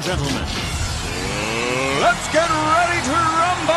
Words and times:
and 0.00 0.06
gentlemen, 0.06 0.44
let's 2.00 2.32
get 2.32 2.48
ready 2.48 3.00
to 3.04 3.12
rumble! 3.12 3.74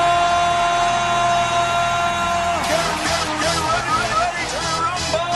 Get, 2.63 2.85
get, 3.03 3.25
get 3.41 3.59
ready, 3.67 3.91
ready 4.15 4.45
to 4.47 4.59
rumble! 4.79 5.33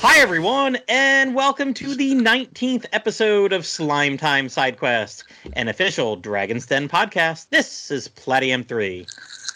Hi, 0.00 0.18
everyone, 0.18 0.76
and 0.88 1.34
welcome 1.34 1.72
to 1.74 1.94
the 1.94 2.14
19th 2.14 2.84
episode 2.92 3.54
of 3.54 3.64
Slime 3.64 4.18
Time 4.18 4.50
Side 4.50 4.76
Quest, 4.78 5.24
an 5.54 5.68
official 5.68 6.16
Dragon's 6.16 6.66
Den 6.66 6.90
podcast. 6.90 7.48
This 7.48 7.90
is 7.90 8.08
Platium 8.08 8.64
3. 8.64 9.06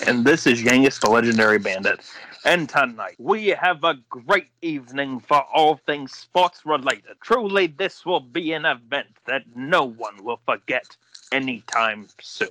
And 0.07 0.25
this 0.25 0.47
is 0.47 0.63
Yangus 0.63 1.01
the 1.01 1.11
Legendary 1.11 1.59
Bandit. 1.59 2.01
And 2.47 2.69
tonight, 2.69 3.15
we 3.19 3.49
have 3.49 3.85
a 3.85 3.95
great 4.11 4.49
evening 4.61 5.19
for 5.19 5.43
all 5.55 5.77
things 5.77 6.13
sports 6.13 6.67
related. 6.67 7.17
Truly, 7.23 7.69
this 7.69 8.05
will 8.05 8.21
be 8.21 8.53
an 8.53 8.67
event 8.67 9.17
that 9.25 9.45
no 9.57 9.85
one 9.85 10.23
will 10.23 10.41
forget 10.45 10.95
anytime 11.33 12.07
soon. 12.21 12.51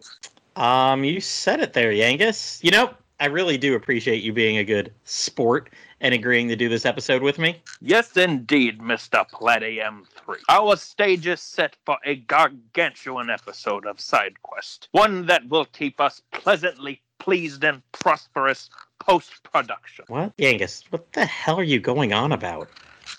Um, 0.55 1.03
you 1.03 1.21
said 1.21 1.59
it 1.59 1.73
there, 1.73 1.91
Yangus. 1.91 2.63
You 2.63 2.71
know, 2.71 2.89
I 3.19 3.27
really 3.27 3.59
do 3.59 3.75
appreciate 3.75 4.23
you 4.23 4.33
being 4.33 4.57
a 4.57 4.63
good 4.63 4.91
sport 5.03 5.69
and 6.01 6.11
agreeing 6.11 6.47
to 6.47 6.55
do 6.55 6.69
this 6.69 6.87
episode 6.87 7.21
with 7.21 7.37
me. 7.37 7.61
Yes, 7.79 8.17
indeed, 8.17 8.79
Mr. 8.79 9.29
Palladium 9.29 10.07
3. 10.25 10.37
Our 10.49 10.75
stage 10.75 11.27
is 11.27 11.39
set 11.39 11.75
for 11.85 11.97
a 12.03 12.15
gargantuan 12.15 13.29
episode 13.29 13.85
of 13.85 14.01
Side 14.01 14.41
Quest, 14.41 14.89
one 14.91 15.27
that 15.27 15.47
will 15.49 15.65
keep 15.65 16.01
us 16.01 16.23
pleasantly 16.31 16.99
pleased 17.19 17.63
and 17.63 17.81
prosperous 17.93 18.69
post 19.05 19.43
production. 19.43 20.05
What? 20.07 20.35
Yangus, 20.37 20.83
what 20.89 21.11
the 21.13 21.25
hell 21.25 21.59
are 21.59 21.63
you 21.63 21.79
going 21.79 22.13
on 22.13 22.31
about? 22.31 22.69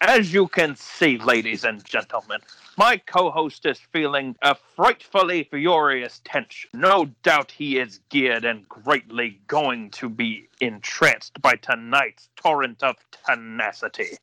As 0.01 0.33
you 0.33 0.49
can 0.49 0.77
see, 0.77 1.19
ladies 1.19 1.65
and 1.65 1.85
gentlemen, 1.85 2.41
my 2.77 2.97
co 2.97 3.31
host 3.31 3.67
is 3.67 3.79
feeling 3.93 4.35
a 4.43 4.55
frightfully 4.55 5.45
furious 5.45 6.21
tension. 6.25 6.71
No 6.73 7.07
doubt 7.23 7.51
he 7.51 7.79
is 7.79 8.01
geared 8.09 8.45
and 8.45 8.69
greatly 8.69 9.39
going 9.47 9.91
to 9.91 10.09
be 10.09 10.49
entranced 10.61 11.41
by 11.41 11.55
tonight's 11.57 12.29
torrent 12.37 12.83
of 12.83 12.97
tenacity. 13.27 14.19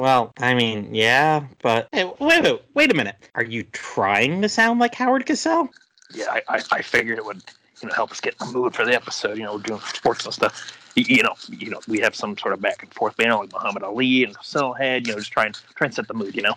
Well, 0.00 0.32
I 0.38 0.54
mean, 0.54 0.94
yeah, 0.94 1.46
but 1.62 1.88
hey, 1.92 2.04
wait, 2.18 2.42
wait, 2.42 2.62
wait 2.74 2.90
a 2.90 2.94
minute. 2.94 3.16
Are 3.34 3.44
you 3.44 3.64
trying 3.72 4.42
to 4.42 4.48
sound 4.48 4.80
like 4.80 4.94
Howard 4.94 5.26
Cosell? 5.26 5.68
Yeah, 6.14 6.26
I, 6.30 6.42
I, 6.48 6.62
I 6.72 6.82
figured 6.82 7.18
it 7.18 7.24
would 7.24 7.42
you 7.82 7.88
know 7.88 7.94
help 7.94 8.10
us 8.12 8.20
get 8.20 8.34
in 8.40 8.46
the 8.46 8.52
mood 8.52 8.74
for 8.74 8.84
the 8.84 8.94
episode. 8.94 9.36
You 9.36 9.44
know, 9.44 9.54
we're 9.54 9.62
doing 9.62 9.80
sports 9.80 10.24
and 10.24 10.34
stuff. 10.34 10.78
You, 10.94 11.04
you 11.08 11.22
know, 11.22 11.34
you 11.48 11.70
know, 11.70 11.80
we 11.88 12.00
have 12.00 12.14
some 12.14 12.36
sort 12.36 12.54
of 12.54 12.60
back 12.60 12.82
and 12.82 12.92
forth 12.92 13.16
banner 13.16 13.36
like 13.36 13.52
Muhammad 13.52 13.82
Ali 13.82 14.24
and 14.24 14.36
Cosell 14.36 14.78
had. 14.78 15.06
You 15.06 15.14
know, 15.14 15.18
just 15.18 15.32
try 15.32 15.46
and 15.46 15.54
try 15.74 15.86
and 15.86 15.94
set 15.94 16.08
the 16.08 16.14
mood. 16.14 16.34
You 16.34 16.42
know. 16.42 16.54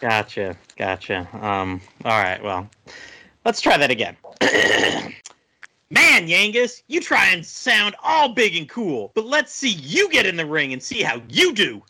Gotcha, 0.00 0.56
gotcha. 0.76 1.28
Um, 1.34 1.80
all 2.04 2.22
right, 2.22 2.42
well, 2.42 2.68
let's 3.44 3.60
try 3.60 3.76
that 3.76 3.90
again. 3.90 4.16
Man, 5.92 6.28
Yangus, 6.28 6.82
you 6.86 7.00
try 7.00 7.26
and 7.28 7.44
sound 7.44 7.96
all 8.02 8.28
big 8.28 8.56
and 8.56 8.68
cool, 8.68 9.10
but 9.14 9.26
let's 9.26 9.52
see 9.52 9.70
you 9.70 10.08
get 10.08 10.24
in 10.24 10.36
the 10.36 10.46
ring 10.46 10.72
and 10.72 10.82
see 10.82 11.02
how 11.02 11.20
you 11.28 11.52
do. 11.52 11.82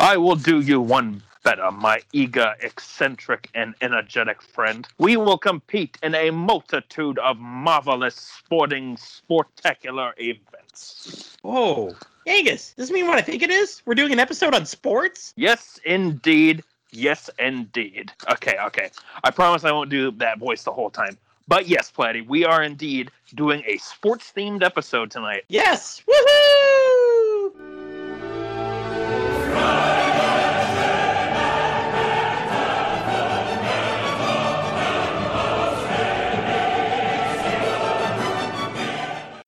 I 0.00 0.16
will 0.16 0.34
do 0.34 0.60
you 0.60 0.80
one 0.80 1.22
better, 1.42 1.70
my 1.70 2.00
eager, 2.12 2.54
eccentric, 2.60 3.48
and 3.54 3.74
energetic 3.80 4.42
friend. 4.42 4.86
We 4.98 5.16
will 5.16 5.38
compete 5.38 5.98
in 6.02 6.14
a 6.14 6.30
multitude 6.30 7.18
of 7.18 7.38
marvelous 7.38 8.14
sporting, 8.14 8.96
sportacular 8.96 10.12
events. 10.18 11.36
Whoa, 11.42 11.94
Yangus, 12.26 12.74
does 12.74 12.88
this 12.88 12.90
mean 12.90 13.06
what 13.06 13.18
I 13.18 13.22
think 13.22 13.42
it 13.42 13.50
is? 13.50 13.82
We're 13.84 13.94
doing 13.94 14.12
an 14.12 14.20
episode 14.20 14.54
on 14.54 14.66
sports? 14.66 15.32
Yes, 15.36 15.78
indeed. 15.84 16.62
Yes, 16.90 17.30
indeed. 17.38 18.12
Okay, 18.30 18.56
okay. 18.66 18.90
I 19.24 19.30
promise 19.30 19.64
I 19.64 19.72
won't 19.72 19.90
do 19.90 20.10
that 20.12 20.38
voice 20.38 20.62
the 20.62 20.72
whole 20.72 20.90
time. 20.90 21.16
But 21.48 21.66
yes, 21.66 21.90
Platty, 21.90 22.26
we 22.26 22.44
are 22.44 22.62
indeed 22.62 23.10
doing 23.34 23.62
a 23.66 23.76
sports 23.78 24.32
themed 24.36 24.62
episode 24.62 25.10
tonight. 25.10 25.44
Yes! 25.48 26.02
Woohoo! 26.06 26.71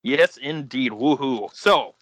Yes, 0.05 0.37
indeed. 0.37 0.91
Woohoo. 0.91 1.49
So, 1.51 1.95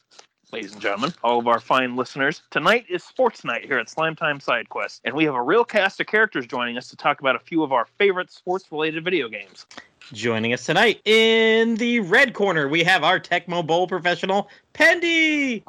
ladies 0.52 0.74
and 0.74 0.82
gentlemen, 0.82 1.14
all 1.24 1.40
of 1.40 1.48
our 1.48 1.62
fine 1.62 1.96
listeners, 1.96 2.42
tonight 2.52 2.86
is 2.90 3.02
sports 3.02 3.46
night 3.46 3.64
here 3.64 3.78
at 3.78 3.90
Slime 3.90 4.14
Time 4.14 4.42
Side 4.42 4.68
Quest, 4.68 5.00
and 5.06 5.16
we 5.16 5.24
have 5.24 5.36
a 5.36 5.42
real 5.42 5.64
cast 5.64 6.02
of 6.02 6.08
characters 6.08 6.46
joining 6.46 6.78
us 6.78 6.90
to 6.90 6.98
talk 6.98 7.22
about 7.22 7.38
a 7.38 7.40
few 7.40 7.64
of 7.64 7.72
our 7.72 7.88
favorite 7.98 8.30
sports 8.30 8.66
related 8.74 9.06
video 9.06 9.30
games. 9.30 9.66
Joining 10.12 10.52
us 10.52 10.66
tonight 10.66 11.00
in 11.06 11.76
the 11.76 12.02
red 12.02 12.34
corner, 12.34 12.68
we 12.68 12.84
have 12.84 13.06
our 13.06 13.22
Tecmo 13.22 13.66
Bowl 13.66 13.88
professional, 13.88 14.50
Pendy! 14.74 15.64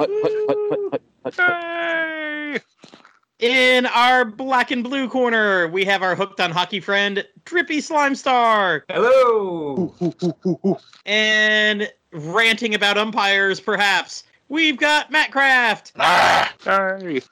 Hey! 1.37 2.59
In 3.41 3.87
our 3.87 4.25
black 4.25 4.71
and 4.71 4.85
blue 4.85 5.09
corner, 5.09 5.67
we 5.67 5.85
have 5.85 6.03
our 6.03 6.15
hooked 6.15 6.41
on 6.41 6.53
hockey 6.53 6.79
friend, 6.79 7.27
Drippy 7.45 7.81
Slime 7.81 8.15
Star. 8.15 8.85
Hello. 8.89 9.93
And 11.05 11.93
ranting 12.13 12.77
about 12.77 12.97
umpires, 12.97 13.59
perhaps, 13.59 14.23
we've 14.49 14.77
got 14.77 15.11
Matt 15.11 15.33
Craft. 15.33 15.93
Ah, 15.99 16.55
hey. 16.63 17.23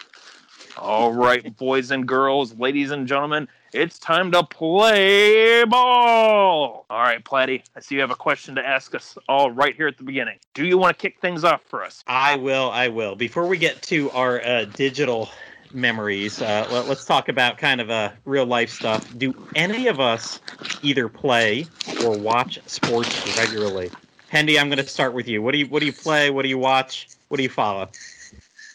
All 0.76 1.12
right, 1.12 1.56
boys 1.56 1.92
and 1.92 2.08
girls, 2.08 2.58
ladies 2.58 2.90
and 2.90 3.06
gentlemen, 3.06 3.46
it's 3.72 4.00
time 4.00 4.32
to 4.32 4.42
play 4.42 5.64
ball. 5.64 6.84
All 6.90 7.02
right, 7.02 7.22
Platty, 7.24 7.62
I 7.76 7.80
see 7.80 7.94
you 7.94 8.00
have 8.00 8.10
a 8.10 8.16
question 8.16 8.56
to 8.56 8.66
ask 8.66 8.92
us 8.96 9.16
all 9.28 9.52
right 9.52 9.76
here 9.76 9.86
at 9.86 9.98
the 9.98 10.04
beginning. 10.04 10.38
Do 10.52 10.66
you 10.66 10.78
want 10.78 10.98
to 10.98 11.00
kick 11.00 11.20
things 11.20 11.44
off 11.44 11.62
for 11.62 11.84
us? 11.84 12.02
I 12.08 12.34
will, 12.34 12.70
I 12.72 12.88
will. 12.88 13.14
Before 13.14 13.46
we 13.46 13.56
get 13.56 13.80
to 13.82 14.10
our 14.10 14.44
uh, 14.44 14.64
digital 14.64 15.30
memories, 15.74 16.40
uh, 16.40 16.66
let, 16.70 16.86
us 16.86 17.04
talk 17.04 17.28
about 17.28 17.58
kind 17.58 17.80
of 17.80 17.90
uh, 17.90 18.10
real 18.24 18.46
life 18.46 18.70
stuff. 18.70 19.06
Do 19.18 19.34
any 19.54 19.88
of 19.88 20.00
us 20.00 20.40
either 20.82 21.08
play 21.08 21.66
or 22.04 22.16
watch 22.18 22.58
sports 22.66 23.36
regularly? 23.38 23.90
Pendy, 24.30 24.58
I'm 24.58 24.68
going 24.68 24.78
to 24.78 24.86
start 24.86 25.12
with 25.12 25.28
you. 25.28 25.42
What 25.42 25.52
do 25.52 25.58
you 25.58 25.66
What 25.66 25.80
do 25.80 25.86
you 25.86 25.92
play? 25.92 26.30
What 26.30 26.42
do 26.42 26.48
you 26.48 26.58
watch? 26.58 27.08
What 27.28 27.36
do 27.36 27.42
you 27.42 27.48
follow? 27.48 27.88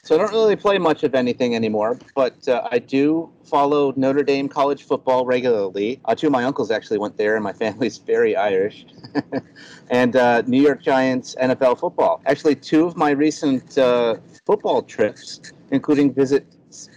So 0.07 0.15
I 0.15 0.19
don't 0.19 0.31
really 0.31 0.55
play 0.55 0.77
much 0.77 1.03
of 1.03 1.13
anything 1.15 1.53
anymore, 1.53 1.99
but 2.15 2.47
uh, 2.47 2.65
I 2.71 2.79
do 2.79 3.29
follow 3.43 3.91
Notre 3.97 4.23
Dame 4.23 4.47
college 4.47 4.83
football 4.83 5.25
regularly. 5.25 5.99
Uh, 6.05 6.15
two 6.15 6.27
of 6.27 6.31
my 6.31 6.45
uncles 6.45 6.71
actually 6.71 6.97
went 6.97 7.17
there, 7.17 7.35
and 7.35 7.43
my 7.43 7.51
family's 7.63 7.97
very 7.97 8.33
Irish. 8.33 8.85
and 9.89 10.15
uh, 10.15 10.43
New 10.47 10.61
York 10.61 10.81
Giants 10.81 11.35
NFL 11.41 11.79
football. 11.79 12.21
Actually, 12.25 12.55
two 12.55 12.85
of 12.85 12.95
my 12.95 13.09
recent 13.09 13.77
uh, 13.77 14.15
football 14.45 14.81
trips, 14.81 15.41
including 15.71 16.13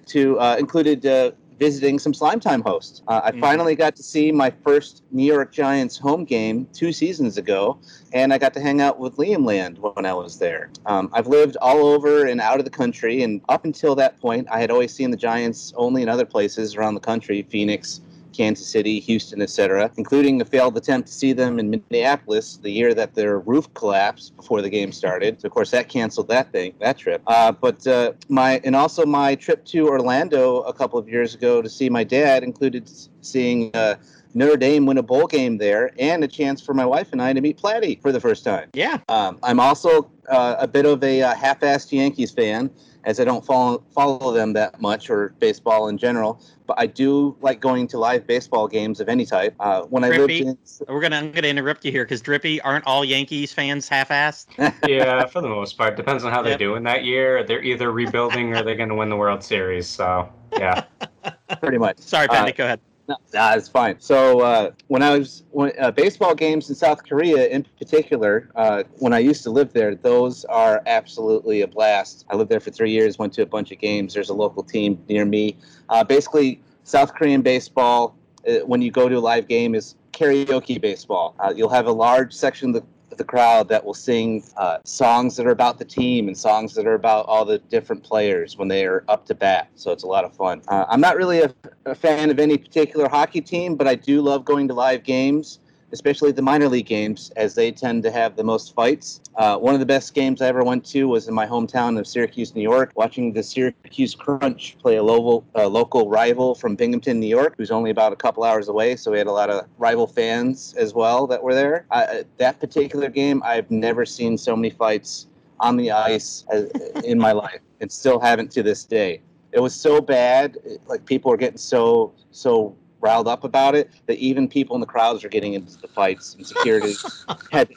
to 0.07 0.39
uh, 0.39 0.57
included 0.59 1.05
uh, 1.07 1.33
visiting 1.59 1.99
some 1.99 2.15
Slime 2.15 2.41
Time 2.41 2.63
hosts. 2.63 3.03
Uh, 3.07 3.21
I 3.23 3.33
Mhm. 3.33 3.41
finally 3.41 3.75
got 3.75 3.95
to 3.97 4.03
see 4.03 4.33
my 4.33 4.51
first 4.65 5.03
New 5.11 5.25
York 5.25 5.53
Giants 5.53 5.99
home 5.99 6.25
game 6.25 6.67
two 6.73 6.91
seasons 6.91 7.37
ago, 7.37 7.77
and 8.15 8.33
I 8.33 8.39
got 8.39 8.55
to 8.55 8.61
hang 8.61 8.81
out 8.81 8.99
with 8.99 9.17
Liam 9.17 9.45
Land 9.45 9.79
when 9.79 10.07
I 10.07 10.15
was 10.15 10.39
there. 10.39 10.71
Um, 10.87 11.11
I've 11.13 11.27
lived 11.27 11.59
all 11.61 11.85
over 11.87 12.25
and 12.25 12.41
out 12.41 12.59
of 12.61 12.65
the 12.65 12.71
country, 12.71 13.23
and 13.23 13.43
up 13.51 13.67
until 13.67 13.95
that 13.97 14.19
point, 14.21 14.49
I 14.51 14.59
had 14.59 14.71
always 14.71 14.93
seen 14.95 15.11
the 15.11 15.19
Giants 15.19 15.75
only 15.77 16.01
in 16.03 16.09
other 16.09 16.25
places 16.25 16.77
around 16.77 16.95
the 16.95 17.01
country 17.01 17.43
Phoenix, 17.51 18.01
Kansas 18.41 18.67
City, 18.67 19.01
Houston, 19.01 19.43
etc., 19.43 19.91
including 19.99 20.41
a 20.41 20.47
failed 20.47 20.75
attempt 20.75 21.09
to 21.09 21.13
see 21.13 21.35
them 21.35 21.59
in 21.59 21.69
Minneapolis 21.69 22.57
the 22.57 22.71
year 22.71 22.95
that 22.95 23.15
their 23.15 23.39
roof 23.39 23.73
collapsed 23.75 24.35
before 24.35 24.63
the 24.63 24.71
game 24.71 24.93
started. 24.93 25.39
So, 25.39 25.47
of 25.47 25.53
course, 25.53 25.71
that 25.73 25.91
canceled 25.91 26.29
that 26.29 26.51
thing, 26.51 26.73
that 26.81 26.97
trip. 26.97 27.21
Uh, 27.27 27.53
but 27.53 27.87
uh, 27.87 28.13
my 28.31 28.59
and 28.65 28.75
also 28.75 29.05
my 29.05 29.35
trip 29.35 29.67
to 29.67 29.89
Orlando 29.89 30.61
a 30.61 30.73
couple 30.73 30.99
of 30.99 31.07
years 31.07 31.35
ago 31.35 31.61
to 31.61 31.69
see 31.69 31.91
my 31.91 32.03
dad 32.03 32.43
included 32.43 32.91
seeing. 33.21 33.71
Uh, 33.75 33.97
Notre 34.33 34.57
Dame 34.57 34.87
win 34.87 34.97
a 34.97 35.03
bowl 35.03 35.27
game 35.27 35.59
there, 35.59 35.91
and 35.99 36.23
a 36.23 36.29
chance 36.29 36.63
for 36.63 36.73
my 36.73 36.87
wife 36.87 37.09
and 37.11 37.21
I 37.21 37.33
to 37.33 37.41
meet 37.41 37.59
Platty 37.59 38.01
for 38.01 38.13
the 38.13 38.21
first 38.21 38.45
time. 38.45 38.71
Yeah. 38.75 38.99
Um, 39.09 39.41
I'm 39.43 39.59
also 39.59 40.09
uh, 40.29 40.55
a 40.61 40.69
bit 40.69 40.87
of 40.87 41.03
a 41.03 41.21
uh, 41.21 41.35
half-assed 41.35 41.91
Yankees 41.91 42.31
fan, 42.31 42.71
as 43.05 43.19
I 43.21 43.25
don't 43.25 43.45
follow 43.45 43.83
follow 43.95 44.33
them 44.33 44.53
that 44.55 44.81
much 44.81 45.11
or 45.11 45.35
baseball 45.39 45.89
in 45.89 45.99
general. 45.99 46.41
But 46.67 46.79
I 46.79 46.87
do 46.87 47.37
like 47.41 47.61
going 47.61 47.89
to 47.89 47.99
live 47.99 48.27
baseball 48.27 48.69
games 48.69 49.01
of 49.01 49.09
any 49.09 49.27
type. 49.27 49.55
Uh, 49.59 49.83
when 49.83 50.05
I 50.05 50.11
lived 50.11 50.31
in, 50.31 50.59
We're 50.89 51.01
gonna 51.01 51.17
I'm 51.17 51.33
gonna 51.33 51.49
interrupt 51.49 51.85
you 51.85 51.91
here 51.91 52.05
because 52.05 52.21
Drippy 52.21 52.61
aren't 52.61 52.87
all 52.87 53.05
Yankees 53.05 53.53
fans 53.53 53.89
half-assed. 53.89 54.47
yeah, 54.89 55.27
for 55.27 55.41
the 55.41 55.49
most 55.49 55.77
part, 55.77 55.97
depends 55.97 56.25
on 56.25 56.33
how 56.33 56.43
they're 56.43 56.53
Yep. 56.53 56.59
doing 56.61 56.83
that 56.85 57.05
year. 57.05 57.43
They're 57.45 57.63
either 57.63 57.91
rebuilding 57.91 58.55
or 58.55 58.63
they're 58.63 58.77
going 58.77 58.89
to 58.89 58.95
win 58.95 59.09
the 59.09 59.17
World 59.17 59.43
Series. 59.43 59.89
So, 59.89 60.29
yeah. 60.53 60.85
pretty 61.61 61.79
much. 61.79 61.99
Sorry, 61.99 62.29
Uh, 62.29 62.51
go 62.53 62.65
ahead. 62.65 62.81
No, 63.11 63.17
nah, 63.35 63.55
it's 63.55 63.69
fine. 63.69 63.97
So 63.99 64.39
uh, 64.39 64.71
when 64.87 65.03
I 65.03 65.19
was 65.19 65.43
when, 65.51 65.73
uh, 65.81 65.91
baseball 65.91 66.33
games 66.33 66.69
in 66.69 66.77
South 66.77 67.03
Korea, 67.03 67.49
in 67.49 67.67
particular, 67.77 68.49
uh, 68.55 68.85
when 68.99 69.13
I 69.13 69.19
used 69.19 69.43
to 69.43 69.51
live 69.51 69.73
there, 69.73 69.97
those 69.97 70.45
are 70.45 70.81
absolutely 70.87 71.63
a 71.63 71.67
blast. 71.67 72.25
I 72.31 72.37
lived 72.37 72.53
there 72.53 72.61
for 72.61 72.71
three 72.71 72.93
years, 72.93 73.19
went 73.19 73.33
to 73.33 73.43
a 73.43 73.47
bunch 73.47 73.73
of 73.73 73.81
games. 73.81 74.15
There's 74.15 74.29
a 74.29 74.35
local 74.35 74.63
team 74.63 75.03
near 75.09 75.25
me. 75.25 75.57
Uh, 75.89 76.05
basically, 76.05 76.63
South 76.85 77.13
Korean 77.13 77.43
baseball, 77.43 78.17
uh, 78.47 78.59
when 78.65 78.81
you 78.81 78.93
go 78.93 79.09
to 79.09 79.17
a 79.17 79.19
live 79.19 79.49
game, 79.49 79.75
is 79.75 79.97
karaoke 80.13 80.81
baseball. 80.81 81.35
Uh, 81.41 81.53
you'll 81.57 81.69
have 81.69 81.87
a 81.89 81.93
large 81.93 82.33
section 82.33 82.69
of 82.69 82.75
the 82.75 82.85
the 83.21 83.25
crowd 83.25 83.69
that 83.69 83.85
will 83.85 83.93
sing 83.93 84.43
uh, 84.57 84.79
songs 84.85 85.37
that 85.37 85.47
are 85.47 85.51
about 85.51 85.79
the 85.79 85.85
team 85.85 86.27
and 86.27 86.37
songs 86.37 86.73
that 86.73 86.87
are 86.87 86.95
about 86.95 87.27
all 87.27 87.45
the 87.45 87.59
different 87.59 88.03
players 88.03 88.57
when 88.57 88.67
they 88.67 88.87
are 88.87 89.05
up 89.09 89.27
to 89.27 89.35
bat. 89.35 89.69
So 89.75 89.93
it's 89.93 90.05
a 90.05 90.07
lot 90.07 90.25
of 90.25 90.35
fun. 90.35 90.63
Uh, 90.69 90.87
I'm 90.89 91.03
not 91.03 91.17
really 91.17 91.43
a, 91.43 91.53
a 91.85 91.95
fan 91.95 92.31
of 92.31 92.41
any 92.41 92.57
particular 92.57 93.11
hockey 93.11 93.43
team, 93.43 93.77
but 93.77 93.87
I 93.87 93.95
do 93.95 94.23
love 94.23 94.47
going 94.47 94.67
to 94.69 94.75
live 94.75 95.05
games 95.05 95.61
especially 95.93 96.33
the 96.33 96.43
minor 96.43 96.69
league 96.69 96.87
games, 96.87 97.31
as 97.37 97.55
they 97.55 97.71
tend 97.71 98.03
to 98.03 98.11
have 98.11 98.37
the 98.37 98.45
most 98.45 98.75
fights. 98.75 99.21
Uh, 99.37 99.57
one 99.57 99.75
of 99.75 99.81
the 99.81 99.87
best 99.87 100.15
games 100.15 100.43
I 100.43 100.47
ever 100.47 100.63
went 100.63 100.85
to 100.87 101.09
was 101.09 101.29
in 101.29 101.35
my 101.35 101.47
hometown 101.47 101.99
of 101.99 102.07
Syracuse, 102.07 102.55
New 102.55 102.63
York, 102.63 102.93
watching 102.95 103.33
the 103.33 103.43
Syracuse 103.43 104.15
Crunch 104.15 104.77
play 104.79 104.97
a 104.97 105.03
local, 105.03 105.45
local 105.55 106.09
rival 106.09 106.55
from 106.55 106.77
Binghamton, 106.77 107.21
New 107.21 107.27
York, 107.27 107.55
who's 107.57 107.71
only 107.71 107.91
about 107.91 108.13
a 108.13 108.17
couple 108.17 108.45
hours 108.45 108.69
away. 108.69 108.97
So 108.97 109.11
we 109.11 109.19
had 109.19 109.27
a 109.27 109.33
lot 109.33 109.51
of 109.51 109.67
rival 109.79 110.07
fans 110.07 110.75
as 110.77 110.95
well 110.95 111.27
that 111.27 111.43
were 111.43 111.55
there. 111.55 111.87
I, 111.91 112.25
that 112.39 112.61
particular 112.61 113.09
game, 113.09 113.43
I've 113.45 113.71
never 113.71 114.05
seen 114.07 114.39
so 114.39 114.55
many 114.57 114.71
fights 114.71 115.27
on 115.59 115.77
the 115.77 115.91
ice 115.91 116.45
as, 116.51 116.71
in 117.05 117.19
my 117.19 117.33
life, 117.33 117.61
and 117.81 117.91
still 117.91 118.19
haven't 118.19 118.51
to 118.53 118.63
this 118.63 118.85
day. 118.85 119.21
It 119.53 119.61
was 119.61 119.75
so 119.75 120.01
bad, 120.01 120.57
like 120.87 121.05
people 121.05 121.31
were 121.31 121.37
getting 121.37 121.59
so 121.59 122.13
so 122.31 122.77
riled 123.01 123.29
up 123.29 123.45
about 123.45 123.75
it 123.75 123.91
that 124.07 124.19
even 124.19 124.49
people 124.49 124.77
in 124.77 124.81
the 124.81 124.87
crowds 124.87 125.25
are 125.25 125.29
getting 125.29 125.55
into 125.55 125.77
the 125.81 125.89
fights 125.89 126.35
and 126.35 126.47
security 126.47 126.95
had 127.51 127.69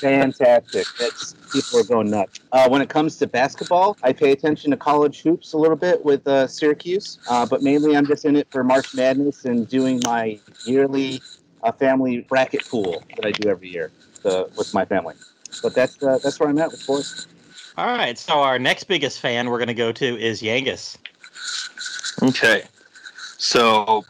fantastic. 0.00 0.86
That's 0.98 1.34
people 1.52 1.80
are 1.80 1.84
going 1.84 2.10
nuts. 2.10 2.40
Uh, 2.52 2.68
when 2.68 2.82
it 2.82 2.88
comes 2.88 3.16
to 3.16 3.26
basketball, 3.26 3.96
I 4.02 4.12
pay 4.12 4.32
attention 4.32 4.70
to 4.70 4.76
college 4.76 5.22
hoops 5.22 5.52
a 5.52 5.58
little 5.58 5.76
bit 5.76 6.04
with 6.04 6.26
uh, 6.26 6.46
Syracuse, 6.46 7.18
uh, 7.28 7.46
but 7.46 7.62
mainly 7.62 7.96
I'm 7.96 8.06
just 8.06 8.24
in 8.24 8.36
it 8.36 8.48
for 8.50 8.64
March 8.64 8.94
Madness 8.94 9.44
and 9.44 9.68
doing 9.68 10.00
my 10.04 10.38
yearly 10.64 11.20
uh, 11.62 11.72
family 11.72 12.20
bracket 12.28 12.66
pool 12.68 13.02
that 13.16 13.26
I 13.26 13.32
do 13.32 13.48
every 13.48 13.68
year 13.68 13.90
uh, 14.24 14.44
with 14.56 14.72
my 14.74 14.84
family. 14.84 15.14
But 15.62 15.74
that's 15.74 16.02
uh, 16.02 16.18
that's 16.22 16.38
where 16.38 16.48
I'm 16.48 16.58
at 16.58 16.70
with 16.70 16.80
sports. 16.80 17.26
All 17.76 17.86
right, 17.86 18.18
so 18.18 18.34
our 18.34 18.58
next 18.58 18.84
biggest 18.84 19.20
fan 19.20 19.48
we're 19.48 19.58
going 19.58 19.68
to 19.68 19.74
go 19.74 19.92
to 19.92 20.18
is 20.20 20.42
Yangus. 20.42 20.96
Okay. 22.22 22.64
So 23.38 24.04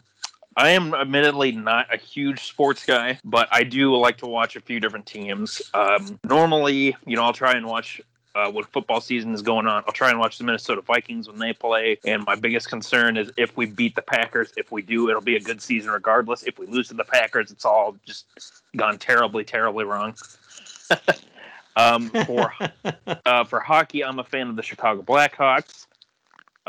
I 0.57 0.71
am 0.71 0.93
admittedly 0.93 1.53
not 1.53 1.93
a 1.93 1.97
huge 1.97 2.43
sports 2.43 2.85
guy, 2.85 3.19
but 3.23 3.47
I 3.51 3.63
do 3.63 3.95
like 3.95 4.17
to 4.17 4.25
watch 4.25 4.55
a 4.55 4.61
few 4.61 4.79
different 4.79 5.05
teams. 5.05 5.61
Um, 5.73 6.19
normally, 6.27 6.97
you 7.05 7.15
know, 7.15 7.23
I'll 7.23 7.33
try 7.33 7.53
and 7.53 7.65
watch 7.65 8.01
uh, 8.35 8.51
when 8.51 8.63
football 8.65 9.01
season 9.01 9.33
is 9.33 9.41
going 9.41 9.67
on. 9.67 9.83
I'll 9.87 9.93
try 9.93 10.09
and 10.09 10.19
watch 10.19 10.37
the 10.37 10.43
Minnesota 10.43 10.81
Vikings 10.81 11.27
when 11.27 11.39
they 11.39 11.53
play. 11.53 11.97
And 12.05 12.25
my 12.25 12.35
biggest 12.35 12.69
concern 12.69 13.17
is 13.17 13.31
if 13.37 13.55
we 13.55 13.67
beat 13.67 13.95
the 13.95 14.01
Packers. 14.01 14.51
If 14.57 14.71
we 14.71 14.81
do, 14.81 15.09
it'll 15.09 15.21
be 15.21 15.35
a 15.35 15.41
good 15.41 15.61
season 15.61 15.91
regardless. 15.91 16.43
If 16.43 16.59
we 16.59 16.65
lose 16.65 16.89
to 16.89 16.93
the 16.93 17.05
Packers, 17.05 17.51
it's 17.51 17.65
all 17.65 17.95
just 18.05 18.25
gone 18.75 18.97
terribly, 18.97 19.43
terribly 19.43 19.85
wrong. 19.85 20.15
um, 21.75 22.09
for 22.25 22.53
uh, 23.25 23.43
for 23.43 23.59
hockey, 23.59 24.03
I'm 24.03 24.19
a 24.19 24.23
fan 24.23 24.49
of 24.49 24.55
the 24.55 24.63
Chicago 24.63 25.03
Blackhawks. 25.03 25.85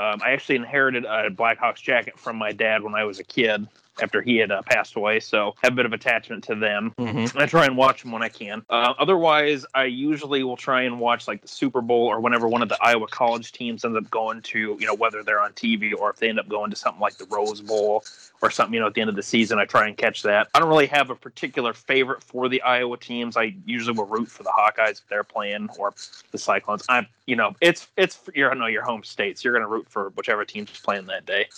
Um, 0.00 0.22
I 0.24 0.30
actually 0.30 0.56
inherited 0.56 1.04
a 1.04 1.28
Blackhawks 1.28 1.82
jacket 1.82 2.18
from 2.18 2.36
my 2.36 2.52
dad 2.52 2.82
when 2.82 2.94
I 2.94 3.04
was 3.04 3.18
a 3.18 3.24
kid 3.24 3.68
after 4.02 4.22
he 4.22 4.36
had 4.36 4.50
uh, 4.50 4.62
passed 4.62 4.96
away. 4.96 5.20
So 5.20 5.54
have 5.62 5.72
a 5.72 5.76
bit 5.76 5.86
of 5.86 5.92
attachment 5.92 6.44
to 6.44 6.54
them. 6.54 6.94
Mm-hmm. 6.98 7.38
I 7.38 7.46
try 7.46 7.66
and 7.66 7.76
watch 7.76 8.02
them 8.02 8.12
when 8.12 8.22
I 8.22 8.28
can. 8.28 8.64
Uh, 8.68 8.94
otherwise, 8.98 9.66
I 9.74 9.84
usually 9.84 10.42
will 10.42 10.56
try 10.56 10.82
and 10.82 11.00
watch 11.00 11.28
like 11.28 11.42
the 11.42 11.48
Super 11.48 11.80
Bowl 11.80 12.06
or 12.06 12.20
whenever 12.20 12.48
one 12.48 12.62
of 12.62 12.68
the 12.68 12.78
Iowa 12.80 13.06
college 13.08 13.52
teams 13.52 13.84
ends 13.84 13.96
up 13.96 14.10
going 14.10 14.42
to, 14.42 14.76
you 14.78 14.86
know, 14.86 14.94
whether 14.94 15.22
they're 15.22 15.40
on 15.40 15.52
TV 15.52 15.92
or 15.96 16.10
if 16.10 16.16
they 16.16 16.28
end 16.28 16.40
up 16.40 16.48
going 16.48 16.70
to 16.70 16.76
something 16.76 17.00
like 17.00 17.16
the 17.16 17.26
Rose 17.26 17.60
Bowl 17.60 18.04
or 18.42 18.50
something, 18.50 18.74
you 18.74 18.80
know, 18.80 18.86
at 18.86 18.94
the 18.94 19.00
end 19.00 19.10
of 19.10 19.16
the 19.16 19.22
season, 19.22 19.58
I 19.58 19.64
try 19.64 19.86
and 19.86 19.96
catch 19.96 20.22
that. 20.22 20.48
I 20.54 20.58
don't 20.58 20.68
really 20.68 20.86
have 20.86 21.10
a 21.10 21.14
particular 21.14 21.72
favorite 21.72 22.22
for 22.22 22.48
the 22.48 22.62
Iowa 22.62 22.96
teams. 22.96 23.36
I 23.36 23.54
usually 23.64 23.96
will 23.96 24.06
root 24.06 24.28
for 24.28 24.42
the 24.42 24.50
Hawkeyes 24.50 25.00
if 25.00 25.08
they're 25.08 25.24
playing 25.24 25.68
or 25.78 25.94
the 26.30 26.38
Cyclones. 26.38 26.84
I'm, 26.88 27.06
you 27.26 27.36
know, 27.36 27.54
it's 27.60 27.88
it's 27.96 28.18
your 28.34 28.50
I 28.50 28.54
know 28.54 28.66
your 28.66 28.82
home 28.82 29.04
states. 29.04 29.44
You're 29.44 29.52
going 29.52 29.64
to 29.64 29.68
root 29.68 29.86
for 29.88 30.10
whichever 30.10 30.44
team's 30.44 30.70
playing 30.80 31.06
that 31.06 31.26
day. 31.26 31.48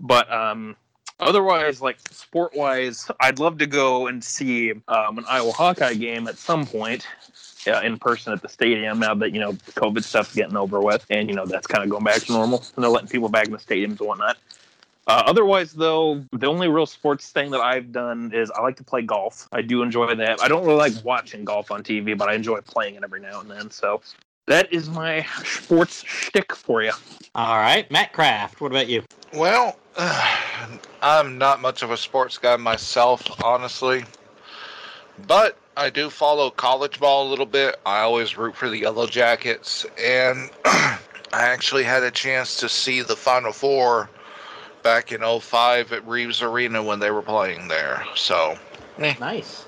But 0.00 0.32
um, 0.32 0.76
otherwise, 1.20 1.80
like 1.80 1.98
sport 2.10 2.54
wise, 2.54 3.10
I'd 3.20 3.38
love 3.38 3.58
to 3.58 3.66
go 3.66 4.06
and 4.06 4.22
see 4.22 4.72
um, 4.88 5.18
an 5.18 5.24
Iowa 5.28 5.52
Hawkeye 5.52 5.94
game 5.94 6.28
at 6.28 6.38
some 6.38 6.66
point. 6.66 7.06
Uh, 7.66 7.80
in 7.82 7.98
person 7.98 8.32
at 8.32 8.40
the 8.40 8.48
stadium 8.48 9.00
now 9.00 9.14
that 9.14 9.32
you 9.32 9.40
know 9.40 9.52
COVID 9.52 10.02
stuff's 10.02 10.34
getting 10.34 10.56
over 10.56 10.80
with, 10.80 11.04
and 11.10 11.28
you 11.28 11.34
know 11.34 11.44
that's 11.44 11.66
kind 11.66 11.82
of 11.82 11.90
going 11.90 12.04
back 12.04 12.22
to 12.22 12.32
normal, 12.32 12.64
and 12.76 12.82
they're 12.82 12.90
letting 12.90 13.08
people 13.08 13.28
back 13.28 13.46
in 13.46 13.52
the 13.52 13.58
stadiums 13.58 13.98
and 13.98 14.08
whatnot. 14.08 14.38
Uh, 15.08 15.22
otherwise, 15.24 15.72
though, 15.72 16.22
the 16.32 16.46
only 16.46 16.68
real 16.68 16.84
sports 16.84 17.30
thing 17.30 17.50
that 17.50 17.62
I've 17.62 17.92
done 17.92 18.30
is 18.34 18.50
I 18.50 18.60
like 18.60 18.76
to 18.76 18.84
play 18.84 19.00
golf. 19.00 19.48
I 19.52 19.62
do 19.62 19.82
enjoy 19.82 20.14
that. 20.14 20.42
I 20.42 20.48
don't 20.48 20.66
really 20.66 20.76
like 20.76 20.92
watching 21.02 21.44
golf 21.44 21.70
on 21.70 21.82
TV, 21.82 22.16
but 22.16 22.28
I 22.28 22.34
enjoy 22.34 22.60
playing 22.60 22.94
it 22.94 23.02
every 23.02 23.20
now 23.20 23.40
and 23.40 23.50
then. 23.50 23.70
So 23.70 24.02
that 24.48 24.72
is 24.72 24.90
my 24.90 25.24
sports 25.44 26.02
shtick 26.04 26.54
for 26.54 26.82
you. 26.82 26.92
All 27.34 27.56
right, 27.58 27.90
Matt 27.90 28.12
Craft. 28.12 28.60
what 28.60 28.72
about 28.72 28.88
you? 28.88 29.02
Well, 29.32 29.76
I'm 31.02 31.38
not 31.38 31.60
much 31.60 31.82
of 31.82 31.90
a 31.90 31.96
sports 31.96 32.38
guy 32.38 32.56
myself, 32.56 33.42
honestly. 33.44 34.04
But 35.26 35.56
I 35.76 35.90
do 35.90 36.10
follow 36.10 36.50
college 36.50 36.98
ball 36.98 37.28
a 37.28 37.30
little 37.30 37.46
bit. 37.46 37.76
I 37.84 38.00
always 38.00 38.36
root 38.36 38.56
for 38.56 38.68
the 38.68 38.78
Yellow 38.78 39.06
Jackets. 39.06 39.84
And 40.00 40.50
I 40.64 40.98
actually 41.32 41.84
had 41.84 42.02
a 42.02 42.10
chance 42.10 42.56
to 42.58 42.68
see 42.68 43.02
the 43.02 43.16
Final 43.16 43.52
Four 43.52 44.08
back 44.82 45.12
in 45.12 45.20
05 45.20 45.92
at 45.92 46.06
Reeves 46.06 46.40
Arena 46.42 46.82
when 46.82 47.00
they 47.00 47.10
were 47.10 47.22
playing 47.22 47.68
there. 47.68 48.04
So, 48.14 48.56
eh. 48.98 49.14
Nice. 49.20 49.66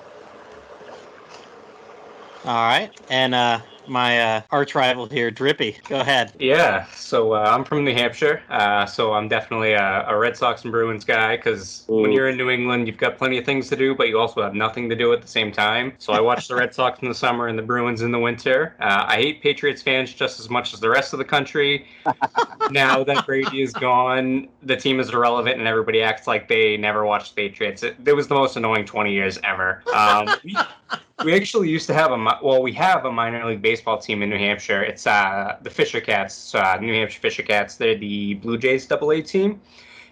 All 2.46 2.54
right, 2.54 2.90
and 3.10 3.34
uh, 3.34 3.60
my 3.90 4.20
uh, 4.20 4.42
arch 4.50 4.74
rival 4.74 5.06
here, 5.06 5.30
Drippy. 5.30 5.76
Go 5.88 6.00
ahead. 6.00 6.32
Yeah, 6.38 6.86
so 6.94 7.34
uh, 7.34 7.50
I'm 7.52 7.64
from 7.64 7.84
New 7.84 7.92
Hampshire, 7.92 8.42
uh, 8.48 8.86
so 8.86 9.12
I'm 9.12 9.28
definitely 9.28 9.72
a, 9.72 10.06
a, 10.08 10.16
Red 10.16 10.36
Sox 10.36 10.62
and 10.62 10.72
Bruins 10.72 11.04
guy 11.04 11.36
because 11.36 11.84
when 11.88 12.12
you're 12.12 12.28
in 12.28 12.36
New 12.36 12.50
England, 12.50 12.86
you've 12.86 12.98
got 12.98 13.18
plenty 13.18 13.38
of 13.38 13.44
things 13.44 13.68
to 13.70 13.76
do, 13.76 13.94
but 13.94 14.08
you 14.08 14.18
also 14.18 14.42
have 14.42 14.54
nothing 14.54 14.88
to 14.88 14.96
do 14.96 15.12
at 15.12 15.20
the 15.20 15.28
same 15.28 15.50
time. 15.50 15.92
So 15.98 16.12
I 16.12 16.20
watch 16.20 16.46
the 16.46 16.54
Red 16.54 16.74
Sox 16.74 17.00
in 17.00 17.08
the 17.08 17.14
summer 17.14 17.48
and 17.48 17.58
the 17.58 17.62
Bruins 17.62 18.02
in 18.02 18.12
the 18.12 18.18
winter. 18.18 18.76
Uh, 18.80 19.04
I 19.08 19.16
hate 19.16 19.42
Patriots 19.42 19.82
fans 19.82 20.14
just 20.14 20.38
as 20.38 20.48
much 20.48 20.72
as 20.72 20.80
the 20.80 20.88
rest 20.88 21.12
of 21.12 21.18
the 21.18 21.24
country. 21.24 21.86
now 22.70 23.02
that 23.02 23.26
Brady 23.26 23.62
is 23.62 23.72
gone, 23.72 24.48
the 24.62 24.76
team 24.76 25.00
is 25.00 25.10
irrelevant 25.10 25.58
and 25.58 25.66
everybody 25.66 26.02
acts 26.02 26.26
like 26.26 26.48
they 26.48 26.76
never 26.76 27.04
watched 27.04 27.34
Patriots. 27.34 27.82
It, 27.82 27.96
it 28.06 28.14
was 28.14 28.28
the 28.28 28.34
most 28.34 28.56
annoying 28.56 28.84
20 28.84 29.12
years 29.12 29.38
ever. 29.42 29.82
Um, 29.94 30.28
we, 31.24 31.34
actually 31.34 31.68
used 31.68 31.86
to 31.86 31.94
have 31.94 32.12
a 32.12 32.38
well, 32.42 32.62
we 32.62 32.72
have 32.72 33.04
a 33.04 33.12
minor 33.12 33.44
league 33.46 33.62
baseball 33.62 33.98
team 33.98 34.22
in 34.22 34.30
New 34.30 34.38
Hampshire. 34.38 34.82
It's 34.82 35.06
uh, 35.06 35.56
the 35.62 35.70
Fisher 35.70 36.00
Cats, 36.00 36.54
uh, 36.54 36.78
New 36.80 36.92
Hampshire 36.94 37.20
Fisher 37.20 37.42
Cats. 37.42 37.76
They're 37.76 37.96
the 37.96 38.34
Blue 38.34 38.58
Jays 38.58 38.86
Double 38.86 39.12
A 39.12 39.22
team, 39.22 39.60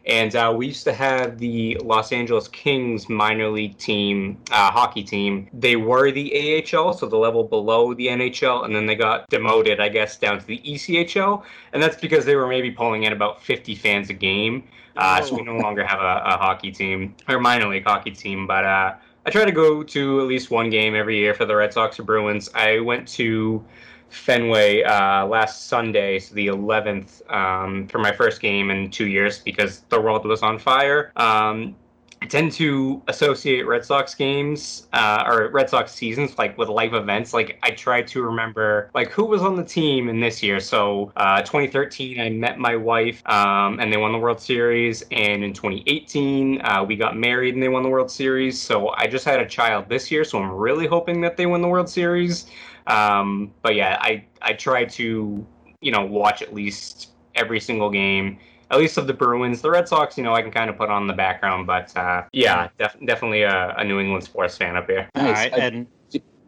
and 0.07 0.35
uh, 0.37 0.53
we 0.57 0.67
used 0.67 0.85
to 0.85 0.93
have 0.93 1.39
the 1.39 1.77
Los 1.85 2.13
Angeles 2.13 2.49
Kings 2.49 3.09
minor 3.09 3.49
league 3.49 3.77
team, 3.79 4.39
uh, 4.51 4.71
hockey 4.71 5.03
team. 5.03 5.49
They 5.53 5.77
were 5.77 6.11
the 6.11 6.65
AHL, 6.73 6.93
so 6.93 7.07
the 7.07 7.17
level 7.17 7.45
below 7.45 7.95
the 7.95 8.07
NHL, 8.07 8.65
and 8.65 8.75
then 8.75 8.87
they 8.87 8.95
got 8.95 9.29
demoted, 9.29 9.81
I 9.81 9.89
guess, 9.89 10.17
down 10.17 10.41
to 10.41 10.47
the 10.47 10.59
ECHL, 10.59 11.43
and 11.73 11.83
that's 11.83 12.01
because 12.01 12.25
they 12.25 12.37
were 12.37 12.47
maybe 12.47 12.71
pulling 12.71 13.05
in 13.05 13.13
about 13.13 13.43
50 13.43 13.75
fans 13.75 14.11
a 14.11 14.15
game. 14.15 14.65
Uh, 14.97 15.23
so 15.23 15.37
we 15.37 15.43
no 15.43 15.57
longer 15.57 15.87
have 15.87 16.01
a, 16.01 16.23
a, 16.25 16.37
hockey 16.37 16.73
team 16.73 17.15
or 17.29 17.39
minor 17.39 17.69
league 17.69 17.85
hockey 17.85 18.11
team, 18.11 18.49
but 18.49 18.65
uh, 18.65 18.95
I 19.29 19.31
try 19.31 19.45
to 19.45 19.53
go 19.53 19.83
to 19.83 20.21
at 20.23 20.27
least 20.27 20.51
one 20.51 20.71
game 20.71 20.95
every 20.95 21.19
year 21.19 21.35
for 21.35 21.45
the 21.45 21.55
Red 21.55 21.71
Sox 21.71 22.01
or 22.01 22.03
Bruins. 22.03 22.49
I 22.55 22.81
went 22.81 23.07
to 23.09 23.63
Fenway 24.09 24.83
uh, 24.85 25.27
last 25.27 25.67
Sunday, 25.67 26.19
so 26.19 26.35
the 26.35 26.47
11th, 26.47 27.31
um, 27.31 27.87
for 27.89 27.99
my 27.99 28.11
first 28.11 28.41
game 28.41 28.71
in 28.71 28.91
two 28.91 29.07
years 29.07 29.39
because 29.39 29.81
the 29.91 30.01
world 30.01 30.25
was 30.25 30.43
on 30.43 30.59
fire. 30.59 31.13
Um, 31.17 31.77
I 32.21 32.27
tend 32.27 32.53
to 32.53 33.01
associate 33.07 33.67
Red 33.67 33.85
Sox 33.85 34.15
games 34.15 34.89
uh, 34.93 35.25
or 35.27 35.49
Red 35.49 35.71
Sox 35.71 35.93
seasons 35.93 36.37
like 36.37 36.59
with 36.59 36.69
life 36.69 36.93
events. 36.93 37.33
Like 37.33 37.59
I 37.63 37.71
try 37.71 38.03
to 38.03 38.23
remember 38.23 38.91
like 38.95 39.11
who 39.11 39.25
was 39.25 39.43
on 39.43 39.55
the 39.57 39.65
team 39.65 40.09
in 40.09 40.19
this 40.19 40.43
year. 40.43 40.59
So 40.59 41.13
uh, 41.17 41.43
2013, 41.43 42.21
I 42.21 42.31
met 42.31 42.59
my 42.59 42.75
wife 42.75 43.23
um, 43.27 43.79
and 43.79 43.93
they 43.93 43.97
won 43.97 44.13
the 44.13 44.19
World 44.19 44.41
Series, 44.41 45.03
and 45.13 45.45
in 45.45 45.53
2018, 45.53 46.61
uh, 46.63 46.85
we 46.85 46.97
got 46.97 47.17
married 47.17 47.55
and 47.55 47.63
they 47.63 47.69
won 47.69 47.83
the 47.83 47.89
World 47.89 48.11
Series. 48.11 48.61
So 48.61 48.89
I 48.91 49.07
just 49.07 49.25
had 49.25 49.41
a 49.41 49.47
child 49.47 49.89
this 49.89 50.11
year, 50.11 50.25
so 50.25 50.43
I'm 50.43 50.51
really 50.51 50.87
hoping 50.87 51.21
that 51.21 51.37
they 51.37 51.47
win 51.47 51.63
the 51.63 51.69
World 51.69 51.89
Series. 51.89 52.47
Um, 52.89 53.53
but 53.63 53.75
yeah, 53.77 53.99
I 54.01 54.25
I 54.43 54.55
try 54.55 54.85
to 54.87 55.47
you 55.81 55.93
know 55.93 56.05
watch 56.05 56.43
at 56.43 56.53
least 56.53 57.11
every 57.35 57.61
single 57.61 57.91
game 57.91 58.39
at 58.71 58.79
least 58.79 58.99
of 58.99 59.07
the 59.07 59.15
Bruins. 59.15 59.63
The 59.63 59.71
Red 59.71 59.89
Sox, 59.89 60.17
you 60.19 60.25
know, 60.25 60.35
I 60.35 60.43
can 60.43 60.51
kind 60.51 60.69
of 60.71 60.77
put 60.77 60.91
on 60.91 61.07
the 61.07 61.13
background, 61.15 61.67
but 61.67 61.97
uh, 61.97 62.25
yeah, 62.33 62.69
def- 62.79 62.97
definitely 63.05 63.43
a, 63.43 63.75
a, 63.77 63.85
New 63.85 63.99
England 64.01 64.25
sports 64.25 64.57
fan 64.57 64.77
up 64.77 64.89
here. 64.89 65.09
Nice. 65.15 65.27
All 65.27 65.33
right, 65.33 65.53
and 65.55 65.87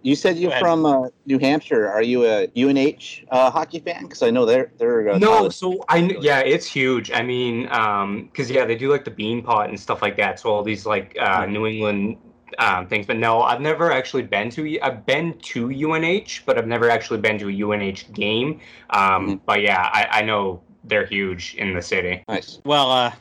You 0.03 0.15
said 0.17 0.39
you're 0.39 0.57
from 0.59 0.87
uh, 0.87 1.09
New 1.27 1.39
Hampshire. 1.39 1.87
Are 1.89 2.03
you 2.03 2.25
a 2.25 2.49
UNH 2.57 3.27
uh, 3.31 3.51
hockey 3.51 3.81
fan? 3.81 4.05
Because 4.05 4.23
I 4.23 4.31
know 4.31 4.47
they're 4.47 4.73
they're 4.79 5.11
uh, 5.11 5.19
No, 5.19 5.29
college- 5.29 5.55
so 5.55 5.85
I 5.89 5.99
yeah, 6.21 6.41
it's 6.41 6.67
huge. 6.67 7.11
I 7.13 7.23
mean, 7.23 7.69
um, 7.71 8.25
because 8.27 8.51
yeah, 8.51 8.65
they 8.65 8.77
do 8.77 8.91
like 8.91 9.05
the 9.05 9.11
bean 9.11 9.43
pot 9.43 9.69
and 9.69 9.79
stuff 9.79 10.01
like 10.01 10.17
that. 10.17 10.41
So 10.41 10.49
all 10.51 10.63
these 10.63 10.87
like 10.87 11.17
uh, 11.21 11.45
New 11.47 11.67
England 11.67 12.17
um, 12.59 12.87
things. 12.87 13.07
But 13.07 13.19
no, 13.19 13.43
I've 13.43 13.61
never 13.61 13.93
actually 13.93 14.23
been 14.23 14.49
to. 14.51 14.81
I've 14.81 15.05
been 15.05 15.39
to 15.39 15.71
UNH, 15.71 16.45
but 16.47 16.57
I've 16.57 16.67
never 16.67 16.89
actually 16.89 17.21
been 17.21 17.39
to 17.39 17.49
a 17.49 17.63
UNH 17.63 18.13
game. 18.15 18.61
Um, 18.91 19.01
Mhm. 19.01 19.41
But 19.45 19.61
yeah, 19.61 19.83
I, 19.93 20.21
I 20.21 20.23
know 20.23 20.63
they're 20.85 21.07
huge 21.07 21.55
in 21.55 21.75
the 21.75 21.83
city. 21.83 22.25
nice. 22.29 22.59
Well, 22.65 22.91
uh, 22.91 23.13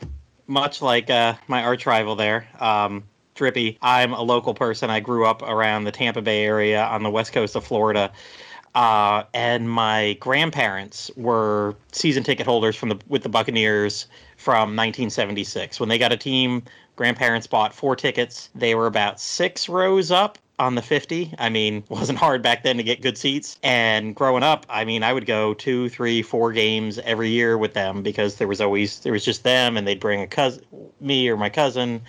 much 0.46 0.82
like 0.82 1.10
uh, 1.10 1.34
my 1.48 1.62
arch 1.62 1.86
rival 1.86 2.16
there, 2.16 2.48
um, 2.58 3.04
Drippy, 3.34 3.78
I'm 3.80 4.12
a 4.12 4.22
local 4.22 4.52
person. 4.52 4.90
I 4.90 5.00
grew 5.00 5.24
up 5.24 5.42
around 5.42 5.84
the 5.84 5.92
Tampa 5.92 6.20
Bay 6.20 6.44
area 6.44 6.84
on 6.84 7.02
the 7.02 7.10
west 7.10 7.32
coast 7.32 7.56
of 7.56 7.64
Florida. 7.64 8.12
Uh, 8.74 9.24
and 9.34 9.68
my 9.68 10.16
grandparents 10.20 11.10
were 11.16 11.74
season 11.90 12.22
ticket 12.22 12.46
holders 12.46 12.76
from 12.76 12.90
the 12.90 12.98
with 13.08 13.22
the 13.22 13.28
Buccaneers 13.28 14.06
from 14.36 14.76
1976. 14.76 15.80
When 15.80 15.88
they 15.88 15.98
got 15.98 16.12
a 16.12 16.16
team, 16.16 16.62
grandparents 16.96 17.46
bought 17.46 17.74
four 17.74 17.96
tickets. 17.96 18.50
They 18.54 18.74
were 18.74 18.86
about 18.86 19.20
six 19.20 19.68
rows 19.68 20.10
up 20.10 20.38
on 20.60 20.74
the 20.74 20.82
50. 20.82 21.34
I 21.38 21.48
mean, 21.48 21.82
wasn't 21.88 22.18
hard 22.18 22.42
back 22.42 22.62
then 22.62 22.76
to 22.76 22.82
get 22.82 23.00
good 23.02 23.18
seats. 23.18 23.58
And 23.62 24.14
growing 24.14 24.42
up, 24.42 24.66
I 24.68 24.84
mean, 24.84 25.02
I 25.02 25.12
would 25.12 25.26
go 25.26 25.54
two, 25.54 25.88
three, 25.88 26.22
four 26.22 26.52
games 26.52 26.98
every 27.00 27.30
year 27.30 27.58
with 27.58 27.72
them 27.74 28.02
because 28.02 28.36
there 28.36 28.46
was 28.46 28.60
always 28.60 29.00
there 29.00 29.12
was 29.12 29.24
just 29.24 29.42
them, 29.42 29.76
and 29.76 29.88
they'd 29.88 29.98
bring 29.98 30.20
a 30.20 30.26
cousin, 30.26 30.64
me 31.00 31.28
or 31.28 31.36
my 31.36 31.48
cousin, 31.48 32.02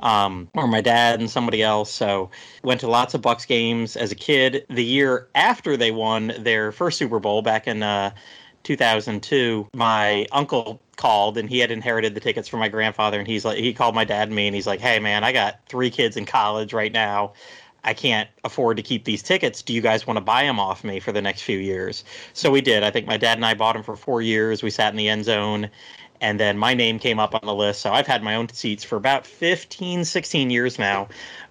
um, 0.00 0.48
or 0.54 0.66
my 0.66 0.80
dad 0.80 1.20
and 1.20 1.30
somebody 1.30 1.62
else. 1.62 1.92
So 1.92 2.30
went 2.64 2.80
to 2.80 2.88
lots 2.88 3.14
of 3.14 3.20
Bucs 3.20 3.46
games 3.46 3.94
as 3.96 4.10
a 4.10 4.16
kid. 4.16 4.64
The 4.70 4.84
year 4.84 5.28
after 5.34 5.76
they 5.76 5.90
won 5.90 6.32
their 6.38 6.72
first 6.72 6.98
Super 6.98 7.20
Bowl 7.20 7.42
back 7.42 7.68
in 7.68 7.82
uh, 7.82 8.12
2002, 8.64 9.68
my 9.74 10.26
uncle 10.32 10.80
called 10.96 11.38
and 11.38 11.48
he 11.48 11.60
had 11.60 11.70
inherited 11.70 12.14
the 12.14 12.20
tickets 12.20 12.48
from 12.48 12.58
my 12.58 12.68
grandfather 12.68 13.20
and 13.20 13.28
he's 13.28 13.44
like 13.44 13.56
he 13.56 13.72
called 13.72 13.94
my 13.94 14.04
dad 14.04 14.26
and 14.28 14.34
me 14.34 14.48
and 14.48 14.54
he's 14.54 14.66
like, 14.66 14.80
"Hey 14.80 14.98
man, 14.98 15.22
I 15.22 15.32
got 15.32 15.60
3 15.68 15.90
kids 15.90 16.16
in 16.16 16.26
college 16.26 16.72
right 16.72 16.92
now. 16.92 17.34
I 17.84 17.94
can't 17.94 18.28
afford 18.44 18.76
to 18.76 18.82
keep 18.82 19.04
these 19.04 19.22
tickets. 19.22 19.62
Do 19.62 19.72
you 19.72 19.80
guys 19.80 20.06
want 20.06 20.16
to 20.16 20.20
buy 20.20 20.44
them 20.44 20.60
off 20.60 20.84
me 20.84 21.00
for 21.00 21.12
the 21.12 21.22
next 21.22 21.42
few 21.42 21.58
years?" 21.58 22.04
So 22.32 22.50
we 22.50 22.60
did. 22.60 22.82
I 22.82 22.90
think 22.90 23.06
my 23.06 23.16
dad 23.16 23.38
and 23.38 23.46
I 23.46 23.54
bought 23.54 23.74
them 23.74 23.82
for 23.82 23.96
4 23.96 24.22
years. 24.22 24.62
We 24.62 24.70
sat 24.70 24.92
in 24.92 24.96
the 24.96 25.08
end 25.08 25.24
zone 25.24 25.70
and 26.20 26.38
then 26.38 26.58
my 26.58 26.74
name 26.74 26.98
came 26.98 27.18
up 27.18 27.34
on 27.34 27.40
the 27.44 27.54
list. 27.54 27.80
So 27.80 27.92
I've 27.92 28.06
had 28.06 28.22
my 28.22 28.34
own 28.34 28.48
seats 28.50 28.84
for 28.84 28.96
about 28.96 29.26
15, 29.26 30.04
16 30.04 30.50
years 30.50 30.78
now. 30.78 31.08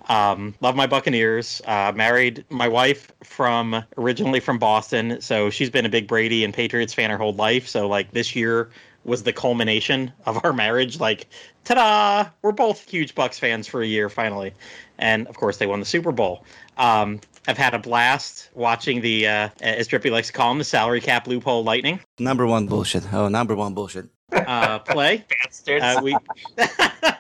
Um, 0.10 0.56
love 0.62 0.76
my 0.76 0.88
Buccaneers. 0.88 1.62
Uh, 1.66 1.92
married 1.96 2.46
my 2.50 2.68
wife 2.68 3.12
from 3.24 3.84
originally 3.98 4.40
from 4.40 4.58
Boston, 4.58 5.20
so 5.22 5.50
she's 5.50 5.70
been 5.70 5.86
a 5.86 5.90
big 5.90 6.08
Brady 6.08 6.44
and 6.44 6.54
Patriots 6.54 6.94
fan 6.94 7.10
her 7.10 7.18
whole 7.18 7.34
life. 7.34 7.68
So 7.68 7.88
like 7.88 8.12
this 8.12 8.36
year 8.36 8.70
was 9.08 9.24
the 9.24 9.34
culmination 9.34 10.12
of 10.26 10.40
our 10.44 10.54
marriage. 10.54 11.00
Like, 11.00 11.28
ta-da! 11.64 12.30
We're 12.44 12.52
both 12.52 12.88
huge 12.88 13.16
Bucs 13.16 13.40
fans 13.40 13.66
for 13.66 13.82
a 13.82 13.88
year 13.88 14.10
finally, 14.10 14.54
and 15.00 15.26
of 15.28 15.36
course 15.38 15.58
they 15.58 15.66
won 15.66 15.80
the 15.80 15.86
Super 15.86 16.12
Bowl. 16.12 16.46
Um, 16.78 17.20
I've 17.48 17.58
had 17.58 17.74
a 17.74 17.80
blast 17.80 18.50
watching 18.54 19.02
the, 19.02 19.26
uh, 19.28 19.50
as 19.62 19.88
Drippy 19.88 20.10
likes 20.10 20.28
to 20.28 20.34
call 20.34 20.50
them, 20.50 20.58
the 20.60 20.64
salary 20.66 21.00
cap 21.02 21.28
loophole 21.28 21.64
lightning 21.64 22.00
Number 22.20 22.46
one 22.46 22.68
bullshit. 22.68 23.12
Oh, 23.14 23.30
number 23.30 23.56
one 23.56 23.74
bullshit. 23.74 24.10
uh, 24.34 24.80
play. 24.80 25.24
Bastards. 25.46 25.82
Uh, 25.84 26.02
we 26.04 26.18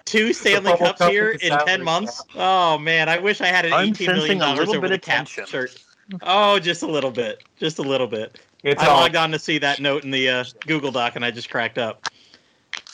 two 0.06 0.34
Stanley 0.34 0.75
Cups 0.77 1.00
Cup 1.00 1.10
here 1.10 1.29
in 1.41 1.58
ten 1.65 1.82
months. 1.82 2.22
Oh 2.36 2.77
man, 2.77 3.08
I 3.08 3.17
wish 3.20 3.39
I 3.39 3.48
had 3.48 3.65
an 3.65 3.72
I'm 3.74 3.89
eighteen 3.89 4.08
million 4.08 4.22
sensing 4.22 4.38
a 4.41 4.46
dollars 4.46 4.60
little 4.60 4.75
over 4.75 4.89
bit 4.89 5.01
the 5.01 5.06
cap 5.06 5.17
tension. 5.20 5.46
shirt. 5.46 5.77
Oh, 6.22 6.60
just 6.60 6.84
a 6.84 6.88
little 6.88 7.12
bit, 7.12 7.44
just 7.58 7.79
a 7.79 7.82
little 7.82 8.08
bit. 8.08 8.39
It's 8.67 8.83
I 8.83 8.88
all 8.88 9.01
logged 9.01 9.15
on 9.15 9.31
to 9.31 9.39
see 9.39 9.57
that 9.59 9.79
note 9.79 10.03
in 10.03 10.12
the 10.12 10.29
uh, 10.29 10.43
Google 10.65 10.91
Doc, 10.91 11.15
and 11.15 11.24
I 11.24 11.31
just 11.31 11.50
cracked 11.50 11.77
up. 11.77 12.07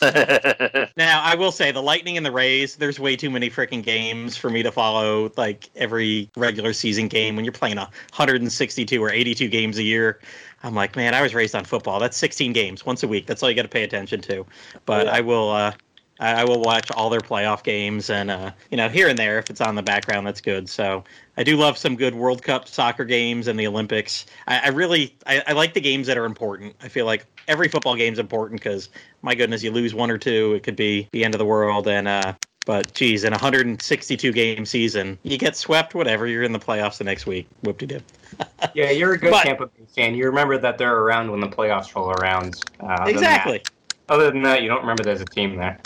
Now, 0.97 1.21
I 1.23 1.35
will 1.35 1.51
say 1.51 1.71
the 1.71 1.81
Lightning 1.81 2.17
and 2.17 2.25
the 2.25 2.31
Rays. 2.31 2.75
There's 2.75 2.99
way 2.99 3.15
too 3.15 3.29
many 3.29 3.49
freaking 3.49 3.81
games 3.81 4.35
for 4.35 4.49
me 4.49 4.61
to 4.61 4.71
follow. 4.71 5.31
Like 5.37 5.69
every 5.75 6.29
regular 6.35 6.73
season 6.73 7.07
game, 7.07 7.37
when 7.37 7.45
you're 7.45 7.53
playing 7.53 7.77
162 7.77 9.01
or 9.01 9.09
82 9.09 9.47
games 9.47 9.77
a 9.77 9.83
year, 9.83 10.19
I'm 10.61 10.75
like, 10.75 10.97
man, 10.97 11.13
I 11.13 11.21
was 11.21 11.33
raised 11.33 11.55
on 11.55 11.63
football. 11.63 11.99
That's 11.99 12.17
16 12.17 12.51
games 12.51 12.85
once 12.85 13.01
a 13.03 13.07
week. 13.07 13.25
That's 13.27 13.41
all 13.41 13.49
you 13.49 13.55
got 13.55 13.63
to 13.63 13.69
pay 13.69 13.83
attention 13.83 14.19
to. 14.21 14.45
But 14.85 15.07
I 15.07 15.21
will. 15.21 15.51
Uh, 15.51 15.71
I 16.19 16.41
I 16.41 16.43
will 16.45 16.61
watch 16.61 16.91
all 16.91 17.09
their 17.09 17.19
playoff 17.21 17.63
games, 17.63 18.09
and 18.09 18.29
uh, 18.31 18.51
you 18.69 18.77
know, 18.77 18.89
here 18.89 19.07
and 19.07 19.17
there, 19.17 19.39
if 19.39 19.49
it's 19.49 19.61
on 19.61 19.75
the 19.75 19.83
background, 19.83 20.25
that's 20.27 20.41
good. 20.41 20.69
So 20.69 21.03
I 21.37 21.43
do 21.43 21.57
love 21.57 21.77
some 21.77 21.95
good 21.95 22.13
World 22.15 22.43
Cup 22.43 22.67
soccer 22.67 23.05
games 23.05 23.47
and 23.47 23.59
the 23.59 23.67
Olympics. 23.67 24.25
I, 24.47 24.59
I 24.65 24.67
really, 24.69 25.15
I, 25.25 25.43
I 25.47 25.51
like 25.53 25.73
the 25.73 25.81
games 25.81 26.07
that 26.07 26.17
are 26.17 26.25
important. 26.25 26.75
I 26.81 26.87
feel 26.87 27.05
like 27.05 27.25
every 27.47 27.67
football 27.67 27.95
game 27.95 28.13
is 28.13 28.19
important 28.19 28.61
because, 28.61 28.89
my 29.21 29.35
goodness, 29.35 29.63
you 29.63 29.71
lose 29.71 29.93
one 29.93 30.11
or 30.11 30.17
two, 30.17 30.53
it 30.53 30.63
could 30.63 30.75
be 30.75 31.09
the 31.11 31.23
end 31.25 31.33
of 31.33 31.39
the 31.39 31.45
world. 31.45 31.87
And 31.87 32.07
uh, 32.07 32.33
but 32.65 32.93
geez, 32.93 33.23
in 33.23 33.33
a 33.33 33.35
162 33.35 34.31
game 34.31 34.65
season, 34.65 35.17
you 35.23 35.37
get 35.37 35.55
swept, 35.57 35.95
whatever. 35.95 36.27
You're 36.27 36.43
in 36.43 36.53
the 36.53 36.59
playoffs 36.59 36.97
the 36.97 37.03
next 37.03 37.25
week. 37.25 37.47
Whoop 37.63 37.77
de 37.79 37.87
doo. 37.87 37.99
yeah, 38.73 38.89
you're 38.89 39.13
a 39.13 39.17
good 39.17 39.31
But- 39.31 39.43
Tampa 39.43 39.65
Bay 39.67 39.83
fan. 39.95 40.15
You 40.15 40.25
remember 40.25 40.57
that 40.57 40.77
they're 40.77 40.97
around 40.99 41.29
when 41.31 41.39
the 41.39 41.47
playoffs 41.49 41.93
roll 41.95 42.11
around. 42.11 42.61
Uh, 42.79 42.85
other 42.85 43.11
Exactly. 43.11 43.57
that- 43.57 44.13
Other 44.13 44.31
than 44.31 44.43
that, 44.43 44.61
you 44.61 44.69
don't 44.69 44.81
remember 44.81 45.03
there's 45.03 45.21
a 45.21 45.25
team 45.25 45.55
there. 45.57 45.79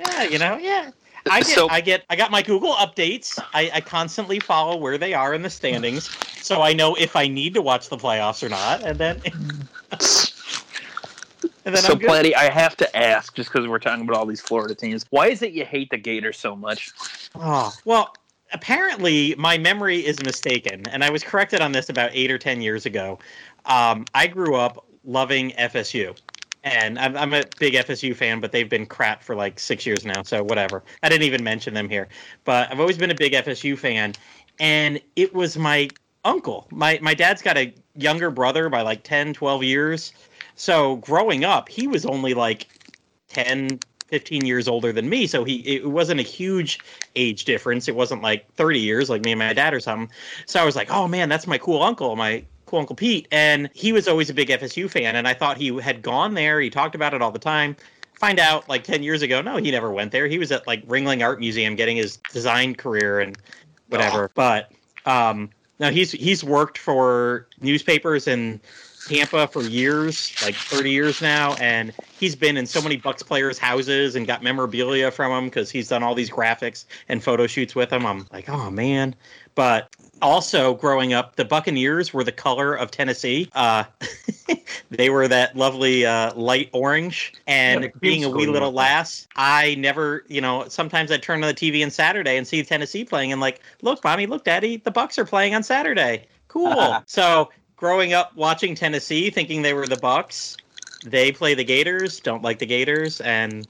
Yeah, 0.00 0.22
you 0.24 0.38
know, 0.38 0.56
yeah. 0.56 0.90
I 1.30 1.40
get, 1.40 1.48
So- 1.48 1.68
I 1.68 1.80
get, 1.80 2.04
I 2.08 2.16
got 2.16 2.30
my 2.30 2.42
Google 2.42 2.72
updates. 2.72 3.38
I, 3.52 3.70
I 3.74 3.80
constantly 3.80 4.40
follow 4.40 4.76
where 4.76 4.96
they 4.96 5.12
are 5.12 5.34
in 5.34 5.42
the 5.42 5.50
standings, 5.50 6.08
so 6.42 6.62
I 6.62 6.72
know 6.72 6.94
if 6.94 7.14
I 7.14 7.28
need 7.28 7.54
to 7.54 7.62
watch 7.62 7.88
the 7.90 7.98
playoffs 7.98 8.42
or 8.42 8.48
not, 8.48 8.82
and 8.82 8.98
then, 8.98 9.20
and 11.64 11.74
then 11.74 11.76
so, 11.76 11.92
I'm 11.92 11.98
good. 11.98 12.34
I 12.34 12.48
have 12.50 12.76
to 12.78 12.96
ask, 12.96 13.34
just 13.34 13.52
because 13.52 13.68
we're 13.68 13.78
talking 13.78 14.04
about 14.04 14.16
all 14.16 14.26
these 14.26 14.40
Florida 14.40 14.74
teams, 14.74 15.04
why 15.10 15.28
is 15.28 15.42
it 15.42 15.52
you 15.52 15.64
hate 15.64 15.90
the 15.90 15.98
Gators 15.98 16.38
so 16.38 16.56
much? 16.56 16.90
Oh, 17.34 17.72
well, 17.84 18.14
apparently 18.52 19.34
my 19.36 19.58
memory 19.58 19.98
is 19.98 20.22
mistaken, 20.22 20.82
and 20.90 21.04
I 21.04 21.10
was 21.10 21.22
corrected 21.22 21.60
on 21.60 21.72
this 21.72 21.90
about 21.90 22.10
eight 22.14 22.30
or 22.30 22.38
ten 22.38 22.62
years 22.62 22.86
ago. 22.86 23.18
Um, 23.66 24.06
I 24.14 24.26
grew 24.26 24.54
up 24.56 24.86
loving 25.04 25.50
FSU, 25.52 26.18
and 26.64 26.98
I'm, 26.98 27.16
I'm 27.16 27.32
a 27.32 27.44
big 27.58 27.74
FSU 27.74 28.14
fan, 28.14 28.40
but 28.40 28.52
they've 28.52 28.68
been 28.68 28.86
crap 28.86 29.22
for 29.22 29.34
like 29.34 29.58
six 29.58 29.86
years 29.86 30.04
now, 30.04 30.22
so 30.22 30.42
whatever. 30.42 30.82
I 31.02 31.08
didn't 31.08 31.24
even 31.24 31.42
mention 31.42 31.74
them 31.74 31.88
here, 31.88 32.08
but 32.44 32.70
I've 32.70 32.80
always 32.80 32.98
been 32.98 33.10
a 33.10 33.14
big 33.14 33.32
FSU 33.32 33.78
fan, 33.78 34.14
and 34.58 35.00
it 35.16 35.34
was 35.34 35.56
my 35.56 35.88
uncle. 36.24 36.66
My 36.70 36.98
my 37.00 37.14
dad's 37.14 37.42
got 37.42 37.56
a 37.56 37.72
younger 37.94 38.30
brother 38.30 38.68
by 38.68 38.82
like 38.82 39.02
10, 39.02 39.34
12 39.34 39.62
years. 39.62 40.12
So 40.56 40.96
growing 40.96 41.44
up, 41.44 41.68
he 41.68 41.86
was 41.86 42.04
only 42.04 42.34
like 42.34 42.68
10, 43.28 43.80
15 44.08 44.44
years 44.44 44.68
older 44.68 44.92
than 44.92 45.08
me. 45.08 45.26
So 45.26 45.44
he 45.44 45.60
it 45.60 45.86
wasn't 45.88 46.20
a 46.20 46.24
huge 46.24 46.80
age 47.16 47.44
difference. 47.44 47.88
It 47.88 47.96
wasn't 47.96 48.22
like 48.22 48.52
30 48.54 48.80
years 48.80 49.08
like 49.08 49.24
me 49.24 49.32
and 49.32 49.38
my 49.38 49.52
dad 49.52 49.72
or 49.72 49.80
something. 49.80 50.14
So 50.46 50.60
I 50.60 50.64
was 50.64 50.76
like, 50.76 50.90
oh 50.90 51.08
man, 51.08 51.28
that's 51.28 51.46
my 51.46 51.58
cool 51.58 51.82
uncle, 51.82 52.16
my 52.16 52.44
cool 52.70 52.78
uncle 52.78 52.96
Pete. 52.96 53.26
And 53.32 53.68
he 53.74 53.92
was 53.92 54.06
always 54.06 54.30
a 54.30 54.34
big 54.34 54.48
FSU 54.48 54.88
fan. 54.88 55.16
And 55.16 55.26
I 55.26 55.34
thought 55.34 55.56
he 55.56 55.76
had 55.80 56.02
gone 56.02 56.34
there. 56.34 56.60
He 56.60 56.70
talked 56.70 56.94
about 56.94 57.12
it 57.12 57.20
all 57.20 57.32
the 57.32 57.38
time. 57.38 57.76
Find 58.14 58.38
out 58.38 58.68
like 58.68 58.84
10 58.84 59.02
years 59.02 59.22
ago, 59.22 59.42
no, 59.42 59.56
he 59.56 59.70
never 59.70 59.90
went 59.90 60.12
there. 60.12 60.26
He 60.26 60.38
was 60.38 60.52
at 60.52 60.66
like 60.66 60.86
Ringling 60.86 61.22
Art 61.22 61.40
Museum 61.40 61.74
getting 61.74 61.96
his 61.96 62.18
design 62.32 62.74
career 62.74 63.20
and 63.20 63.36
whatever. 63.88 64.30
But 64.34 64.70
um 65.06 65.50
no, 65.80 65.90
he's 65.90 66.12
he's 66.12 66.44
worked 66.44 66.76
for 66.76 67.48
newspapers 67.60 68.28
in 68.28 68.60
Tampa 69.06 69.46
for 69.46 69.62
years, 69.62 70.34
like 70.44 70.54
30 70.54 70.90
years 70.90 71.22
now, 71.22 71.54
and 71.54 71.92
he's 72.18 72.36
been 72.36 72.58
in 72.58 72.66
so 72.66 72.82
many 72.82 72.98
Bucs 72.98 73.26
players' 73.26 73.58
houses 73.58 74.14
and 74.14 74.26
got 74.26 74.42
memorabilia 74.42 75.10
from 75.10 75.32
them 75.32 75.44
because 75.46 75.70
he's 75.70 75.88
done 75.88 76.02
all 76.02 76.14
these 76.14 76.30
graphics 76.30 76.84
and 77.08 77.24
photo 77.24 77.46
shoots 77.46 77.74
with 77.74 77.88
them. 77.88 78.04
I'm 78.04 78.26
like, 78.30 78.50
oh 78.50 78.70
man. 78.70 79.14
But 79.54 79.88
also, 80.22 80.74
growing 80.74 81.12
up, 81.12 81.36
the 81.36 81.44
Buccaneers 81.44 82.12
were 82.12 82.24
the 82.24 82.32
color 82.32 82.74
of 82.74 82.90
Tennessee. 82.90 83.48
Uh, 83.54 83.84
they 84.90 85.10
were 85.10 85.28
that 85.28 85.56
lovely 85.56 86.04
uh, 86.06 86.34
light 86.34 86.70
orange. 86.72 87.34
And 87.46 87.84
Yeah, 87.84 87.90
being 88.00 88.24
a 88.24 88.30
wee 88.30 88.46
little 88.46 88.72
lass, 88.72 89.26
I 89.36 89.74
never, 89.76 90.24
you 90.28 90.40
know, 90.40 90.66
sometimes 90.68 91.10
I'd 91.10 91.22
turn 91.22 91.42
on 91.42 91.48
the 91.48 91.54
TV 91.54 91.82
on 91.84 91.90
Saturday 91.90 92.36
and 92.36 92.46
see 92.46 92.62
Tennessee 92.62 93.04
playing, 93.04 93.32
and 93.32 93.40
like, 93.40 93.60
look, 93.82 94.02
mommy, 94.04 94.26
look, 94.26 94.44
daddy, 94.44 94.76
the 94.76 94.92
Bucs 94.92 95.18
are 95.18 95.24
playing 95.24 95.54
on 95.54 95.62
Saturday. 95.62 96.26
Cool. 96.48 97.02
so 97.06 97.50
growing 97.76 98.12
up 98.12 98.34
watching 98.36 98.74
Tennessee, 98.74 99.30
thinking 99.30 99.62
they 99.62 99.74
were 99.74 99.86
the 99.86 99.96
Bucs, 99.96 100.56
they 101.04 101.32
play 101.32 101.54
the 101.54 101.64
Gators. 101.64 102.20
Don't 102.20 102.42
like 102.42 102.58
the 102.58 102.66
Gators, 102.66 103.20
and 103.22 103.66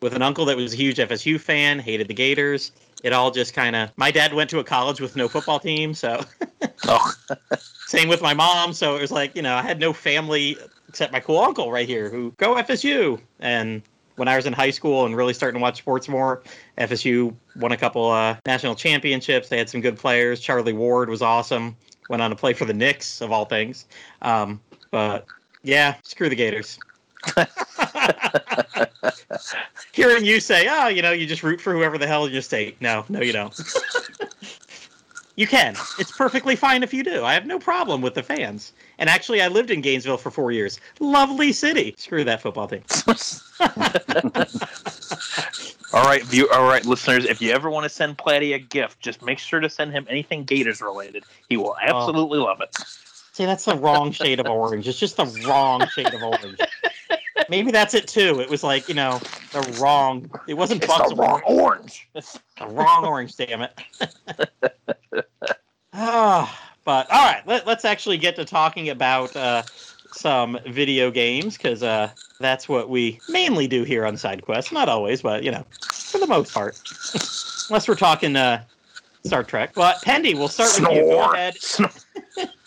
with 0.00 0.14
an 0.14 0.22
uncle 0.22 0.44
that 0.44 0.56
was 0.56 0.74
a 0.74 0.76
huge 0.76 0.98
FSU 0.98 1.40
fan, 1.40 1.78
hated 1.78 2.08
the 2.08 2.14
Gators. 2.14 2.72
It 3.02 3.12
all 3.12 3.30
just 3.30 3.54
kind 3.54 3.76
of. 3.76 3.90
My 3.96 4.10
dad 4.10 4.34
went 4.34 4.50
to 4.50 4.58
a 4.58 4.64
college 4.64 5.00
with 5.00 5.14
no 5.14 5.28
football 5.28 5.60
team, 5.60 5.94
so 5.94 6.24
Oh, 6.86 7.12
same 7.86 8.08
with 8.08 8.22
my 8.22 8.34
mom. 8.34 8.72
So 8.72 8.96
it 8.96 9.00
was 9.00 9.10
like 9.10 9.34
you 9.36 9.42
know 9.42 9.54
I 9.54 9.62
had 9.62 9.80
no 9.80 9.92
family 9.92 10.56
except 10.88 11.12
my 11.12 11.20
cool 11.20 11.38
uncle 11.38 11.70
right 11.70 11.86
here 11.86 12.08
who 12.08 12.32
go 12.38 12.54
FSU, 12.54 13.20
and 13.40 13.82
when 14.16 14.26
I 14.26 14.36
was 14.36 14.46
in 14.46 14.52
high 14.52 14.70
school 14.70 15.06
and 15.06 15.16
really 15.16 15.34
starting 15.34 15.60
to 15.60 15.62
watch 15.62 15.78
sports 15.78 16.08
more. 16.08 16.42
FSU 16.76 17.34
won 17.56 17.70
a 17.70 17.76
couple 17.76 18.10
uh, 18.10 18.36
national 18.46 18.74
championships. 18.74 19.48
They 19.48 19.58
had 19.58 19.70
some 19.70 19.80
good 19.80 19.96
players. 19.96 20.40
Charlie 20.40 20.72
Ward 20.72 21.08
was 21.08 21.22
awesome. 21.22 21.76
Went 22.08 22.20
on 22.20 22.30
to 22.30 22.36
play 22.36 22.52
for 22.52 22.64
the 22.64 22.74
Knicks 22.74 23.20
of 23.20 23.30
all 23.30 23.44
things. 23.44 23.86
Um, 24.22 24.60
but 24.90 25.26
yeah, 25.62 25.94
screw 26.02 26.28
the 26.28 26.34
Gators. 26.34 26.78
Hearing 29.92 30.24
you 30.24 30.40
say, 30.40 30.66
"Oh, 30.70 30.88
you 30.88 31.02
know, 31.02 31.12
you 31.12 31.26
just 31.26 31.42
root 31.42 31.60
for 31.60 31.72
whoever 31.72 31.98
the 31.98 32.06
hell 32.06 32.24
in 32.24 32.32
your 32.32 32.42
state." 32.42 32.80
No, 32.80 33.04
no, 33.08 33.20
you 33.20 33.32
don't. 33.32 33.58
you 35.36 35.46
can. 35.46 35.76
It's 35.98 36.16
perfectly 36.16 36.56
fine 36.56 36.82
if 36.82 36.94
you 36.94 37.02
do. 37.02 37.24
I 37.24 37.34
have 37.34 37.46
no 37.46 37.58
problem 37.58 38.00
with 38.00 38.14
the 38.14 38.22
fans. 38.22 38.72
And 38.98 39.08
actually, 39.08 39.42
I 39.42 39.48
lived 39.48 39.70
in 39.70 39.80
Gainesville 39.80 40.18
for 40.18 40.30
four 40.30 40.52
years. 40.52 40.80
Lovely 41.00 41.52
city. 41.52 41.94
Screw 41.96 42.24
that 42.24 42.42
football 42.42 42.68
team. 42.68 42.82
all 45.92 46.04
right, 46.04 46.22
view. 46.24 46.48
All 46.50 46.66
right, 46.66 46.84
listeners. 46.84 47.24
If 47.24 47.40
you 47.40 47.52
ever 47.52 47.70
want 47.70 47.84
to 47.84 47.90
send 47.90 48.18
Platty 48.18 48.54
a 48.54 48.58
gift, 48.58 49.00
just 49.00 49.22
make 49.22 49.38
sure 49.38 49.60
to 49.60 49.70
send 49.70 49.92
him 49.92 50.06
anything 50.08 50.44
Gators 50.44 50.80
related. 50.80 51.24
He 51.48 51.56
will 51.56 51.76
oh. 51.80 51.80
absolutely 51.80 52.38
oh. 52.38 52.44
love 52.44 52.60
it. 52.60 52.76
See, 53.38 53.46
that's 53.46 53.66
the 53.66 53.76
wrong 53.76 54.10
shade 54.10 54.40
of 54.40 54.46
orange. 54.48 54.88
It's 54.88 54.98
just 54.98 55.16
the 55.16 55.26
wrong 55.46 55.86
shade 55.94 56.12
of 56.12 56.24
orange. 56.24 56.58
Maybe 57.48 57.70
that's 57.70 57.94
it 57.94 58.08
too. 58.08 58.40
It 58.40 58.50
was 58.50 58.64
like 58.64 58.88
you 58.88 58.96
know 58.96 59.20
the 59.52 59.78
wrong. 59.80 60.28
It 60.48 60.54
wasn't 60.54 60.82
it's 60.82 60.92
Buck's 60.92 61.10
the 61.10 61.14
wrong 61.14 61.42
orange. 61.46 62.08
It's 62.16 62.36
the 62.58 62.66
wrong 62.66 63.04
orange. 63.04 63.36
Damn 63.36 63.62
it. 63.62 63.80
Ah, 65.92 66.72
but 66.84 67.10
all 67.12 67.24
right. 67.24 67.46
Let, 67.46 67.66
us 67.66 67.84
actually 67.84 68.18
get 68.18 68.36
to 68.36 68.44
talking 68.44 68.88
about 68.88 69.34
uh, 69.36 69.62
some 70.12 70.58
video 70.66 71.10
games 71.10 71.56
because 71.56 71.82
uh, 71.82 72.10
that's 72.40 72.68
what 72.68 72.88
we 72.88 73.20
mainly 73.28 73.66
do 73.68 73.84
here 73.84 74.04
on 74.04 74.14
SideQuest. 74.14 74.72
Not 74.72 74.88
always, 74.88 75.22
but 75.22 75.44
you 75.44 75.50
know, 75.52 75.64
for 75.92 76.18
the 76.18 76.26
most 76.26 76.52
part. 76.52 76.80
Unless 77.70 77.86
we're 77.88 77.94
talking 77.94 78.34
uh, 78.34 78.64
Star 79.24 79.44
Trek. 79.44 79.74
But 79.74 80.02
Pendy, 80.02 80.34
we'll 80.34 80.48
start 80.48 80.78
with 80.78 80.90
you. 80.92 81.02
Go 81.02 81.32
ahead. 81.32 81.56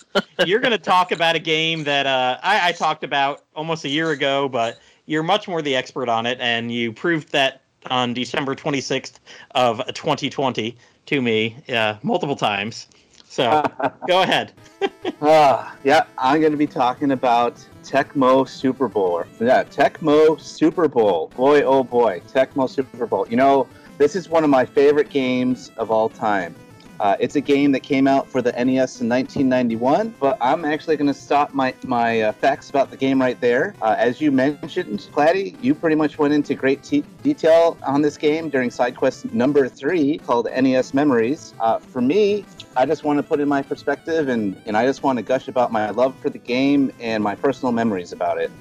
you're 0.45 0.59
going 0.59 0.71
to 0.71 0.77
talk 0.77 1.11
about 1.11 1.35
a 1.35 1.39
game 1.39 1.83
that 1.85 2.05
uh, 2.05 2.37
I, 2.43 2.69
I, 2.69 2.71
talked 2.71 3.03
about 3.03 3.43
almost 3.55 3.85
a 3.85 3.89
year 3.89 4.11
ago, 4.11 4.49
but 4.49 4.79
you're 5.05 5.23
much 5.23 5.47
more 5.47 5.61
the 5.61 5.75
expert 5.75 6.09
on 6.09 6.25
it, 6.25 6.39
and 6.41 6.71
you 6.71 6.91
proved 6.91 7.31
that 7.31 7.61
on 7.89 8.13
December 8.13 8.55
26th 8.55 9.13
of 9.55 9.81
2020 9.93 10.77
to 11.07 11.21
me 11.21 11.57
uh, 11.69 11.95
multiple 12.03 12.35
times. 12.35 12.87
So 13.25 13.63
go 14.07 14.23
ahead. 14.23 14.51
uh, 15.21 15.71
yeah, 15.83 16.03
I'm 16.17 16.41
going 16.41 16.51
to 16.51 16.57
be 16.57 16.67
talking 16.67 17.11
about 17.11 17.65
Tecmo 17.83 18.47
Super 18.47 18.87
Bowl. 18.87 19.23
Yeah, 19.39 19.63
Tecmo 19.63 20.39
Super 20.39 20.87
Bowl. 20.87 21.31
Boy, 21.35 21.63
oh 21.63 21.83
boy, 21.83 22.21
Tecmo 22.27 22.69
Super 22.69 23.05
Bowl. 23.05 23.27
You 23.29 23.37
know, 23.37 23.67
this 23.97 24.15
is 24.15 24.29
one 24.29 24.43
of 24.43 24.49
my 24.49 24.65
favorite 24.65 25.09
games 25.09 25.71
of 25.77 25.91
all 25.91 26.09
time. 26.09 26.55
Uh, 27.01 27.17
it's 27.19 27.35
a 27.35 27.41
game 27.41 27.71
that 27.71 27.79
came 27.79 28.05
out 28.05 28.29
for 28.29 28.43
the 28.43 28.51
NES 28.51 29.01
in 29.01 29.09
1991, 29.09 30.13
but 30.19 30.37
I'm 30.39 30.63
actually 30.63 30.97
going 30.97 31.07
to 31.07 31.15
stop 31.15 31.51
my, 31.51 31.73
my 31.83 32.21
uh, 32.21 32.31
facts 32.33 32.69
about 32.69 32.91
the 32.91 32.95
game 32.95 33.19
right 33.19 33.41
there. 33.41 33.73
Uh, 33.81 33.95
as 33.97 34.21
you 34.21 34.31
mentioned, 34.31 34.99
Platty, 35.11 35.57
you 35.63 35.73
pretty 35.73 35.95
much 35.95 36.19
went 36.19 36.31
into 36.31 36.53
great 36.53 36.83
te- 36.83 37.03
detail 37.23 37.75
on 37.87 38.03
this 38.03 38.17
game 38.17 38.49
during 38.49 38.69
side 38.69 38.95
quest 38.95 39.33
number 39.33 39.67
three 39.67 40.19
called 40.19 40.47
NES 40.55 40.93
Memories. 40.93 41.55
Uh, 41.59 41.79
for 41.79 42.01
me, 42.01 42.45
I 42.77 42.85
just 42.85 43.03
want 43.03 43.17
to 43.17 43.23
put 43.23 43.39
in 43.39 43.49
my 43.49 43.63
perspective 43.63 44.29
and, 44.29 44.55
and 44.67 44.77
I 44.77 44.85
just 44.85 45.01
want 45.01 45.17
to 45.17 45.23
gush 45.23 45.47
about 45.47 45.71
my 45.71 45.89
love 45.89 46.15
for 46.19 46.29
the 46.29 46.37
game 46.37 46.93
and 46.99 47.23
my 47.23 47.33
personal 47.33 47.71
memories 47.71 48.11
about 48.11 48.39
it. 48.39 48.51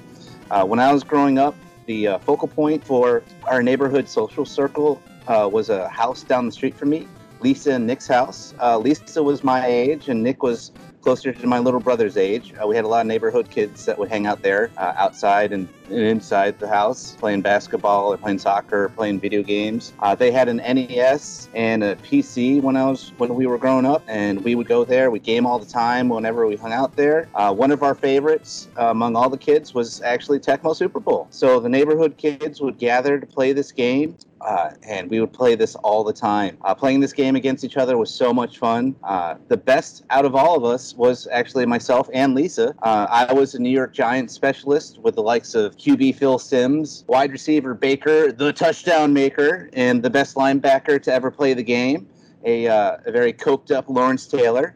Uh, 0.49 0.65
when 0.65 0.79
I 0.79 0.91
was 0.91 1.03
growing 1.03 1.37
up, 1.37 1.53
the 1.85 2.07
uh, 2.07 2.17
focal 2.17 2.47
point 2.47 2.83
for 2.83 3.21
our 3.43 3.61
neighborhood 3.61 4.09
social 4.09 4.45
circle 4.45 4.99
was 5.27 5.69
a 5.69 5.87
house 5.87 6.23
down 6.23 6.47
the 6.47 6.51
street 6.51 6.75
from 6.75 6.89
me 6.89 7.07
Lisa 7.41 7.73
and 7.73 7.87
Nick's 7.87 8.07
house. 8.07 8.53
Uh, 8.61 8.77
Lisa 8.77 9.23
was 9.23 9.43
my 9.43 9.65
age, 9.65 10.09
and 10.09 10.21
Nick 10.21 10.43
was 10.43 10.71
closer 11.01 11.33
to 11.33 11.47
my 11.47 11.59
little 11.59 11.79
brother's 11.79 12.15
age. 12.15 12.53
Uh, 12.61 12.67
we 12.67 12.75
had 12.75 12.85
a 12.85 12.87
lot 12.87 13.01
of 13.01 13.07
neighborhood 13.07 13.49
kids 13.49 13.85
that 13.85 13.97
would 13.97 14.09
hang 14.09 14.27
out 14.27 14.43
there 14.43 14.69
uh, 14.77 14.93
outside 14.97 15.51
and, 15.51 15.67
and, 15.67 15.80
inside 15.91 16.59
the 16.59 16.67
house 16.67 17.15
playing 17.19 17.41
basketball 17.41 18.13
or 18.13 18.17
playing 18.17 18.39
soccer 18.39 18.85
or 18.85 18.89
playing 18.89 19.19
video 19.19 19.43
games. 19.43 19.93
Uh, 19.99 20.15
they 20.15 20.31
had 20.31 20.47
an 20.49 20.57
NES 20.57 21.49
and 21.53 21.83
a 21.83 21.95
PC 21.97 22.61
when 22.61 22.75
I 22.75 22.89
was 22.89 23.11
when 23.17 23.35
we 23.35 23.47
were 23.47 23.57
growing 23.57 23.85
up, 23.85 24.03
and 24.07 24.43
we 24.43 24.55
would 24.55 24.67
go 24.67 24.83
there. 24.83 25.11
We 25.11 25.19
game 25.19 25.45
all 25.45 25.59
the 25.59 25.65
time 25.65 26.09
whenever 26.09 26.47
we 26.47 26.55
hung 26.55 26.73
out 26.73 26.95
there. 26.95 27.27
Uh, 27.35 27.53
one 27.53 27.71
of 27.71 27.83
our 27.83 27.95
favorites 27.95 28.69
uh, 28.79 28.85
among 28.85 29.15
all 29.15 29.29
the 29.29 29.37
kids 29.37 29.73
was 29.73 30.01
actually 30.01 30.39
Tecmo 30.39 30.75
Super 30.75 30.99
Bowl. 30.99 31.27
So 31.29 31.59
the 31.59 31.69
neighborhood 31.69 32.17
kids 32.17 32.61
would 32.61 32.77
gather 32.77 33.19
to 33.19 33.25
play 33.25 33.53
this 33.53 33.71
game. 33.71 34.17
Uh, 34.41 34.71
and 34.83 35.09
we 35.09 35.19
would 35.19 35.31
play 35.31 35.55
this 35.55 35.75
all 35.75 36.03
the 36.03 36.13
time. 36.13 36.57
Uh, 36.63 36.73
playing 36.73 36.99
this 36.99 37.13
game 37.13 37.35
against 37.35 37.63
each 37.63 37.77
other 37.77 37.97
was 37.97 38.11
so 38.11 38.33
much 38.33 38.57
fun. 38.57 38.95
Uh, 39.03 39.35
the 39.49 39.57
best 39.57 40.03
out 40.09 40.25
of 40.25 40.35
all 40.35 40.57
of 40.57 40.63
us 40.63 40.95
was 40.95 41.27
actually 41.31 41.65
myself 41.65 42.09
and 42.13 42.33
Lisa. 42.33 42.73
Uh, 42.81 43.05
I 43.09 43.33
was 43.33 43.53
a 43.53 43.59
New 43.59 43.69
York 43.69 43.93
Giants 43.93 44.33
specialist 44.33 44.97
with 44.99 45.15
the 45.15 45.21
likes 45.21 45.53
of 45.53 45.77
QB 45.81 46.15
Phil 46.15 46.37
Simms, 46.37 47.03
wide 47.07 47.31
receiver 47.31 47.73
Baker, 47.73 48.31
the 48.31 48.53
touchdown 48.53 49.13
maker, 49.13 49.67
and 49.73 50.03
the 50.03 50.11
best 50.11 50.35
linebacker 50.35 51.01
to 51.01 51.11
ever 51.11 51.31
play 51.31 51.55
the 51.55 51.63
game, 51.63 52.07
a, 52.45 52.67
uh, 52.67 52.97
a 53.07 53.11
very 53.11 53.33
coked 53.33 53.71
up 53.71 53.89
Lawrence 53.89 54.27
Taylor. 54.27 54.75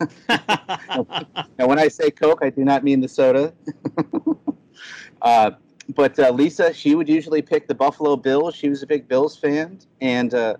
now, 0.28 1.66
when 1.66 1.80
I 1.80 1.88
say 1.88 2.10
Coke, 2.10 2.38
I 2.42 2.50
do 2.50 2.64
not 2.64 2.84
mean 2.84 3.00
the 3.00 3.08
soda. 3.08 3.52
uh, 5.22 5.52
but 5.94 6.18
uh, 6.20 6.30
Lisa, 6.30 6.72
she 6.72 6.94
would 6.94 7.08
usually 7.08 7.42
pick 7.42 7.66
the 7.66 7.74
Buffalo 7.74 8.14
Bills. 8.14 8.54
She 8.54 8.68
was 8.68 8.82
a 8.82 8.86
big 8.86 9.08
Bills 9.08 9.36
fan, 9.36 9.80
and 10.00 10.34
uh, 10.34 10.54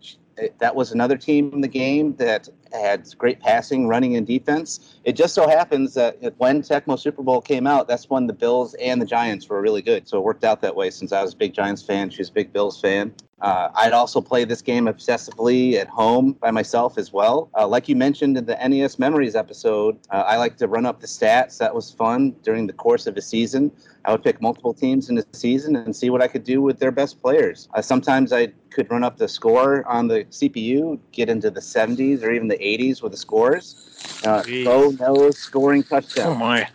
that 0.58 0.74
was 0.74 0.90
another 0.90 1.16
team 1.16 1.52
in 1.52 1.60
the 1.60 1.68
game 1.68 2.16
that 2.16 2.48
had 2.80 3.06
great 3.18 3.40
passing, 3.40 3.86
running, 3.86 4.16
and 4.16 4.26
defense. 4.26 4.96
It 5.04 5.12
just 5.12 5.34
so 5.34 5.48
happens 5.48 5.94
that 5.94 6.34
when 6.38 6.62
Tecmo 6.62 6.98
Super 6.98 7.22
Bowl 7.22 7.40
came 7.40 7.66
out, 7.66 7.88
that's 7.88 8.10
when 8.10 8.26
the 8.26 8.32
Bills 8.32 8.74
and 8.74 9.00
the 9.00 9.06
Giants 9.06 9.48
were 9.48 9.60
really 9.60 9.82
good. 9.82 10.08
So 10.08 10.18
it 10.18 10.24
worked 10.24 10.44
out 10.44 10.60
that 10.62 10.74
way 10.74 10.90
since 10.90 11.12
I 11.12 11.22
was 11.22 11.34
a 11.34 11.36
big 11.36 11.54
Giants 11.54 11.82
fan. 11.82 12.10
She 12.10 12.18
was 12.18 12.28
a 12.28 12.32
big 12.32 12.52
Bills 12.52 12.80
fan. 12.80 13.14
Uh, 13.44 13.70
I'd 13.74 13.92
also 13.92 14.22
play 14.22 14.46
this 14.46 14.62
game 14.62 14.86
obsessively 14.86 15.74
at 15.74 15.86
home 15.86 16.32
by 16.32 16.50
myself 16.50 16.96
as 16.96 17.12
well. 17.12 17.50
Uh, 17.54 17.68
like 17.68 17.90
you 17.90 17.94
mentioned 17.94 18.38
in 18.38 18.46
the 18.46 18.56
NES 18.56 18.98
Memories 18.98 19.36
episode, 19.36 19.98
uh, 20.08 20.24
I 20.26 20.38
like 20.38 20.56
to 20.56 20.66
run 20.66 20.86
up 20.86 21.02
the 21.02 21.06
stats. 21.06 21.58
That 21.58 21.74
was 21.74 21.90
fun 21.90 22.34
during 22.42 22.66
the 22.66 22.72
course 22.72 23.06
of 23.06 23.18
a 23.18 23.20
season. 23.20 23.70
I 24.06 24.12
would 24.12 24.24
pick 24.24 24.40
multiple 24.40 24.72
teams 24.72 25.10
in 25.10 25.18
a 25.18 25.24
season 25.34 25.76
and 25.76 25.94
see 25.94 26.08
what 26.08 26.22
I 26.22 26.26
could 26.26 26.42
do 26.42 26.62
with 26.62 26.78
their 26.78 26.90
best 26.90 27.20
players. 27.20 27.68
Uh, 27.74 27.82
sometimes 27.82 28.32
I 28.32 28.46
could 28.70 28.90
run 28.90 29.04
up 29.04 29.18
the 29.18 29.28
score 29.28 29.86
on 29.86 30.08
the 30.08 30.24
CPU, 30.30 30.98
get 31.12 31.28
into 31.28 31.50
the 31.50 31.60
70s 31.60 32.22
or 32.22 32.32
even 32.32 32.48
the 32.48 32.56
80s 32.56 33.02
with 33.02 33.12
the 33.12 33.18
scores. 33.18 34.22
Uh, 34.24 34.42
go 34.64 34.88
no 34.98 35.30
scoring 35.32 35.82
touchdown. 35.82 36.28
Oh 36.28 36.34
my. 36.34 36.66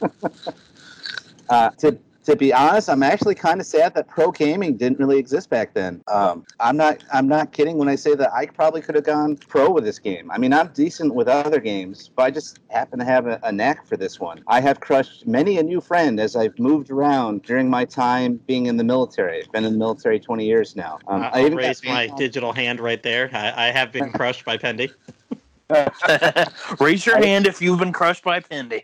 uh, 1.50 1.68
to 1.70 1.98
to 2.26 2.34
be 2.34 2.52
honest, 2.52 2.90
I'm 2.90 3.04
actually 3.04 3.36
kind 3.36 3.60
of 3.60 3.66
sad 3.66 3.94
that 3.94 4.08
pro 4.08 4.32
gaming 4.32 4.76
didn't 4.76 4.98
really 4.98 5.16
exist 5.16 5.48
back 5.48 5.74
then. 5.74 6.02
Um, 6.08 6.44
I'm 6.58 6.76
not 6.76 7.02
I'm 7.12 7.28
not 7.28 7.52
kidding 7.52 7.78
when 7.78 7.88
I 7.88 7.94
say 7.94 8.16
that 8.16 8.32
I 8.32 8.46
probably 8.46 8.82
could 8.82 8.96
have 8.96 9.04
gone 9.04 9.36
pro 9.36 9.70
with 9.70 9.84
this 9.84 10.00
game. 10.00 10.28
I 10.32 10.38
mean, 10.38 10.52
I'm 10.52 10.68
decent 10.68 11.14
with 11.14 11.28
other 11.28 11.60
games, 11.60 12.10
but 12.14 12.24
I 12.24 12.30
just 12.32 12.58
happen 12.68 12.98
to 12.98 13.04
have 13.04 13.28
a, 13.28 13.38
a 13.44 13.52
knack 13.52 13.86
for 13.86 13.96
this 13.96 14.18
one. 14.18 14.42
I 14.48 14.60
have 14.60 14.80
crushed 14.80 15.26
many 15.26 15.58
a 15.58 15.62
new 15.62 15.80
friend 15.80 16.18
as 16.18 16.34
I've 16.34 16.58
moved 16.58 16.90
around 16.90 17.42
during 17.42 17.70
my 17.70 17.84
time 17.84 18.40
being 18.48 18.66
in 18.66 18.76
the 18.76 18.84
military. 18.84 19.44
I've 19.44 19.52
been 19.52 19.64
in 19.64 19.72
the 19.72 19.78
military 19.78 20.18
20 20.18 20.44
years 20.44 20.74
now. 20.74 20.98
Um, 21.06 21.22
I'll 21.22 21.30
I 21.32 21.46
even 21.46 21.56
raise 21.56 21.84
my 21.84 22.08
digital 22.08 22.52
hand 22.52 22.80
right 22.80 23.02
there. 23.02 23.30
I, 23.32 23.68
I 23.68 23.70
have 23.70 23.92
been 23.92 24.10
crushed 24.14 24.44
by 24.44 24.58
Pendy. 24.58 24.92
Raise 26.80 27.04
your 27.04 27.18
hand 27.18 27.46
if 27.46 27.60
you've 27.60 27.80
been 27.80 27.92
crushed 27.92 28.22
by 28.22 28.38
Pendy. 28.38 28.82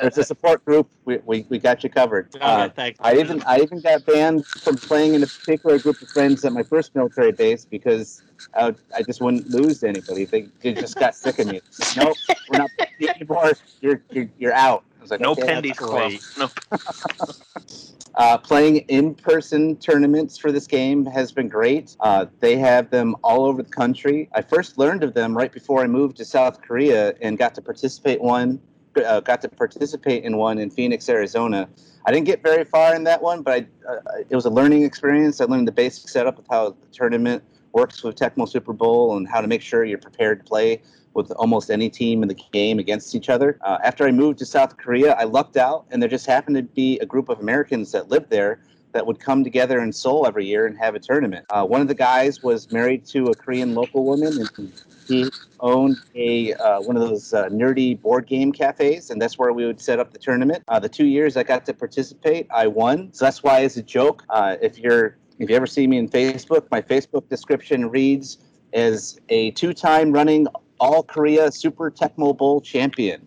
There's 0.00 0.18
a 0.18 0.24
support 0.24 0.62
group. 0.64 0.90
We, 1.06 1.18
we, 1.24 1.46
we 1.48 1.58
got 1.58 1.82
you 1.82 1.88
covered. 1.88 2.34
uh, 2.40 2.68
thanks. 2.68 2.98
I 3.02 3.16
even 3.16 3.42
I 3.46 3.60
even 3.60 3.80
got 3.80 4.04
banned 4.04 4.44
from 4.46 4.76
playing 4.76 5.14
in 5.14 5.22
a 5.22 5.26
particular 5.26 5.78
group 5.78 6.00
of 6.02 6.08
friends 6.08 6.44
at 6.44 6.52
my 6.52 6.62
first 6.62 6.94
military 6.94 7.32
base 7.32 7.64
because 7.64 8.22
I, 8.54 8.74
I 8.94 9.02
just 9.02 9.22
wouldn't 9.22 9.48
lose 9.48 9.80
to 9.80 9.88
anybody. 9.88 10.26
They, 10.26 10.48
they 10.60 10.74
just 10.74 10.96
got 10.96 11.14
sick 11.14 11.38
of 11.38 11.46
me. 11.46 11.60
Like, 11.78 11.96
nope, 11.96 12.16
we're 12.50 12.58
not 12.58 12.70
anymore. 13.00 13.52
You're, 13.80 14.02
you're 14.10 14.28
you're 14.38 14.54
out. 14.54 14.84
Like, 15.08 15.20
no 15.20 15.32
okay, 15.32 15.42
Pendy. 15.42 16.38
No. 16.38 16.48
Uh, 18.16 18.36
playing 18.36 18.78
in-person 18.88 19.76
tournaments 19.76 20.36
for 20.36 20.50
this 20.50 20.66
game 20.66 21.06
has 21.06 21.30
been 21.30 21.48
great. 21.48 21.96
Uh, 22.00 22.26
they 22.40 22.56
have 22.56 22.90
them 22.90 23.14
all 23.22 23.44
over 23.44 23.62
the 23.62 23.70
country. 23.70 24.28
I 24.34 24.42
first 24.42 24.78
learned 24.78 25.04
of 25.04 25.14
them 25.14 25.36
right 25.36 25.52
before 25.52 25.82
I 25.82 25.86
moved 25.86 26.16
to 26.16 26.24
South 26.24 26.60
Korea 26.60 27.14
and 27.20 27.38
got 27.38 27.54
to 27.54 27.62
participate 27.62 28.20
one. 28.20 28.60
Uh, 28.96 29.20
got 29.20 29.40
to 29.42 29.48
participate 29.48 30.24
in 30.24 30.36
one 30.36 30.58
in 30.58 30.70
Phoenix, 30.70 31.08
Arizona. 31.08 31.68
I 32.04 32.12
didn't 32.12 32.26
get 32.26 32.42
very 32.42 32.64
far 32.64 32.94
in 32.94 33.04
that 33.04 33.22
one, 33.22 33.42
but 33.42 33.54
I, 33.54 33.90
uh, 33.90 34.00
it 34.28 34.34
was 34.34 34.44
a 34.44 34.50
learning 34.50 34.82
experience. 34.82 35.40
I 35.40 35.44
learned 35.44 35.68
the 35.68 35.72
basic 35.72 36.08
setup 36.08 36.38
of 36.38 36.46
how 36.50 36.70
the 36.70 36.86
tournament 36.92 37.44
works 37.72 38.02
with 38.02 38.16
Tecmo 38.16 38.48
Super 38.48 38.72
Bowl 38.72 39.16
and 39.16 39.28
how 39.28 39.40
to 39.40 39.48
make 39.48 39.62
sure 39.62 39.84
you're 39.84 39.98
prepared 39.98 40.40
to 40.40 40.44
play 40.44 40.82
with 41.14 41.30
almost 41.32 41.70
any 41.70 41.90
team 41.90 42.22
in 42.22 42.28
the 42.28 42.38
game 42.52 42.78
against 42.78 43.14
each 43.14 43.28
other. 43.28 43.58
Uh, 43.62 43.78
after 43.82 44.06
I 44.06 44.12
moved 44.12 44.38
to 44.38 44.46
South 44.46 44.76
Korea, 44.76 45.14
I 45.14 45.24
lucked 45.24 45.56
out, 45.56 45.86
and 45.90 46.00
there 46.00 46.08
just 46.08 46.26
happened 46.26 46.56
to 46.56 46.62
be 46.62 46.98
a 47.00 47.06
group 47.06 47.28
of 47.28 47.40
Americans 47.40 47.92
that 47.92 48.08
lived 48.08 48.30
there 48.30 48.60
that 48.92 49.06
would 49.06 49.20
come 49.20 49.44
together 49.44 49.80
in 49.80 49.92
Seoul 49.92 50.26
every 50.26 50.46
year 50.46 50.66
and 50.66 50.76
have 50.78 50.94
a 50.94 50.98
tournament. 50.98 51.46
Uh, 51.50 51.64
one 51.64 51.80
of 51.80 51.88
the 51.88 51.94
guys 51.94 52.42
was 52.42 52.70
married 52.72 53.04
to 53.06 53.26
a 53.26 53.34
Korean 53.34 53.74
local 53.74 54.04
woman, 54.04 54.38
and 54.38 54.72
he 55.06 55.30
owned 55.60 55.96
a 56.14 56.54
uh, 56.54 56.80
one 56.80 56.96
of 56.96 57.08
those 57.08 57.32
uh, 57.32 57.48
nerdy 57.48 58.00
board 58.00 58.26
game 58.26 58.52
cafes, 58.52 59.10
and 59.10 59.20
that's 59.20 59.38
where 59.38 59.52
we 59.52 59.66
would 59.66 59.80
set 59.80 59.98
up 59.98 60.12
the 60.12 60.18
tournament. 60.18 60.64
Uh, 60.68 60.78
the 60.78 60.88
two 60.88 61.06
years 61.06 61.36
I 61.36 61.42
got 61.42 61.64
to 61.66 61.74
participate, 61.74 62.46
I 62.50 62.66
won. 62.66 63.12
So 63.12 63.24
that's 63.24 63.42
why, 63.42 63.62
as 63.62 63.76
a 63.76 63.82
joke, 63.82 64.24
uh, 64.28 64.56
if 64.60 64.78
you're 64.78 65.16
if 65.40 65.48
you 65.48 65.56
ever 65.56 65.66
see 65.66 65.86
me 65.86 65.96
in 65.96 66.08
Facebook, 66.08 66.70
my 66.70 66.82
Facebook 66.82 67.28
description 67.28 67.88
reads 67.88 68.38
as 68.74 69.18
a 69.30 69.50
two-time 69.52 70.12
running 70.12 70.46
All 70.78 71.02
Korea 71.02 71.50
Super 71.50 71.90
Tecmo 71.90 72.36
Bowl 72.36 72.60
champion. 72.60 73.26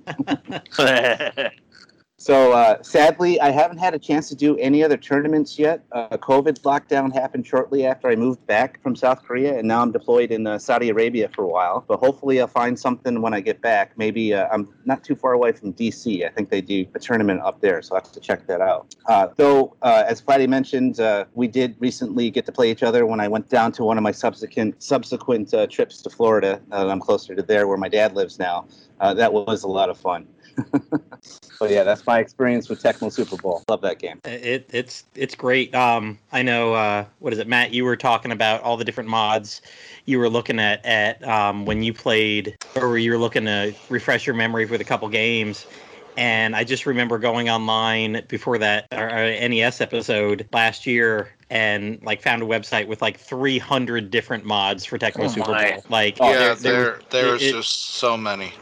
So 2.23 2.53
uh, 2.53 2.81
sadly, 2.83 3.37
I 3.41 3.51
haven't 3.51 3.79
had 3.79 3.93
a 3.93 3.99
chance 3.99 4.29
to 4.29 4.35
do 4.35 4.55
any 4.55 4.81
other 4.81 4.95
tournaments 4.95 5.59
yet. 5.59 5.83
Uh, 5.91 6.07
COVID 6.15 6.61
lockdown 6.61 7.13
happened 7.13 7.45
shortly 7.45 7.85
after 7.85 8.07
I 8.07 8.15
moved 8.15 8.47
back 8.47 8.81
from 8.81 8.95
South 8.95 9.21
Korea, 9.23 9.57
and 9.59 9.67
now 9.67 9.81
I'm 9.81 9.91
deployed 9.91 10.31
in 10.31 10.47
uh, 10.47 10.57
Saudi 10.57 10.87
Arabia 10.87 11.27
for 11.35 11.43
a 11.43 11.49
while. 11.49 11.83
But 11.85 11.99
hopefully, 11.99 12.39
I'll 12.39 12.47
find 12.47 12.79
something 12.79 13.21
when 13.21 13.33
I 13.33 13.41
get 13.41 13.59
back. 13.59 13.97
Maybe 13.97 14.33
uh, 14.33 14.47
I'm 14.53 14.69
not 14.85 15.03
too 15.03 15.17
far 15.17 15.33
away 15.33 15.51
from 15.51 15.73
DC. 15.73 16.25
I 16.25 16.29
think 16.29 16.49
they 16.49 16.61
do 16.61 16.85
a 16.95 16.99
tournament 16.99 17.41
up 17.41 17.59
there, 17.59 17.81
so 17.81 17.95
I 17.95 17.97
have 17.97 18.13
to 18.13 18.21
check 18.21 18.47
that 18.47 18.61
out. 18.61 18.95
Uh, 19.07 19.27
though, 19.35 19.75
uh, 19.81 20.05
as 20.07 20.21
Platty 20.21 20.47
mentioned, 20.47 21.01
we 21.33 21.49
did 21.49 21.75
recently 21.79 22.31
get 22.31 22.45
to 22.45 22.53
play 22.53 22.71
each 22.71 22.83
other 22.83 23.05
when 23.05 23.19
I 23.19 23.27
went 23.27 23.49
down 23.49 23.73
to 23.73 23.83
one 23.83 23.97
of 23.97 24.03
my 24.03 24.13
subsequent 24.13 24.81
subsequent 24.81 25.53
trips 25.69 26.01
to 26.03 26.09
Florida. 26.09 26.61
I'm 26.71 27.01
closer 27.01 27.35
to 27.35 27.41
there 27.41 27.67
where 27.67 27.77
my 27.77 27.89
dad 27.89 28.15
lives 28.15 28.39
now. 28.39 28.65
That 29.01 29.33
was 29.33 29.63
a 29.63 29.67
lot 29.67 29.89
of 29.89 29.97
fun. 29.97 30.25
but 31.59 31.69
yeah, 31.69 31.83
that's 31.83 32.05
my 32.05 32.19
experience 32.19 32.69
with 32.69 32.81
Tecmo 32.81 33.11
Super 33.11 33.37
Bowl. 33.37 33.63
Love 33.67 33.81
that 33.81 33.99
game. 33.99 34.19
It 34.25 34.69
it's 34.71 35.03
it's 35.15 35.35
great. 35.35 35.73
Um, 35.75 36.19
I 36.31 36.41
know. 36.43 36.73
Uh, 36.73 37.05
what 37.19 37.33
is 37.33 37.39
it, 37.39 37.47
Matt? 37.47 37.73
You 37.73 37.85
were 37.85 37.95
talking 37.95 38.31
about 38.31 38.61
all 38.61 38.77
the 38.77 38.85
different 38.85 39.09
mods 39.09 39.61
you 40.05 40.19
were 40.19 40.29
looking 40.29 40.59
at 40.59 40.85
at 40.85 41.25
um, 41.27 41.65
when 41.65 41.83
you 41.83 41.93
played, 41.93 42.57
or 42.75 42.97
you 42.97 43.11
were 43.11 43.17
looking 43.17 43.45
to 43.45 43.73
refresh 43.89 44.25
your 44.27 44.35
memory 44.35 44.65
with 44.65 44.81
a 44.81 44.85
couple 44.85 45.07
games. 45.09 45.65
And 46.15 46.55
I 46.55 46.63
just 46.63 46.85
remember 46.85 47.17
going 47.17 47.49
online 47.49 48.23
before 48.27 48.59
that 48.59 48.87
our, 48.91 49.09
our 49.09 49.23
NES 49.23 49.81
episode 49.81 50.47
last 50.53 50.85
year 50.85 51.33
and 51.49 51.99
like 52.03 52.21
found 52.21 52.43
a 52.43 52.45
website 52.45 52.85
with 52.87 53.01
like 53.01 53.19
300 53.19 54.11
different 54.11 54.45
mods 54.45 54.85
for 54.85 54.99
Tecmo 54.99 55.25
Oh 55.25 55.27
Super. 55.29 55.53
Bowl. 55.53 55.83
Like 55.89 56.19
yeah, 56.19 56.53
there- 56.53 56.55
there 56.55 56.55
there, 56.55 56.91
was- 56.91 57.01
there's 57.09 57.41
it- 57.41 57.45
it- 57.47 57.51
just 57.53 57.95
so 57.95 58.15
many. 58.15 58.53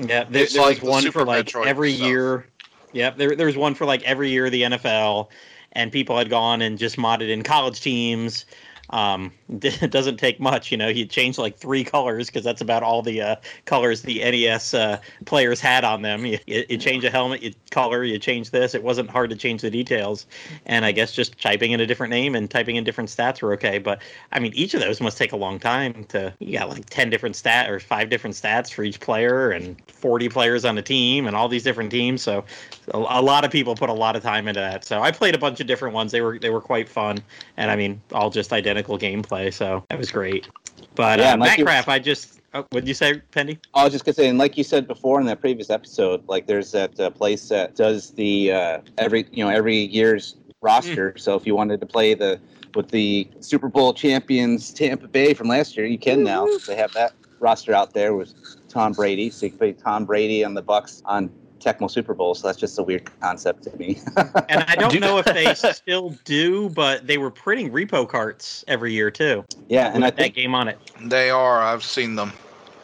Yeah, 0.00 0.24
there, 0.24 0.42
It's 0.44 0.54
there 0.54 0.62
like 0.62 0.82
one 0.82 1.02
Super 1.02 1.20
for 1.20 1.24
like 1.26 1.46
Metroid 1.46 1.66
every 1.66 1.92
stuff. 1.92 2.06
year. 2.06 2.46
Yep, 2.92 3.16
there 3.16 3.36
there 3.36 3.46
was 3.46 3.56
one 3.56 3.74
for 3.74 3.84
like 3.84 4.02
every 4.04 4.30
year 4.30 4.46
of 4.46 4.52
the 4.52 4.62
NFL, 4.62 5.28
and 5.72 5.92
people 5.92 6.16
had 6.16 6.30
gone 6.30 6.62
and 6.62 6.78
just 6.78 6.96
modded 6.96 7.28
in 7.28 7.42
college 7.42 7.80
teams. 7.80 8.46
Um, 8.90 9.32
it 9.62 9.90
doesn't 9.90 10.16
take 10.18 10.40
much, 10.40 10.70
you 10.70 10.76
know. 10.76 10.88
You 10.88 11.06
change 11.06 11.38
like 11.38 11.56
three 11.56 11.84
colors 11.84 12.26
because 12.26 12.44
that's 12.44 12.60
about 12.60 12.82
all 12.82 13.02
the 13.02 13.20
uh, 13.20 13.36
colors 13.64 14.02
the 14.02 14.18
NES 14.18 14.74
uh, 14.74 14.98
players 15.24 15.60
had 15.60 15.84
on 15.84 16.02
them. 16.02 16.26
You, 16.26 16.38
you, 16.46 16.64
you 16.68 16.78
change 16.78 17.04
a 17.04 17.10
helmet, 17.10 17.42
you 17.42 17.52
color, 17.70 18.04
you 18.04 18.18
change 18.18 18.50
this. 18.50 18.74
It 18.74 18.82
wasn't 18.82 19.10
hard 19.10 19.30
to 19.30 19.36
change 19.36 19.62
the 19.62 19.70
details, 19.70 20.26
and 20.66 20.84
I 20.84 20.92
guess 20.92 21.12
just 21.12 21.40
typing 21.40 21.72
in 21.72 21.80
a 21.80 21.86
different 21.86 22.10
name 22.10 22.34
and 22.34 22.50
typing 22.50 22.76
in 22.76 22.84
different 22.84 23.10
stats 23.10 23.42
were 23.42 23.52
okay. 23.54 23.78
But 23.78 24.02
I 24.32 24.38
mean, 24.38 24.52
each 24.54 24.74
of 24.74 24.80
those 24.80 25.00
must 25.00 25.18
take 25.18 25.32
a 25.32 25.36
long 25.36 25.58
time 25.58 26.04
to. 26.04 26.34
You 26.38 26.58
got 26.58 26.68
like 26.68 26.86
ten 26.90 27.10
different 27.10 27.36
stat 27.36 27.70
or 27.70 27.80
five 27.80 28.10
different 28.10 28.36
stats 28.36 28.72
for 28.72 28.84
each 28.84 29.00
player, 29.00 29.50
and 29.50 29.80
forty 29.86 30.28
players 30.28 30.64
on 30.64 30.76
a 30.78 30.82
team, 30.82 31.26
and 31.26 31.36
all 31.36 31.48
these 31.48 31.62
different 31.62 31.90
teams. 31.90 32.22
So 32.22 32.44
a, 32.92 32.98
a 32.98 33.22
lot 33.22 33.44
of 33.44 33.50
people 33.50 33.74
put 33.74 33.90
a 33.90 33.94
lot 33.94 34.16
of 34.16 34.22
time 34.22 34.48
into 34.48 34.60
that. 34.60 34.84
So 34.84 35.02
I 35.02 35.10
played 35.10 35.34
a 35.34 35.38
bunch 35.38 35.60
of 35.60 35.66
different 35.66 35.94
ones. 35.94 36.12
They 36.12 36.20
were 36.20 36.38
they 36.38 36.50
were 36.50 36.60
quite 36.60 36.88
fun, 36.88 37.18
and 37.56 37.70
I 37.70 37.76
mean, 37.76 38.00
all 38.12 38.30
just 38.30 38.52
identical 38.52 38.77
gameplay. 38.86 39.52
So 39.52 39.84
that 39.90 39.98
was 39.98 40.10
great. 40.10 40.48
But 40.94 41.18
Yeah, 41.18 41.32
uh, 41.34 41.36
like 41.38 41.58
you- 41.58 41.64
Minecraft, 41.64 41.88
I 41.88 41.98
just. 41.98 42.40
Oh, 42.54 42.60
what 42.70 42.80
did 42.80 42.88
you 42.88 42.94
say, 42.94 43.20
Pendy? 43.30 43.58
I 43.74 43.84
was 43.84 43.92
just 43.92 44.04
gonna 44.06 44.14
say, 44.14 44.28
and 44.28 44.38
like 44.38 44.56
you 44.56 44.64
said 44.64 44.86
before 44.88 45.20
in 45.20 45.26
that 45.26 45.40
previous 45.40 45.68
episode, 45.68 46.26
like 46.28 46.46
there's 46.46 46.72
that 46.72 46.98
uh, 46.98 47.10
place 47.10 47.48
that 47.50 47.76
does 47.76 48.12
the 48.12 48.52
uh, 48.52 48.78
every 48.96 49.26
you 49.32 49.44
know 49.44 49.50
every 49.50 49.76
year's 49.76 50.36
roster. 50.62 51.16
So 51.18 51.34
if 51.36 51.46
you 51.46 51.54
wanted 51.54 51.80
to 51.80 51.86
play 51.86 52.14
the 52.14 52.40
with 52.74 52.88
the 52.88 53.28
Super 53.40 53.68
Bowl 53.68 53.92
champions 53.92 54.72
Tampa 54.72 55.08
Bay 55.08 55.34
from 55.34 55.48
last 55.48 55.76
year, 55.76 55.84
you 55.84 55.98
can 55.98 56.24
now. 56.24 56.46
They 56.66 56.76
have 56.76 56.92
that 56.94 57.12
roster 57.38 57.74
out 57.74 57.92
there 57.92 58.14
with 58.14 58.34
Tom 58.68 58.92
Brady, 58.92 59.28
so 59.30 59.46
you 59.46 59.50
can 59.50 59.58
play 59.58 59.72
Tom 59.72 60.04
Brady 60.06 60.42
on 60.42 60.54
the 60.54 60.62
Bucs 60.62 61.02
on 61.04 61.30
Tecmo 61.60 61.90
Super 61.90 62.14
Bowl. 62.14 62.34
So 62.34 62.48
that's 62.48 62.58
just 62.58 62.78
a 62.78 62.82
weird 62.82 63.10
concept 63.20 63.64
to 63.64 63.76
me. 63.76 64.00
And 64.48 64.64
I 64.66 64.76
don't 64.76 64.98
know 65.00 65.18
if 65.18 65.26
they 65.26 65.54
still 65.72 66.10
do, 66.24 66.70
but 66.70 67.06
they 67.06 67.18
were 67.18 67.30
printing 67.30 67.70
repo 67.70 68.08
carts 68.08 68.64
every 68.68 68.92
year 68.92 69.10
too. 69.10 69.44
yeah, 69.68 69.92
and 69.94 70.04
I 70.04 70.08
with 70.08 70.16
that 70.16 70.22
think 70.22 70.34
game 70.34 70.54
on 70.54 70.68
it. 70.68 70.78
They 71.02 71.30
are. 71.30 71.60
I've 71.62 71.84
seen 71.84 72.14
them. 72.14 72.32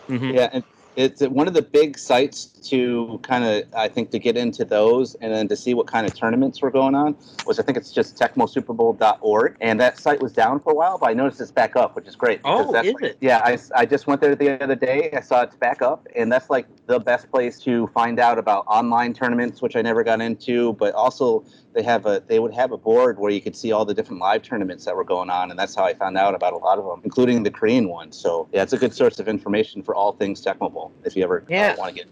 Mhm. 0.09 0.35
Yeah, 0.35 0.51
and 0.53 0.65
it's 0.97 1.23
one 1.23 1.49
of 1.49 1.55
the 1.55 1.63
big 1.63 1.99
sites 1.99 2.54
to 2.65 3.21
kind 3.23 3.45
of, 3.45 3.65
I 3.75 3.89
think, 3.89 4.11
to 4.11 4.19
get 4.19 4.37
into 4.37 4.65
those 4.65 5.15
and 5.17 5.33
then 5.33 5.49
to 5.49 5.57
see 5.57 5.75
what 5.75 5.87
kind 5.87 6.07
of 6.07 6.15
tournaments 6.15 6.63
were 6.63 6.71
going 6.71 6.95
on 6.95 7.17
was 7.47 7.59
I 7.59 7.63
think 7.63 7.79
it's 7.79 7.93
just 7.93 8.17
TecmoSuperBowl.org. 8.17 9.57
And 9.61 9.81
that 9.81 9.99
site 9.99 10.23
was 10.23 10.33
down 10.33 10.61
for 10.61 10.73
a 10.73 10.75
while, 10.75 10.99
but 10.99 11.11
I 11.11 11.15
noticed 11.15 11.41
it's 11.41 11.51
back 11.51 11.77
up, 11.77 11.97
which 11.97 12.07
is 12.07 12.17
great. 12.17 12.41
Oh, 12.45 12.73
that's 12.73 12.89
is 12.89 12.95
like- 12.95 13.03
it? 13.03 13.17
Yeah, 13.21 13.39
I, 13.45 13.59
I 13.75 13.87
just 13.87 14.07
went 14.07 14.21
there 14.21 14.35
the 14.35 14.63
other 14.63 14.75
day. 14.75 15.11
I 15.13 15.21
saw 15.21 15.43
it's 15.43 15.57
back 15.57 15.83
up, 15.83 16.07
and 16.17 16.31
that's 16.31 16.51
like 16.51 16.67
the 16.87 16.99
best 16.99 17.31
place 17.31 17.59
to 17.61 17.87
find 17.89 18.19
out 18.19 18.39
about 18.39 18.65
online 18.67 19.13
tournaments, 19.15 19.63
which 19.63 19.77
I 19.77 19.83
never 19.83 20.05
got 20.05 20.21
into, 20.21 20.75
but 20.75 20.95
also 20.95 21.45
they 21.75 21.83
have 21.83 22.07
a 22.07 22.23
they 22.27 22.39
would 22.39 22.55
have 22.55 22.73
a 22.73 22.79
board 22.79 23.19
where 23.19 23.31
you 23.31 23.41
could 23.41 23.57
see 23.57 23.73
all 23.73 23.85
the 23.85 23.95
different 23.95 24.21
live 24.21 24.43
tournaments 24.43 24.85
that 24.85 24.97
were 24.97 25.05
going 25.05 25.29
on, 25.29 25.51
and 25.51 25.59
that's 25.59 25.75
how 25.75 25.85
I 25.85 25.93
found 25.93 26.17
out 26.17 26.35
about 26.35 26.53
a 26.53 26.57
lot 26.57 26.79
of 26.79 26.85
them, 26.85 27.01
including 27.05 27.43
the 27.43 27.51
Korean 27.51 27.89
one. 27.89 28.13
So 28.13 28.49
yeah, 28.53 28.63
it's 28.63 28.73
a 28.73 28.79
good 28.79 28.95
source 28.95 29.19
of 29.19 29.29
information 29.29 29.83
for 29.83 29.95
all 29.95 30.13
things 30.13 30.43
Tecmo 30.43 30.73
Bowl 30.73 30.93
if 31.05 31.17
you 31.17 31.25
ever 31.25 31.45
uh, 31.51 31.75
want 31.77 31.97
to 31.97 32.05
get. 32.05 32.09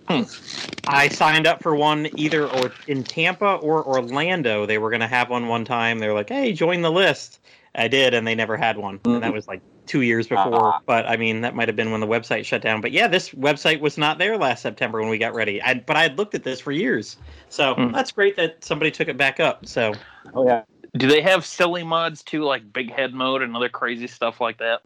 I 0.87 1.09
signed 1.09 1.47
up 1.47 1.63
for 1.63 1.75
one 1.77 2.09
either 2.17 2.49
or 2.49 2.73
in 2.89 3.05
Tampa 3.05 3.55
or 3.57 3.85
Orlando. 3.87 4.67
They 4.67 4.79
were 4.79 4.91
going 4.91 5.01
to 5.01 5.07
have 5.07 5.31
one 5.31 5.47
one 5.49 5.65
time. 5.65 5.99
They 5.99 6.09
were 6.09 6.15
like, 6.15 6.29
"Hey, 6.29 6.53
join 6.53 6.83
the 6.83 6.91
list." 6.91 7.41
I 7.75 7.89
did, 7.89 8.13
and 8.13 8.27
they 8.27 8.35
never 8.35 8.57
had 8.57 8.77
one, 8.77 9.01
and 9.05 9.23
that 9.23 9.33
was 9.33 9.49
like 9.49 9.63
two 9.87 10.03
years 10.03 10.29
before. 10.29 10.75
Ah. 10.75 10.81
But 10.85 11.07
I 11.07 11.17
mean, 11.17 11.41
that 11.41 11.55
might 11.55 11.69
have 11.69 11.77
been 11.77 11.91
when 11.91 12.01
the 12.01 12.07
website 12.07 12.45
shut 12.45 12.61
down. 12.61 12.81
But 12.81 12.93
yeah, 12.93 13.09
this 13.09 13.31
website 13.31 13.81
was 13.81 13.97
not 13.97 14.19
there 14.19 14.37
last 14.37 14.61
September 14.63 15.01
when 15.01 15.09
we 15.09 15.17
got 15.17 15.35
ready. 15.35 15.63
I, 15.63 15.75
but 15.75 15.97
I 15.97 16.03
had 16.03 16.19
looked 16.19 16.35
at 16.35 16.45
this 16.45 16.61
for 16.61 16.73
years, 16.73 17.17
so 17.49 17.75
Hmm. 17.75 17.93
that's 17.93 18.13
great 18.13 18.37
that 18.37 18.63
somebody 18.63 18.91
took 18.91 19.09
it 19.09 19.17
back 19.17 19.41
up. 19.41 19.67
So 19.67 19.95
Oh 20.35 20.45
yeah, 20.47 20.63
Do 20.97 21.07
they 21.09 21.23
have 21.23 21.47
silly 21.47 21.83
mods 21.83 22.23
too, 22.23 22.43
like 22.45 22.71
big 22.73 22.93
head 22.93 23.15
mode 23.15 23.41
and 23.43 23.57
other 23.57 23.69
crazy 23.71 24.07
stuff 24.07 24.41
like 24.41 24.59
that? 24.59 24.83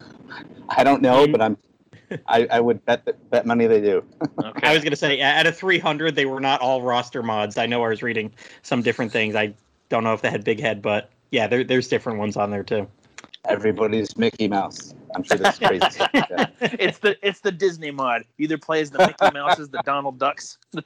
I 0.69 0.85
don't 0.85 1.03
know, 1.03 1.27
but 1.27 1.41
I'm. 1.43 1.57
I, 2.27 2.47
I 2.51 2.61
would 2.61 2.85
bet 2.85 3.05
that, 3.05 3.31
bet 3.31 3.47
money 3.47 3.67
they 3.67 3.81
do. 3.81 4.05
Okay. 4.43 4.67
I 4.67 4.73
was 4.73 4.83
going 4.83 4.93
to 4.93 4.97
say, 4.97 5.21
out 5.21 5.47
of 5.47 5.57
300, 5.57 6.15
they 6.15 6.27
were 6.27 6.41
not 6.41 6.61
all 6.61 6.83
roster 6.83 7.23
mods. 7.23 7.59
I 7.59 7.67
know 7.67 7.85
I 7.85 7.89
was 7.89 8.03
reading 8.03 8.33
some 8.63 8.83
different 8.83 9.13
things. 9.13 9.35
I 9.35 9.55
don't 9.89 10.05
know 10.05 10.15
if 10.15 10.23
they 10.23 10.31
had 10.31 10.45
big 10.45 10.61
head, 10.61 10.83
but 10.83 11.11
yeah, 11.31 11.47
there, 11.47 11.65
there's 11.65 11.89
different 11.89 12.19
ones 12.19 12.37
on 12.37 12.51
there 12.51 12.63
too. 12.63 12.87
Everybody's 13.49 14.17
Mickey 14.17 14.49
Mouse. 14.49 14.95
I'm 15.15 15.23
sure 15.23 15.37
that's 15.39 15.59
crazy. 15.59 15.89
stuff 15.91 16.11
like 16.13 16.29
that. 16.31 16.53
it's 16.61 16.99
the 16.99 17.17
it's 17.27 17.41
the 17.41 17.53
Disney 17.53 17.93
mod. 17.93 18.25
Either 18.39 18.59
plays 18.59 18.91
the 18.91 18.99
Mickey 18.99 19.33
Mouses, 19.33 19.69
the 19.69 19.83
Donald 19.85 20.19
Ducks. 20.19 20.59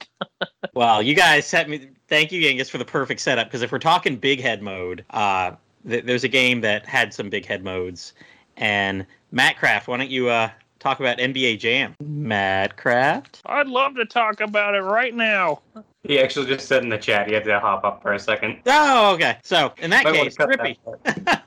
Well, 0.73 1.01
you 1.01 1.15
guys 1.15 1.45
set 1.45 1.67
me. 1.67 1.89
Thank 2.07 2.31
you, 2.31 2.41
Yangus, 2.41 2.69
for 2.69 2.77
the 2.77 2.85
perfect 2.85 3.19
setup. 3.19 3.47
Because 3.47 3.61
if 3.61 3.73
we're 3.73 3.79
talking 3.79 4.15
big 4.15 4.39
head 4.39 4.61
mode, 4.61 5.03
uh, 5.09 5.51
th- 5.87 6.05
there's 6.05 6.23
a 6.23 6.29
game 6.29 6.61
that 6.61 6.85
had 6.85 7.13
some 7.13 7.29
big 7.29 7.45
head 7.45 7.63
modes. 7.63 8.13
And 8.55 9.05
Matt 9.31 9.57
Craft, 9.57 9.89
why 9.89 9.97
don't 9.97 10.09
you 10.09 10.29
uh, 10.29 10.49
talk 10.81 10.99
about 10.99 11.17
NBA 11.19 11.59
Jam? 11.59 11.95
Matt 12.03 12.75
Craft. 12.75 13.41
I'd 13.45 13.67
love 13.67 13.95
to 13.95 14.05
talk 14.05 14.41
about 14.41 14.75
it 14.75 14.81
right 14.81 15.13
now. 15.15 15.61
He 16.03 16.19
actually 16.19 16.47
just 16.47 16.67
said 16.67 16.83
in 16.83 16.89
the 16.89 16.97
chat 16.97 17.27
he 17.27 17.33
had 17.33 17.43
to 17.43 17.59
hop 17.59 17.83
up 17.83 18.01
for 18.01 18.13
a 18.13 18.19
second. 18.19 18.59
Oh, 18.65 19.13
okay. 19.13 19.37
So 19.43 19.71
in 19.77 19.91
that 19.91 20.03
Might 20.03 20.15
case, 20.15 20.35
cut 20.35 20.47
Drippy. 20.47 20.79
that. 21.03 21.43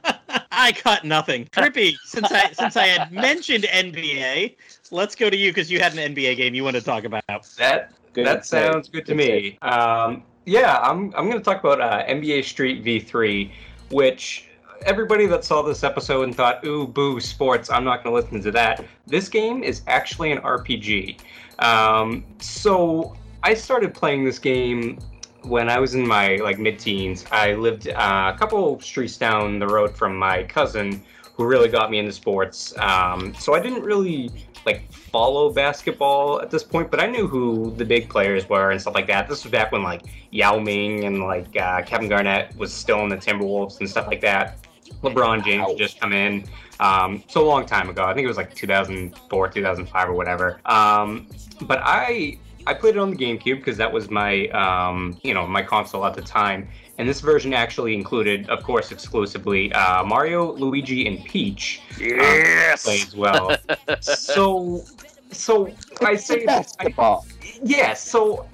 I 0.53 0.71
cut 0.73 1.05
nothing. 1.05 1.49
Drippy, 1.51 1.97
since 2.05 2.31
I 2.31 2.53
since 2.53 2.77
I 2.77 2.87
had 2.87 3.11
mentioned 3.13 3.65
NBA, 3.65 4.55
let's 4.93 5.17
go 5.17 5.29
to 5.29 5.37
you 5.37 5.51
because 5.51 5.71
you 5.71 5.81
had 5.81 5.97
an 5.99 6.15
NBA 6.15 6.37
game 6.37 6.55
you 6.55 6.63
want 6.63 6.77
to 6.77 6.83
talk 6.83 7.03
about. 7.05 7.25
That 7.59 7.93
Good 8.13 8.27
that 8.27 8.47
save. 8.47 8.73
sounds 8.73 8.89
good 8.89 9.05
to 9.07 9.15
Good 9.15 9.17
me. 9.17 9.59
Um, 9.63 10.23
yeah, 10.47 10.79
I'm 10.79 11.13
I'm 11.17 11.29
going 11.29 11.39
to 11.39 11.45
talk 11.45 11.59
about 11.59 11.81
uh, 11.81 12.05
NBA 12.07 12.45
Street 12.45 12.85
V3, 12.85 13.51
which 13.91 14.49
everybody 14.85 15.27
that 15.27 15.45
saw 15.45 15.63
this 15.63 15.83
episode 15.83 16.23
and 16.23 16.35
thought, 16.35 16.65
"Ooh, 16.65 16.87
boo, 16.87 17.21
sports," 17.21 17.71
I'm 17.71 17.85
not 17.85 18.03
going 18.03 18.15
to 18.15 18.21
listen 18.23 18.43
to 18.43 18.51
that. 18.53 18.85
This 19.07 19.29
game 19.29 19.63
is 19.63 19.83
actually 19.87 20.33
an 20.33 20.39
RPG. 20.39 21.19
Um, 21.59 22.25
so 22.39 23.17
I 23.43 23.55
started 23.55 23.95
playing 23.95 24.25
this 24.25 24.39
game 24.39 24.99
when 25.43 25.69
I 25.69 25.79
was 25.79 25.95
in 25.95 26.07
my 26.07 26.37
like 26.37 26.59
mid-teens. 26.59 27.25
I 27.31 27.55
lived 27.55 27.89
uh, 27.89 28.33
a 28.35 28.39
couple 28.39 28.81
streets 28.81 29.17
down 29.17 29.59
the 29.59 29.67
road 29.67 29.97
from 29.97 30.17
my 30.17 30.45
cousin, 30.45 31.03
who 31.35 31.47
really 31.47 31.69
got 31.69 31.91
me 31.91 31.99
into 31.99 32.13
sports. 32.13 32.77
Um, 32.79 33.35
so 33.35 33.55
I 33.55 33.61
didn't 33.61 33.83
really 33.83 34.31
like 34.67 34.91
follow 34.93 35.53
basketball 35.53 36.41
at 36.41 36.51
this 36.51 36.65
point, 36.65 36.91
but 36.91 37.01
I 37.01 37.07
knew 37.07 37.27
who 37.27 37.75
the 37.77 37.85
big 37.85 38.09
players 38.09 38.49
were 38.49 38.71
and 38.71 38.81
stuff 38.81 38.95
like 38.95 39.07
that. 39.09 39.29
This 39.29 39.45
was 39.45 39.51
back 39.51 39.73
when 39.73 39.83
like 39.83 40.03
Yao 40.31 40.59
Ming 40.59 41.05
and 41.05 41.23
like 41.23 41.55
uh, 41.57 41.83
Kevin 41.83 42.09
Garnett 42.09 42.57
was 42.57 42.73
still 42.73 43.03
in 43.03 43.09
the 43.09 43.17
Timberwolves 43.17 43.81
and 43.81 43.89
stuff 43.89 44.07
like 44.07 44.21
that. 44.23 44.59
LeBron 45.03 45.45
James 45.45 45.69
had 45.69 45.79
just 45.79 46.01
come 46.01 46.13
in. 46.13 46.45
Um, 46.81 47.23
so 47.29 47.45
a 47.45 47.47
long 47.47 47.67
time 47.67 47.89
ago. 47.89 48.05
I 48.05 48.15
think 48.15 48.25
it 48.25 48.29
was 48.29 48.37
like 48.37 48.55
2004, 48.55 49.49
2005 49.49 50.09
or 50.09 50.13
whatever. 50.13 50.61
Um, 50.67 51.29
but 51.63 51.81
I 51.83 52.39
I 52.67 52.75
played 52.75 52.97
it 52.97 52.99
on 52.99 53.11
the 53.11 53.17
GameCube 53.17 53.57
because 53.57 53.77
that 53.77 53.93
was 53.93 54.11
my 54.11 54.49
um, 54.49 55.19
you 55.23 55.35
know 55.35 55.47
my 55.47 55.63
console 55.63 56.05
at 56.05 56.15
the 56.15 56.23
time. 56.23 56.69
And 56.97 57.09
this 57.09 57.21
version 57.21 57.53
actually 57.53 57.95
included, 57.95 58.49
of 58.49 58.63
course, 58.63 58.93
exclusively 58.93 59.73
uh, 59.73 60.05
Mario, 60.05 60.53
Luigi, 60.53 61.09
and 61.09 61.25
Peach. 61.25 61.81
Yes. 61.99 62.85
Play 62.85 63.01
as 63.03 63.17
well. 63.17 63.57
so, 64.01 64.85
so 65.33 65.75
I 66.03 66.15
say 66.15 66.43
I, 66.43 66.47
Basketball. 66.47 67.27
yeah, 67.65 67.95
so 67.95 68.47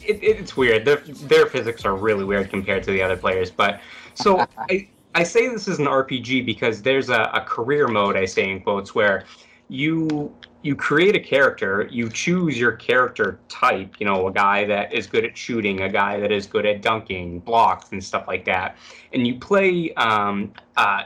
it, 0.00 0.22
it, 0.22 0.38
it's 0.38 0.56
weird. 0.56 0.84
Their, 0.84 0.98
their 0.98 1.46
physics 1.46 1.84
are 1.84 1.96
really 1.96 2.22
weird 2.24 2.50
compared 2.50 2.84
to 2.84 2.92
the 2.92 3.02
other 3.02 3.16
players. 3.16 3.50
But 3.50 3.80
so 4.14 4.46
I, 4.58 4.88
I 5.18 5.24
say 5.24 5.48
this 5.48 5.66
is 5.66 5.80
an 5.80 5.86
RPG 5.86 6.46
because 6.46 6.80
there's 6.80 7.10
a, 7.10 7.22
a 7.34 7.40
career 7.40 7.88
mode, 7.88 8.16
I 8.16 8.24
say 8.24 8.48
in 8.48 8.60
quotes, 8.60 8.94
where 8.94 9.24
you 9.66 10.32
you 10.62 10.76
create 10.76 11.16
a 11.16 11.20
character, 11.20 11.88
you 11.90 12.08
choose 12.08 12.56
your 12.56 12.70
character 12.72 13.40
type, 13.48 13.96
you 13.98 14.06
know, 14.06 14.28
a 14.28 14.32
guy 14.32 14.64
that 14.66 14.94
is 14.94 15.08
good 15.08 15.24
at 15.24 15.36
shooting, 15.36 15.80
a 15.80 15.88
guy 15.88 16.20
that 16.20 16.30
is 16.30 16.46
good 16.46 16.64
at 16.66 16.82
dunking, 16.82 17.40
blocks, 17.40 17.90
and 17.90 18.02
stuff 18.02 18.28
like 18.28 18.44
that. 18.44 18.76
And 19.12 19.26
you 19.26 19.40
play 19.40 19.92
um, 19.94 20.52
uh, 20.76 21.02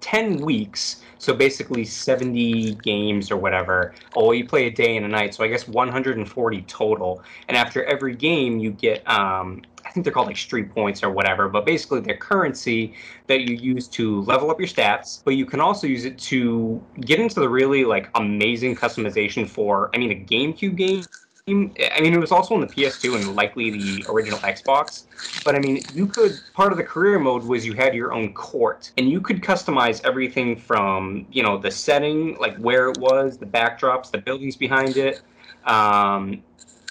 10 0.00 0.36
weeks 0.36 1.00
so 1.16 1.32
basically 1.32 1.82
70 1.82 2.74
games 2.82 3.30
or 3.30 3.38
whatever 3.38 3.94
oh 4.16 4.32
you 4.32 4.46
play 4.46 4.66
a 4.66 4.70
day 4.70 4.98
and 4.98 5.06
a 5.06 5.08
night 5.08 5.32
so 5.32 5.42
i 5.42 5.48
guess 5.48 5.66
140 5.66 6.62
total 6.62 7.22
and 7.48 7.56
after 7.56 7.82
every 7.84 8.14
game 8.14 8.58
you 8.58 8.70
get 8.70 9.02
um, 9.08 9.62
think 9.94 10.04
they're 10.04 10.12
called 10.12 10.26
like 10.26 10.36
street 10.36 10.74
points 10.74 11.02
or 11.02 11.10
whatever 11.10 11.48
but 11.48 11.64
basically 11.64 12.00
they're 12.00 12.16
currency 12.16 12.92
that 13.28 13.42
you 13.42 13.54
use 13.54 13.88
to 13.88 14.20
level 14.22 14.50
up 14.50 14.58
your 14.58 14.68
stats 14.68 15.22
but 15.24 15.36
you 15.36 15.46
can 15.46 15.60
also 15.60 15.86
use 15.86 16.04
it 16.04 16.18
to 16.18 16.82
get 17.00 17.20
into 17.20 17.40
the 17.40 17.48
really 17.48 17.84
like 17.84 18.10
amazing 18.16 18.74
customization 18.74 19.48
for 19.48 19.90
i 19.94 19.98
mean 19.98 20.10
a 20.10 20.14
gamecube 20.14 20.76
game 20.76 21.04
I 21.46 22.00
mean, 22.00 22.14
it 22.14 22.18
was 22.18 22.32
also 22.32 22.54
on 22.54 22.62
the 22.62 22.66
PS2 22.66 23.16
and 23.16 23.36
likely 23.36 23.70
the 23.70 24.06
original 24.08 24.38
Xbox. 24.38 25.04
But 25.44 25.54
I 25.54 25.58
mean, 25.58 25.82
you 25.92 26.06
could 26.06 26.40
part 26.54 26.72
of 26.72 26.78
the 26.78 26.84
career 26.84 27.18
mode 27.18 27.44
was 27.44 27.66
you 27.66 27.74
had 27.74 27.94
your 27.94 28.14
own 28.14 28.32
court, 28.32 28.90
and 28.96 29.10
you 29.10 29.20
could 29.20 29.42
customize 29.42 30.02
everything 30.06 30.56
from 30.56 31.26
you 31.30 31.42
know 31.42 31.58
the 31.58 31.70
setting, 31.70 32.38
like 32.38 32.56
where 32.56 32.88
it 32.88 32.96
was, 32.96 33.36
the 33.36 33.44
backdrops, 33.44 34.10
the 34.10 34.16
buildings 34.16 34.56
behind 34.56 34.96
it, 34.96 35.20
um, 35.66 36.42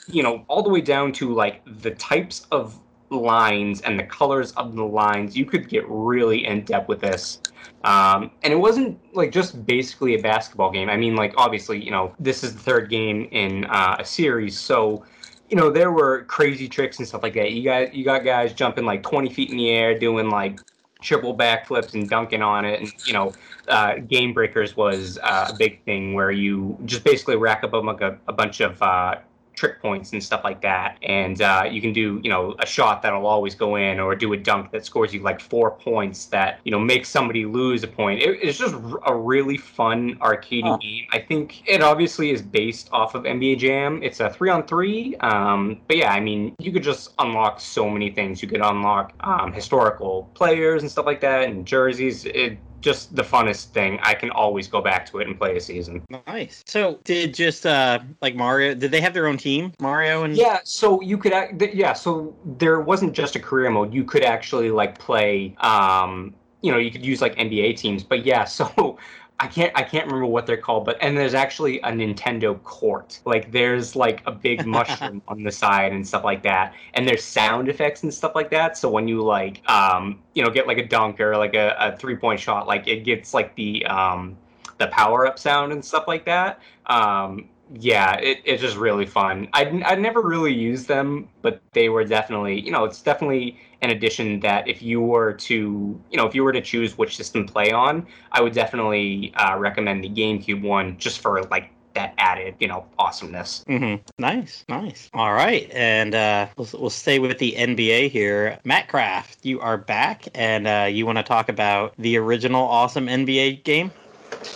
you 0.07 0.21
know, 0.21 0.45
all 0.47 0.61
the 0.61 0.69
way 0.69 0.81
down 0.81 1.11
to 1.13 1.33
like 1.33 1.63
the 1.81 1.91
types 1.91 2.45
of 2.51 2.79
lines 3.17 3.81
and 3.81 3.99
the 3.99 4.03
colors 4.03 4.51
of 4.53 4.75
the 4.75 4.83
lines. 4.83 5.35
You 5.35 5.45
could 5.45 5.69
get 5.69 5.85
really 5.87 6.45
in 6.45 6.63
depth 6.63 6.87
with 6.87 7.01
this. 7.01 7.39
Um, 7.83 8.31
and 8.43 8.53
it 8.53 8.55
wasn't 8.55 8.97
like 9.13 9.31
just 9.31 9.65
basically 9.65 10.15
a 10.15 10.21
basketball 10.21 10.71
game. 10.71 10.89
I 10.89 10.97
mean, 10.97 11.15
like 11.15 11.33
obviously, 11.37 11.83
you 11.83 11.91
know, 11.91 12.15
this 12.19 12.43
is 12.43 12.53
the 12.53 12.59
third 12.59 12.89
game 12.89 13.27
in 13.31 13.65
uh, 13.65 13.97
a 13.99 14.05
series, 14.05 14.57
so 14.57 15.03
you 15.49 15.57
know 15.57 15.69
there 15.69 15.91
were 15.91 16.23
crazy 16.23 16.69
tricks 16.69 16.99
and 16.99 17.07
stuff 17.07 17.23
like 17.23 17.33
that. 17.33 17.51
You 17.51 17.63
got 17.63 17.93
you 17.93 18.05
got 18.05 18.23
guys 18.23 18.53
jumping 18.53 18.85
like 18.85 19.03
20 19.03 19.29
feet 19.33 19.49
in 19.49 19.57
the 19.57 19.69
air, 19.69 19.97
doing 19.97 20.29
like 20.29 20.59
triple 21.01 21.37
backflips 21.37 21.93
and 21.93 22.09
dunking 22.09 22.41
on 22.41 22.63
it, 22.63 22.79
and 22.79 22.91
you 23.05 23.11
know, 23.11 23.33
uh, 23.67 23.95
game 23.97 24.33
breakers 24.33 24.77
was 24.77 25.19
uh, 25.21 25.51
a 25.53 25.57
big 25.57 25.83
thing 25.83 26.13
where 26.13 26.31
you 26.31 26.77
just 26.85 27.03
basically 27.03 27.35
rack 27.35 27.63
up 27.65 27.73
a, 27.73 28.17
a, 28.27 28.33
bunch 28.33 28.61
of 28.61 28.81
uh, 28.81 29.15
trick 29.53 29.81
points 29.81 30.13
and 30.13 30.23
stuff 30.23 30.41
like 30.43 30.61
that. 30.61 30.97
And 31.03 31.41
uh, 31.41 31.65
you 31.69 31.81
can 31.81 31.93
do, 31.93 32.19
you 32.23 32.29
know, 32.29 32.55
a 32.59 32.65
shot 32.65 33.01
that'll 33.01 33.25
always 33.27 33.55
go 33.55 33.75
in, 33.75 33.99
or 33.99 34.15
do 34.15 34.33
a 34.33 34.37
dunk 34.37 34.71
that 34.71 34.85
scores 34.85 35.13
you 35.13 35.21
like 35.21 35.39
four 35.41 35.71
points 35.71 36.25
that 36.27 36.59
you 36.63 36.71
know 36.71 36.79
makes 36.79 37.09
somebody 37.09 37.45
lose 37.45 37.83
a 37.83 37.87
point. 37.87 38.21
It, 38.21 38.39
it's 38.41 38.57
just 38.57 38.75
a 39.05 39.15
really 39.15 39.57
fun 39.57 40.17
arcade 40.21 40.63
Huh. 40.65 40.77
game. 40.77 41.05
I 41.11 41.19
think 41.19 41.63
it 41.67 41.81
obviously 41.81 42.31
is 42.31 42.41
based 42.41 42.89
off 42.91 43.15
of 43.15 43.23
NBA 43.23 43.57
Jam. 43.59 44.01
It's 44.03 44.19
a 44.19 44.29
three 44.29 44.49
on 44.49 44.63
three, 44.65 45.15
um, 45.17 45.79
but 45.87 45.97
yeah, 45.97 46.13
I 46.13 46.19
mean, 46.19 46.55
you 46.59 46.71
could 46.71 46.83
just 46.83 47.13
unlock 47.19 47.59
so 47.59 47.89
many 47.89 48.09
things. 48.11 48.41
You 48.41 48.47
could 48.47 48.61
unlock 48.61 49.13
um, 49.21 49.51
historical 49.51 50.29
players 50.33 50.81
and 50.83 50.91
stuff 50.91 51.05
like 51.05 51.21
that, 51.21 51.43
and 51.43 51.65
jerseys. 51.65 52.25
It 52.25 52.57
just 52.83 53.15
the 53.15 53.23
funnest 53.23 53.67
thing. 53.67 53.97
I 54.03 54.13
can 54.13 54.29
always 54.29 54.67
go 54.67 54.81
back 54.81 55.05
to 55.07 55.19
it 55.19 55.27
and 55.27 55.37
play 55.37 55.55
a 55.55 55.61
season. 55.61 56.03
Nice. 56.27 56.63
So, 56.67 56.99
did 57.05 57.33
just 57.33 57.65
uh 57.65 57.99
like 58.21 58.35
Mario? 58.35 58.75
Did 58.75 58.91
they 58.91 59.01
have 59.01 59.13
their 59.13 59.27
own 59.27 59.37
team, 59.37 59.73
Mario 59.79 60.23
and? 60.23 60.35
Yeah, 60.35 60.59
so 60.63 61.01
you 61.01 61.17
could, 61.17 61.33
yeah, 61.73 61.93
so 61.93 62.35
there 62.45 62.79
wasn't 62.81 63.13
just 63.13 63.35
a 63.35 63.39
career 63.39 63.69
mode. 63.69 63.93
You 63.93 64.03
could 64.03 64.23
actually 64.23 64.69
like 64.69 64.99
play, 64.99 65.55
um, 65.59 66.35
you 66.61 66.71
know, 66.71 66.77
you 66.77 66.91
could 66.91 67.05
use 67.05 67.21
like 67.21 67.35
NBA 67.35 67.77
teams. 67.77 68.03
But 68.03 68.25
yeah, 68.25 68.43
so 68.59 68.97
I 69.43 69.47
can't, 69.47 69.73
I 69.75 69.83
can't 69.83 70.05
remember 70.05 70.27
what 70.27 70.45
they're 70.45 70.55
called. 70.55 70.85
But 70.85 70.97
and 71.01 71.17
there's 71.17 71.33
actually 71.33 71.79
a 71.81 71.91
Nintendo 71.91 72.61
court. 72.63 73.19
Like 73.25 73.51
there's 73.51 73.93
like 73.93 74.23
a 74.25 74.31
big 74.31 74.65
mushroom 74.77 75.21
on 75.27 75.43
the 75.43 75.51
side 75.51 75.91
and 75.91 76.07
stuff 76.07 76.23
like 76.23 76.43
that. 76.43 76.73
And 76.93 77.05
there's 77.05 77.25
sound 77.25 77.67
effects 77.67 78.03
and 78.03 78.13
stuff 78.13 78.35
like 78.35 78.49
that. 78.51 78.77
So 78.77 78.89
when 78.89 79.05
you 79.05 79.21
like, 79.21 79.69
um, 79.69 80.21
you 80.33 80.43
know, 80.43 80.49
get 80.49 80.65
like 80.65 80.77
a 80.77 80.87
dunk 80.87 81.19
or 81.19 81.35
like 81.35 81.55
a, 81.55 81.75
a 81.77 81.97
three 81.97 82.15
point 82.15 82.39
shot, 82.39 82.67
like 82.67 82.87
it 82.87 83.03
gets 83.03 83.33
like 83.33 83.53
the 83.55 83.85
um, 83.87 84.37
the 84.77 84.87
power 84.87 85.27
up 85.27 85.37
sound 85.37 85.73
and 85.73 85.83
stuff 85.83 86.05
like 86.07 86.23
that. 86.23 86.61
Um, 86.85 87.49
yeah, 87.73 88.15
it, 88.19 88.39
it's 88.45 88.61
just 88.61 88.77
really 88.77 89.05
fun. 89.05 89.49
I 89.51 89.65
I 89.85 89.95
never 89.95 90.21
really 90.21 90.53
used 90.53 90.87
them, 90.87 91.27
but 91.41 91.61
they 91.73 91.89
were 91.89 92.05
definitely, 92.05 92.61
you 92.61 92.71
know, 92.71 92.85
it's 92.85 93.01
definitely 93.01 93.59
an 93.83 93.89
addition 93.89 94.39
that 94.39 94.67
if 94.67 94.81
you 94.81 95.01
were 95.01 95.33
to, 95.33 96.01
you 96.09 96.17
know, 96.17 96.25
if 96.25 96.33
you 96.33 96.43
were 96.43 96.53
to 96.53 96.61
choose 96.61 96.97
which 96.97 97.17
system 97.17 97.45
to 97.45 97.51
play 97.51 97.71
on, 97.71 98.07
I 98.31 98.41
would 98.41 98.53
definitely 98.53 99.33
uh, 99.35 99.57
recommend 99.57 100.03
the 100.03 100.09
GameCube 100.09 100.61
one 100.61 100.97
just 100.97 101.19
for 101.19 101.43
like 101.43 101.69
that 101.93 102.15
added, 102.17 102.55
you 102.59 102.67
know, 102.67 102.85
awesomeness. 102.97 103.63
hmm 103.67 103.95
Nice, 104.17 104.65
nice. 104.69 105.09
All 105.13 105.33
right, 105.33 105.69
and 105.71 106.15
uh, 106.15 106.47
we'll, 106.57 106.67
we'll 106.73 106.89
stay 106.89 107.19
with 107.19 107.37
the 107.37 107.53
NBA 107.57 108.09
here. 108.09 108.57
Matt 108.63 108.87
Craft, 108.87 109.39
you 109.43 109.59
are 109.59 109.77
back, 109.77 110.25
and 110.33 110.65
uh, 110.65 110.87
you 110.89 111.05
want 111.05 111.17
to 111.17 111.23
talk 111.23 111.49
about 111.49 111.93
the 111.99 112.17
original 112.17 112.65
awesome 112.65 113.07
NBA 113.07 113.63
game? 113.63 113.91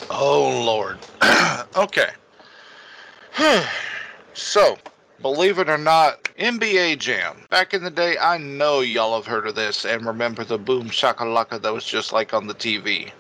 Oh 0.10 0.64
Lord. 0.66 0.98
okay. 1.76 2.10
so, 4.34 4.78
believe 5.22 5.60
it 5.60 5.70
or 5.70 5.78
not, 5.78 6.24
NBA 6.40 7.00
Jam. 7.00 7.38
Back 7.50 7.74
in 7.74 7.84
the 7.84 7.92
day, 7.92 8.18
I 8.18 8.38
know 8.38 8.82
y'all 8.82 9.16
have 9.16 9.26
heard 9.26 9.48
of 9.48 9.56
this 9.56 9.86
and 9.86 10.06
remember 10.06 10.44
the 10.44 10.58
boom 10.58 10.90
shakalaka 10.90 11.62
that 11.62 11.74
was 11.74 11.86
just 11.86 12.14
like 12.14 12.34
on 12.34 12.48
the 12.48 12.54
TV. 12.54 13.12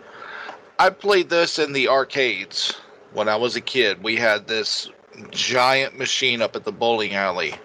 I 0.79 0.89
played 0.89 1.29
this 1.29 1.57
in 1.57 1.73
the 1.73 1.88
arcades 1.88 2.73
when 3.13 3.27
I 3.27 3.36
was 3.36 3.55
a 3.55 3.62
kid. 3.62 4.03
We 4.03 4.15
had 4.15 4.47
this 4.47 4.89
giant 5.31 5.97
machine 5.97 6.41
up 6.41 6.55
at 6.55 6.63
the 6.63 6.71
bowling 6.71 7.15
alley. 7.15 7.55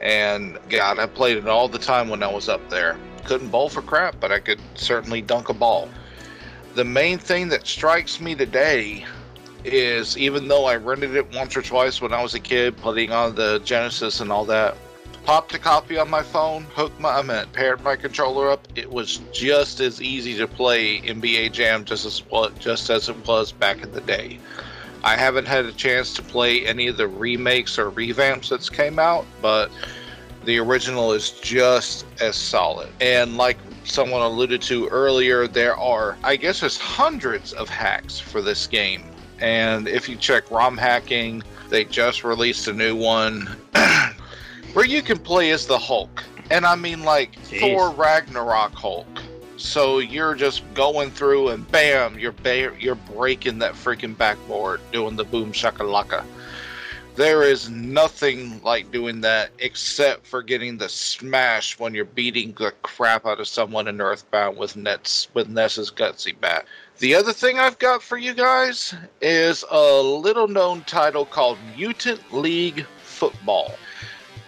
And 0.00 0.58
God, 0.68 0.98
I 0.98 1.06
played 1.06 1.36
it 1.36 1.48
all 1.48 1.68
the 1.68 1.78
time 1.78 2.08
when 2.08 2.22
I 2.22 2.32
was 2.32 2.48
up 2.48 2.66
there. 2.70 2.98
Couldn't 3.24 3.50
bowl 3.50 3.68
for 3.68 3.82
crap, 3.82 4.18
but 4.18 4.32
I 4.32 4.40
could 4.40 4.60
certainly 4.74 5.22
dunk 5.22 5.48
a 5.48 5.54
ball. 5.54 5.88
The 6.74 6.84
main 6.84 7.18
thing 7.18 7.48
that 7.50 7.66
strikes 7.66 8.20
me 8.20 8.34
today 8.34 9.04
is 9.64 10.16
even 10.18 10.48
though 10.48 10.64
I 10.64 10.76
rented 10.76 11.16
it 11.16 11.32
once 11.34 11.56
or 11.56 11.62
twice 11.62 12.00
when 12.00 12.12
I 12.12 12.22
was 12.22 12.34
a 12.34 12.40
kid, 12.40 12.76
putting 12.76 13.12
on 13.12 13.34
the 13.34 13.60
Genesis 13.64 14.20
and 14.20 14.32
all 14.32 14.44
that, 14.46 14.76
popped 15.24 15.54
a 15.54 15.58
copy 15.58 15.98
on 15.98 16.10
my 16.10 16.22
phone, 16.22 16.64
hooked 16.74 16.98
my, 16.98 17.18
I 17.18 17.22
mean, 17.22 17.44
paired 17.52 17.82
my 17.82 17.96
controller 17.96 18.50
up. 18.50 18.66
It 18.74 18.90
was 18.90 19.18
just 19.32 19.80
as 19.80 20.02
easy 20.02 20.36
to 20.38 20.48
play 20.48 21.00
NBA 21.00 21.52
Jam 21.52 21.84
just 21.84 22.04
as 22.04 22.22
just 22.58 22.90
as 22.90 23.08
it 23.08 23.26
was 23.26 23.52
back 23.52 23.82
in 23.82 23.92
the 23.92 24.00
day. 24.00 24.38
I 25.04 25.16
haven't 25.16 25.46
had 25.46 25.64
a 25.64 25.72
chance 25.72 26.14
to 26.14 26.22
play 26.22 26.64
any 26.66 26.86
of 26.86 26.96
the 26.96 27.08
remakes 27.08 27.78
or 27.78 27.90
revamps 27.90 28.48
that's 28.48 28.70
came 28.70 28.98
out, 28.98 29.26
but 29.40 29.70
the 30.44 30.58
original 30.58 31.12
is 31.12 31.30
just 31.30 32.06
as 32.20 32.36
solid. 32.36 32.88
And 33.00 33.36
like 33.36 33.58
someone 33.84 34.22
alluded 34.22 34.62
to 34.62 34.88
earlier, 34.88 35.46
there 35.48 35.76
are, 35.76 36.16
I 36.22 36.36
guess, 36.36 36.60
there's 36.60 36.78
hundreds 36.78 37.52
of 37.52 37.68
hacks 37.68 38.18
for 38.18 38.40
this 38.40 38.66
game. 38.66 39.04
And 39.42 39.88
if 39.88 40.08
you 40.08 40.14
check 40.14 40.48
ROM 40.52 40.78
hacking, 40.78 41.42
they 41.68 41.84
just 41.84 42.22
released 42.22 42.68
a 42.68 42.72
new 42.72 42.94
one 42.94 43.48
where 44.72 44.86
you 44.86 45.02
can 45.02 45.18
play 45.18 45.50
as 45.50 45.66
the 45.66 45.76
Hulk. 45.76 46.22
And 46.52 46.64
I 46.64 46.76
mean, 46.76 47.02
like 47.02 47.34
Jeez. 47.46 47.60
Thor 47.60 47.90
Ragnarok 47.90 48.72
Hulk. 48.72 49.20
So 49.56 49.98
you're 49.98 50.36
just 50.36 50.62
going 50.74 51.10
through 51.10 51.48
and 51.48 51.70
bam, 51.72 52.18
you're 52.18 52.32
ba- 52.32 52.76
you're 52.78 52.94
breaking 52.94 53.58
that 53.58 53.74
freaking 53.74 54.16
backboard 54.16 54.80
doing 54.92 55.16
the 55.16 55.24
boom 55.24 55.52
shakalaka. 55.52 56.24
There 57.16 57.42
is 57.42 57.68
nothing 57.68 58.62
like 58.62 58.90
doing 58.92 59.20
that 59.22 59.50
except 59.58 60.26
for 60.26 60.42
getting 60.42 60.78
the 60.78 60.88
smash 60.88 61.78
when 61.78 61.94
you're 61.94 62.04
beating 62.04 62.54
the 62.58 62.72
crap 62.82 63.26
out 63.26 63.40
of 63.40 63.48
someone 63.48 63.88
in 63.88 64.00
Earthbound 64.00 64.56
with 64.56 64.76
Nets 64.76 65.28
with 65.34 65.48
Ness's 65.48 65.90
gutsy 65.90 66.38
bat. 66.40 66.64
The 66.98 67.14
other 67.14 67.32
thing 67.32 67.58
I've 67.58 67.78
got 67.78 68.02
for 68.02 68.16
you 68.16 68.34
guys 68.34 68.94
is 69.20 69.64
a 69.70 70.00
little 70.00 70.46
known 70.46 70.82
title 70.82 71.24
called 71.24 71.58
Mutant 71.76 72.32
League 72.32 72.86
Football. 73.02 73.74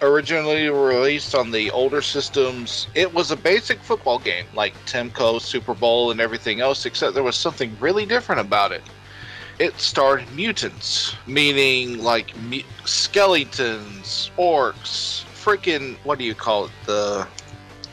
Originally 0.03 0.69
released 0.69 1.35
on 1.35 1.51
the 1.51 1.71
older 1.71 2.03
systems, 2.03 2.87
it 2.95 3.13
was 3.13 3.31
a 3.31 3.37
basic 3.37 3.81
football 3.81 4.19
game 4.19 4.45
like 4.55 4.75
Tecmo, 4.85 5.41
Super 5.41 5.75
Bowl, 5.75 6.11
and 6.11 6.21
everything 6.21 6.61
else, 6.61 6.85
except 6.85 7.15
there 7.15 7.23
was 7.23 7.37
something 7.37 7.77
really 7.81 8.05
different 8.07 8.41
about 8.41 8.71
it. 8.73 8.83
It 9.59 9.81
starred 9.81 10.31
mutants, 10.35 11.15
meaning 11.27 12.03
like 12.03 12.37
mu- 12.43 12.63
skeletons, 12.85 14.31
orcs, 14.37 15.25
freaking 15.25 15.97
what 16.05 16.19
do 16.19 16.25
you 16.25 16.35
call 16.35 16.67
it? 16.67 16.73
The 16.87 17.27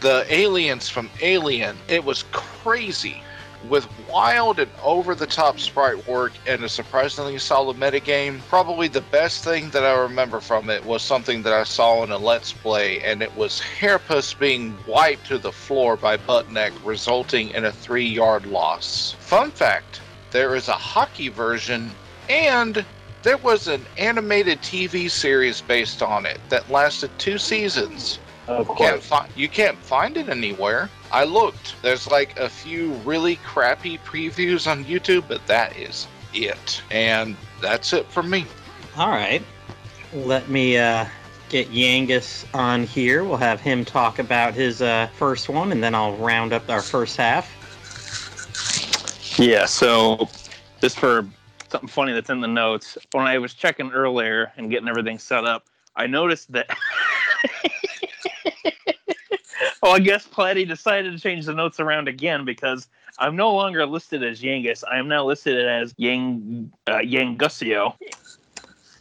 the 0.01 0.25
aliens 0.29 0.89
from 0.89 1.09
Alien. 1.21 1.77
It 1.87 2.03
was 2.03 2.25
crazy 2.31 3.21
with 3.69 3.87
wild 4.09 4.59
and 4.59 4.71
over 4.83 5.15
the 5.15 5.27
top 5.27 5.59
sprite 5.59 6.07
work 6.07 6.31
and 6.47 6.63
a 6.63 6.69
surprisingly 6.69 7.37
solid 7.37 7.77
metagame, 7.77 8.39
probably 8.47 8.87
the 8.87 9.01
best 9.01 9.43
thing 9.43 9.69
that 9.69 9.83
I 9.83 9.93
remember 9.93 10.39
from 10.39 10.69
it 10.69 10.85
was 10.85 11.01
something 11.01 11.43
that 11.43 11.53
I 11.53 11.63
saw 11.63 12.03
in 12.03 12.11
a 12.11 12.17
Let's 12.17 12.53
Play, 12.53 13.01
and 13.01 13.21
it 13.21 13.35
was 13.35 13.61
Hairpuss 13.79 14.37
being 14.37 14.77
wiped 14.87 15.27
to 15.27 15.37
the 15.37 15.51
floor 15.51 15.95
by 15.95 16.17
Buttneck, 16.17 16.73
resulting 16.83 17.49
in 17.49 17.65
a 17.65 17.71
three 17.71 18.07
yard 18.07 18.45
loss. 18.45 19.15
Fun 19.19 19.51
fact 19.51 20.01
there 20.31 20.55
is 20.55 20.67
a 20.67 20.73
hockey 20.73 21.27
version, 21.27 21.91
and 22.29 22.85
there 23.23 23.37
was 23.37 23.67
an 23.67 23.85
animated 23.97 24.61
TV 24.61 25.09
series 25.11 25.61
based 25.61 26.01
on 26.01 26.25
it 26.25 26.39
that 26.49 26.69
lasted 26.71 27.11
two 27.19 27.37
seasons. 27.37 28.17
Of 28.51 28.77
Can't 28.77 29.01
fi- 29.01 29.29
you 29.35 29.47
can't 29.47 29.77
find 29.77 30.17
it 30.17 30.29
anywhere. 30.29 30.89
I 31.11 31.23
looked. 31.23 31.81
There's 31.81 32.07
like 32.07 32.37
a 32.37 32.49
few 32.49 32.93
really 33.05 33.37
crappy 33.37 33.97
previews 33.99 34.69
on 34.69 34.83
YouTube, 34.85 35.25
but 35.27 35.45
that 35.47 35.77
is 35.77 36.07
it. 36.33 36.81
And 36.91 37.37
that's 37.61 37.93
it 37.93 38.05
for 38.07 38.23
me. 38.23 38.45
All 38.97 39.09
right. 39.09 39.41
Let 40.13 40.49
me 40.49 40.77
uh, 40.77 41.05
get 41.49 41.69
Yangus 41.69 42.45
on 42.53 42.83
here. 42.83 43.23
We'll 43.23 43.37
have 43.37 43.61
him 43.61 43.85
talk 43.85 44.19
about 44.19 44.53
his 44.53 44.81
uh, 44.81 45.07
first 45.15 45.47
one, 45.47 45.71
and 45.71 45.81
then 45.81 45.95
I'll 45.95 46.15
round 46.17 46.51
up 46.51 46.69
our 46.69 46.81
first 46.81 47.17
half. 47.17 47.49
Yeah, 49.39 49.65
so 49.65 50.27
just 50.81 50.99
for 50.99 51.25
something 51.69 51.87
funny 51.87 52.11
that's 52.11 52.29
in 52.29 52.41
the 52.41 52.47
notes, 52.47 52.97
when 53.11 53.25
I 53.25 53.37
was 53.37 53.53
checking 53.53 53.91
earlier 53.91 54.51
and 54.57 54.69
getting 54.69 54.89
everything 54.89 55.17
set 55.17 55.45
up, 55.45 55.67
I 55.95 56.07
noticed 56.07 56.51
that. 56.51 56.69
well, 59.83 59.93
I 59.93 59.99
guess 59.99 60.27
Platty 60.27 60.67
decided 60.67 61.11
to 61.13 61.19
change 61.19 61.45
the 61.45 61.53
notes 61.53 61.79
around 61.79 62.07
again 62.07 62.45
because 62.45 62.87
I'm 63.19 63.35
no 63.35 63.53
longer 63.53 63.85
listed 63.85 64.23
as 64.23 64.41
Yangus. 64.41 64.83
I 64.89 64.97
am 64.97 65.07
now 65.07 65.25
listed 65.25 65.67
as 65.67 65.93
Yang 65.97 66.71
uh, 66.87 66.97
Yangusio. 66.97 67.95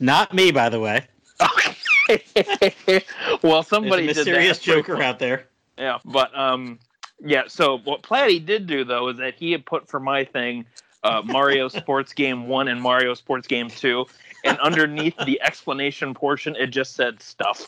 Not 0.00 0.32
me, 0.32 0.50
by 0.50 0.68
the 0.68 0.80
way. 0.80 1.06
well, 3.42 3.42
There's 3.42 3.68
somebody 3.68 4.08
a 4.08 4.14
did 4.14 4.26
that. 4.26 4.26
mysterious 4.30 4.58
joker 4.58 5.02
out 5.02 5.18
there. 5.18 5.46
Yeah, 5.78 5.98
but 6.04 6.36
um, 6.36 6.78
yeah. 7.20 7.42
So 7.48 7.78
what 7.78 8.02
Platty 8.02 8.44
did 8.44 8.66
do 8.66 8.84
though 8.84 9.08
is 9.08 9.18
that 9.18 9.34
he 9.34 9.52
had 9.52 9.64
put 9.64 9.88
for 9.88 10.00
my 10.00 10.24
thing, 10.24 10.66
uh, 11.02 11.22
Mario 11.24 11.68
Sports 11.68 12.12
Game 12.12 12.48
One 12.48 12.68
and 12.68 12.80
Mario 12.80 13.14
Sports 13.14 13.46
Game 13.46 13.68
Two, 13.68 14.06
and 14.44 14.58
underneath 14.58 15.16
the 15.24 15.40
explanation 15.42 16.14
portion, 16.14 16.56
it 16.56 16.68
just 16.68 16.94
said 16.94 17.22
stuff, 17.22 17.66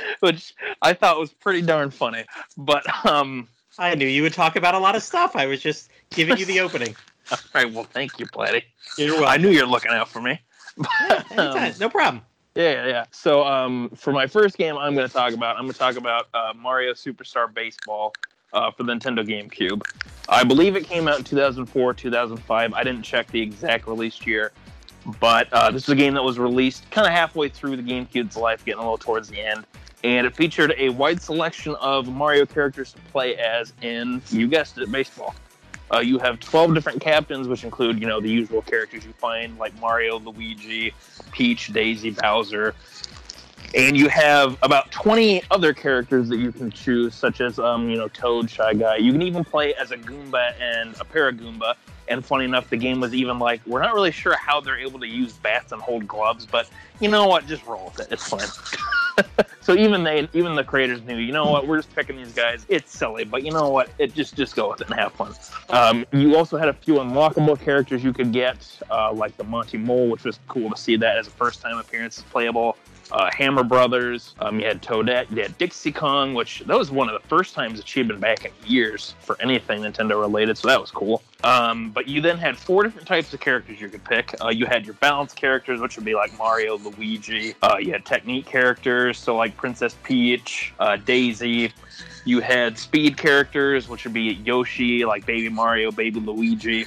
which 0.20 0.54
I 0.82 0.92
thought 0.92 1.18
was 1.18 1.32
pretty 1.32 1.62
darn 1.62 1.90
funny. 1.90 2.24
But 2.56 2.84
um, 3.06 3.48
I 3.78 3.94
knew 3.94 4.06
you 4.06 4.22
would 4.22 4.34
talk 4.34 4.56
about 4.56 4.74
a 4.74 4.78
lot 4.78 4.96
of 4.96 5.02
stuff. 5.02 5.36
I 5.36 5.46
was 5.46 5.60
just 5.60 5.90
giving 6.10 6.36
you 6.36 6.44
the 6.44 6.60
opening. 6.66 6.94
all 7.30 7.38
right. 7.54 7.72
Well, 7.72 7.84
thank 7.84 8.18
you, 8.18 8.26
Platty. 8.26 8.62
You're 8.98 9.12
welcome. 9.14 9.28
I 9.28 9.36
knew 9.36 9.50
you 9.50 9.60
were 9.60 9.70
looking 9.70 9.92
out 9.92 10.08
for 10.08 10.20
me. 10.20 10.40
Yeah, 11.02 11.22
anytime. 11.30 11.74
no 11.80 11.90
problem. 11.90 12.22
Yeah, 12.54 12.72
yeah, 12.72 12.86
yeah. 12.86 13.04
So, 13.10 13.44
um, 13.44 13.90
for 13.94 14.12
my 14.12 14.26
first 14.26 14.56
game, 14.56 14.76
I'm 14.76 14.94
going 14.94 15.06
to 15.06 15.12
talk 15.12 15.32
about. 15.32 15.56
I'm 15.56 15.62
going 15.62 15.72
to 15.72 15.78
talk 15.78 15.96
about 15.96 16.28
uh, 16.32 16.52
Mario 16.56 16.92
Superstar 16.92 17.52
Baseball 17.52 18.12
uh, 18.52 18.70
for 18.70 18.82
the 18.82 18.92
Nintendo 18.92 19.26
GameCube. 19.26 19.82
I 20.28 20.44
believe 20.44 20.76
it 20.76 20.84
came 20.84 21.08
out 21.08 21.18
in 21.18 21.24
2004, 21.24 21.94
2005. 21.94 22.72
I 22.72 22.84
didn't 22.84 23.02
check 23.02 23.28
the 23.28 23.40
exact 23.40 23.86
release 23.86 24.26
year, 24.26 24.52
but 25.20 25.52
uh, 25.52 25.70
this 25.70 25.84
is 25.84 25.88
a 25.88 25.94
game 25.96 26.14
that 26.14 26.22
was 26.22 26.38
released 26.38 26.90
kind 26.90 27.06
of 27.06 27.12
halfway 27.12 27.48
through 27.48 27.76
the 27.76 27.82
GameCube's 27.82 28.36
life, 28.36 28.64
getting 28.64 28.78
a 28.78 28.82
little 28.82 28.98
towards 28.98 29.28
the 29.28 29.40
end. 29.40 29.64
And 30.02 30.26
it 30.26 30.34
featured 30.34 30.74
a 30.78 30.88
wide 30.90 31.20
selection 31.20 31.74
of 31.76 32.08
Mario 32.08 32.46
characters 32.46 32.92
to 32.92 33.00
play 33.12 33.36
as 33.36 33.72
in, 33.82 34.22
you 34.30 34.48
guessed 34.48 34.78
it, 34.78 34.90
baseball. 34.90 35.34
Uh, 35.92 35.98
you 35.98 36.18
have 36.18 36.38
12 36.38 36.74
different 36.74 37.00
captains, 37.00 37.48
which 37.48 37.64
include, 37.64 38.00
you 38.00 38.06
know, 38.06 38.20
the 38.20 38.28
usual 38.30 38.62
characters 38.62 39.04
you 39.04 39.12
find, 39.14 39.58
like 39.58 39.78
Mario, 39.80 40.18
Luigi, 40.20 40.94
Peach, 41.32 41.72
Daisy, 41.72 42.10
Bowser. 42.10 42.74
And 43.74 43.96
you 43.96 44.08
have 44.08 44.56
about 44.62 44.90
20 44.90 45.42
other 45.50 45.72
characters 45.74 46.28
that 46.28 46.38
you 46.38 46.52
can 46.52 46.70
choose, 46.70 47.14
such 47.14 47.40
as, 47.40 47.58
um, 47.58 47.90
you 47.90 47.96
know, 47.96 48.08
Toad, 48.08 48.48
Shy 48.48 48.74
Guy. 48.74 48.96
You 48.96 49.12
can 49.12 49.22
even 49.22 49.44
play 49.44 49.74
as 49.74 49.90
a 49.90 49.96
Goomba 49.96 50.54
and 50.60 50.94
a 50.94 51.04
Paragoomba. 51.04 51.74
And 52.10 52.24
funny 52.24 52.44
enough, 52.44 52.68
the 52.68 52.76
game 52.76 53.00
was 53.00 53.14
even 53.14 53.38
like, 53.38 53.60
we're 53.66 53.80
not 53.80 53.94
really 53.94 54.10
sure 54.10 54.36
how 54.36 54.60
they're 54.60 54.78
able 54.78 54.98
to 54.98 55.06
use 55.06 55.32
bats 55.34 55.70
and 55.70 55.80
hold 55.80 56.08
gloves, 56.08 56.44
but 56.44 56.68
you 56.98 57.08
know 57.08 57.26
what? 57.26 57.46
Just 57.46 57.64
roll 57.66 57.84
with 57.86 58.00
it. 58.00 58.08
It's 58.10 58.28
fine. 58.28 58.48
so 59.60 59.76
even 59.76 60.02
they, 60.02 60.28
even 60.32 60.56
the 60.56 60.64
creators 60.64 61.02
knew, 61.02 61.16
you 61.16 61.32
know 61.32 61.48
what? 61.48 61.68
We're 61.68 61.78
just 61.78 61.94
picking 61.94 62.16
these 62.16 62.32
guys. 62.32 62.66
It's 62.68 62.90
silly, 62.90 63.24
but 63.24 63.44
you 63.44 63.52
know 63.52 63.70
what? 63.70 63.90
It 63.98 64.12
just 64.12 64.36
just 64.36 64.56
go 64.56 64.70
with 64.70 64.80
it 64.80 64.88
and 64.88 64.98
have 64.98 65.12
fun. 65.12 65.34
Um, 65.68 66.04
you 66.12 66.36
also 66.36 66.56
had 66.56 66.68
a 66.68 66.72
few 66.72 66.94
unlockable 66.94 67.58
characters 67.60 68.02
you 68.02 68.12
could 68.12 68.32
get, 68.32 68.66
uh, 68.90 69.12
like 69.12 69.36
the 69.36 69.44
Monty 69.44 69.78
Mole, 69.78 70.08
which 70.08 70.24
was 70.24 70.40
cool 70.48 70.68
to 70.68 70.76
see 70.76 70.96
that 70.96 71.16
as 71.16 71.28
a 71.28 71.30
first 71.30 71.62
time 71.62 71.78
appearance 71.78 72.22
playable. 72.30 72.76
Uh, 73.12 73.30
Hammer 73.36 73.64
Brothers. 73.64 74.34
Um, 74.40 74.60
you 74.60 74.66
had 74.66 74.82
Toadette. 74.82 75.30
You 75.30 75.42
had 75.42 75.56
Dixie 75.58 75.92
Kong, 75.92 76.34
which 76.34 76.60
that 76.60 76.78
was 76.78 76.90
one 76.90 77.08
of 77.08 77.20
the 77.20 77.28
first 77.28 77.54
times 77.54 77.78
that 77.78 77.88
she'd 77.88 78.08
been 78.08 78.20
back 78.20 78.44
in 78.44 78.52
years 78.64 79.14
for 79.20 79.36
anything 79.40 79.82
Nintendo 79.82 80.20
related, 80.20 80.56
so 80.56 80.68
that 80.68 80.80
was 80.80 80.90
cool. 80.90 81.22
Um, 81.42 81.90
but 81.90 82.06
you 82.06 82.20
then 82.20 82.38
had 82.38 82.56
four 82.56 82.82
different 82.82 83.08
types 83.08 83.32
of 83.32 83.40
characters 83.40 83.80
you 83.80 83.88
could 83.88 84.04
pick. 84.04 84.34
Uh, 84.42 84.48
you 84.48 84.66
had 84.66 84.84
your 84.84 84.94
balance 84.94 85.32
characters, 85.32 85.80
which 85.80 85.96
would 85.96 86.04
be 86.04 86.14
like 86.14 86.36
Mario, 86.38 86.76
Luigi. 86.78 87.54
Uh, 87.62 87.76
you 87.80 87.92
had 87.92 88.04
technique 88.04 88.46
characters, 88.46 89.18
so 89.18 89.36
like 89.36 89.56
Princess 89.56 89.96
Peach, 90.02 90.72
uh, 90.78 90.96
Daisy. 90.96 91.72
You 92.24 92.40
had 92.40 92.78
speed 92.78 93.16
characters, 93.16 93.88
which 93.88 94.04
would 94.04 94.12
be 94.12 94.34
Yoshi, 94.44 95.04
like 95.04 95.24
Baby 95.24 95.48
Mario, 95.48 95.90
Baby 95.90 96.20
Luigi. 96.20 96.86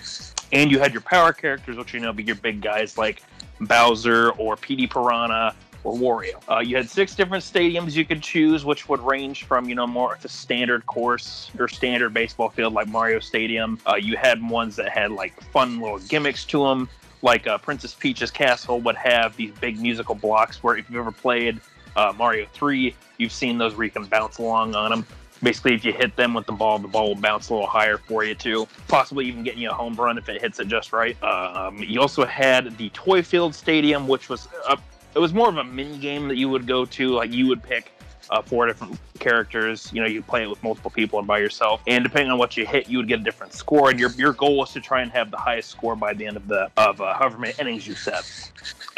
And 0.52 0.70
you 0.70 0.78
had 0.78 0.94
your 0.94 1.02
power 1.02 1.34
characters, 1.34 1.76
which 1.76 1.94
you 1.94 2.00
know 2.00 2.14
be 2.14 2.24
your 2.24 2.36
big 2.36 2.62
guys 2.62 2.98
like 2.98 3.24
Bowser 3.60 4.32
or 4.32 4.56
Petey 4.56 4.86
Piranha 4.86 5.56
or 5.84 5.94
Wario. 5.94 6.42
Uh, 6.50 6.60
you 6.60 6.76
had 6.76 6.90
six 6.90 7.16
different 7.16 7.44
stadiums 7.44 7.94
you 7.94 8.06
could 8.06 8.22
choose, 8.22 8.66
which 8.66 8.88
would 8.90 9.02
range 9.02 9.44
from 9.44 9.68
you 9.68 9.76
know 9.76 9.88
more 9.88 10.18
a 10.24 10.28
standard 10.28 10.86
course 10.86 11.52
or 11.60 11.68
standard 11.68 12.14
baseball 12.14 12.50
field 12.50 12.74
like 12.74 12.88
Mario 12.88 13.20
Stadium. 13.20 13.80
Uh, 13.88 13.96
you 13.96 14.18
had 14.18 14.42
ones 14.48 14.76
that 14.76 14.90
had 14.90 15.12
like 15.12 15.40
fun 15.52 15.80
little 15.80 16.00
gimmicks 16.00 16.46
to 16.46 16.64
them, 16.64 16.90
like 17.24 17.48
uh, 17.48 17.58
Princess 17.58 17.94
Peach's 17.94 18.32
castle 18.32 18.80
would 18.82 18.96
have 18.96 19.36
these 19.36 19.52
big 19.60 19.80
musical 19.80 20.14
blocks 20.14 20.62
where 20.62 20.78
if 20.78 20.90
you've 20.90 21.00
ever 21.00 21.12
played 21.12 21.60
uh, 21.96 22.14
Mario 22.16 22.46
3, 22.54 22.96
you've 23.18 23.32
seen 23.32 23.58
those 23.58 23.76
where 23.76 23.86
you 23.86 23.92
can 23.92 24.06
bounce 24.06 24.38
along 24.38 24.76
on 24.76 24.92
them. 24.92 25.06
Basically, 25.42 25.74
if 25.74 25.84
you 25.84 25.92
hit 25.92 26.16
them 26.16 26.34
with 26.34 26.46
the 26.46 26.54
ball, 26.54 26.80
the 26.80 26.88
ball 26.88 27.10
will 27.10 27.22
bounce 27.22 27.50
a 27.50 27.54
little 27.54 27.68
higher 27.68 27.98
for 27.98 28.24
you 28.24 28.34
too. 28.34 28.66
Possibly 28.88 29.26
even 29.26 29.44
getting 29.44 29.62
you 29.62 29.70
a 29.70 29.74
home 29.74 29.94
run 29.96 30.18
if 30.18 30.30
it 30.30 30.42
hits 30.42 30.60
it 30.60 30.68
just 30.68 30.94
right. 30.94 31.22
Um, 31.22 31.80
you 31.80 32.00
also 32.00 32.26
had 32.26 32.78
the 32.78 32.90
Toy 32.90 33.22
Field 33.22 33.54
Stadium, 33.54 34.08
which 34.08 34.30
was 34.30 34.48
a 34.70 34.78
it 35.16 35.20
was 35.20 35.34
more 35.34 35.50
of 35.50 35.58
a 35.58 35.64
mini 35.64 35.98
game 35.98 36.28
that 36.28 36.38
you 36.38 36.50
would 36.50 36.68
go 36.68 36.86
to. 36.86 37.10
Like 37.10 37.32
you 37.32 37.48
would 37.48 37.62
pick 37.64 37.92
uh, 38.30 38.42
four 38.42 38.66
different 38.66 38.98
characters. 39.20 39.92
You 39.94 40.02
know, 40.02 40.08
you 40.08 40.22
play 40.22 40.44
it 40.44 40.50
with 40.50 40.62
multiple 40.64 40.92
people 40.92 41.20
and 41.20 41.28
by 41.28 41.40
yourself. 41.40 41.82
And 41.88 42.04
depending 42.04 42.32
on 42.32 42.38
what 42.38 42.58
you 42.58 42.66
hit, 42.66 42.90
you 42.90 42.98
would 42.98 43.08
get 43.08 43.20
a 43.20 43.24
different 43.24 43.54
score. 43.54 43.90
And 43.90 44.00
your 44.00 44.12
your 44.12 44.34
goal 44.34 44.58
was 44.58 44.74
to 44.74 44.82
try 44.82 45.02
and 45.02 45.12
have 45.12 45.32
the 45.32 45.38
highest 45.38 45.70
score 45.70 45.96
by 45.96 46.14
the 46.14 46.26
end 46.26 46.38
of 46.38 46.48
the 46.48 46.70
of 46.78 47.02
uh, 47.02 47.14
however 47.14 47.38
many 47.38 47.54
innings 47.60 47.88
you 47.88 47.96
set. 47.96 48.24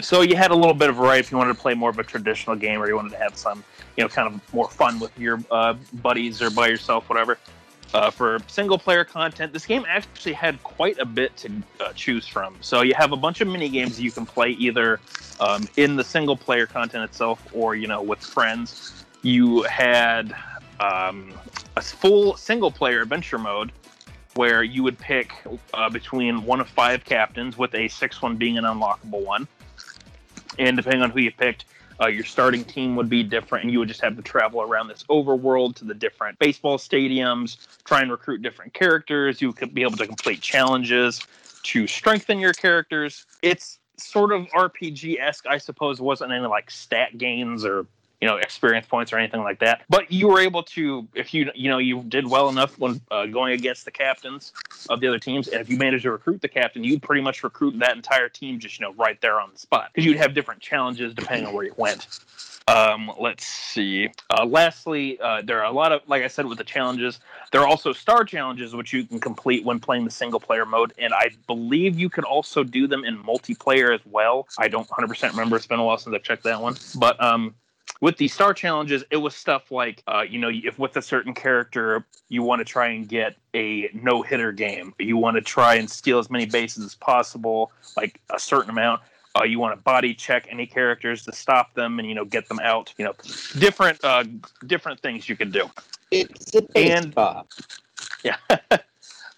So 0.01 0.21
you 0.21 0.36
had 0.36 0.51
a 0.51 0.56
little 0.56 0.73
bit 0.73 0.89
of 0.89 0.95
variety 0.95 1.19
if 1.21 1.32
you 1.32 1.38
wanted 1.38 1.56
to 1.56 1.60
play 1.60 1.73
more 1.73 1.89
of 1.89 1.99
a 1.99 2.04
traditional 2.04 2.56
game, 2.56 2.82
or 2.82 2.88
you 2.88 2.95
wanted 2.95 3.12
to 3.12 3.17
have 3.17 3.38
some, 3.38 3.63
you 3.97 4.04
know, 4.04 4.10
kind 4.10 4.34
of 4.34 4.54
more 4.54 4.69
fun 4.69 4.99
with 4.99 5.17
your 5.17 5.39
uh, 5.51 5.73
buddies 6.01 6.41
or 6.41 6.49
by 6.49 6.67
yourself, 6.67 7.10
whatever. 7.10 7.38
Uh, 7.93 8.10
for 8.12 8.39
single 8.48 8.78
player 8.78 9.06
content, 9.06 9.54
this 9.54 9.65
game 9.65 9.86
actually 9.88 10.34
had 10.34 10.62
quite 10.64 10.97
a 10.99 11.05
bit 11.05 11.36
to 11.38 11.49
uh, 11.80 11.93
choose 11.93 12.28
from. 12.28 12.55
So 12.60 12.82
you 12.82 12.93
have 12.95 13.14
a 13.14 13.18
bunch 13.18 13.39
of 13.39 13.47
mini 13.47 13.70
games 13.70 13.99
you 14.01 14.12
can 14.12 14.26
play 14.26 14.49
either 14.49 14.99
um, 15.39 15.68
in 15.78 15.95
the 15.95 16.03
single 16.03 16.36
player 16.36 16.66
content 16.66 17.03
itself 17.03 17.45
or 17.53 17.76
you 17.76 17.88
know 17.88 18.01
with 18.01 18.20
friends. 18.20 19.05
You 19.22 19.64
had 19.64 20.36
um, 20.80 21.34
a 21.78 21.82
full 21.82 22.36
single 22.36 22.72
player 22.72 23.01
adventure 23.01 23.38
mode 23.38 23.72
where 24.36 24.64
you 24.64 24.84
would 24.84 24.99
pick 24.99 25.34
uh, 25.74 25.89
between 25.89 26.43
one 26.43 26.60
of 26.60 26.68
five 26.68 27.05
captains, 27.05 27.57
with 27.57 27.74
a 27.74 27.88
sixth 27.88 28.22
one 28.22 28.36
being 28.36 28.57
an 28.57 28.66
unlockable 28.66 29.24
one. 29.24 29.47
And 30.60 30.76
depending 30.78 31.01
on 31.01 31.10
who 31.10 31.22
you 31.22 31.32
picked, 31.32 31.66
Uh, 32.02 32.08
your 32.08 32.26
starting 32.26 32.64
team 32.64 32.96
would 32.96 33.10
be 33.10 33.24
different, 33.24 33.64
and 33.64 33.72
you 33.72 33.80
would 33.80 33.88
just 33.88 34.02
have 34.02 34.16
to 34.16 34.22
travel 34.22 34.62
around 34.62 34.88
this 34.88 35.04
overworld 35.10 35.76
to 35.76 35.86
the 35.86 35.93
different 35.93 36.38
baseball 36.39 36.78
stadiums, 36.78 37.58
try 37.86 38.02
and 38.02 38.12
recruit 38.12 38.41
different 38.41 38.74
characters. 38.74 39.41
You 39.41 39.54
could 39.54 39.74
be 39.74 39.84
able 39.84 39.98
to 39.98 40.08
complete 40.08 40.41
challenges 40.41 41.22
to 41.64 41.88
strengthen 41.88 42.39
your 42.39 42.54
characters. 42.54 43.26
It's 43.41 43.80
sort 43.98 44.34
of 44.34 44.48
RPG 44.50 45.20
esque, 45.20 45.46
I 45.48 45.58
suppose. 45.58 46.00
It 46.00 46.04
wasn't 46.04 46.32
any 46.32 46.46
like 46.46 46.70
stat 46.70 47.18
gains 47.18 47.64
or 47.64 47.86
you 48.22 48.28
know 48.28 48.38
experience 48.38 48.88
points 48.88 49.11
or 49.13 49.18
anything 49.18 49.41
like 49.41 49.59
that. 49.59 49.84
But 49.89 50.11
you 50.11 50.28
were 50.28 50.39
able 50.39 50.63
to, 50.63 51.07
if 51.13 51.34
you 51.34 51.51
you 51.55 51.70
know 51.70 51.78
you 51.78 52.03
did 52.03 52.28
well 52.28 52.49
enough 52.49 52.78
when 52.80 53.01
uh, 53.11 53.26
going 53.28 53.53
against 53.53 53.86
the 53.86 53.91
captains 53.91 54.53
of 54.89 54.99
the 54.99 55.07
other 55.07 55.20
teams, 55.20 55.47
and 55.47 55.61
if 55.61 55.70
you 55.70 55.78
managed 55.78 56.03
to 56.03 56.11
recruit 56.11 56.41
the 56.41 56.47
captain, 56.47 56.84
you'd 56.84 57.01
pretty 57.01 57.22
much 57.22 57.43
recruit 57.43 57.78
that 57.80 57.95
entire 57.95 58.30
team 58.30 58.59
just 58.59 58.80
you 58.80 58.86
know 58.86 58.93
right 58.93 59.20
there 59.22 59.39
on 59.39 59.49
the 59.51 59.59
spot 59.59 59.89
because 59.93 60.05
you'd 60.05 60.18
have 60.18 60.34
different 60.34 60.61
challenges 60.61 61.13
depending 61.13 61.47
on 61.47 61.53
where 61.53 61.66
you 61.66 61.74
went. 61.78 62.07
Um, 62.68 63.11
let's 63.20 63.45
see. 63.45 64.09
Uh, 64.32 64.43
lastly, 64.45 65.20
uh, 65.20 65.43
there 65.43 65.59
are 65.59 65.66
a 65.66 65.72
lot 65.72 65.91
of, 65.91 66.01
like 66.07 66.24
I 66.24 66.28
said, 66.28 66.47
with 66.47 66.57
the 66.57 66.63
challenges. 66.63 67.20
There 67.51 67.61
are 67.61 67.68
also 67.68 67.93
star 67.93 68.24
challenges 68.24 68.76
which 68.76 68.91
you 68.91 69.03
can 69.03 69.20
complete 69.20 69.63
when 69.63 69.80
playing 69.80 70.05
the 70.05 70.11
single 70.11 70.39
player 70.39 70.66
mode, 70.66 70.91
and 70.97 71.13
I 71.13 71.30
believe 71.45 71.99
you 71.99 72.09
can 72.09 72.24
also 72.24 72.63
do 72.63 72.88
them 72.88 73.05
in 73.05 73.22
multiplayer 73.22 73.93
as 73.93 74.01
well. 74.05 74.47
I 74.57 74.68
don't 74.68 74.88
100% 74.88 75.30
remember. 75.30 75.57
It's 75.57 75.68
been 75.68 75.80
a 75.80 75.84
while 75.84 75.99
since 75.99 76.16
I've 76.16 76.24
checked 76.24 76.43
that 76.43 76.59
one, 76.59 76.76
but 76.95 77.22
um, 77.24 77.53
with 78.02 78.18
the 78.18 78.28
star 78.28 78.54
challenges, 78.54 79.04
it 79.10 79.18
was 79.18 79.36
stuff 79.36 79.72
like, 79.72 80.04
uh, 80.08 80.22
you 80.28 80.39
know, 80.39 80.50
if 80.52 80.78
with 80.78 80.98
a 80.98 81.02
certain 81.02 81.34
character 81.34 82.06
you 82.30 82.43
want 82.43 82.60
to 82.60 82.66
try 82.66 82.88
and 82.88 83.08
get 83.08 83.36
a 83.54 83.89
no 83.93 84.22
hitter 84.22 84.52
game, 84.52 84.93
you 85.00 85.18
want 85.18 85.36
to 85.36 85.41
try 85.41 85.76
and 85.76 85.89
steal 85.89 86.20
as 86.20 86.30
many 86.30 86.46
bases 86.46 86.86
as 86.86 86.96
possible, 86.96 87.72
like 87.96 88.20
a 88.34 88.39
certain 88.39 88.70
amount. 88.70 89.02
Uh, 89.38 89.43
you 89.43 89.60
want 89.60 89.78
to 89.78 89.82
body 89.84 90.14
check 90.14 90.48
any 90.50 90.66
characters 90.66 91.24
to 91.26 91.32
stop 91.34 91.74
them 91.74 92.00
and 92.00 92.08
you 92.08 92.16
know 92.16 92.24
get 92.24 92.48
them 92.48 92.60
out. 92.60 92.93
You 92.98 93.06
know, 93.06 93.14
different 93.60 94.02
uh, 94.04 94.24
different 94.66 95.00
things 95.02 95.28
you 95.28 95.36
can 95.36 95.52
do. 95.52 95.70
It's 96.12 96.56
a 96.56 96.64
And-. 96.76 97.14
Yeah. 98.24 98.38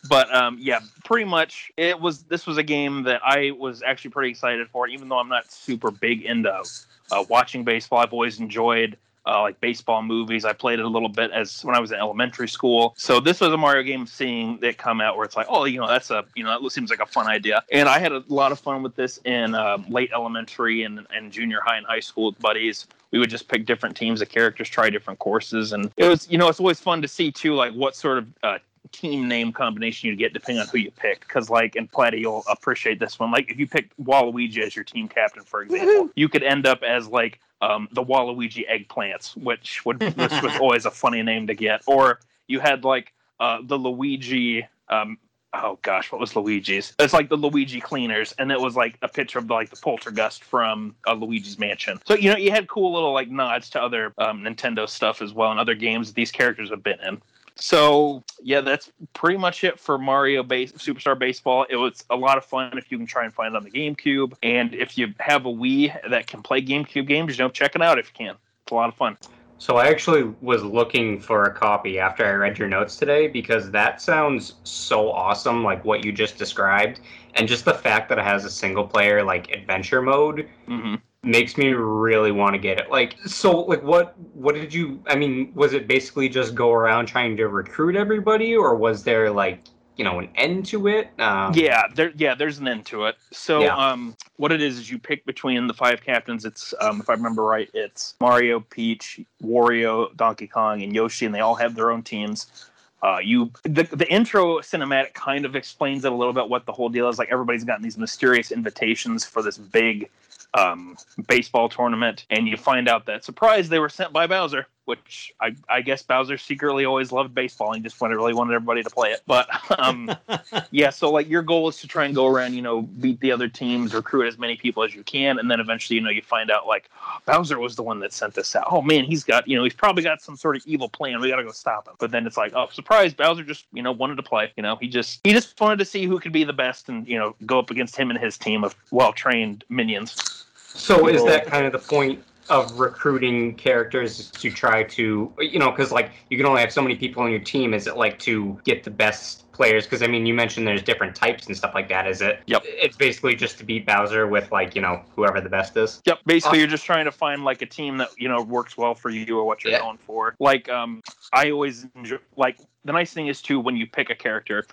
But 0.07 0.33
um, 0.33 0.57
yeah, 0.59 0.79
pretty 1.03 1.25
much 1.25 1.71
it 1.77 1.99
was. 1.99 2.23
This 2.23 2.45
was 2.45 2.57
a 2.57 2.63
game 2.63 3.03
that 3.03 3.21
I 3.23 3.51
was 3.51 3.83
actually 3.83 4.11
pretty 4.11 4.29
excited 4.29 4.67
for, 4.69 4.87
even 4.87 5.09
though 5.09 5.19
I'm 5.19 5.29
not 5.29 5.51
super 5.51 5.91
big 5.91 6.23
into 6.23 6.63
uh, 7.11 7.23
watching 7.29 7.63
baseball. 7.63 7.99
I've 7.99 8.13
always 8.13 8.39
enjoyed. 8.39 8.97
Uh, 9.29 9.41
like 9.41 9.59
baseball 9.59 10.01
movies, 10.01 10.45
I 10.45 10.53
played 10.53 10.79
it 10.79 10.85
a 10.85 10.87
little 10.87 11.09
bit 11.09 11.31
as 11.31 11.61
when 11.65 11.75
I 11.75 11.81
was 11.81 11.91
in 11.91 11.99
elementary 11.99 12.47
school. 12.47 12.93
So 12.97 13.19
this 13.19 13.41
was 13.41 13.51
a 13.51 13.57
Mario 13.57 13.83
game. 13.83 14.07
Seeing 14.07 14.57
it 14.61 14.77
come 14.77 15.01
out, 15.01 15.17
where 15.17 15.25
it's 15.25 15.35
like, 15.35 15.47
oh, 15.49 15.65
you 15.65 15.81
know, 15.81 15.87
that's 15.87 16.11
a, 16.11 16.23
you 16.33 16.45
know, 16.45 16.63
that 16.63 16.69
seems 16.71 16.89
like 16.89 17.01
a 17.01 17.05
fun 17.05 17.27
idea. 17.27 17.61
And 17.69 17.89
I 17.89 17.99
had 17.99 18.13
a 18.13 18.23
lot 18.29 18.53
of 18.53 18.59
fun 18.59 18.83
with 18.83 18.95
this 18.95 19.19
in 19.25 19.53
um, 19.53 19.85
late 19.89 20.11
elementary 20.13 20.83
and, 20.83 21.05
and 21.13 21.29
junior 21.29 21.59
high 21.61 21.75
and 21.75 21.85
high 21.85 21.99
school 21.99 22.27
with 22.27 22.39
buddies 22.39 22.87
we 23.11 23.19
would 23.19 23.29
just 23.29 23.47
pick 23.47 23.65
different 23.65 23.95
teams 23.95 24.21
of 24.21 24.29
characters, 24.29 24.69
try 24.69 24.89
different 24.89 25.19
courses, 25.19 25.73
and 25.73 25.91
it 25.97 26.07
was 26.07 26.29
you 26.29 26.37
know 26.37 26.47
it's 26.49 26.59
always 26.59 26.79
fun 26.79 27.01
to 27.01 27.07
see 27.07 27.31
too 27.31 27.53
like 27.55 27.73
what 27.73 27.95
sort 27.95 28.17
of 28.19 28.27
uh, 28.43 28.57
team 28.87 29.27
name 29.27 29.51
combination 29.51 30.09
you 30.09 30.15
get 30.15 30.33
depending 30.33 30.61
on 30.61 30.67
who 30.67 30.77
you 30.77 30.91
pick. 30.91 31.21
Because 31.21 31.49
like 31.49 31.75
in 31.75 31.87
Platty, 31.87 32.19
you'll 32.19 32.43
appreciate 32.49 32.99
this 32.99 33.19
one. 33.19 33.31
Like 33.31 33.51
if 33.51 33.59
you 33.59 33.67
picked 33.67 33.97
Waluigi 34.03 34.59
as 34.59 34.75
your 34.75 34.85
team 34.85 35.07
captain, 35.07 35.43
for 35.43 35.61
example, 35.61 36.09
you 36.15 36.29
could 36.29 36.43
end 36.43 36.65
up 36.65 36.83
as 36.83 37.07
like 37.07 37.39
um, 37.61 37.87
the 37.91 38.03
Waluigi 38.03 38.67
eggplants, 38.69 39.35
which 39.37 39.85
would 39.85 40.01
which 40.01 40.41
was 40.41 40.55
always 40.61 40.85
a 40.85 40.91
funny 40.91 41.21
name 41.21 41.47
to 41.47 41.53
get. 41.53 41.81
Or 41.85 42.19
you 42.47 42.59
had 42.59 42.83
like 42.83 43.13
uh, 43.39 43.59
the 43.63 43.77
Luigi. 43.77 44.67
Um, 44.89 45.17
oh 45.53 45.79
gosh, 45.81 46.11
what 46.11 46.19
was 46.19 46.35
Luigi's? 46.35 46.93
It's 46.99 47.13
like 47.13 47.29
the 47.29 47.37
Luigi 47.37 47.81
cleaners, 47.81 48.33
and 48.37 48.51
it 48.51 48.59
was 48.59 48.75
like 48.75 48.97
a 49.01 49.07
picture 49.07 49.39
of 49.39 49.49
like 49.49 49.69
the 49.69 49.75
poltergust 49.75 50.43
from 50.43 50.95
uh, 51.07 51.13
Luigi's 51.13 51.59
Mansion. 51.59 51.99
So 52.05 52.15
you 52.15 52.31
know, 52.31 52.37
you 52.37 52.51
had 52.51 52.67
cool 52.67 52.93
little 52.93 53.13
like 53.13 53.29
nods 53.29 53.69
to 53.71 53.81
other 53.81 54.13
um, 54.17 54.41
Nintendo 54.43 54.87
stuff 54.87 55.21
as 55.21 55.33
well, 55.33 55.51
and 55.51 55.59
other 55.59 55.75
games 55.75 56.07
that 56.07 56.15
these 56.15 56.31
characters 56.31 56.69
have 56.69 56.83
been 56.83 56.99
in. 57.01 57.21
So 57.59 58.23
yeah, 58.41 58.61
that's 58.61 58.91
pretty 59.13 59.37
much 59.37 59.63
it 59.63 59.79
for 59.79 59.97
Mario 59.97 60.43
Base 60.43 60.71
Superstar 60.73 61.17
Baseball. 61.17 61.65
It 61.69 61.75
was 61.75 62.03
a 62.09 62.15
lot 62.15 62.37
of 62.37 62.45
fun 62.45 62.77
if 62.77 62.91
you 62.91 62.97
can 62.97 63.07
try 63.07 63.25
and 63.25 63.33
find 63.33 63.53
it 63.53 63.57
on 63.57 63.63
the 63.63 63.71
GameCube, 63.71 64.33
and 64.43 64.73
if 64.73 64.97
you 64.97 65.13
have 65.19 65.45
a 65.45 65.49
Wii 65.49 66.09
that 66.09 66.27
can 66.27 66.41
play 66.41 66.61
GameCube 66.61 67.07
games, 67.07 67.37
you 67.37 67.43
know, 67.43 67.49
check 67.49 67.75
it 67.75 67.81
out 67.81 67.97
if 67.97 68.07
you 68.07 68.25
can. 68.25 68.35
It's 68.63 68.71
a 68.71 68.75
lot 68.75 68.89
of 68.89 68.95
fun. 68.95 69.17
So 69.59 69.77
I 69.77 69.87
actually 69.87 70.23
was 70.39 70.63
looking 70.63 71.19
for 71.19 71.45
a 71.45 71.53
copy 71.53 71.99
after 71.99 72.23
I 72.23 72.33
read 72.33 72.59
your 72.59 72.67
notes 72.67 72.95
today 72.95 73.27
because 73.27 73.71
that 73.71 74.01
sounds 74.01 74.53
so 74.63 75.11
awesome, 75.11 75.63
like 75.63 75.83
what 75.83 76.05
you 76.05 76.11
just 76.11 76.37
described, 76.37 76.99
and 77.33 77.47
just 77.47 77.65
the 77.65 77.73
fact 77.73 78.07
that 78.09 78.19
it 78.19 78.23
has 78.23 78.45
a 78.45 78.51
single 78.51 78.85
player 78.85 79.23
like 79.23 79.49
adventure 79.51 80.01
mode 80.01 80.47
hmm 80.67 80.95
makes 81.27 81.57
me 81.57 81.73
really 81.73 82.31
want 82.31 82.53
to 82.53 82.59
get 82.59 82.79
it. 82.79 82.89
Like, 82.89 83.15
so, 83.25 83.61
like, 83.61 83.83
what, 83.83 84.17
what 84.33 84.55
did 84.55 84.73
you? 84.73 85.03
I 85.07 85.15
mean, 85.15 85.51
was 85.53 85.73
it 85.73 85.87
basically 85.87 86.29
just 86.29 86.55
go 86.55 86.71
around 86.71 87.07
trying 87.07 87.37
to 87.37 87.47
recruit 87.47 87.95
everybody, 87.95 88.55
or 88.55 88.75
was 88.75 89.03
there 89.03 89.29
like, 89.29 89.65
you 89.95 90.03
know, 90.03 90.19
an 90.19 90.29
end 90.35 90.65
to 90.67 90.87
it? 90.87 91.09
Um, 91.19 91.53
Yeah, 91.53 91.83
there. 91.95 92.11
Yeah, 92.15 92.35
there's 92.35 92.59
an 92.59 92.67
end 92.67 92.85
to 92.87 93.05
it. 93.05 93.15
So, 93.31 93.61
Yeah. 93.63 93.75
um, 93.75 94.15
what 94.37 94.51
it 94.51 94.61
is 94.61 94.77
is 94.77 94.89
you 94.89 94.99
pick 94.99 95.25
between 95.25 95.67
the 95.67 95.73
five 95.73 96.03
captains. 96.03 96.45
It's, 96.45 96.73
um, 96.79 97.01
if 97.01 97.09
I 97.09 97.13
remember 97.13 97.43
right, 97.43 97.69
it's 97.73 98.15
Mario, 98.21 98.59
Peach, 98.59 99.19
Wario, 99.43 100.15
Donkey 100.15 100.47
Kong, 100.47 100.83
and 100.83 100.93
Yoshi, 100.93 101.25
and 101.25 101.33
they 101.33 101.39
all 101.39 101.55
have 101.55 101.75
their 101.75 101.91
own 101.91 102.03
teams. 102.03 102.69
Uh, 103.03 103.19
you 103.23 103.51
the 103.61 103.83
the 103.83 104.11
intro 104.11 104.57
cinematic 104.57 105.13
kind 105.13 105.45
of 105.45 105.55
explains 105.55 106.03
it 106.03 106.11
a 106.11 106.15
little 106.15 106.33
bit 106.33 106.49
what 106.49 106.65
the 106.65 106.71
whole 106.71 106.89
deal 106.89 107.07
is. 107.09 107.19
Like 107.19 107.29
everybody's 107.29 107.63
gotten 107.63 107.83
these 107.83 107.97
mysterious 107.97 108.51
invitations 108.51 109.23
for 109.23 109.43
this 109.43 109.57
big 109.57 110.09
um, 110.57 110.97
baseball 111.27 111.69
tournament, 111.69 112.25
and 112.29 112.47
you 112.47 112.57
find 112.57 112.89
out 112.89 113.05
that 113.05 113.23
surprise 113.23 113.69
they 113.69 113.79
were 113.79 113.89
sent 113.89 114.11
by 114.11 114.25
Bowser, 114.25 114.65
which 114.85 115.33
I, 115.39 115.53
I 115.69 115.81
guess 115.81 116.01
Bowser 116.01 116.37
secretly 116.37 116.85
always 116.85 117.11
loved 117.11 117.35
baseball 117.35 117.73
and 117.73 117.83
just 117.83 117.99
wanted, 118.01 118.15
really 118.15 118.33
wanted 118.33 118.55
everybody 118.55 118.81
to 118.81 118.89
play 118.89 119.11
it. 119.11 119.21
But 119.27 119.49
um, 119.79 120.09
yeah, 120.71 120.89
so 120.89 121.11
like 121.11 121.29
your 121.29 121.43
goal 121.43 121.69
is 121.69 121.77
to 121.81 121.87
try 121.87 122.05
and 122.05 122.15
go 122.15 122.25
around, 122.25 122.53
you 122.53 122.61
know, 122.61 122.81
beat 122.81 123.19
the 123.19 123.31
other 123.31 123.47
teams, 123.47 123.93
recruit 123.93 124.27
as 124.27 124.39
many 124.39 124.55
people 124.55 124.83
as 124.83 124.95
you 124.95 125.03
can, 125.03 125.37
and 125.37 125.51
then 125.51 125.59
eventually, 125.59 125.97
you 125.97 126.01
know, 126.01 126.09
you 126.09 126.21
find 126.21 126.49
out 126.49 126.65
like 126.65 126.89
Bowser 127.25 127.59
was 127.59 127.75
the 127.75 127.83
one 127.83 127.99
that 127.99 128.13
sent 128.13 128.33
this 128.33 128.55
out. 128.55 128.67
Oh 128.71 128.81
man, 128.81 129.03
he's 129.03 129.23
got, 129.23 129.47
you 129.47 129.57
know, 129.57 129.63
he's 129.63 129.73
probably 129.73 130.01
got 130.01 130.21
some 130.21 130.35
sort 130.35 130.55
of 130.55 130.63
evil 130.65 130.89
plan. 130.89 131.19
We 131.21 131.29
got 131.29 131.35
to 131.35 131.43
go 131.43 131.51
stop 131.51 131.87
him. 131.87 131.93
But 131.99 132.11
then 132.11 132.25
it's 132.25 132.37
like, 132.37 132.53
oh, 132.55 132.69
surprise, 132.71 133.13
Bowser 133.13 133.43
just, 133.43 133.65
you 133.73 133.83
know, 133.83 133.91
wanted 133.91 134.15
to 134.15 134.23
play. 134.23 134.51
You 134.57 134.63
know, 134.63 134.77
he 134.77 134.87
just 134.87 135.19
he 135.23 135.33
just 135.33 135.59
wanted 135.59 135.77
to 135.79 135.85
see 135.85 136.05
who 136.05 136.19
could 136.19 136.33
be 136.33 136.45
the 136.45 136.53
best 136.53 136.89
and 136.89 137.07
you 137.07 137.19
know 137.19 137.35
go 137.45 137.59
up 137.59 137.69
against 137.69 137.95
him 137.95 138.09
and 138.09 138.17
his 138.17 138.37
team 138.37 138.63
of 138.63 138.75
well 138.89 139.13
trained 139.13 139.63
minions. 139.69 140.45
So 140.77 141.07
is 141.07 141.23
that 141.25 141.45
kind 141.47 141.65
of 141.65 141.71
the 141.71 141.79
point 141.79 142.23
of 142.49 142.79
recruiting 142.79 143.55
characters 143.55 144.19
is 144.19 144.31
to 144.31 144.49
try 144.49 144.83
to, 144.83 145.33
you 145.39 145.59
know, 145.59 145.69
because 145.69 145.91
like 145.91 146.11
you 146.29 146.37
can 146.37 146.45
only 146.45 146.61
have 146.61 146.71
so 146.71 146.81
many 146.81 146.95
people 146.95 147.23
on 147.23 147.29
your 147.29 147.39
team. 147.39 147.73
Is 147.73 147.87
it 147.87 147.97
like 147.97 148.19
to 148.19 148.57
get 148.63 148.83
the 148.83 148.89
best 148.89 149.51
players? 149.51 149.85
Because 149.85 150.01
I 150.01 150.07
mean, 150.07 150.25
you 150.25 150.33
mentioned 150.33 150.65
there's 150.65 150.83
different 150.83 151.15
types 151.15 151.47
and 151.47 151.57
stuff 151.57 151.73
like 151.73 151.89
that. 151.89 152.07
Is 152.07 152.21
it? 152.21 152.41
Yep. 152.47 152.61
It's 152.65 152.95
basically 152.95 153.35
just 153.35 153.57
to 153.57 153.65
beat 153.65 153.85
Bowser 153.85 154.27
with 154.27 154.51
like 154.51 154.75
you 154.75 154.81
know 154.81 155.03
whoever 155.15 155.41
the 155.41 155.49
best 155.49 155.75
is. 155.75 156.01
Yep. 156.05 156.19
Basically, 156.25 156.59
you're 156.59 156.67
just 156.67 156.85
trying 156.85 157.05
to 157.05 157.11
find 157.11 157.43
like 157.43 157.61
a 157.61 157.65
team 157.65 157.97
that 157.97 158.09
you 158.17 158.29
know 158.29 158.41
works 158.41 158.77
well 158.77 158.95
for 158.95 159.09
you 159.09 159.37
or 159.37 159.45
what 159.45 159.63
you're 159.63 159.73
Yeah. 159.73 159.79
going 159.79 159.97
for. 159.97 160.35
Like, 160.39 160.69
um, 160.69 161.01
I 161.33 161.51
always 161.51 161.85
enjoy. 161.95 162.17
Like, 162.35 162.57
the 162.85 162.93
nice 162.93 163.13
thing 163.13 163.27
is 163.27 163.41
too 163.41 163.59
when 163.59 163.75
you 163.75 163.87
pick 163.87 164.09
a 164.09 164.15
character, 164.15 164.65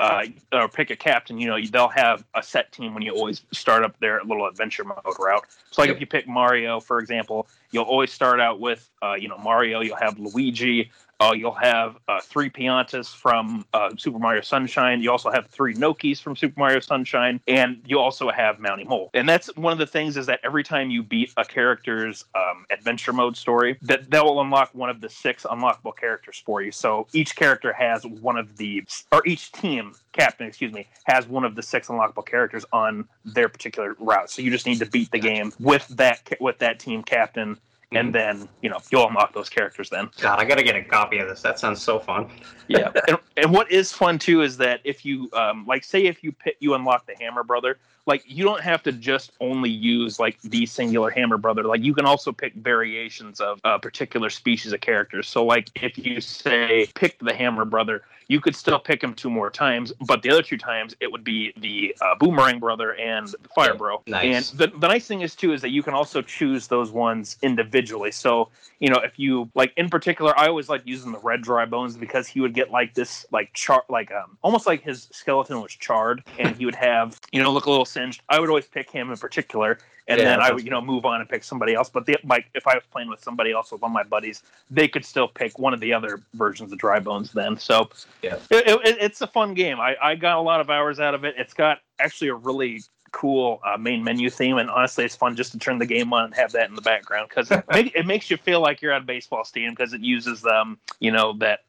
uh, 0.00 0.24
or 0.52 0.68
pick 0.68 0.90
a 0.90 0.96
captain, 0.96 1.38
you 1.38 1.46
know, 1.46 1.58
they'll 1.70 1.88
have 1.88 2.24
a 2.34 2.42
set 2.42 2.72
team 2.72 2.94
when 2.94 3.02
you 3.02 3.12
always 3.12 3.42
start 3.52 3.84
up 3.84 3.98
their 4.00 4.22
little 4.24 4.46
adventure 4.46 4.84
mode 4.84 4.96
route. 5.18 5.44
So, 5.70 5.82
like, 5.82 5.88
Yep. 5.88 5.96
if 5.96 6.00
you 6.00 6.06
pick 6.06 6.26
Mario, 6.26 6.80
for 6.80 6.98
example, 6.98 7.46
you'll 7.70 7.84
always 7.84 8.12
start 8.12 8.40
out 8.40 8.60
with, 8.60 8.88
uh, 9.02 9.14
you 9.14 9.28
know, 9.28 9.38
Mario. 9.38 9.80
You'll 9.80 9.96
have 9.96 10.18
Luigi. 10.18 10.90
Uh, 11.20 11.32
you'll 11.32 11.52
have 11.52 11.96
uh, 12.08 12.18
three 12.22 12.48
Piantas 12.48 13.14
from 13.14 13.64
uh, 13.74 13.90
Super 13.98 14.18
Mario 14.18 14.40
Sunshine. 14.40 15.02
You 15.02 15.10
also 15.10 15.30
have 15.30 15.46
three 15.48 15.74
Nokis 15.74 16.20
from 16.20 16.34
Super 16.34 16.58
Mario 16.58 16.80
Sunshine, 16.80 17.40
and 17.46 17.82
you 17.86 17.98
also 17.98 18.30
have 18.30 18.58
Monty 18.58 18.84
Mole. 18.84 19.10
And 19.12 19.28
that's 19.28 19.54
one 19.56 19.72
of 19.72 19.78
the 19.78 19.86
things 19.86 20.16
is 20.16 20.26
that 20.26 20.40
every 20.42 20.64
time 20.64 20.90
you 20.90 21.02
beat 21.02 21.32
a 21.36 21.44
character's 21.44 22.24
um, 22.34 22.64
adventure 22.70 23.12
mode 23.12 23.36
story, 23.36 23.78
that 23.82 24.10
that 24.10 24.24
will 24.24 24.40
unlock 24.40 24.70
one 24.74 24.88
of 24.88 25.02
the 25.02 25.10
six 25.10 25.44
unlockable 25.44 25.94
characters 25.94 26.42
for 26.44 26.62
you. 26.62 26.72
So 26.72 27.06
each 27.12 27.36
character 27.36 27.72
has 27.72 28.06
one 28.06 28.38
of 28.38 28.56
the, 28.56 28.82
or 29.12 29.22
each 29.26 29.52
team 29.52 29.94
captain, 30.12 30.46
excuse 30.46 30.72
me, 30.72 30.88
has 31.04 31.28
one 31.28 31.44
of 31.44 31.54
the 31.54 31.62
six 31.62 31.88
unlockable 31.88 32.24
characters 32.26 32.64
on 32.72 33.06
their 33.24 33.48
particular 33.48 33.94
route. 33.98 34.30
So 34.30 34.40
you 34.40 34.50
just 34.50 34.66
need 34.66 34.78
to 34.78 34.86
beat 34.86 35.10
the 35.10 35.18
game 35.18 35.52
with 35.60 35.86
that 35.88 36.20
with 36.40 36.58
that 36.58 36.78
team 36.78 37.02
captain. 37.02 37.58
And 37.92 38.14
then 38.14 38.48
you 38.62 38.70
know 38.70 38.78
you'll 38.90 39.08
unlock 39.08 39.34
those 39.34 39.48
characters 39.48 39.90
then. 39.90 40.10
God, 40.20 40.38
I 40.38 40.44
gotta 40.44 40.62
get 40.62 40.76
a 40.76 40.82
copy 40.82 41.18
of 41.18 41.28
this. 41.28 41.42
That 41.42 41.58
sounds 41.58 41.82
so 41.82 41.98
fun. 41.98 42.28
yeah 42.68 42.92
and, 43.08 43.18
and 43.36 43.52
what 43.52 43.70
is 43.70 43.92
fun 43.92 44.18
too 44.18 44.42
is 44.42 44.56
that 44.58 44.80
if 44.84 45.04
you 45.04 45.28
um 45.32 45.66
like 45.66 45.82
say 45.82 46.04
if 46.04 46.22
you 46.22 46.30
pick 46.30 46.56
you 46.60 46.74
unlock 46.74 47.06
the 47.06 47.14
hammer 47.20 47.42
brother 47.42 47.78
like 48.10 48.24
you 48.26 48.42
don't 48.44 48.60
have 48.60 48.82
to 48.82 48.92
just 48.92 49.30
only 49.40 49.70
use 49.70 50.18
like 50.18 50.40
the 50.42 50.66
singular 50.66 51.10
hammer 51.10 51.38
brother. 51.38 51.62
Like 51.62 51.82
you 51.82 51.94
can 51.94 52.04
also 52.04 52.32
pick 52.32 52.52
variations 52.54 53.40
of 53.40 53.60
a 53.62 53.78
particular 53.78 54.30
species 54.30 54.72
of 54.72 54.80
characters. 54.80 55.28
So 55.28 55.44
like 55.44 55.70
if 55.76 55.96
you 55.96 56.20
say 56.20 56.88
pick 56.94 57.18
the 57.20 57.32
hammer 57.32 57.64
brother 57.64 58.02
you 58.26 58.40
could 58.40 58.54
still 58.54 58.78
pick 58.78 59.02
him 59.02 59.12
two 59.12 59.28
more 59.28 59.50
times 59.50 59.92
but 60.06 60.22
the 60.22 60.30
other 60.30 60.42
two 60.42 60.56
times 60.56 60.94
it 61.00 61.10
would 61.10 61.24
be 61.24 61.52
the 61.56 61.94
uh, 62.00 62.14
boomerang 62.20 62.60
brother 62.60 62.94
and 62.94 63.26
the 63.28 63.48
fire 63.48 63.74
bro. 63.74 64.00
Nice. 64.06 64.52
and 64.52 64.58
the, 64.58 64.78
the 64.78 64.86
nice 64.86 65.06
thing 65.06 65.22
is 65.22 65.34
too 65.34 65.52
is 65.52 65.60
that 65.62 65.70
you 65.70 65.82
can 65.82 65.94
also 65.94 66.22
choose 66.22 66.68
those 66.68 66.90
ones 66.92 67.36
individually. 67.42 68.12
So 68.12 68.48
you 68.80 68.88
know 68.88 68.98
if 69.04 69.18
you 69.18 69.48
like 69.54 69.72
in 69.76 69.88
particular 69.88 70.36
i 70.38 70.48
always 70.48 70.68
like 70.68 70.82
using 70.84 71.12
the 71.12 71.18
red 71.18 71.42
dry 71.42 71.64
bones 71.64 71.96
because 71.96 72.26
he 72.26 72.40
would 72.40 72.54
get 72.54 72.70
like 72.70 72.94
this 72.94 73.26
like 73.30 73.52
char 73.52 73.84
like 73.88 74.10
um 74.10 74.36
almost 74.42 74.66
like 74.66 74.82
his 74.82 75.08
skeleton 75.12 75.60
was 75.60 75.72
charred 75.72 76.24
and 76.38 76.56
he 76.56 76.64
would 76.64 76.74
have 76.74 77.20
you 77.30 77.42
know 77.42 77.52
look 77.52 77.66
a 77.66 77.70
little 77.70 77.84
singed 78.00 78.22
i 78.28 78.38
would 78.40 78.48
always 78.48 78.66
pick 78.66 78.90
him 78.90 79.10
in 79.10 79.16
particular 79.16 79.78
and 80.08 80.18
Yeah, 80.18 80.24
then 80.24 80.40
i 80.40 80.52
would 80.52 80.64
you 80.64 80.70
know 80.70 80.80
move 80.80 81.04
on 81.04 81.20
and 81.20 81.28
pick 81.28 81.44
somebody 81.44 81.74
else. 81.74 81.88
But 81.88 82.06
the 82.06 82.16
like 82.24 82.46
if 82.54 82.66
i 82.66 82.74
was 82.74 82.84
playing 82.90 83.08
with 83.08 83.22
somebody 83.22 83.52
else 83.52 83.72
with 83.72 83.82
one 83.82 83.90
of 83.90 83.94
my 83.94 84.02
buddies 84.02 84.42
they 84.70 84.88
could 84.88 85.04
still 85.04 85.28
pick 85.28 85.58
one 85.58 85.74
of 85.74 85.80
the 85.80 85.92
other 85.92 86.22
versions 86.34 86.72
of 86.72 86.78
dry 86.78 87.00
bones 87.00 87.32
then. 87.32 87.58
So 87.58 87.90
Yeah. 88.22 88.36
it, 88.50 88.66
it, 88.86 88.96
it's 89.00 89.20
a 89.20 89.26
fun 89.26 89.54
game. 89.54 89.80
I, 89.80 89.96
I 90.00 90.14
got 90.14 90.36
a 90.36 90.40
lot 90.40 90.60
of 90.60 90.70
hours 90.70 91.00
out 91.00 91.14
of 91.14 91.24
it. 91.24 91.34
It's 91.38 91.54
got 91.54 91.78
actually 91.98 92.28
a 92.28 92.34
really 92.34 92.82
cool 93.12 93.60
uh, 93.64 93.76
main 93.76 94.04
menu 94.04 94.30
theme 94.30 94.58
and 94.58 94.70
honestly 94.70 95.04
it's 95.04 95.16
fun 95.16 95.34
just 95.34 95.50
to 95.52 95.58
turn 95.58 95.78
the 95.78 95.86
game 95.86 96.12
on 96.12 96.26
and 96.26 96.34
have 96.34 96.52
that 96.52 96.68
in 96.68 96.76
the 96.76 96.82
background 96.82 97.28
because 97.28 97.50
it, 97.50 97.64
make, 97.72 97.92
it 97.96 98.06
makes 98.06 98.30
you 98.30 98.36
feel 98.36 98.60
like 98.60 98.80
you're 98.80 98.92
at 98.92 99.02
a 99.02 99.04
baseball 99.04 99.44
stadium 99.44 99.74
because 99.74 99.92
it 99.92 100.00
uses 100.00 100.46
um 100.46 100.78
you 101.00 101.10
know 101.10 101.32
that 101.32 101.60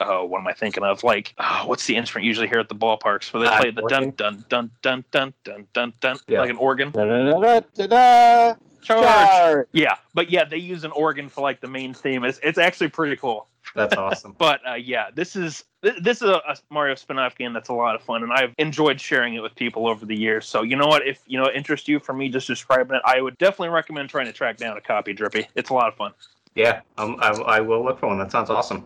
oh 0.00 0.24
what 0.24 0.40
am 0.40 0.46
i 0.46 0.52
thinking 0.52 0.82
of 0.82 1.02
like 1.04 1.34
oh, 1.38 1.62
what's 1.66 1.86
the 1.86 1.94
instrument 1.96 2.26
usually 2.26 2.48
here 2.48 2.58
at 2.58 2.68
the 2.68 2.74
ballparks 2.74 3.32
where 3.32 3.42
they 3.42 3.48
Uh, 3.48 3.60
play 3.60 3.70
the 3.70 3.82
dun 3.88 4.10
dun 4.16 4.44
dun 4.48 4.70
dun 4.82 5.04
dun 5.12 5.34
dun 5.44 5.66
dun 5.72 5.92
dun 6.00 6.16
Yeah. 6.26 6.40
like 6.40 6.50
an 6.50 6.56
organ 6.56 6.90
Da-da-da-da-da. 6.90 8.54
charge 8.82 9.04
Charge. 9.04 9.66
yeah 9.72 9.96
but 10.14 10.30
yeah 10.30 10.44
they 10.44 10.56
use 10.56 10.84
an 10.84 10.90
organ 10.92 11.28
for 11.28 11.42
like 11.42 11.60
the 11.60 11.68
main 11.68 11.92
theme 11.94 12.24
it's, 12.24 12.40
it's 12.42 12.58
actually 12.58 12.88
pretty 12.88 13.16
cool 13.16 13.46
That's 13.76 13.94
awesome. 13.96 14.34
but 14.38 14.60
uh, 14.68 14.74
yeah, 14.74 15.10
this 15.14 15.36
is 15.36 15.62
this 15.82 16.16
is 16.22 16.28
a, 16.28 16.40
a 16.48 16.56
Mario 16.70 16.96
spin-off 16.96 17.36
game 17.36 17.52
that's 17.52 17.68
a 17.68 17.72
lot 17.74 17.94
of 17.94 18.02
fun, 18.02 18.24
and 18.24 18.32
I've 18.32 18.52
enjoyed 18.58 19.00
sharing 19.00 19.34
it 19.34 19.42
with 19.42 19.54
people 19.54 19.86
over 19.86 20.04
the 20.04 20.16
years. 20.16 20.44
So 20.48 20.62
you 20.62 20.74
know 20.76 20.88
what? 20.88 21.06
If 21.06 21.20
you 21.26 21.38
know 21.38 21.44
it 21.46 21.54
interests 21.54 21.86
you 21.86 22.00
for 22.00 22.12
me 22.12 22.28
just 22.30 22.48
describing 22.48 22.96
it, 22.96 23.02
I 23.04 23.20
would 23.20 23.38
definitely 23.38 23.68
recommend 23.68 24.08
trying 24.08 24.26
to 24.26 24.32
track 24.32 24.56
down 24.56 24.76
a 24.76 24.80
copy, 24.80 25.12
Drippy. 25.12 25.46
It's 25.54 25.70
a 25.70 25.74
lot 25.74 25.86
of 25.86 25.94
fun. 25.94 26.12
Yeah, 26.56 26.80
um, 26.98 27.16
I, 27.20 27.28
I 27.28 27.60
will 27.60 27.84
look 27.84 28.00
for 28.00 28.08
one. 28.08 28.18
That 28.18 28.32
sounds 28.32 28.50
awesome. 28.50 28.84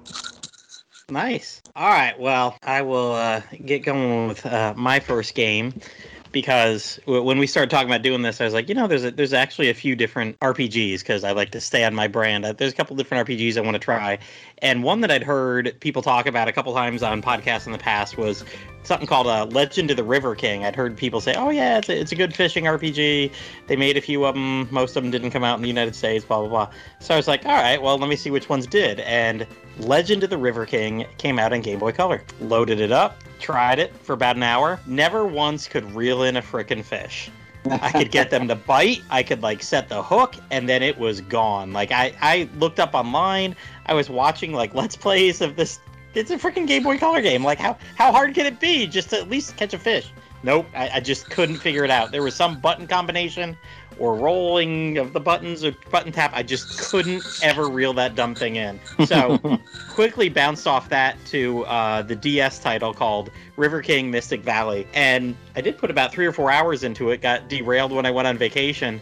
Nice. 1.11 1.61
All 1.76 1.88
right. 1.88 2.18
Well, 2.18 2.57
I 2.62 2.82
will 2.82 3.12
uh, 3.12 3.42
get 3.64 3.84
going 3.84 4.28
with 4.28 4.44
uh, 4.46 4.74
my 4.76 5.00
first 5.00 5.34
game 5.34 5.74
because 6.35 7.01
when 7.07 7.39
we 7.39 7.47
started 7.47 7.70
talking 7.70 7.89
about 7.89 8.03
doing 8.03 8.20
this, 8.20 8.41
I 8.41 8.45
was 8.45 8.53
like, 8.53 8.68
you 8.68 8.74
know, 8.74 8.87
there's 8.87 9.05
a, 9.05 9.11
there's 9.12 9.32
actually 9.32 9.70
a 9.70 9.74
few 9.74 9.97
different 9.97 10.39
RPGs 10.41 10.99
because 10.99 11.24
I 11.24 11.30
like 11.32 11.51
to 11.53 11.61
stay 11.61 11.85
on 11.85 11.95
my 11.95 12.09
brand. 12.09 12.45
There's 12.45 12.72
a 12.72 12.76
couple 12.76 12.97
different 12.97 13.26
RPGs 13.26 13.57
I 13.57 13.61
want 13.61 13.76
to 13.76 13.78
try, 13.78 14.18
and 14.59 14.82
one 14.82 15.01
that 15.01 15.11
I'd 15.11 15.22
heard 15.22 15.74
people 15.80 16.03
talk 16.03 16.26
about 16.26 16.49
a 16.49 16.53
couple 16.53 16.74
times 16.74 17.03
on 17.03 17.22
podcasts 17.22 17.66
in 17.66 17.72
the 17.72 17.78
past 17.78 18.18
was 18.18 18.45
something 18.82 19.07
called 19.07 19.28
uh, 19.28 19.47
Legend 19.47 19.91
of 19.93 19.97
the 19.97 20.05
River 20.05 20.35
King. 20.35 20.64
I'd 20.64 20.76
heard 20.76 20.97
people 20.97 21.20
say, 21.20 21.35
oh 21.35 21.51
yeah, 21.51 21.78
it's 21.78 21.89
a, 21.89 21.99
it's 21.99 22.12
a 22.12 22.16
good 22.16 22.35
fishing 22.35 22.64
RPG. 22.64 23.32
They 23.68 23.76
made 23.76 23.97
a 23.97 24.01
few 24.01 24.24
of 24.24 24.35
them. 24.35 24.68
Most 24.72 24.97
of 24.97 25.03
them 25.03 25.11
didn't 25.11 25.30
come 25.30 25.45
out 25.45 25.57
in 25.57 25.62
the 25.62 25.68
United 25.68 25.95
States. 25.95 26.24
Blah 26.24 26.41
blah 26.41 26.49
blah. 26.49 26.70
So 26.99 27.14
I 27.14 27.16
was 27.16 27.28
like, 27.28 27.47
all 27.47 27.53
right, 27.53 27.80
well, 27.80 27.97
let 27.97 28.11
me 28.11 28.16
see 28.16 28.30
which 28.30 28.49
ones 28.49 28.66
did. 28.66 29.01
And 29.01 29.47
Legend 29.78 30.24
of 30.24 30.30
the 30.30 30.39
River 30.39 30.66
King 30.66 31.07
came 31.18 31.39
out 31.39 31.53
in 31.53 31.62
Game 31.62 31.78
Boy 31.78 31.93
Color. 31.93 32.22
Loaded 32.41 32.80
it 32.80 32.91
up, 32.93 33.22
tried 33.45 33.78
it 33.78 33.95
for 33.99 34.14
about 34.14 34.36
an 34.36 34.42
hour. 34.42 34.80
Never 34.86 35.26
once 35.26 35.68
could 35.68 35.95
reel 35.95 36.22
in 36.22 36.38
a 36.38 36.42
frickin' 36.42 36.82
fish. 36.82 37.30
I 37.70 37.92
could 37.92 38.11
get 38.11 38.30
them 38.30 38.49
to 38.49 38.55
bite. 38.55 39.03
I 39.11 39.22
could 39.22 39.42
like 39.42 39.62
set 39.62 39.88
the 39.90 40.03
hook, 40.03 40.34
and 40.51 40.66
then 40.66 40.82
it 40.82 40.97
was 40.99 41.20
gone. 41.20 41.72
Like 41.72 41.92
I, 41.92 42.14
I 42.22 42.49
looked 42.59 42.80
up 42.80 42.95
online. 42.95 43.55
I 43.84 43.92
was 43.92 44.09
watching 44.09 44.55
like 44.55 44.74
let's 44.74 44.97
plays 44.97 45.42
of 45.42 45.57
this. 45.57 45.78
It's 46.14 46.30
a 46.30 46.38
freaking 46.38 46.66
Game 46.66 46.84
Boy 46.84 46.97
Color 46.97 47.20
game. 47.20 47.45
Like 47.45 47.59
how 47.59 47.76
how 47.97 48.12
hard 48.12 48.34
can 48.34 48.47
it 48.47 48.61
be 48.61 48.86
just 48.86 49.11
to 49.11 49.18
at 49.18 49.28
least 49.28 49.57
catch 49.59 49.74
a 49.74 49.78
fish? 49.78 50.11
Nope, 50.42 50.66
I, 50.74 50.90
I 50.95 51.01
just 51.01 51.28
couldn't 51.30 51.57
figure 51.57 51.84
it 51.84 51.90
out. 51.90 52.12
There 52.12 52.22
was 52.22 52.34
some 52.34 52.61
button 52.61 52.86
combination 52.86 53.57
or 53.99 54.14
rolling 54.14 54.99
of 54.99 55.12
the 55.12 55.20
buttons 55.20 55.64
or 55.64 55.72
button 55.90 56.12
tap. 56.12 56.32
I 56.34 56.42
just 56.42 56.78
couldn't 56.90 57.24
ever 57.42 57.68
reel 57.68 57.92
that 57.95 58.14
dumb 58.14 58.34
thing 58.34 58.57
in. 58.57 58.80
So 59.07 59.38
quickly 59.90 60.28
bounced 60.28 60.66
off 60.66 60.88
that 60.88 61.16
to 61.26 61.64
uh, 61.64 62.03
the 62.03 62.16
DS 62.16 62.59
title 62.59 62.92
called 62.92 63.30
River 63.57 63.82
King 63.82 64.11
Mystic 64.11 64.42
Valley. 64.42 64.86
And 64.95 65.36
I 65.57 65.61
did 65.61 65.78
put 65.78 65.90
about 65.90 66.12
three 66.12 66.26
or 66.26 66.32
four 66.32 66.51
hours 66.51 66.84
into 66.84 67.11
it, 67.11 67.20
got 67.20 67.49
derailed 67.49 67.92
when 67.92 68.07
I 68.07 68.11
went 68.11 68.28
on 68.28 68.36
vacation. 68.38 69.01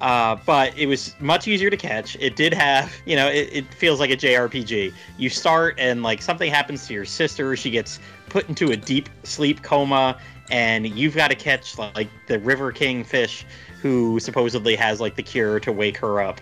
Uh, 0.00 0.36
but 0.46 0.76
it 0.78 0.86
was 0.86 1.14
much 1.20 1.46
easier 1.46 1.68
to 1.68 1.76
catch. 1.76 2.16
It 2.20 2.34
did 2.34 2.54
have, 2.54 2.90
you 3.04 3.16
know, 3.16 3.28
it, 3.28 3.50
it 3.52 3.74
feels 3.74 4.00
like 4.00 4.10
a 4.10 4.16
JRPG. 4.16 4.94
You 5.18 5.28
start 5.28 5.74
and 5.78 6.02
like 6.02 6.22
something 6.22 6.50
happens 6.50 6.86
to 6.86 6.94
your 6.94 7.04
sister. 7.04 7.54
She 7.54 7.70
gets 7.70 7.98
put 8.28 8.48
into 8.48 8.70
a 8.70 8.76
deep 8.76 9.10
sleep 9.24 9.62
coma, 9.62 10.18
and 10.50 10.86
you've 10.86 11.14
got 11.14 11.28
to 11.28 11.34
catch 11.34 11.76
like 11.76 12.08
the 12.28 12.38
River 12.38 12.72
King 12.72 13.04
fish, 13.04 13.44
who 13.82 14.20
supposedly 14.20 14.76
has 14.76 15.00
like 15.00 15.16
the 15.16 15.22
cure 15.22 15.60
to 15.60 15.72
wake 15.72 15.96
her 15.98 16.20
up. 16.20 16.40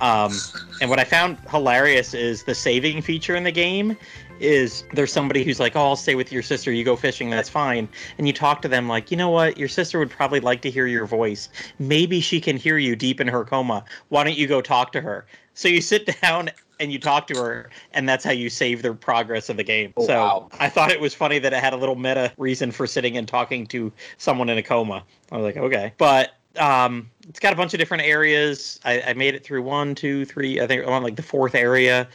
Um, 0.00 0.32
and 0.80 0.90
what 0.90 1.00
I 1.00 1.04
found 1.04 1.38
hilarious 1.50 2.14
is 2.14 2.44
the 2.44 2.54
saving 2.54 3.02
feature 3.02 3.34
in 3.34 3.42
the 3.42 3.52
game 3.52 3.96
is 4.40 4.84
there's 4.92 5.12
somebody 5.12 5.42
who's 5.42 5.58
like, 5.58 5.74
"Oh, 5.74 5.80
I'll 5.80 5.96
stay 5.96 6.14
with 6.14 6.30
your 6.30 6.42
sister. 6.42 6.70
You 6.70 6.84
go 6.84 6.94
fishing. 6.94 7.30
That's 7.30 7.48
fine." 7.48 7.88
And 8.16 8.26
you 8.26 8.32
talk 8.32 8.62
to 8.62 8.68
them 8.68 8.88
like, 8.88 9.10
"You 9.10 9.16
know 9.16 9.30
what? 9.30 9.58
Your 9.58 9.68
sister 9.68 9.98
would 9.98 10.10
probably 10.10 10.38
like 10.38 10.62
to 10.62 10.70
hear 10.70 10.86
your 10.86 11.06
voice. 11.06 11.48
Maybe 11.80 12.20
she 12.20 12.40
can 12.40 12.56
hear 12.56 12.78
you 12.78 12.94
deep 12.94 13.20
in 13.20 13.26
her 13.26 13.44
coma. 13.44 13.84
Why 14.10 14.22
don't 14.22 14.36
you 14.38 14.46
go 14.46 14.60
talk 14.60 14.92
to 14.92 15.00
her?" 15.00 15.26
So 15.54 15.68
you 15.68 15.80
sit 15.80 16.06
down 16.22 16.50
and 16.80 16.92
you 16.92 17.00
talk 17.00 17.26
to 17.28 17.34
her, 17.34 17.70
and 17.92 18.08
that's 18.08 18.24
how 18.24 18.30
you 18.30 18.48
save 18.48 18.82
the 18.82 18.94
progress 18.94 19.48
of 19.48 19.56
the 19.56 19.64
game. 19.64 19.92
Oh, 19.96 20.06
so 20.06 20.14
wow. 20.14 20.48
I 20.60 20.68
thought 20.68 20.92
it 20.92 21.00
was 21.00 21.14
funny 21.14 21.40
that 21.40 21.52
it 21.52 21.58
had 21.58 21.72
a 21.72 21.76
little 21.76 21.96
meta 21.96 22.32
reason 22.38 22.70
for 22.70 22.86
sitting 22.86 23.16
and 23.16 23.26
talking 23.26 23.66
to 23.68 23.92
someone 24.18 24.48
in 24.48 24.58
a 24.58 24.62
coma. 24.62 25.02
I 25.32 25.36
was 25.36 25.44
like, 25.44 25.56
okay, 25.56 25.92
but 25.98 26.34
um, 26.58 27.10
it's 27.28 27.40
got 27.40 27.52
a 27.52 27.56
bunch 27.56 27.74
of 27.74 27.78
different 27.78 28.04
areas. 28.04 28.80
I, 28.84 29.02
I 29.02 29.12
made 29.14 29.34
it 29.34 29.44
through 29.44 29.62
one, 29.62 29.94
two, 29.94 30.24
three. 30.24 30.60
I 30.60 30.66
think 30.66 30.84
I'm 30.84 30.92
on 30.92 31.02
like 31.02 31.16
the 31.16 31.22
fourth 31.22 31.54
area, 31.54 32.08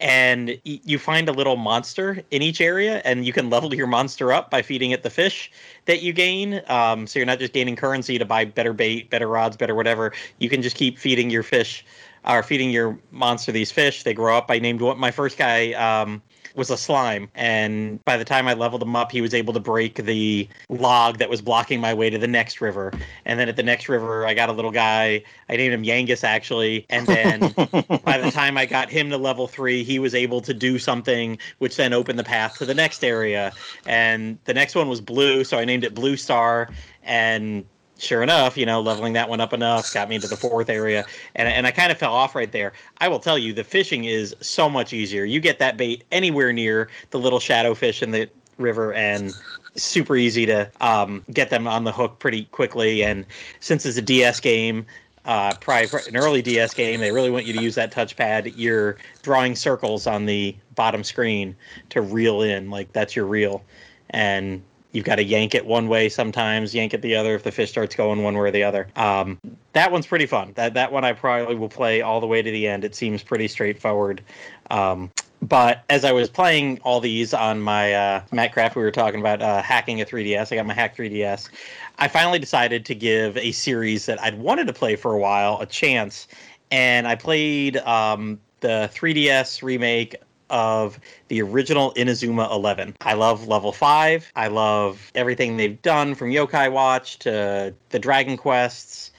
and 0.00 0.48
y- 0.66 0.80
you 0.84 0.98
find 0.98 1.28
a 1.28 1.32
little 1.32 1.56
monster 1.56 2.22
in 2.30 2.42
each 2.42 2.60
area, 2.60 3.00
and 3.04 3.24
you 3.24 3.32
can 3.32 3.50
level 3.50 3.74
your 3.74 3.86
monster 3.86 4.32
up 4.32 4.50
by 4.50 4.62
feeding 4.62 4.90
it 4.90 5.02
the 5.02 5.10
fish 5.10 5.50
that 5.86 6.02
you 6.02 6.12
gain. 6.12 6.62
Um, 6.68 7.06
so 7.06 7.18
you're 7.18 7.26
not 7.26 7.38
just 7.38 7.52
gaining 7.52 7.76
currency 7.76 8.18
to 8.18 8.24
buy 8.24 8.44
better 8.44 8.72
bait, 8.72 9.10
better 9.10 9.28
rods, 9.28 9.56
better 9.56 9.74
whatever. 9.74 10.12
You 10.38 10.48
can 10.48 10.62
just 10.62 10.76
keep 10.76 10.98
feeding 10.98 11.30
your 11.30 11.42
fish, 11.42 11.84
or 12.26 12.42
feeding 12.42 12.70
your 12.70 12.98
monster 13.10 13.52
these 13.52 13.70
fish. 13.70 14.02
They 14.02 14.14
grow 14.14 14.36
up. 14.36 14.50
I 14.50 14.58
named 14.58 14.80
one 14.80 14.98
my 14.98 15.10
first 15.10 15.38
guy. 15.38 15.72
Um, 15.72 16.22
was 16.56 16.70
a 16.70 16.76
slime. 16.76 17.28
And 17.34 18.04
by 18.04 18.16
the 18.16 18.24
time 18.24 18.48
I 18.48 18.54
leveled 18.54 18.82
him 18.82 18.96
up, 18.96 19.12
he 19.12 19.20
was 19.20 19.34
able 19.34 19.52
to 19.52 19.60
break 19.60 19.96
the 19.96 20.48
log 20.68 21.18
that 21.18 21.28
was 21.28 21.42
blocking 21.42 21.80
my 21.80 21.92
way 21.94 22.10
to 22.10 22.18
the 22.18 22.26
next 22.26 22.60
river. 22.60 22.92
And 23.24 23.38
then 23.38 23.48
at 23.48 23.56
the 23.56 23.62
next 23.62 23.88
river, 23.88 24.26
I 24.26 24.34
got 24.34 24.48
a 24.48 24.52
little 24.52 24.70
guy. 24.70 25.22
I 25.48 25.56
named 25.56 25.74
him 25.74 25.84
Yangus, 25.84 26.24
actually. 26.24 26.86
And 26.88 27.06
then 27.06 27.40
by 28.04 28.18
the 28.18 28.30
time 28.32 28.56
I 28.56 28.66
got 28.66 28.90
him 28.90 29.10
to 29.10 29.18
level 29.18 29.46
three, 29.46 29.84
he 29.84 29.98
was 29.98 30.14
able 30.14 30.40
to 30.40 30.54
do 30.54 30.78
something, 30.78 31.38
which 31.58 31.76
then 31.76 31.92
opened 31.92 32.18
the 32.18 32.24
path 32.24 32.56
to 32.58 32.64
the 32.64 32.74
next 32.74 33.04
area. 33.04 33.52
And 33.86 34.38
the 34.44 34.54
next 34.54 34.74
one 34.74 34.88
was 34.88 35.00
blue, 35.00 35.44
so 35.44 35.58
I 35.58 35.64
named 35.64 35.84
it 35.84 35.94
Blue 35.94 36.16
Star. 36.16 36.70
And 37.04 37.64
sure 37.98 38.22
enough, 38.22 38.56
you 38.56 38.66
know, 38.66 38.80
leveling 38.80 39.12
that 39.14 39.28
one 39.28 39.40
up 39.40 39.52
enough 39.52 39.92
got 39.92 40.08
me 40.08 40.16
into 40.16 40.28
the 40.28 40.36
fourth 40.36 40.68
area, 40.68 41.04
and 41.34 41.48
and 41.48 41.66
I 41.66 41.70
kind 41.70 41.90
of 41.90 41.98
fell 41.98 42.12
off 42.12 42.34
right 42.34 42.50
there. 42.50 42.72
I 42.98 43.08
will 43.08 43.20
tell 43.20 43.38
you, 43.38 43.52
the 43.52 43.64
fishing 43.64 44.04
is 44.04 44.34
so 44.40 44.68
much 44.68 44.92
easier. 44.92 45.24
You 45.24 45.40
get 45.40 45.58
that 45.58 45.76
bait 45.76 46.04
anywhere 46.12 46.52
near 46.52 46.88
the 47.10 47.18
little 47.18 47.40
shadow 47.40 47.74
fish 47.74 48.02
in 48.02 48.10
the 48.10 48.28
river, 48.58 48.92
and 48.92 49.32
super 49.74 50.16
easy 50.16 50.46
to 50.46 50.70
um, 50.80 51.24
get 51.32 51.50
them 51.50 51.66
on 51.66 51.84
the 51.84 51.92
hook 51.92 52.18
pretty 52.18 52.44
quickly. 52.46 53.02
And 53.02 53.24
since 53.60 53.86
it's 53.86 53.98
a 53.98 54.02
DS 54.02 54.40
game. 54.40 54.86
Uh, 55.24 55.52
probably 55.60 55.88
an 56.06 56.16
early 56.16 56.40
DS 56.40 56.72
game, 56.72 57.00
they 57.00 57.10
really 57.10 57.30
want 57.30 57.44
you 57.46 57.52
to 57.52 57.60
use 57.60 57.74
that 57.74 57.90
touchpad. 57.90 58.52
You're 58.54 58.96
drawing 59.22 59.56
circles 59.56 60.06
on 60.06 60.24
the 60.24 60.54
bottom 60.76 61.02
screen 61.02 61.56
to 61.90 62.00
reel 62.00 62.42
in, 62.42 62.70
like 62.70 62.92
that's 62.92 63.16
your 63.16 63.26
reel, 63.26 63.64
and 64.10 64.62
you've 64.92 65.04
got 65.04 65.16
to 65.16 65.24
yank 65.24 65.54
it 65.54 65.64
one 65.64 65.88
way 65.88 66.08
sometimes, 66.08 66.74
yank 66.74 66.94
it 66.94 67.02
the 67.02 67.14
other 67.14 67.34
if 67.34 67.42
the 67.42 67.52
fish 67.52 67.70
starts 67.70 67.94
going 67.94 68.22
one 68.22 68.34
way 68.34 68.40
or 68.40 68.50
the 68.50 68.62
other. 68.62 68.88
Um, 68.96 69.38
that 69.72 69.92
one's 69.92 70.06
pretty 70.06 70.26
fun. 70.26 70.52
That 70.54 70.74
that 70.74 70.92
one 70.92 71.04
I 71.04 71.12
probably 71.12 71.54
will 71.54 71.68
play 71.68 72.02
all 72.02 72.20
the 72.20 72.26
way 72.26 72.42
to 72.42 72.50
the 72.50 72.66
end. 72.66 72.84
It 72.84 72.94
seems 72.94 73.22
pretty 73.22 73.48
straightforward. 73.48 74.22
Um, 74.70 75.10
but 75.42 75.84
as 75.90 76.04
I 76.04 76.12
was 76.12 76.30
playing 76.30 76.80
all 76.82 77.00
these 77.00 77.34
on 77.34 77.60
my 77.60 77.92
uh, 77.92 78.22
Matt 78.32 78.52
Craft, 78.52 78.76
we 78.76 78.82
were 78.82 78.90
talking 78.90 79.20
about 79.20 79.42
uh, 79.42 79.62
hacking 79.62 80.00
a 80.00 80.04
3DS. 80.04 80.50
I 80.50 80.56
got 80.56 80.66
my 80.66 80.74
hack 80.74 80.96
3DS. 80.96 81.50
I 81.98 82.08
finally 82.08 82.38
decided 82.38 82.84
to 82.86 82.94
give 82.94 83.36
a 83.36 83.52
series 83.52 84.06
that 84.06 84.20
I'd 84.22 84.38
wanted 84.38 84.66
to 84.66 84.72
play 84.72 84.96
for 84.96 85.12
a 85.12 85.18
while 85.18 85.58
a 85.60 85.66
chance, 85.66 86.26
and 86.70 87.06
I 87.06 87.14
played 87.14 87.76
um, 87.78 88.40
the 88.60 88.90
3DS 88.94 89.62
remake 89.62 90.16
of 90.50 90.98
the 91.28 91.42
original 91.42 91.92
Inazuma 91.94 92.50
11. 92.50 92.96
I 93.00 93.14
love 93.14 93.48
level 93.48 93.72
5. 93.72 94.32
I 94.36 94.48
love 94.48 95.10
everything 95.14 95.56
they've 95.56 95.80
done 95.82 96.14
from 96.14 96.30
Yokai 96.30 96.70
Watch 96.70 97.18
to 97.20 97.74
the 97.90 97.98
Dragon 97.98 98.36
Quests. 98.36 99.10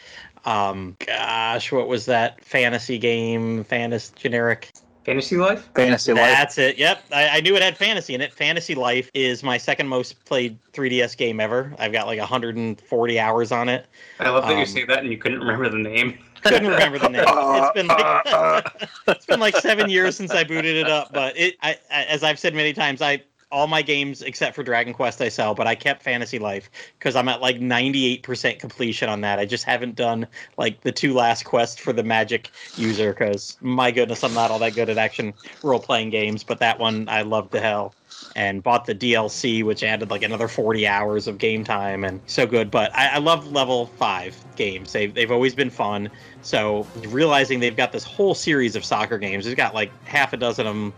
Um, 0.46 0.96
gosh, 1.06 1.72
what 1.72 1.88
was 1.88 2.06
that 2.06 2.44
fantasy 2.44 2.98
game? 2.98 3.64
Fantasy 3.66 4.14
generic. 4.16 4.72
Fantasy 5.04 5.38
Life? 5.38 5.70
Fantasy 5.74 6.12
Life. 6.12 6.22
That's 6.22 6.58
it. 6.58 6.78
Yep. 6.78 7.04
I, 7.14 7.38
I 7.38 7.40
knew 7.40 7.56
it 7.56 7.62
had 7.62 7.78
fantasy 7.78 8.14
in 8.14 8.20
it. 8.20 8.34
Fantasy 8.34 8.76
Life 8.76 9.10
is 9.14 9.42
my 9.42 9.58
second 9.58 9.88
most 9.88 10.24
played 10.26 10.58
3DS 10.74 11.16
game 11.16 11.40
ever. 11.40 11.74
I've 11.80 11.94
got 11.94 12.08
like 12.08 12.20
140 12.20 13.20
hours 13.20 13.54
on 13.54 13.70
it. 13.70 13.86
I 14.20 14.30
love 14.30 14.44
that 14.44 14.52
you 14.56 14.60
Um, 14.60 14.66
say 14.66 14.84
that 14.84 15.00
and 15.00 15.12
you 15.12 15.18
couldn't 15.18 15.40
remember 15.40 15.70
the 15.70 15.78
name. 15.78 16.18
Couldn't 16.44 16.68
remember 16.68 17.00
the 17.00 17.10
name. 17.10 17.24
It's 17.58 17.74
been 17.74 17.88
like 17.88 18.90
it's 19.08 19.26
been 19.26 19.40
like 19.40 19.56
seven 19.58 19.90
years 19.90 20.16
since 20.16 20.32
I 20.32 20.44
booted 20.44 20.76
it 20.76 20.90
up. 20.90 21.12
But 21.14 21.38
it, 21.38 21.56
I, 21.62 21.78
I, 21.92 22.04
as 22.06 22.24
I've 22.24 22.40
said 22.40 22.54
many 22.54 22.74
times, 22.74 23.02
I 23.02 23.22
all 23.52 23.68
my 23.68 23.82
games 23.82 24.22
except 24.22 24.56
for 24.56 24.64
Dragon 24.64 24.94
Quest 24.94 25.22
I 25.22 25.30
sell, 25.30 25.56
but 25.56 25.68
I 25.68 25.76
kept 25.76 26.04
Fantasy 26.04 26.38
Life 26.38 26.70
because 27.00 27.16
I'm 27.16 27.30
at 27.30 27.42
like 27.42 27.60
98% 27.60 28.60
completion 28.60 29.08
on 29.08 29.22
that. 29.22 29.40
I 29.40 29.46
just 29.46 29.64
haven't 29.64 29.96
done 29.96 30.28
like 30.58 30.82
the 30.82 30.92
two 30.92 31.14
last 31.14 31.46
quests 31.46 31.80
for 31.80 31.94
the 31.94 32.04
Magic 32.04 32.52
user 32.76 33.14
because 33.14 33.58
my 33.62 33.92
goodness, 33.92 34.24
I'm 34.24 34.34
not 34.34 34.52
all 34.52 34.60
that 34.60 34.76
good 34.76 34.90
at 34.90 34.98
action 34.98 35.34
role 35.64 35.80
playing 35.80 36.10
games. 36.10 36.44
But 36.44 36.60
that 36.60 36.80
one 36.80 37.08
I 37.08 37.22
loved 37.22 37.52
to 37.54 37.62
hell. 37.62 37.94
And 38.36 38.64
bought 38.64 38.86
the 38.86 38.96
DLC, 38.96 39.64
which 39.64 39.84
added 39.84 40.10
like 40.10 40.24
another 40.24 40.48
40 40.48 40.88
hours 40.88 41.28
of 41.28 41.38
game 41.38 41.64
time, 41.64 42.04
and 42.04 42.20
so 42.26 42.48
good. 42.48 42.72
But 42.72 42.96
I, 42.96 43.10
I 43.10 43.18
love 43.18 43.52
level 43.52 43.88
five 43.98 44.36
games. 44.56 44.92
They've, 44.92 45.14
they've 45.14 45.32
always 45.32 45.54
been 45.54 45.70
fun. 45.70 46.10
So 46.42 46.86
realizing 47.08 47.60
they've 47.60 47.76
got 47.76 47.92
this 47.92 48.04
whole 48.04 48.34
series 48.34 48.76
of 48.76 48.84
soccer 48.84 49.18
games, 49.18 49.46
they've 49.46 49.58
got 49.58 49.74
like 49.76 49.92
half 50.06 50.34
a 50.34 50.38
dozen 50.38 50.66
of 50.66 50.74
them 50.74 50.94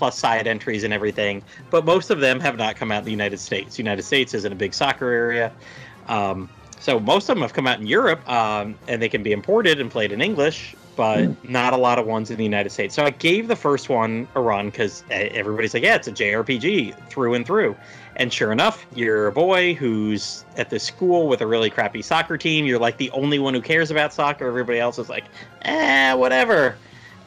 plus 0.00 0.18
side 0.18 0.46
entries 0.46 0.82
and 0.82 0.94
everything. 0.94 1.42
But 1.68 1.84
most 1.84 2.08
of 2.08 2.20
them 2.20 2.40
have 2.40 2.56
not 2.56 2.74
come 2.74 2.90
out 2.90 3.00
in 3.00 3.04
the 3.04 3.10
United 3.10 3.38
States. 3.38 3.78
United 3.78 4.02
States 4.02 4.32
isn't 4.32 4.50
a 4.50 4.56
big 4.56 4.72
soccer 4.72 5.10
area. 5.10 5.52
Um, 6.08 6.48
so 6.80 6.98
most 6.98 7.28
of 7.28 7.36
them 7.36 7.42
have 7.42 7.52
come 7.52 7.66
out 7.66 7.78
in 7.78 7.86
Europe, 7.86 8.26
um, 8.26 8.74
and 8.88 9.02
they 9.02 9.10
can 9.10 9.22
be 9.22 9.32
imported 9.32 9.78
and 9.78 9.90
played 9.90 10.10
in 10.10 10.22
English, 10.22 10.74
but 10.96 11.28
not 11.46 11.74
a 11.74 11.76
lot 11.76 11.98
of 11.98 12.06
ones 12.06 12.30
in 12.30 12.38
the 12.38 12.44
United 12.44 12.70
States. 12.70 12.94
So 12.94 13.04
I 13.04 13.10
gave 13.10 13.46
the 13.46 13.56
first 13.56 13.90
one 13.90 14.26
a 14.34 14.40
run 14.40 14.70
because 14.70 15.04
everybody's 15.10 15.74
like, 15.74 15.82
yeah, 15.82 15.96
it's 15.96 16.08
a 16.08 16.12
JRPG 16.12 17.10
through 17.10 17.34
and 17.34 17.44
through. 17.44 17.76
And 18.16 18.32
sure 18.32 18.52
enough, 18.52 18.86
you're 18.94 19.26
a 19.26 19.32
boy 19.32 19.74
who's 19.74 20.46
at 20.56 20.70
this 20.70 20.82
school 20.82 21.28
with 21.28 21.42
a 21.42 21.46
really 21.46 21.68
crappy 21.68 22.00
soccer 22.00 22.38
team. 22.38 22.64
You're 22.64 22.78
like 22.78 22.96
the 22.96 23.10
only 23.10 23.38
one 23.38 23.52
who 23.52 23.60
cares 23.60 23.90
about 23.90 24.14
soccer. 24.14 24.46
Everybody 24.46 24.78
else 24.78 24.98
is 24.98 25.10
like, 25.10 25.24
eh, 25.62 26.14
whatever. 26.14 26.76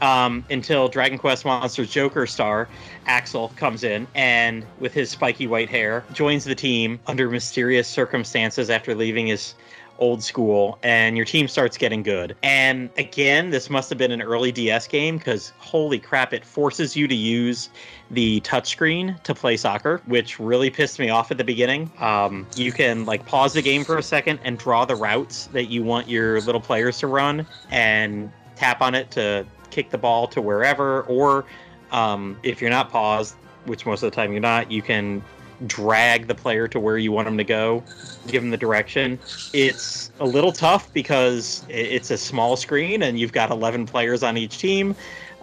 Um, 0.03 0.43
until 0.49 0.89
Dragon 0.89 1.17
Quest 1.17 1.45
Monsters 1.45 1.89
Joker 1.89 2.27
star 2.27 2.67
Axel 3.05 3.53
comes 3.55 3.85
in 3.85 4.05
and, 4.15 4.65
with 4.81 4.93
his 4.93 5.09
spiky 5.09 5.47
white 5.47 5.69
hair, 5.69 6.03
joins 6.11 6.43
the 6.43 6.55
team 6.55 6.99
under 7.07 7.29
mysterious 7.29 7.87
circumstances 7.87 8.69
after 8.69 8.95
leaving 8.95 9.27
his 9.27 9.55
old 9.99 10.21
school, 10.21 10.77
and 10.83 11.15
your 11.15 11.25
team 11.25 11.47
starts 11.47 11.77
getting 11.77 12.03
good. 12.03 12.35
And 12.43 12.89
again, 12.97 13.49
this 13.49 13.69
must 13.69 13.89
have 13.91 13.97
been 13.97 14.11
an 14.11 14.21
early 14.21 14.51
DS 14.51 14.89
game 14.89 15.17
because 15.17 15.53
holy 15.57 15.99
crap, 15.99 16.33
it 16.33 16.43
forces 16.43 16.97
you 16.97 17.07
to 17.07 17.15
use 17.15 17.69
the 18.11 18.41
touchscreen 18.41 19.23
to 19.23 19.33
play 19.33 19.55
soccer, 19.55 20.01
which 20.05 20.37
really 20.37 20.69
pissed 20.69 20.99
me 20.99 21.11
off 21.11 21.31
at 21.31 21.37
the 21.37 21.45
beginning. 21.45 21.89
Um, 21.99 22.45
you 22.57 22.73
can 22.73 23.05
like 23.05 23.25
pause 23.25 23.53
the 23.53 23.61
game 23.61 23.85
for 23.85 23.97
a 23.97 24.03
second 24.03 24.41
and 24.43 24.57
draw 24.57 24.83
the 24.83 24.95
routes 24.95 25.45
that 25.53 25.69
you 25.69 25.81
want 25.81 26.09
your 26.09 26.41
little 26.41 26.59
players 26.59 26.97
to 26.99 27.07
run, 27.07 27.47
and 27.71 28.29
tap 28.55 28.81
on 28.81 28.95
it 28.95 29.09
to 29.11 29.45
kick 29.73 29.89
the 29.89 29.97
ball 29.97 30.27
to 30.27 30.41
wherever. 30.41 31.01
Or 31.03 31.45
um, 31.91 32.37
if 32.43 32.61
you're 32.61 32.69
not 32.69 32.89
paused, 32.89 33.35
which 33.65 33.85
most 33.85 34.03
of 34.03 34.11
the 34.11 34.15
time 34.15 34.31
you're 34.31 34.41
not, 34.41 34.71
you 34.71 34.81
can 34.81 35.23
drag 35.67 36.27
the 36.27 36.35
player 36.35 36.67
to 36.67 36.79
where 36.79 36.97
you 36.97 37.11
want 37.11 37.25
them 37.25 37.37
to 37.37 37.43
go, 37.43 37.83
give 38.27 38.41
them 38.41 38.51
the 38.51 38.57
direction. 38.57 39.19
It's 39.53 40.11
a 40.19 40.25
little 40.25 40.51
tough 40.51 40.91
because 40.93 41.65
it's 41.69 42.11
a 42.11 42.17
small 42.17 42.55
screen 42.55 43.03
and 43.03 43.19
you've 43.19 43.31
got 43.31 43.49
11 43.49 43.85
players 43.85 44.23
on 44.23 44.37
each 44.37 44.57
team. 44.57 44.95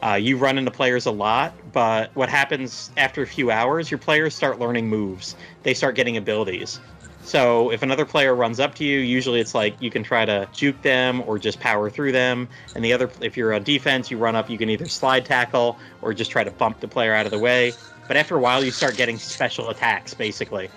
Uh, 0.02 0.14
you 0.14 0.36
run 0.36 0.56
into 0.56 0.70
players 0.70 1.06
a 1.06 1.10
lot, 1.10 1.54
but 1.72 2.14
what 2.14 2.28
happens 2.28 2.90
after 2.96 3.22
a 3.22 3.26
few 3.26 3.50
hours, 3.50 3.90
your 3.90 3.98
players 3.98 4.34
start 4.34 4.58
learning 4.58 4.88
moves. 4.88 5.36
They 5.62 5.74
start 5.74 5.94
getting 5.94 6.16
abilities. 6.16 6.80
So 7.22 7.70
if 7.70 7.82
another 7.82 8.04
player 8.04 8.34
runs 8.34 8.58
up 8.60 8.74
to 8.76 8.84
you, 8.84 8.98
usually 8.98 9.40
it's 9.40 9.54
like 9.54 9.80
you 9.80 9.90
can 9.90 10.02
try 10.02 10.24
to 10.24 10.48
juke 10.52 10.80
them 10.82 11.22
or 11.26 11.38
just 11.38 11.60
power 11.60 11.90
through 11.90 12.12
them. 12.12 12.48
And 12.74 12.84
the 12.84 12.92
other, 12.92 13.10
if 13.20 13.36
you're 13.36 13.52
on 13.52 13.62
defense, 13.62 14.10
you 14.10 14.18
run 14.18 14.34
up, 14.34 14.50
you 14.50 14.58
can 14.58 14.70
either 14.70 14.86
slide 14.86 15.24
tackle 15.24 15.78
or 16.02 16.14
just 16.14 16.30
try 16.30 16.42
to 16.42 16.50
bump 16.50 16.80
the 16.80 16.88
player 16.88 17.14
out 17.14 17.26
of 17.26 17.32
the 17.32 17.38
way. 17.38 17.72
But 18.08 18.16
after 18.16 18.36
a 18.36 18.40
while, 18.40 18.64
you 18.64 18.70
start 18.70 18.96
getting 18.96 19.18
special 19.18 19.68
attacks, 19.70 20.14
basically. 20.14 20.68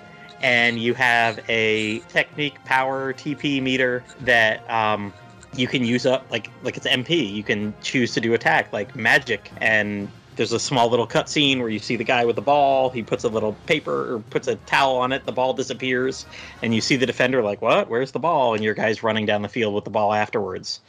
And 0.42 0.78
you 0.78 0.94
have 0.94 1.40
a 1.50 2.00
technique 2.10 2.64
power 2.66 3.14
TP 3.14 3.62
meter 3.62 4.04
that 4.22 4.70
um, 4.70 5.14
you 5.56 5.68
can 5.68 5.84
use 5.84 6.06
up, 6.06 6.30
like 6.30 6.50
like 6.64 6.78
it's 6.78 6.86
MP. 6.86 7.34
You 7.34 7.44
can 7.44 7.74
choose 7.82 8.14
to 8.14 8.22
do 8.22 8.34
attack 8.34 8.72
like 8.74 8.96
magic, 8.96 9.52
and 9.58 10.10
there's 10.36 10.52
a 10.52 10.60
small 10.60 10.90
little 10.90 11.08
cutscene 11.08 11.60
where 11.60 11.70
you 11.70 11.80
see 11.80 11.96
the 11.96 12.04
guy 12.04 12.26
with 12.26 12.36
the 12.36 12.42
ball. 12.42 12.90
He 12.90 13.04
puts 13.04 13.24
a 13.24 13.30
little 13.30 13.54
paper 13.66 14.16
or 14.16 14.20
puts 14.20 14.48
a 14.48 14.56
towel 14.56 14.98
on 14.98 15.12
it. 15.12 15.26
The 15.26 15.32
ball 15.32 15.54
disappears, 15.54 16.26
and 16.62 16.74
you 16.74 16.82
see 16.82 16.96
the 16.96 17.06
defender 17.06 17.42
like, 17.42 17.62
"What? 17.62 17.90
Where's 17.90 18.12
the 18.12 18.20
ball?" 18.20 18.54
And 18.54 18.64
your 18.64 18.74
guy's 18.74 19.04
running 19.04 19.26
down 19.26 19.42
the 19.42 19.50
field 19.50 19.74
with 19.74 19.84
the 19.84 19.90
ball 19.90 20.14
afterwards. 20.14 20.82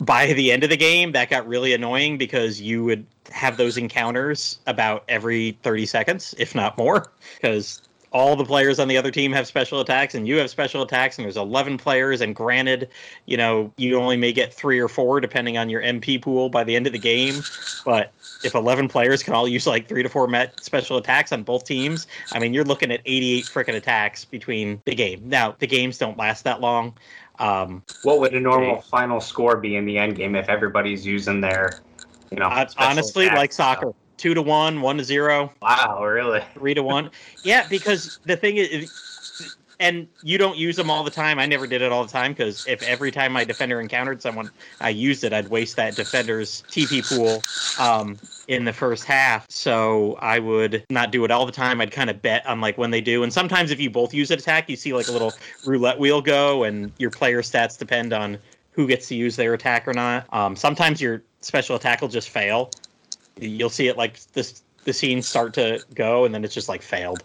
By 0.00 0.32
the 0.32 0.50
end 0.50 0.64
of 0.64 0.70
the 0.70 0.76
game, 0.76 1.12
that 1.12 1.30
got 1.30 1.46
really 1.46 1.72
annoying 1.72 2.18
because 2.18 2.60
you 2.60 2.84
would 2.84 3.06
have 3.30 3.56
those 3.56 3.76
encounters 3.76 4.58
about 4.66 5.04
every 5.08 5.56
30 5.62 5.86
seconds, 5.86 6.34
if 6.38 6.54
not 6.54 6.76
more, 6.76 7.12
because 7.36 7.80
all 8.14 8.36
the 8.36 8.44
players 8.44 8.78
on 8.78 8.86
the 8.86 8.96
other 8.96 9.10
team 9.10 9.32
have 9.32 9.46
special 9.46 9.80
attacks 9.80 10.14
and 10.14 10.26
you 10.26 10.36
have 10.36 10.48
special 10.48 10.82
attacks 10.82 11.18
and 11.18 11.24
there's 11.24 11.36
11 11.36 11.76
players 11.76 12.20
and 12.20 12.34
granted 12.34 12.88
you 13.26 13.36
know 13.36 13.70
you 13.76 13.98
only 13.98 14.16
may 14.16 14.32
get 14.32 14.54
three 14.54 14.78
or 14.78 14.88
four 14.88 15.20
depending 15.20 15.58
on 15.58 15.68
your 15.68 15.82
mp 15.82 16.22
pool 16.22 16.48
by 16.48 16.62
the 16.62 16.76
end 16.76 16.86
of 16.86 16.92
the 16.92 16.98
game 16.98 17.42
but 17.84 18.12
if 18.44 18.54
11 18.54 18.88
players 18.88 19.22
can 19.22 19.34
all 19.34 19.48
use 19.48 19.66
like 19.66 19.88
three 19.88 20.02
to 20.02 20.08
four 20.08 20.26
met 20.28 20.54
special 20.62 20.96
attacks 20.96 21.32
on 21.32 21.42
both 21.42 21.64
teams 21.64 22.06
i 22.32 22.38
mean 22.38 22.52
you're 22.54 22.64
looking 22.64 22.92
at 22.92 23.00
88 23.06 23.44
freaking 23.46 23.74
attacks 23.74 24.24
between 24.24 24.80
the 24.84 24.94
game 24.94 25.22
now 25.28 25.56
the 25.58 25.66
games 25.66 25.98
don't 25.98 26.18
last 26.18 26.44
that 26.44 26.60
long 26.60 26.94
um, 27.38 27.82
What 28.02 28.20
would 28.20 28.34
a 28.34 28.40
normal 28.40 28.76
Okay. 28.76 28.82
final 28.90 29.20
score 29.20 29.56
be 29.56 29.76
in 29.76 29.86
the 29.86 29.98
end 29.98 30.16
game 30.16 30.36
if 30.36 30.48
everybody's 30.48 31.04
using 31.04 31.40
their, 31.40 31.80
you 32.30 32.38
know, 32.38 32.48
special 32.68 32.78
honestly 32.78 33.28
like 33.30 33.52
stuff? 33.52 33.78
soccer 33.78 33.92
two 34.16 34.34
to 34.34 34.42
one 34.42 34.80
one 34.80 34.96
to 34.98 35.04
zero 35.04 35.52
Wow, 35.60 36.04
really? 36.04 36.42
three 36.54 36.74
to 36.74 36.82
one. 36.82 37.10
Yeah, 37.42 37.66
because 37.68 38.18
the 38.24 38.36
thing 38.36 38.56
is, 38.58 38.90
and 39.80 40.06
you 40.22 40.38
don't 40.38 40.56
use 40.56 40.76
them 40.76 40.90
all 40.90 41.02
the 41.02 41.10
time. 41.10 41.38
I 41.40 41.46
never 41.46 41.66
did 41.66 41.82
it 41.82 41.90
all 41.90 42.04
the 42.04 42.12
time 42.12 42.32
because 42.32 42.64
if 42.68 42.80
every 42.82 43.10
time 43.10 43.32
my 43.32 43.44
defender 43.44 43.80
encountered 43.80 44.22
someone, 44.22 44.50
I 44.80 44.90
used 44.90 45.24
it, 45.24 45.32
I'd 45.32 45.48
waste 45.48 45.74
that 45.76 45.96
defender's 45.96 46.62
TP 46.70 47.04
pool 47.04 47.42
um, 47.78 48.18
in 48.48 48.64
the 48.64 48.72
first 48.72 49.04
half. 49.04 49.46
So 49.50 50.16
I 50.20 50.38
would 50.38 50.84
not 50.90 51.10
do 51.10 51.24
it 51.24 51.30
all 51.30 51.46
the 51.46 51.52
time. 51.52 51.80
I'd 51.80 51.90
kind 51.90 52.10
of 52.10 52.20
bet 52.22 52.46
on 52.46 52.60
like 52.60 52.78
when 52.78 52.90
they 52.90 53.00
do. 53.00 53.22
And 53.22 53.32
sometimes 53.32 53.70
if 53.70 53.80
you 53.80 53.90
both 53.90 54.12
use 54.12 54.30
an 54.30 54.38
attack, 54.38 54.68
you 54.68 54.76
see 54.76 54.92
like 54.92 55.08
a 55.08 55.12
little 55.12 55.32
roulette 55.66 55.98
wheel 55.98 56.20
go, 56.20 56.64
and 56.64 56.92
your 56.98 57.10
player 57.10 57.42
stats 57.42 57.78
depend 57.78 58.12
on 58.12 58.38
who 58.72 58.86
gets 58.86 59.08
to 59.08 59.14
use 59.14 59.36
their 59.36 59.54
attack 59.54 59.86
or 59.86 59.94
not. 59.94 60.26
Um, 60.32 60.56
sometimes 60.56 61.00
your 61.00 61.22
special 61.40 61.76
attack 61.76 62.00
will 62.00 62.08
just 62.08 62.30
fail. 62.30 62.70
You'll 63.38 63.70
see 63.70 63.88
it 63.88 63.96
like 63.96 64.20
this 64.32 64.62
the 64.84 64.92
scenes 64.92 65.26
start 65.26 65.54
to 65.54 65.82
go 65.94 66.24
and 66.24 66.34
then 66.34 66.44
it's 66.44 66.54
just 66.54 66.68
like 66.68 66.82
failed. 66.82 67.22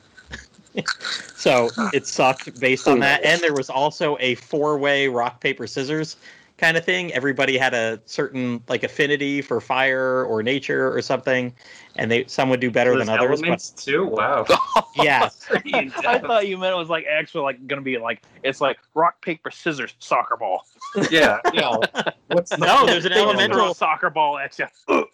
so 1.36 1.70
it 1.94 2.08
sucked 2.08 2.60
based 2.60 2.88
on 2.88 3.00
that. 3.00 3.24
And 3.24 3.42
there 3.42 3.54
was 3.54 3.70
also 3.70 4.18
a 4.20 4.36
four 4.36 4.78
way 4.78 5.08
rock, 5.08 5.42
paper, 5.42 5.68
scissors 5.68 6.16
kind 6.60 6.78
of 6.78 6.86
thing. 6.86 7.12
Everybody 7.14 7.58
had 7.58 7.74
a 7.74 8.00
certain 8.06 8.62
like 8.68 8.84
affinity 8.84 9.42
for 9.42 9.60
fire 9.62 10.26
or 10.26 10.44
nature 10.44 10.94
or 10.96 11.02
something, 11.02 11.54
and 11.96 12.12
they 12.12 12.26
some 12.26 12.50
would 12.50 12.60
do 12.60 12.70
better 12.70 12.92
Those 12.92 13.08
than 13.08 13.10
others. 13.10 13.40
But 13.40 13.48
elements 13.48 13.70
too. 13.72 14.06
Wow. 14.06 14.46
yeah, 14.96 15.30
I 15.74 16.20
thought 16.20 16.48
you 16.48 16.58
meant 16.58 16.74
it 16.74 16.78
was 16.78 16.90
like 16.90 17.06
actually 17.06 17.44
like 17.44 17.66
gonna 17.68 17.82
be 17.82 17.98
like 17.98 18.22
it's 18.44 18.62
like 18.62 18.78
rock 18.94 19.22
paper 19.22 19.50
scissors 19.50 19.96
soccer 20.00 20.38
ball. 20.38 20.66
yeah, 21.10 21.40
yeah. 21.54 21.78
What's 22.28 22.56
No, 22.58 22.86
there's 22.86 23.06
an 23.06 23.14
elemental- 23.14 23.74
soccer 23.74 24.10
ball 24.10 24.38
at 24.38 24.60
you. 24.60 25.06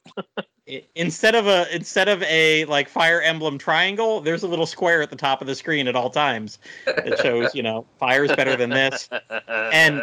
Instead 0.95 1.35
of 1.35 1.45
a 1.45 1.73
instead 1.73 2.09
of 2.09 2.23
a 2.23 2.65
like 2.65 2.89
fire 2.89 3.21
emblem 3.21 3.57
triangle, 3.57 4.19
there's 4.19 4.41
a 4.43 4.47
little 4.47 4.65
square 4.65 5.01
at 5.01 5.11
the 5.11 5.15
top 5.15 5.41
of 5.41 5.47
the 5.47 5.55
screen 5.55 5.87
at 5.87 5.95
all 5.95 6.09
times 6.09 6.57
that 6.85 7.19
shows 7.19 7.53
you 7.53 7.61
know 7.61 7.85
fire's 7.99 8.35
better 8.35 8.55
than 8.55 8.71
this. 8.71 9.07
And 9.47 10.01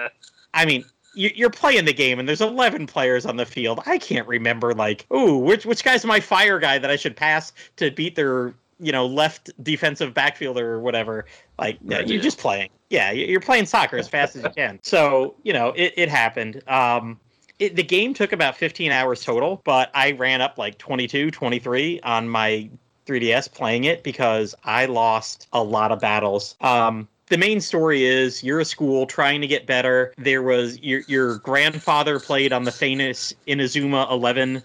I 0.55 0.65
mean, 0.65 0.81
you, 0.83 0.85
you're 1.15 1.51
playing 1.51 1.85
the 1.85 1.93
game, 1.93 2.19
and 2.19 2.29
there's 2.29 2.41
11 2.41 2.87
players 2.87 3.27
on 3.27 3.37
the 3.37 3.47
field. 3.47 3.81
I 3.87 3.99
can't 3.99 4.27
remember 4.27 4.73
like, 4.75 5.07
ooh, 5.15 5.37
which 5.37 5.67
which 5.67 5.85
guy's 5.85 6.05
my 6.05 6.21
fire 6.21 6.59
guy 6.59 6.79
that 6.79 6.91
I 6.91 6.97
should 6.97 7.17
pass 7.17 7.53
to 7.77 7.91
beat 7.91 8.15
their 8.17 8.55
you 8.81 8.91
know 8.93 9.07
left 9.07 9.51
defensive 9.63 10.15
backfielder 10.15 10.61
or 10.63 10.81
whatever. 10.81 11.27
Like, 11.59 11.79
yeah, 11.85 11.99
Right. 11.99 12.09
you're 12.09 12.23
just 12.23 12.39
playing. 12.39 12.71
Yeah, 12.91 13.11
you- 13.13 13.27
you're 13.27 13.41
playing 13.41 13.67
soccer 13.67 13.97
as 13.97 14.09
fast 14.09 14.37
as 14.37 14.43
you 14.45 14.51
can. 14.51 14.79
So 14.83 15.35
you 15.43 15.53
know, 15.53 15.73
it 15.77 15.95
it 15.97 16.09
happened. 16.09 16.63
Um, 16.69 17.19
it, 17.59 17.77
the 17.77 17.83
game 17.85 18.13
took 18.15 18.33
about 18.33 18.57
15 18.57 18.91
hours 18.91 19.23
total, 19.23 19.61
but 19.65 19.91
I 19.95 20.13
ran 20.13 20.41
up 20.41 20.59
like 20.59 20.79
22, 20.79 21.31
23 21.31 22.01
on 22.01 22.29
my 22.29 22.69
3DS 23.07 23.53
playing 23.53 23.85
it 23.85 24.03
because 24.03 24.55
I 24.65 24.87
lost 24.87 25.47
a 25.53 25.63
lot 25.63 25.93
of 25.93 26.01
battles. 26.01 26.57
Um, 26.61 27.07
the 27.33 27.39
main 27.39 27.63
story 27.63 28.05
is 28.05 28.45
you're 28.45 28.61
a 28.61 28.65
school 28.65 29.07
trying 29.07 29.41
to 29.41 29.47
get 29.47 29.67
better. 29.67 30.13
There 30.19 30.43
was 30.43 30.79
your 30.83 31.01
your 31.09 31.39
grandfather 31.39 32.21
played 32.21 32.53
on 32.53 32.65
the 32.65 32.71
famous 32.71 33.33
Inazuma 33.49 34.11
11 34.11 34.63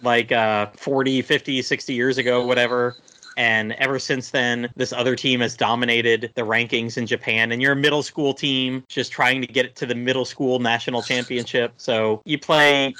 like 0.00 0.30
uh 0.30 0.66
40, 0.76 1.22
50, 1.22 1.60
60 1.60 1.92
years 1.92 2.16
ago, 2.16 2.46
whatever. 2.46 2.94
And 3.36 3.72
ever 3.72 3.98
since 3.98 4.30
then, 4.30 4.70
this 4.76 4.92
other 4.92 5.16
team 5.16 5.40
has 5.40 5.56
dominated 5.56 6.30
the 6.36 6.42
rankings 6.42 6.96
in 6.96 7.04
Japan. 7.04 7.50
And 7.50 7.60
you're 7.60 7.72
a 7.72 7.76
middle 7.76 8.04
school 8.04 8.32
team 8.32 8.84
just 8.86 9.10
trying 9.10 9.40
to 9.40 9.48
get 9.48 9.74
to 9.74 9.84
the 9.84 9.96
middle 9.96 10.24
school 10.24 10.60
national 10.60 11.02
championship. 11.02 11.74
So 11.78 12.22
you 12.24 12.38
play 12.38 12.94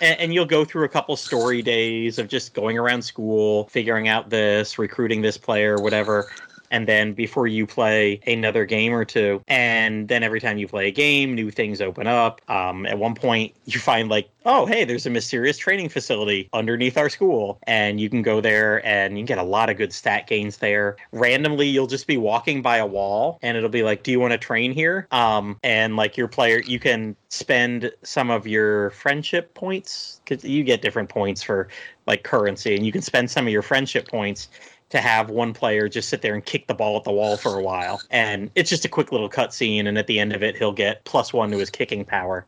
and, 0.00 0.32
you'll 0.32 0.46
go 0.46 0.64
through 0.64 0.84
a 0.84 0.88
couple 0.88 1.16
story 1.16 1.60
days 1.60 2.18
of 2.20 2.28
just 2.28 2.54
going 2.54 2.78
around 2.78 3.02
school, 3.02 3.64
figuring 3.64 4.06
out 4.06 4.30
this, 4.30 4.78
recruiting 4.78 5.22
this 5.22 5.36
player, 5.36 5.76
whatever 5.76 6.30
and 6.70 6.86
then 6.86 7.12
before 7.12 7.46
you 7.46 7.66
play 7.66 8.20
another 8.26 8.64
game 8.64 8.92
or 8.92 9.04
two 9.04 9.42
and 9.48 10.08
then 10.08 10.22
every 10.22 10.40
time 10.40 10.58
you 10.58 10.66
play 10.66 10.88
a 10.88 10.90
game 10.90 11.34
new 11.34 11.50
things 11.50 11.80
open 11.80 12.06
up. 12.06 12.40
Um, 12.48 12.86
at 12.86 12.98
one 12.98 13.14
point 13.14 13.54
you 13.66 13.78
find 13.78 14.08
like 14.08 14.28
oh 14.46 14.66
hey 14.66 14.84
there's 14.84 15.06
a 15.06 15.10
mysterious 15.10 15.58
training 15.58 15.88
facility 15.88 16.48
underneath 16.52 16.96
our 16.96 17.08
school 17.08 17.58
and 17.64 18.00
you 18.00 18.08
can 18.08 18.22
go 18.22 18.40
there 18.40 18.84
and 18.86 19.18
you 19.18 19.24
get 19.24 19.38
a 19.38 19.42
lot 19.42 19.70
of 19.70 19.76
good 19.76 19.92
stat 19.92 20.26
gains 20.26 20.58
there. 20.58 20.96
Randomly 21.12 21.68
you'll 21.68 21.86
just 21.86 22.06
be 22.06 22.16
walking 22.16 22.62
by 22.62 22.78
a 22.78 22.86
wall 22.86 23.38
and 23.42 23.56
it'll 23.56 23.68
be 23.68 23.82
like 23.82 24.02
do 24.02 24.10
you 24.10 24.20
want 24.20 24.32
to 24.32 24.38
train 24.38 24.72
here? 24.72 25.06
Um, 25.10 25.58
and 25.62 25.96
like 25.96 26.16
your 26.16 26.28
player 26.28 26.60
you 26.60 26.78
can 26.78 27.16
spend 27.28 27.92
some 28.02 28.30
of 28.30 28.46
your 28.46 28.90
friendship 28.90 29.54
points 29.54 30.20
because 30.24 30.44
you 30.44 30.64
get 30.64 30.82
different 30.82 31.08
points 31.08 31.42
for 31.42 31.68
like 32.06 32.24
currency 32.24 32.74
and 32.74 32.84
you 32.84 32.92
can 32.92 33.02
spend 33.02 33.30
some 33.30 33.46
of 33.46 33.52
your 33.52 33.62
friendship 33.62 34.08
points 34.08 34.48
to 34.90 35.00
have 35.00 35.30
one 35.30 35.52
player 35.52 35.88
just 35.88 36.08
sit 36.08 36.20
there 36.20 36.34
and 36.34 36.44
kick 36.44 36.66
the 36.66 36.74
ball 36.74 36.96
at 36.96 37.04
the 37.04 37.12
wall 37.12 37.36
for 37.36 37.58
a 37.58 37.62
while. 37.62 38.00
And 38.10 38.50
it's 38.54 38.68
just 38.68 38.84
a 38.84 38.88
quick 38.88 39.12
little 39.12 39.30
cutscene, 39.30 39.86
and 39.86 39.96
at 39.96 40.06
the 40.06 40.18
end 40.18 40.32
of 40.32 40.42
it, 40.42 40.56
he'll 40.56 40.72
get 40.72 41.04
plus 41.04 41.32
one 41.32 41.50
to 41.52 41.58
his 41.58 41.70
kicking 41.70 42.04
power. 42.04 42.44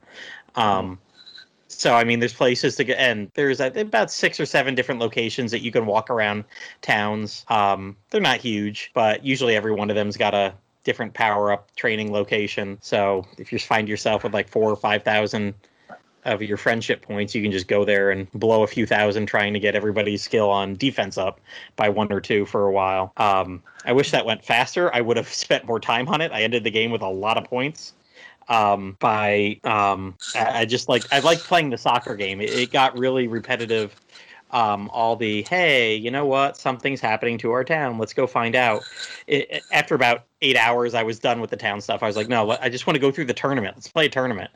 Um, 0.57 0.99
so 1.69 1.95
I 1.95 2.05
mean, 2.05 2.21
there's 2.21 2.35
places 2.35 2.77
to 2.77 2.85
go, 2.85 2.95
and 2.95 3.31
there's 3.35 3.61
about 3.61 4.11
six 4.11 4.39
or 4.39 4.47
seven 4.47 4.75
different 4.75 5.01
locations 5.01 5.51
that 5.53 5.63
you 5.63 5.73
can 5.73 5.87
walk 5.87 6.11
around 6.11 6.45
towns. 6.83 7.45
Um, 7.49 7.97
they're 8.11 8.21
not 8.21 8.39
huge, 8.39 8.91
but 8.93 9.25
usually 9.25 9.57
every 9.57 9.73
one 9.73 9.89
of 9.89 9.97
them's 9.97 10.17
got 10.17 10.35
a 10.35 10.53
different 10.85 11.15
power 11.15 11.53
up 11.53 11.75
training 11.77 12.13
location. 12.13 12.77
So 12.83 13.27
if 13.39 13.53
you 13.53 13.59
find 13.59 13.89
yourself 13.89 14.25
with 14.25 14.35
like 14.35 14.49
four 14.49 14.71
or 14.71 14.77
five 14.77 15.03
thousand 15.03 15.55
of 16.25 16.43
your 16.43 16.57
friendship 16.57 17.03
points, 17.03 17.35
you 17.35 17.43
can 17.43 17.51
just 17.51 17.69
go 17.69 17.85
there 17.85 18.11
and 18.11 18.31
blow 18.33 18.63
a 18.63 18.67
few 18.67 18.87
thousand 18.87 19.27
trying 19.27 19.53
to 19.53 19.61
get 19.61 19.75
everybody's 19.75 20.23
skill 20.23 20.51
on 20.51 20.77
defense 20.77 21.19
up 21.19 21.41
by 21.77 21.89
one 21.89 22.13
or 22.13 22.21
two 22.21 22.47
for 22.47 22.67
a 22.67 22.73
while. 22.73 23.13
Um, 23.17 23.63
I 23.85 23.93
wish 23.93 24.11
that 24.13 24.25
went 24.25 24.45
faster. 24.45 24.95
I 24.95 25.01
would 25.01 25.17
have 25.17 25.29
spent 25.33 25.65
more 25.65 25.81
time 25.81 26.09
on 26.09 26.21
it. 26.21 26.33
I 26.33 26.43
ended 26.43 26.65
the 26.65 26.71
game 26.71 26.91
with 26.91 27.03
a 27.03 27.09
lot 27.09 27.37
of 27.37 27.45
points. 27.45 27.95
Um, 28.49 28.97
by 28.99 29.61
um, 29.63 30.17
I, 30.35 30.65
just 30.65 30.89
like 30.89 31.05
I 31.13 31.21
like 31.21 31.39
playing 31.39 31.71
the 31.71 31.79
soccer 31.79 32.17
game. 32.17 32.41
It, 32.41 32.51
it 32.51 32.73
got 32.73 32.99
really 32.99 33.29
repetitive. 33.29 33.95
Um, 34.51 34.91
all 34.93 35.17
the 35.17 35.43
hey, 35.49 35.95
you 35.97 36.11
know 36.11 36.27
what? 36.27 36.59
Something's 36.59 37.01
happening 37.01 37.39
to 37.39 37.53
our 37.53 37.65
town. 37.65 37.99
Let's 37.99 38.13
go 38.13 38.27
find 38.27 38.55
out. 38.55 38.83
It, 39.29 39.63
after 39.73 39.95
about 39.95 40.25
eight 40.43 40.57
hours, 40.57 40.93
I 40.93 41.05
was 41.05 41.19
done 41.19 41.41
with 41.41 41.51
the 41.51 41.57
town 41.57 41.81
stuff. 41.81 42.03
I 42.03 42.07
was 42.07 42.17
like, 42.17 42.29
no, 42.29 42.51
I 42.61 42.69
just 42.69 42.87
want 42.87 42.97
to 42.97 43.01
go 43.01 43.11
through 43.11 43.27
the 43.27 43.33
tournament. 43.33 43.77
Let's 43.77 43.89
play 43.89 44.07
a 44.07 44.11
tournament 44.11 44.51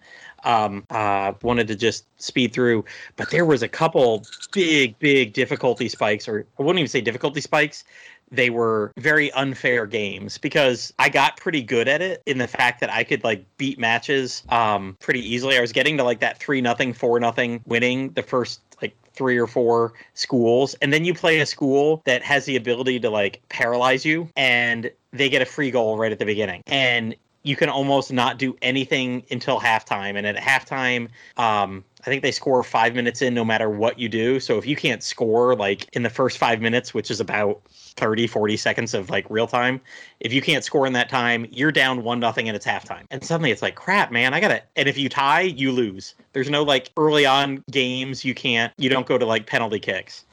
um, 0.45 0.85
uh, 0.91 1.33
wanted 1.43 1.69
to 1.69 1.77
just 1.77 2.07
speed 2.21 2.53
through. 2.53 2.85
But 3.17 3.31
there 3.31 3.45
was 3.45 3.63
a 3.63 3.69
couple 3.69 4.25
big, 4.53 4.99
big 4.99 5.33
difficulty 5.33 5.89
spikes, 5.89 6.29
or 6.29 6.47
I 6.59 6.63
wouldn't 6.63 6.79
even 6.81 6.89
say 6.89 7.01
difficulty 7.01 7.41
spikes. 7.41 7.85
They 8.31 8.51
were 8.51 8.93
very 8.97 9.31
unfair 9.33 9.87
games 9.87 10.37
because 10.37 10.93
I 10.99 11.09
got 11.09 11.37
pretty 11.37 11.63
good 11.63 11.87
at 11.87 12.03
it 12.03 12.23
in 12.27 12.39
the 12.39 12.49
fact 12.49 12.81
that 12.81 12.91
I 12.91 13.05
could 13.05 13.23
like 13.23 13.45
beat 13.57 13.79
matches 13.79 14.43
um, 14.49 14.97
pretty 15.01 15.21
easily. 15.21 15.57
I 15.57 15.61
was 15.61 15.73
getting 15.73 15.97
to 15.99 16.03
like 16.03 16.19
that 16.21 16.39
three 16.39 16.61
nothing, 16.61 16.93
four 16.93 17.21
nothing 17.21 17.63
winning 17.67 18.11
the 18.11 18.23
first 18.23 18.61
like 18.83 18.97
three 19.17 19.39
or 19.39 19.47
four 19.47 19.95
schools 20.15 20.75
and 20.83 20.93
then 20.93 21.05
you 21.05 21.15
play 21.15 21.41
a 21.41 21.47
school 21.47 22.03
that 22.05 22.23
has 22.23 22.45
the 22.45 22.57
ability 22.57 23.01
to 23.01 23.09
like 23.09 23.41
paralyze 23.49 24.05
you 24.05 24.29
and 24.37 24.91
they 25.13 25.29
get 25.31 25.41
a 25.41 25.47
free 25.47 25.71
goal 25.71 25.97
right 25.97 26.13
at 26.13 26.19
the 26.19 26.25
beginning 26.27 26.63
and 26.67 27.17
you 27.47 27.55
can 27.55 27.69
almost 27.69 28.13
not 28.13 28.39
do 28.39 28.57
anything 28.61 29.25
until 29.31 29.61
halftime. 29.61 30.17
And 30.17 30.27
at 30.27 30.37
halftime, 30.37 31.09
um, 31.37 31.85
I 32.01 32.05
think 32.07 32.23
they 32.23 32.33
score 32.33 32.63
five 32.65 32.95
minutes 32.95 33.23
in 33.23 33.35
no 33.35 33.45
matter 33.45 33.71
what 33.71 34.01
you 34.01 34.09
do. 34.09 34.41
So 34.41 34.59
if 34.59 34.67
you 34.67 34.75
can't 34.75 35.01
score 35.01 35.55
like 35.55 35.89
in 35.93 36.03
the 36.03 36.11
first 36.11 36.39
five 36.39 36.61
minutes, 36.61 36.93
which 36.93 37.09
is 37.09 37.21
about 37.21 37.63
30, 37.71 38.27
40 38.27 38.57
seconds 38.57 38.95
of 38.95 39.11
like 39.11 39.31
real 39.31 39.47
time, 39.47 39.81
if 40.19 40.33
you 40.33 40.43
can't 40.43 40.65
score 40.65 40.87
in 40.89 40.93
that 40.95 41.09
time, 41.09 41.47
you're 41.53 41.71
down 41.71 42.03
one 42.03 42.19
nothing 42.19 42.49
and 42.49 42.57
it's 42.57 42.67
halftime. 42.67 43.05
And 43.13 43.23
suddenly 43.23 43.53
it's 43.53 43.63
like, 43.63 43.77
crap, 43.77 44.11
man, 44.11 44.35
I 44.35 44.41
gotta. 44.41 44.63
And 44.75 44.89
if 44.89 44.99
you 44.99 45.09
tie, 45.09 45.43
you 45.43 45.71
lose. 45.71 46.17
There's 46.33 46.51
no 46.51 46.65
like 46.65 46.91
early 46.97 47.27
on 47.27 47.63
games 47.71 48.25
you 48.25 48.35
can't, 48.35 48.73
you 48.77 48.89
don't 48.89 49.07
go 49.07 49.19
to 49.19 49.25
like 49.25 49.47
penalty 49.47 49.79
kicks. 49.79 50.25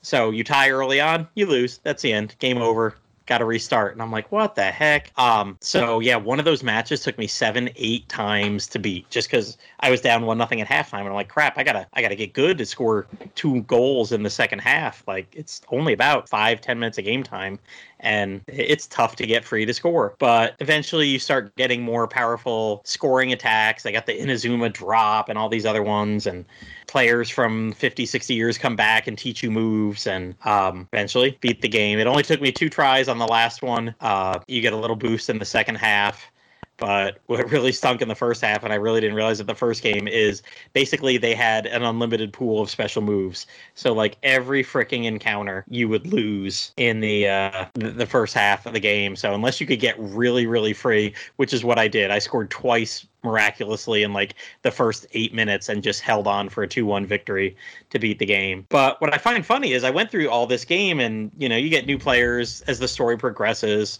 So 0.00 0.30
you 0.30 0.44
tie 0.44 0.70
early 0.70 1.00
on, 1.00 1.28
you 1.34 1.46
lose. 1.46 1.78
That's 1.78 2.02
the 2.02 2.12
end. 2.12 2.36
Game 2.38 2.58
over 2.58 2.94
got 3.26 3.38
to 3.38 3.44
restart. 3.44 3.92
And 3.92 4.02
I'm 4.02 4.10
like, 4.10 4.30
what 4.30 4.54
the 4.54 4.64
heck? 4.64 5.10
Um, 5.18 5.56
so 5.60 6.00
yeah, 6.00 6.16
one 6.16 6.38
of 6.38 6.44
those 6.44 6.62
matches 6.62 7.00
took 7.00 7.16
me 7.18 7.26
seven, 7.26 7.70
eight 7.76 8.08
times 8.08 8.66
to 8.68 8.78
beat 8.78 9.08
just 9.10 9.28
because 9.28 9.56
I 9.80 9.90
was 9.90 10.00
down 10.00 10.26
one 10.26 10.38
nothing 10.38 10.60
at 10.60 10.68
halftime. 10.68 11.00
And 11.00 11.08
I'm 11.08 11.14
like, 11.14 11.28
crap, 11.28 11.56
I 11.56 11.64
gotta, 11.64 11.86
I 11.94 12.02
gotta 12.02 12.16
get 12.16 12.32
good 12.32 12.58
to 12.58 12.66
score 12.66 13.06
two 13.34 13.62
goals 13.62 14.12
in 14.12 14.22
the 14.22 14.30
second 14.30 14.60
half. 14.60 15.02
Like 15.06 15.34
it's 15.34 15.62
only 15.68 15.92
about 15.92 16.28
five, 16.28 16.60
ten 16.60 16.78
minutes 16.78 16.98
of 16.98 17.04
game 17.04 17.22
time, 17.22 17.58
and 18.04 18.42
it's 18.46 18.86
tough 18.86 19.16
to 19.16 19.26
get 19.26 19.44
free 19.44 19.64
to 19.66 19.74
score. 19.74 20.14
But 20.18 20.54
eventually, 20.60 21.08
you 21.08 21.18
start 21.18 21.54
getting 21.56 21.82
more 21.82 22.06
powerful 22.06 22.82
scoring 22.84 23.32
attacks. 23.32 23.84
I 23.86 23.92
got 23.92 24.06
the 24.06 24.18
Inazuma 24.18 24.72
drop 24.72 25.28
and 25.28 25.38
all 25.38 25.48
these 25.48 25.66
other 25.66 25.82
ones, 25.82 26.26
and 26.26 26.44
players 26.86 27.28
from 27.28 27.72
50, 27.72 28.06
60 28.06 28.34
years 28.34 28.58
come 28.58 28.76
back 28.76 29.06
and 29.06 29.18
teach 29.18 29.42
you 29.42 29.50
moves, 29.50 30.06
and 30.06 30.34
um, 30.44 30.88
eventually 30.92 31.36
beat 31.40 31.62
the 31.62 31.68
game. 31.68 31.98
It 31.98 32.06
only 32.06 32.22
took 32.22 32.40
me 32.40 32.52
two 32.52 32.68
tries 32.68 33.08
on 33.08 33.18
the 33.18 33.26
last 33.26 33.62
one. 33.62 33.94
Uh, 34.00 34.38
you 34.46 34.60
get 34.60 34.72
a 34.72 34.78
little 34.78 34.96
boost 34.96 35.30
in 35.30 35.38
the 35.38 35.44
second 35.44 35.76
half. 35.76 36.30
But 36.76 37.18
what 37.26 37.50
really 37.50 37.72
stunk 37.72 38.02
in 38.02 38.08
the 38.08 38.14
first 38.14 38.42
half, 38.42 38.64
and 38.64 38.72
I 38.72 38.76
really 38.76 39.00
didn't 39.00 39.16
realize 39.16 39.40
it 39.40 39.46
the 39.46 39.54
first 39.54 39.82
game, 39.82 40.08
is 40.08 40.42
basically 40.72 41.16
they 41.16 41.34
had 41.34 41.66
an 41.66 41.82
unlimited 41.82 42.32
pool 42.32 42.62
of 42.62 42.70
special 42.70 43.02
moves. 43.02 43.46
So 43.74 43.92
like 43.92 44.16
every 44.22 44.64
freaking 44.64 45.04
encounter, 45.04 45.64
you 45.68 45.88
would 45.88 46.06
lose 46.06 46.72
in 46.76 47.00
the 47.00 47.28
uh, 47.28 47.66
the 47.74 48.06
first 48.06 48.34
half 48.34 48.66
of 48.66 48.72
the 48.72 48.80
game. 48.80 49.16
So 49.16 49.34
unless 49.34 49.60
you 49.60 49.66
could 49.66 49.80
get 49.80 49.94
really 49.98 50.46
really 50.46 50.72
free, 50.72 51.14
which 51.36 51.52
is 51.52 51.64
what 51.64 51.78
I 51.78 51.88
did, 51.88 52.10
I 52.10 52.18
scored 52.18 52.50
twice 52.50 53.06
miraculously 53.24 54.02
in 54.02 54.12
like 54.12 54.34
the 54.62 54.70
first 54.70 55.06
eight 55.14 55.34
minutes 55.34 55.68
and 55.68 55.82
just 55.82 56.00
held 56.00 56.26
on 56.26 56.48
for 56.48 56.62
a 56.62 56.68
2-1 56.68 57.06
victory 57.06 57.56
to 57.90 57.98
beat 57.98 58.18
the 58.18 58.26
game 58.26 58.66
but 58.68 59.00
what 59.00 59.12
i 59.14 59.18
find 59.18 59.44
funny 59.44 59.72
is 59.72 59.82
i 59.82 59.90
went 59.90 60.10
through 60.10 60.28
all 60.28 60.46
this 60.46 60.64
game 60.64 61.00
and 61.00 61.30
you 61.38 61.48
know 61.48 61.56
you 61.56 61.70
get 61.70 61.86
new 61.86 61.98
players 61.98 62.60
as 62.62 62.78
the 62.78 62.86
story 62.86 63.16
progresses 63.16 63.98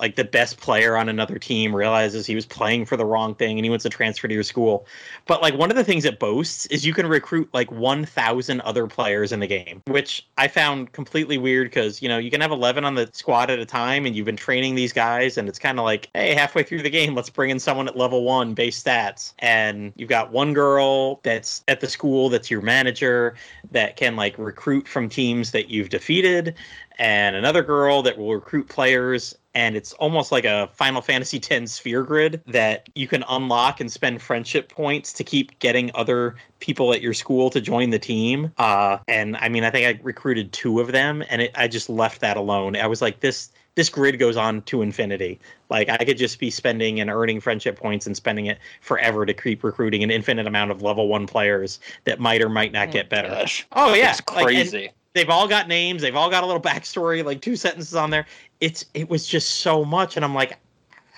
like 0.00 0.16
the 0.16 0.24
best 0.24 0.58
player 0.58 0.96
on 0.96 1.08
another 1.08 1.38
team 1.38 1.74
realizes 1.74 2.26
he 2.26 2.34
was 2.34 2.46
playing 2.46 2.84
for 2.84 2.96
the 2.96 3.04
wrong 3.04 3.34
thing 3.34 3.58
and 3.58 3.64
he 3.64 3.70
wants 3.70 3.82
to 3.84 3.88
transfer 3.88 4.28
to 4.28 4.34
your 4.34 4.42
school. 4.42 4.86
But 5.26 5.42
like 5.42 5.54
one 5.54 5.70
of 5.70 5.76
the 5.76 5.84
things 5.84 6.04
it 6.04 6.18
boasts 6.18 6.66
is 6.66 6.84
you 6.84 6.92
can 6.92 7.06
recruit 7.06 7.48
like 7.52 7.70
1,000 7.70 8.60
other 8.62 8.86
players 8.86 9.32
in 9.32 9.40
the 9.40 9.46
game, 9.46 9.82
which 9.86 10.26
I 10.36 10.48
found 10.48 10.92
completely 10.92 11.38
weird 11.38 11.68
because, 11.68 12.02
you 12.02 12.08
know, 12.08 12.18
you 12.18 12.30
can 12.30 12.40
have 12.40 12.50
11 12.50 12.84
on 12.84 12.94
the 12.94 13.08
squad 13.12 13.50
at 13.50 13.58
a 13.58 13.66
time 13.66 14.06
and 14.06 14.14
you've 14.14 14.26
been 14.26 14.36
training 14.36 14.74
these 14.74 14.92
guys 14.92 15.38
and 15.38 15.48
it's 15.48 15.58
kind 15.58 15.78
of 15.78 15.84
like, 15.84 16.10
hey, 16.14 16.34
halfway 16.34 16.62
through 16.62 16.82
the 16.82 16.90
game, 16.90 17.14
let's 17.14 17.30
bring 17.30 17.50
in 17.50 17.58
someone 17.58 17.88
at 17.88 17.96
level 17.96 18.24
one 18.24 18.54
base 18.54 18.82
stats. 18.82 19.32
And 19.38 19.92
you've 19.96 20.08
got 20.08 20.32
one 20.32 20.52
girl 20.52 21.20
that's 21.22 21.64
at 21.68 21.80
the 21.80 21.88
school 21.88 22.28
that's 22.28 22.50
your 22.50 22.60
manager 22.60 23.34
that 23.70 23.96
can 23.96 24.16
like 24.16 24.36
recruit 24.38 24.86
from 24.86 25.08
teams 25.08 25.52
that 25.52 25.70
you've 25.70 25.88
defeated 25.88 26.54
and 26.98 27.36
another 27.36 27.62
girl 27.62 28.02
that 28.02 28.16
will 28.16 28.34
recruit 28.34 28.68
players 28.68 29.36
and 29.56 29.74
it's 29.74 29.94
almost 29.94 30.32
like 30.32 30.44
a 30.44 30.68
Final 30.74 31.00
Fantasy 31.00 31.40
X 31.50 31.72
sphere 31.72 32.02
grid 32.02 32.42
that 32.46 32.90
you 32.94 33.08
can 33.08 33.24
unlock 33.26 33.80
and 33.80 33.90
spend 33.90 34.20
friendship 34.20 34.68
points 34.68 35.14
to 35.14 35.24
keep 35.24 35.58
getting 35.60 35.90
other 35.94 36.36
people 36.60 36.92
at 36.92 37.00
your 37.00 37.14
school 37.14 37.48
to 37.48 37.60
join 37.62 37.88
the 37.88 37.98
team. 37.98 38.52
Uh, 38.58 38.98
and 39.08 39.34
I 39.38 39.48
mean, 39.48 39.64
I 39.64 39.70
think 39.70 39.86
I 39.86 39.98
recruited 40.02 40.52
two 40.52 40.78
of 40.78 40.92
them, 40.92 41.24
and 41.30 41.40
it, 41.40 41.52
I 41.54 41.68
just 41.68 41.88
left 41.88 42.20
that 42.20 42.36
alone. 42.36 42.76
I 42.76 42.86
was 42.86 43.00
like, 43.00 43.20
this 43.20 43.50
this 43.76 43.88
grid 43.88 44.18
goes 44.18 44.36
on 44.36 44.60
to 44.62 44.82
infinity. 44.82 45.38
Like 45.70 45.88
I 45.88 45.98
could 45.98 46.18
just 46.18 46.38
be 46.38 46.50
spending 46.50 47.00
and 47.00 47.08
earning 47.08 47.40
friendship 47.40 47.78
points 47.78 48.06
and 48.06 48.14
spending 48.14 48.46
it 48.46 48.58
forever 48.82 49.24
to 49.24 49.32
keep 49.32 49.64
recruiting 49.64 50.02
an 50.02 50.10
infinite 50.10 50.46
amount 50.46 50.70
of 50.70 50.82
level 50.82 51.08
one 51.08 51.26
players 51.26 51.80
that 52.04 52.20
might 52.20 52.42
or 52.42 52.50
might 52.50 52.72
not 52.72 52.90
get 52.90 53.08
better. 53.08 53.28
Gosh. 53.28 53.66
Oh 53.72 53.94
yeah, 53.94 54.10
It's 54.10 54.20
crazy. 54.20 54.82
Like, 54.82 54.94
they've 55.16 55.30
all 55.30 55.48
got 55.48 55.66
names 55.66 56.02
they've 56.02 56.14
all 56.14 56.30
got 56.30 56.44
a 56.44 56.46
little 56.46 56.62
backstory 56.70 57.24
like 57.24 57.40
two 57.40 57.56
sentences 57.56 57.94
on 57.96 58.10
there 58.10 58.26
it's 58.60 58.84
it 58.94 59.08
was 59.08 59.26
just 59.26 59.56
so 59.60 59.84
much 59.84 60.14
and 60.16 60.24
i'm 60.24 60.34
like 60.34 60.58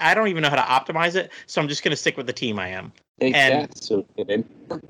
i 0.00 0.14
don't 0.14 0.28
even 0.28 0.42
know 0.42 0.48
how 0.50 0.56
to 0.56 0.62
optimize 0.92 1.14
it 1.16 1.30
so 1.46 1.60
i'm 1.60 1.68
just 1.68 1.82
going 1.82 1.90
to 1.90 1.96
stick 1.96 2.16
with 2.16 2.26
the 2.26 2.32
team 2.32 2.58
i 2.58 2.68
am 2.68 2.92
Take 3.20 3.34
And- 3.34 3.68
that, 3.68 3.76
so 3.82 4.06
good. 4.16 4.44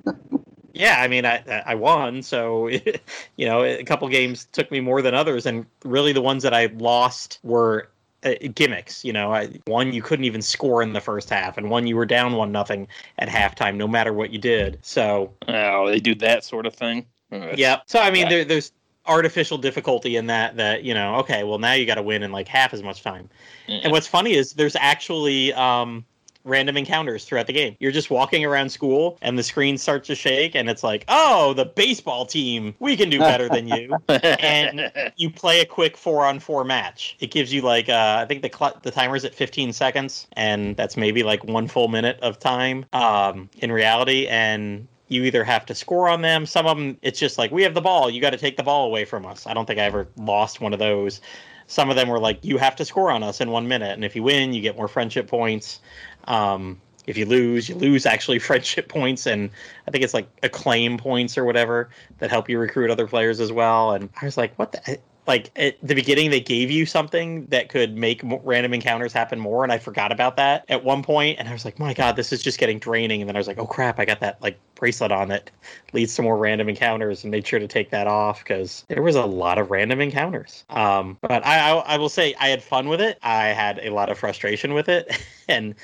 Yeah, 0.74 1.00
I 1.00 1.08
mean, 1.08 1.24
I 1.26 1.42
I 1.66 1.74
won, 1.74 2.22
so 2.22 2.68
you 3.36 3.46
know, 3.46 3.64
a 3.64 3.82
couple 3.82 4.06
games 4.08 4.46
took 4.52 4.70
me 4.70 4.78
more 4.78 5.02
than 5.02 5.12
others, 5.12 5.44
and 5.44 5.66
really 5.84 6.12
the 6.12 6.20
ones 6.22 6.44
that 6.44 6.54
I 6.54 6.66
lost 6.66 7.40
were 7.42 7.88
uh, 8.22 8.34
gimmicks. 8.54 9.04
You 9.04 9.12
know, 9.12 9.32
I, 9.32 9.48
one 9.66 9.92
you 9.92 10.02
couldn't 10.02 10.24
even 10.26 10.40
score 10.40 10.80
in 10.80 10.92
the 10.92 11.00
first 11.00 11.30
half, 11.30 11.58
and 11.58 11.68
one 11.68 11.88
you 11.88 11.96
were 11.96 12.06
down 12.06 12.34
one 12.34 12.52
nothing 12.52 12.86
at 13.18 13.28
halftime, 13.28 13.74
no 13.74 13.88
matter 13.88 14.12
what 14.12 14.30
you 14.30 14.38
did. 14.38 14.78
So 14.82 15.32
Oh, 15.48 15.88
they 15.88 15.98
do 15.98 16.14
that 16.16 16.44
sort 16.44 16.64
of 16.64 16.74
thing. 16.74 17.06
Uh, 17.32 17.54
yeah. 17.56 17.80
So 17.86 17.98
I 17.98 18.12
mean, 18.12 18.24
Yeah. 18.24 18.28
there, 18.28 18.44
there's 18.44 18.70
artificial 19.08 19.58
difficulty 19.58 20.16
in 20.16 20.26
that. 20.26 20.56
That 20.56 20.84
you 20.84 20.94
know, 20.94 21.16
okay, 21.16 21.44
well 21.44 21.58
now 21.58 21.72
you 21.72 21.86
got 21.86 21.96
to 21.96 22.02
win 22.02 22.22
in 22.22 22.32
like 22.32 22.48
half 22.48 22.72
as 22.74 22.82
much 22.82 23.02
time. 23.02 23.28
yeah. 23.66 23.80
And 23.82 23.92
what's 23.92 24.06
funny 24.06 24.34
is 24.34 24.52
there's 24.52 24.76
actually 24.76 25.52
um, 25.54 26.04
random 26.48 26.76
encounters 26.76 27.24
throughout 27.24 27.46
the 27.46 27.52
game. 27.52 27.76
You're 27.78 27.92
just 27.92 28.10
walking 28.10 28.44
around 28.44 28.70
school, 28.70 29.18
and 29.22 29.38
the 29.38 29.42
screen 29.42 29.78
starts 29.78 30.06
to 30.08 30.14
shake, 30.14 30.54
and 30.54 30.68
it's 30.68 30.82
like, 30.82 31.04
oh, 31.08 31.52
the 31.52 31.64
baseball 31.64 32.26
team, 32.26 32.74
we 32.78 32.96
can 32.96 33.10
do 33.10 33.18
better 33.18 33.48
than 33.48 33.68
you. 33.68 33.96
and 34.08 34.90
you 35.16 35.30
play 35.30 35.60
a 35.60 35.66
quick 35.66 35.96
four 35.96 36.24
on 36.24 36.40
four 36.40 36.64
match. 36.64 37.16
It 37.20 37.30
gives 37.30 37.52
you 37.52 37.62
like 37.62 37.88
uh, 37.88 38.18
I 38.20 38.24
think 38.26 38.42
the 38.42 38.50
cl- 38.56 38.78
the 38.82 38.90
timer's 38.90 39.24
at 39.24 39.34
15 39.34 39.72
seconds, 39.72 40.26
and 40.32 40.76
that's 40.76 40.96
maybe 40.96 41.22
like 41.22 41.44
one 41.44 41.68
full 41.68 41.88
minute 41.88 42.18
of 42.20 42.38
time 42.38 42.86
um, 42.92 43.48
in 43.58 43.70
reality. 43.70 44.26
And 44.26 44.88
you 45.08 45.24
either 45.24 45.44
have 45.44 45.66
to 45.66 45.74
score 45.74 46.08
on 46.08 46.22
them. 46.22 46.46
Some 46.46 46.66
of 46.66 46.76
them, 46.76 46.98
it's 47.02 47.18
just 47.18 47.38
like 47.38 47.50
we 47.50 47.62
have 47.62 47.74
the 47.74 47.80
ball. 47.80 48.10
You 48.10 48.20
got 48.20 48.30
to 48.30 48.38
take 48.38 48.56
the 48.56 48.62
ball 48.62 48.86
away 48.86 49.04
from 49.04 49.26
us. 49.26 49.46
I 49.46 49.54
don't 49.54 49.66
think 49.66 49.78
I 49.78 49.84
ever 49.84 50.08
lost 50.16 50.60
one 50.60 50.72
of 50.72 50.78
those. 50.78 51.20
Some 51.66 51.90
of 51.90 51.96
them 51.96 52.08
were 52.08 52.18
like 52.18 52.44
you 52.44 52.58
have 52.58 52.76
to 52.76 52.84
score 52.84 53.10
on 53.10 53.22
us 53.22 53.40
in 53.40 53.50
one 53.50 53.68
minute, 53.68 53.92
and 53.92 54.04
if 54.04 54.16
you 54.16 54.22
win, 54.22 54.52
you 54.52 54.60
get 54.60 54.76
more 54.76 54.88
friendship 54.88 55.26
points. 55.26 55.80
Um, 56.24 56.80
if 57.06 57.16
you 57.16 57.24
lose, 57.24 57.68
you 57.68 57.74
lose 57.74 58.06
actually 58.06 58.38
friendship 58.50 58.88
points, 58.88 59.26
and 59.26 59.50
I 59.86 59.90
think 59.90 60.04
it's 60.04 60.14
like 60.14 60.28
acclaim 60.42 60.98
points 60.98 61.36
or 61.36 61.44
whatever 61.44 61.90
that 62.18 62.30
help 62.30 62.48
you 62.48 62.58
recruit 62.58 62.90
other 62.90 63.06
players 63.06 63.40
as 63.40 63.50
well. 63.50 63.92
And 63.92 64.10
I 64.20 64.24
was 64.24 64.36
like, 64.36 64.58
what 64.58 64.72
the? 64.72 64.98
Like 65.28 65.50
at 65.56 65.76
the 65.82 65.94
beginning, 65.94 66.30
they 66.30 66.40
gave 66.40 66.70
you 66.70 66.86
something 66.86 67.44
that 67.46 67.68
could 67.68 67.94
make 67.94 68.22
random 68.24 68.72
encounters 68.72 69.12
happen 69.12 69.38
more, 69.38 69.62
and 69.62 69.70
I 69.70 69.76
forgot 69.76 70.10
about 70.10 70.36
that 70.36 70.64
at 70.68 70.82
one 70.82 71.02
point, 71.02 71.38
and 71.38 71.46
I 71.46 71.52
was 71.52 71.66
like, 71.66 71.78
my 71.78 71.92
god, 71.92 72.16
this 72.16 72.32
is 72.32 72.42
just 72.42 72.58
getting 72.58 72.78
draining. 72.78 73.20
And 73.20 73.28
then 73.28 73.36
I 73.36 73.38
was 73.38 73.46
like, 73.46 73.58
oh 73.58 73.66
crap, 73.66 74.00
I 74.00 74.06
got 74.06 74.20
that 74.20 74.40
like 74.42 74.58
bracelet 74.74 75.12
on 75.12 75.28
that 75.28 75.50
leads 75.92 76.14
to 76.16 76.22
more 76.22 76.38
random 76.38 76.70
encounters, 76.70 77.22
and 77.22 77.30
made 77.30 77.46
sure 77.46 77.58
to 77.58 77.68
take 77.68 77.90
that 77.90 78.06
off 78.06 78.42
because 78.42 78.86
there 78.88 79.02
was 79.02 79.16
a 79.16 79.26
lot 79.26 79.58
of 79.58 79.70
random 79.70 80.00
encounters. 80.00 80.64
Um, 80.70 81.18
but 81.20 81.46
I, 81.46 81.72
I, 81.72 81.76
I 81.76 81.96
will 81.98 82.08
say 82.08 82.34
I 82.40 82.48
had 82.48 82.62
fun 82.62 82.88
with 82.88 83.02
it. 83.02 83.18
I 83.22 83.48
had 83.48 83.80
a 83.80 83.90
lot 83.90 84.08
of 84.08 84.18
frustration 84.18 84.72
with 84.72 84.88
it, 84.88 85.14
and 85.48 85.74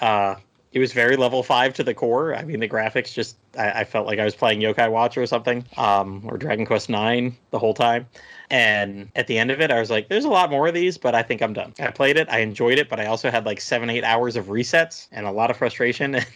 uh, 0.00 0.34
it 0.72 0.78
was 0.78 0.92
very 0.92 1.16
level 1.16 1.42
five 1.42 1.74
to 1.74 1.84
the 1.84 1.92
core. 1.92 2.34
I 2.34 2.44
mean, 2.44 2.60
the 2.60 2.68
graphics 2.68 3.12
just 3.12 3.36
I, 3.58 3.80
I 3.80 3.84
felt 3.84 4.06
like 4.06 4.18
I 4.18 4.24
was 4.24 4.34
playing 4.34 4.60
Yokai 4.60 4.90
Watch 4.90 5.18
or 5.18 5.26
something, 5.26 5.64
um, 5.76 6.22
or 6.26 6.38
Dragon 6.38 6.64
Quest 6.64 6.88
Nine 6.88 7.36
the 7.50 7.58
whole 7.58 7.74
time. 7.74 8.06
And 8.50 9.10
at 9.14 9.26
the 9.26 9.38
end 9.38 9.50
of 9.50 9.60
it, 9.60 9.70
I 9.70 9.80
was 9.80 9.90
like, 9.90 10.08
"There's 10.08 10.24
a 10.24 10.30
lot 10.30 10.50
more 10.50 10.68
of 10.68 10.74
these, 10.74 10.96
but 10.96 11.14
I 11.14 11.22
think 11.22 11.42
I'm 11.42 11.52
done." 11.52 11.74
I 11.78 11.90
played 11.90 12.16
it, 12.16 12.28
I 12.30 12.38
enjoyed 12.38 12.78
it, 12.78 12.88
but 12.88 13.00
I 13.00 13.06
also 13.06 13.30
had 13.30 13.44
like 13.44 13.60
seven, 13.60 13.90
eight 13.90 14.04
hours 14.04 14.36
of 14.36 14.46
resets 14.46 15.08
and 15.12 15.26
a 15.26 15.30
lot 15.30 15.50
of 15.50 15.56
frustration. 15.56 16.20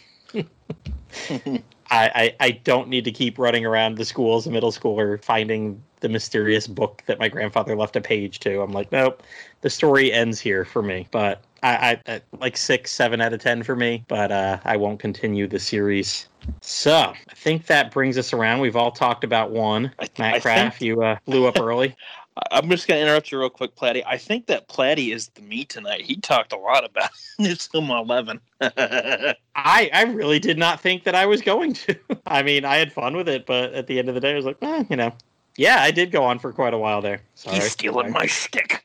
I, 1.28 1.54
I, 1.90 2.36
I 2.40 2.50
don't 2.50 2.88
need 2.88 3.04
to 3.04 3.12
keep 3.12 3.38
running 3.38 3.64
around 3.64 3.96
the 3.96 4.04
school 4.04 4.36
as 4.36 4.46
a 4.46 4.50
middle 4.50 4.72
schooler 4.72 5.22
finding 5.22 5.82
the 6.00 6.08
mysterious 6.08 6.66
book 6.66 7.02
that 7.06 7.18
my 7.18 7.28
grandfather 7.28 7.76
left 7.76 7.96
a 7.96 8.00
page 8.00 8.40
to. 8.40 8.60
I'm 8.60 8.72
like, 8.72 8.90
nope, 8.92 9.22
the 9.60 9.70
story 9.70 10.12
ends 10.12 10.40
here 10.40 10.64
for 10.64 10.82
me. 10.82 11.06
But 11.10 11.42
I, 11.62 12.00
I, 12.06 12.14
I 12.14 12.20
like 12.38 12.56
six, 12.56 12.92
seven 12.92 13.20
out 13.20 13.32
of 13.32 13.40
ten 13.40 13.62
for 13.62 13.76
me. 13.76 14.04
But 14.08 14.32
uh, 14.32 14.58
I 14.64 14.76
won't 14.76 15.00
continue 15.00 15.46
the 15.46 15.58
series. 15.58 16.28
So 16.60 16.94
I 16.94 17.34
think 17.34 17.66
that 17.66 17.90
brings 17.90 18.18
us 18.18 18.32
around. 18.32 18.60
We've 18.60 18.76
all 18.76 18.92
talked 18.92 19.24
about 19.24 19.50
one. 19.50 19.92
Matt 20.18 20.34
I 20.34 20.40
Craft, 20.40 20.78
think, 20.78 20.86
you 20.86 21.02
uh, 21.02 21.16
blew 21.24 21.46
up 21.46 21.58
early. 21.60 21.94
I'm 22.50 22.68
just 22.68 22.86
going 22.86 22.98
to 22.98 23.02
interrupt 23.02 23.32
you 23.32 23.38
real 23.38 23.48
quick, 23.48 23.74
Platty. 23.76 24.02
I 24.06 24.18
think 24.18 24.46
that 24.46 24.68
Platty 24.68 25.14
is 25.14 25.28
the 25.28 25.42
me 25.42 25.64
tonight. 25.64 26.02
He 26.02 26.16
talked 26.16 26.52
a 26.52 26.58
lot 26.58 26.84
about 26.84 27.10
Nitsuma 27.40 28.02
11. 28.02 28.40
I, 28.60 29.90
I 29.92 30.02
really 30.12 30.38
did 30.38 30.58
not 30.58 30.80
think 30.80 31.04
that 31.04 31.14
I 31.14 31.24
was 31.24 31.40
going 31.40 31.72
to. 31.74 31.96
I 32.26 32.42
mean, 32.42 32.64
I 32.64 32.76
had 32.76 32.92
fun 32.92 33.16
with 33.16 33.28
it, 33.28 33.46
but 33.46 33.72
at 33.72 33.86
the 33.86 33.98
end 33.98 34.08
of 34.08 34.14
the 34.14 34.20
day, 34.20 34.32
I 34.32 34.36
was 34.36 34.44
like, 34.44 34.58
eh, 34.60 34.84
you 34.90 34.96
know, 34.96 35.14
yeah, 35.56 35.78
I 35.80 35.90
did 35.90 36.10
go 36.10 36.24
on 36.24 36.38
for 36.38 36.52
quite 36.52 36.74
a 36.74 36.78
while 36.78 37.00
there. 37.00 37.22
Sorry. 37.34 37.56
He's 37.56 37.70
stealing 37.70 38.12
my 38.12 38.26
stick. 38.26 38.84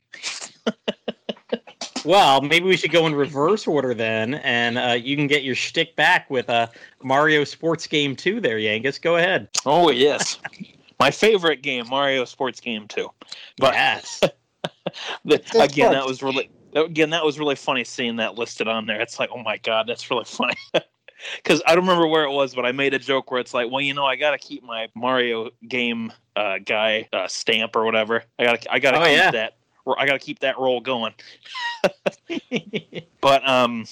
Well, 2.04 2.42
maybe 2.42 2.66
we 2.66 2.78
should 2.78 2.92
go 2.92 3.06
in 3.06 3.14
reverse 3.14 3.68
order 3.68 3.94
then, 3.94 4.36
and 4.36 4.78
uh, 4.78 4.98
you 5.02 5.16
can 5.16 5.28
get 5.28 5.44
your 5.44 5.56
shtick 5.56 5.96
back 5.96 6.30
with 6.30 6.50
a 6.50 6.54
uh, 6.54 6.68
Mario 7.04 7.44
Sports 7.44 7.86
Game 7.88 8.16
2 8.16 8.40
there, 8.42 8.58
Yangus. 8.58 9.00
Go 9.02 9.18
ahead. 9.18 9.50
Oh, 9.66 9.92
yes. 9.92 10.40
my 11.00 11.12
favorite 11.12 11.62
game, 11.62 11.88
Mario 11.90 12.26
Sports 12.26 12.60
Game 12.60 12.88
2. 12.88 13.08
But 13.58 13.74
yes. 13.74 14.20
the, 15.26 15.36
again, 15.60 15.88
fun. 15.88 15.94
that 15.94 16.06
was 16.06 16.24
really 16.24 16.50
again 16.74 17.10
that 17.10 17.26
was 17.26 17.38
really 17.38 17.56
funny 17.56 17.84
seeing 17.84 18.16
that 18.16 18.36
listed 18.38 18.68
on 18.68 18.86
there. 18.86 19.02
It's 19.02 19.20
like, 19.20 19.30
oh 19.34 19.42
my 19.44 19.58
god, 19.58 19.88
that's 19.88 20.10
really 20.10 20.26
funny. 20.26 20.56
Because 21.36 21.62
I 21.68 21.76
don't 21.76 21.84
remember 21.86 22.08
where 22.08 22.24
it 22.24 22.32
was, 22.32 22.56
but 22.56 22.66
I 22.66 22.72
made 22.72 22.96
a 22.96 23.00
joke 23.00 23.30
where 23.30 23.40
it's 23.40 23.54
like, 23.54 23.70
well, 23.70 23.80
you 23.82 23.94
know, 23.94 24.06
I 24.06 24.16
gotta 24.16 24.40
keep 24.40 24.64
my 24.64 24.88
Mario 24.96 25.52
game 25.68 26.12
uh, 26.36 26.58
guy 26.66 27.08
uh, 27.14 27.28
stamp 27.28 27.76
or 27.76 27.86
whatever. 27.86 28.24
I 28.40 28.44
gotta, 28.44 28.74
I 28.74 28.80
gotta 28.80 28.98
Oh, 29.00 29.04
keep 29.04 29.12
yeah. 29.18 29.30
that. 29.30 29.58
I 29.88 30.06
gotta 30.06 30.20
keep 30.20 30.40
that 30.40 30.58
roll 30.58 30.82
going. 30.82 31.14
But 33.22 33.48
um, 33.48 33.86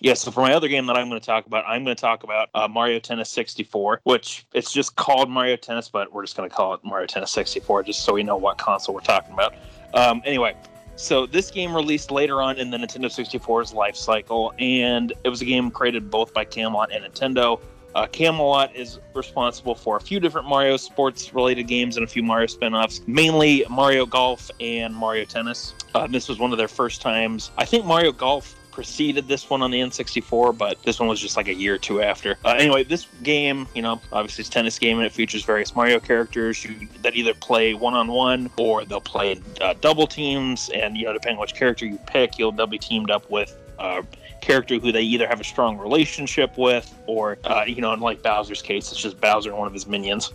yeah. 0.00 0.14
So 0.14 0.30
for 0.30 0.40
my 0.40 0.52
other 0.52 0.68
game 0.68 0.86
that 0.86 0.96
I'm 0.96 1.08
going 1.08 1.20
to 1.20 1.24
talk 1.24 1.46
about, 1.46 1.64
I'm 1.66 1.84
going 1.84 1.96
to 1.96 2.00
talk 2.00 2.24
about 2.24 2.50
uh, 2.54 2.68
Mario 2.68 2.98
Tennis 2.98 3.30
64, 3.30 4.00
which 4.02 4.44
it's 4.52 4.72
just 4.72 4.96
called 4.96 5.30
Mario 5.30 5.56
Tennis, 5.56 5.88
but 5.88 6.12
we're 6.12 6.24
just 6.24 6.36
going 6.36 6.50
to 6.50 6.54
call 6.54 6.74
it 6.74 6.80
Mario 6.82 7.06
Tennis 7.06 7.30
64, 7.30 7.84
just 7.84 8.04
so 8.04 8.12
we 8.12 8.24
know 8.24 8.36
what 8.36 8.58
console 8.58 8.94
we're 8.94 9.00
talking 9.00 9.32
about. 9.32 9.54
Um, 9.94 10.20
anyway, 10.24 10.56
so 10.96 11.26
this 11.26 11.50
game 11.50 11.74
released 11.74 12.10
later 12.10 12.42
on 12.42 12.58
in 12.58 12.70
the 12.70 12.76
Nintendo 12.76 13.06
64's 13.06 13.72
life 13.72 13.96
cycle, 13.96 14.52
and 14.58 15.12
it 15.24 15.28
was 15.28 15.40
a 15.40 15.44
game 15.44 15.70
created 15.70 16.10
both 16.10 16.34
by 16.34 16.44
Camelot 16.44 16.90
and 16.92 17.04
Nintendo. 17.04 17.60
Uh, 17.94 18.06
Camelot 18.06 18.74
is 18.74 19.00
responsible 19.14 19.74
for 19.74 19.96
a 19.96 20.00
few 20.00 20.20
different 20.20 20.48
Mario 20.48 20.76
sports 20.76 21.34
related 21.34 21.64
games 21.64 21.96
and 21.96 22.04
a 22.04 22.06
few 22.06 22.22
Mario 22.22 22.46
spin 22.46 22.74
offs, 22.74 23.00
mainly 23.06 23.64
Mario 23.68 24.06
Golf 24.06 24.50
and 24.60 24.94
Mario 24.94 25.24
Tennis. 25.24 25.74
Uh, 25.94 26.06
this 26.06 26.28
was 26.28 26.38
one 26.38 26.52
of 26.52 26.58
their 26.58 26.68
first 26.68 27.02
times. 27.02 27.50
I 27.58 27.64
think 27.64 27.84
Mario 27.84 28.12
Golf 28.12 28.56
preceded 28.72 29.28
this 29.28 29.48
one 29.48 29.62
on 29.62 29.70
the 29.70 29.78
N64, 29.80 30.56
but 30.56 30.82
this 30.82 30.98
one 30.98 31.08
was 31.08 31.20
just 31.20 31.36
like 31.36 31.48
a 31.48 31.54
year 31.54 31.74
or 31.74 31.78
two 31.78 32.02
after. 32.02 32.36
Uh, 32.44 32.54
anyway, 32.58 32.82
this 32.82 33.06
game, 33.22 33.68
you 33.74 33.82
know, 33.82 34.00
obviously 34.12 34.42
it's 34.42 34.48
a 34.48 34.52
tennis 34.52 34.78
game 34.78 34.96
and 34.96 35.06
it 35.06 35.12
features 35.12 35.44
various 35.44 35.76
Mario 35.76 36.00
characters 36.00 36.64
you, 36.64 36.88
that 37.02 37.14
either 37.14 37.34
play 37.34 37.74
one 37.74 37.94
on 37.94 38.08
one 38.08 38.50
or 38.56 38.84
they'll 38.84 39.00
play 39.00 39.40
uh, 39.60 39.74
double 39.80 40.06
teams. 40.06 40.70
And, 40.70 40.96
you 40.96 41.04
know, 41.04 41.12
depending 41.12 41.36
on 41.36 41.42
which 41.42 41.54
character 41.54 41.86
you 41.86 41.98
pick, 42.06 42.38
you'll 42.38 42.52
they'll 42.52 42.66
be 42.66 42.78
teamed 42.78 43.10
up 43.10 43.30
with. 43.30 43.56
Uh, 43.78 44.02
character 44.42 44.78
who 44.78 44.92
they 44.92 45.00
either 45.00 45.26
have 45.26 45.40
a 45.40 45.44
strong 45.44 45.78
relationship 45.78 46.58
with 46.58 46.94
or 47.06 47.38
uh, 47.44 47.64
you 47.66 47.80
know 47.80 47.92
in 47.94 48.00
like 48.00 48.22
bowser's 48.22 48.60
case 48.60 48.92
it's 48.92 49.00
just 49.00 49.18
bowser 49.20 49.48
and 49.50 49.58
one 49.58 49.66
of 49.66 49.72
his 49.72 49.86
minions. 49.86 50.32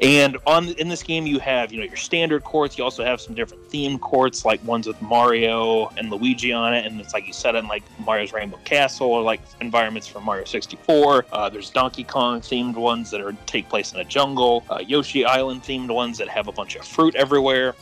And 0.00 0.38
on 0.46 0.68
in 0.70 0.88
this 0.88 1.02
game 1.02 1.26
you 1.26 1.38
have 1.38 1.72
you 1.72 1.78
know 1.78 1.86
your 1.86 1.96
standard 1.96 2.42
courts. 2.42 2.76
You 2.76 2.84
also 2.84 3.04
have 3.04 3.20
some 3.20 3.34
different 3.34 3.64
theme 3.70 3.98
courts 3.98 4.44
like 4.44 4.62
ones 4.64 4.86
with 4.86 5.00
mario 5.00 5.88
and 5.96 6.10
luigi 6.10 6.52
on 6.52 6.74
it. 6.74 6.84
And 6.84 7.00
it's 7.00 7.14
like 7.14 7.26
you 7.26 7.32
set 7.32 7.54
in 7.54 7.68
like 7.68 7.84
mario's 8.04 8.32
rainbow 8.32 8.58
castle 8.64 9.08
or 9.08 9.22
like 9.22 9.40
environments 9.60 10.08
from 10.08 10.24
mario 10.24 10.44
64 10.44 11.26
uh, 11.32 11.48
there's 11.48 11.70
donkey 11.70 12.04
kong 12.04 12.40
themed 12.40 12.74
ones 12.74 13.10
that 13.10 13.20
are 13.20 13.32
take 13.46 13.68
place 13.68 13.92
in 13.92 14.00
a 14.00 14.04
jungle. 14.04 14.64
Uh, 14.68 14.82
yoshi 14.84 15.24
island 15.24 15.62
themed 15.62 15.90
ones 15.90 16.18
that 16.18 16.28
have 16.28 16.48
a 16.48 16.52
bunch 16.52 16.74
of 16.74 16.84
fruit 16.84 17.14
everywhere 17.14 17.74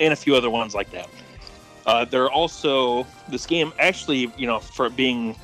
and 0.00 0.12
a 0.12 0.16
few 0.16 0.34
other 0.34 0.50
ones 0.50 0.74
like 0.74 0.90
that 0.90 1.08
uh, 1.86 2.04
there 2.04 2.24
are 2.24 2.32
also 2.32 3.06
this 3.28 3.46
game 3.46 3.72
actually, 3.78 4.32
you 4.36 4.46
know, 4.46 4.58
for 4.58 4.88
being 4.88 5.36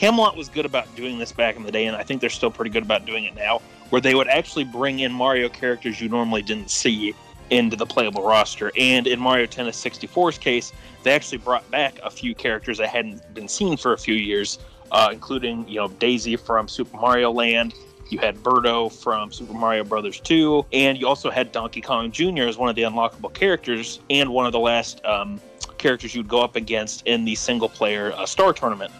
Camelot 0.00 0.34
was 0.34 0.48
good 0.48 0.64
about 0.64 0.94
doing 0.96 1.18
this 1.18 1.30
back 1.30 1.56
in 1.56 1.62
the 1.62 1.70
day, 1.70 1.84
and 1.84 1.94
I 1.94 2.02
think 2.02 2.22
they're 2.22 2.30
still 2.30 2.50
pretty 2.50 2.70
good 2.70 2.82
about 2.82 3.04
doing 3.04 3.24
it 3.24 3.34
now, 3.34 3.60
where 3.90 4.00
they 4.00 4.14
would 4.14 4.28
actually 4.28 4.64
bring 4.64 5.00
in 5.00 5.12
Mario 5.12 5.50
characters 5.50 6.00
you 6.00 6.08
normally 6.08 6.40
didn't 6.40 6.70
see 6.70 7.14
into 7.50 7.76
the 7.76 7.84
playable 7.84 8.22
roster. 8.22 8.72
And 8.78 9.06
in 9.06 9.20
Mario 9.20 9.44
Tennis 9.44 9.82
64's 9.84 10.38
case, 10.38 10.72
they 11.02 11.12
actually 11.12 11.38
brought 11.38 11.70
back 11.70 11.98
a 12.02 12.10
few 12.10 12.34
characters 12.34 12.78
that 12.78 12.88
hadn't 12.88 13.34
been 13.34 13.46
seen 13.46 13.76
for 13.76 13.92
a 13.92 13.98
few 13.98 14.14
years, 14.14 14.58
uh, 14.90 15.10
including 15.12 15.68
you 15.68 15.76
know 15.76 15.88
Daisy 15.88 16.36
from 16.36 16.66
Super 16.66 16.96
Mario 16.96 17.30
Land. 17.30 17.74
You 18.08 18.18
had 18.18 18.36
Birdo 18.38 18.90
from 18.90 19.30
Super 19.30 19.52
Mario 19.52 19.84
Brothers 19.84 20.18
2, 20.20 20.66
and 20.72 20.98
you 20.98 21.06
also 21.06 21.30
had 21.30 21.52
Donkey 21.52 21.80
Kong 21.80 22.10
Jr. 22.10 22.44
as 22.44 22.56
one 22.56 22.68
of 22.68 22.74
the 22.74 22.82
unlockable 22.82 23.32
characters, 23.32 24.00
and 24.08 24.30
one 24.30 24.46
of 24.46 24.52
the 24.52 24.58
last 24.58 25.04
um, 25.04 25.40
characters 25.80 26.14
you'd 26.14 26.28
go 26.28 26.40
up 26.40 26.54
against 26.56 27.06
in 27.06 27.24
the 27.24 27.34
single 27.34 27.68
player 27.68 28.12
uh, 28.12 28.24
Star 28.26 28.52
Tournament. 28.52 28.92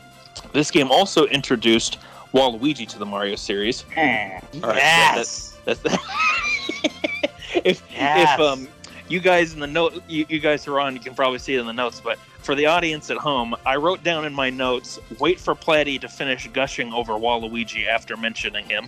This 0.53 0.71
game 0.71 0.91
also 0.91 1.27
introduced 1.27 1.99
Waluigi 2.35 2.89
to 2.89 2.99
the 2.99 3.07
Mario 3.07 3.37
series. 3.37 3.85
All 3.97 4.03
right, 4.03 4.77
yes. 4.77 5.57
That's 5.65 5.81
if 7.65 7.83
Yes. 7.93 8.35
if 8.35 8.41
um 8.41 8.69
you 9.09 9.21
guys 9.21 9.53
in 9.55 9.61
the 9.61 9.67
note 9.67 10.03
you, 10.09 10.25
you 10.29 10.39
guys 10.41 10.65
who 10.65 10.73
are 10.75 10.81
on 10.81 10.95
you 10.95 11.01
can 11.01 11.15
probably 11.15 11.39
see 11.39 11.55
it 11.55 11.61
in 11.61 11.67
the 11.67 11.73
notes 11.73 12.01
but 12.03 12.17
for 12.39 12.55
the 12.55 12.65
audience 12.65 13.11
at 13.11 13.17
home 13.19 13.55
i 13.67 13.75
wrote 13.77 14.03
down 14.05 14.25
in 14.25 14.33
my 14.33 14.49
notes 14.49 14.99
wait 15.19 15.39
for 15.41 15.55
platty 15.55 16.01
to 16.01 16.09
finish 16.09 16.49
gushing 16.53 16.93
over 16.93 17.15
waluigi 17.15 17.87
after 17.89 18.17
mentioning 18.17 18.65
him 18.67 18.87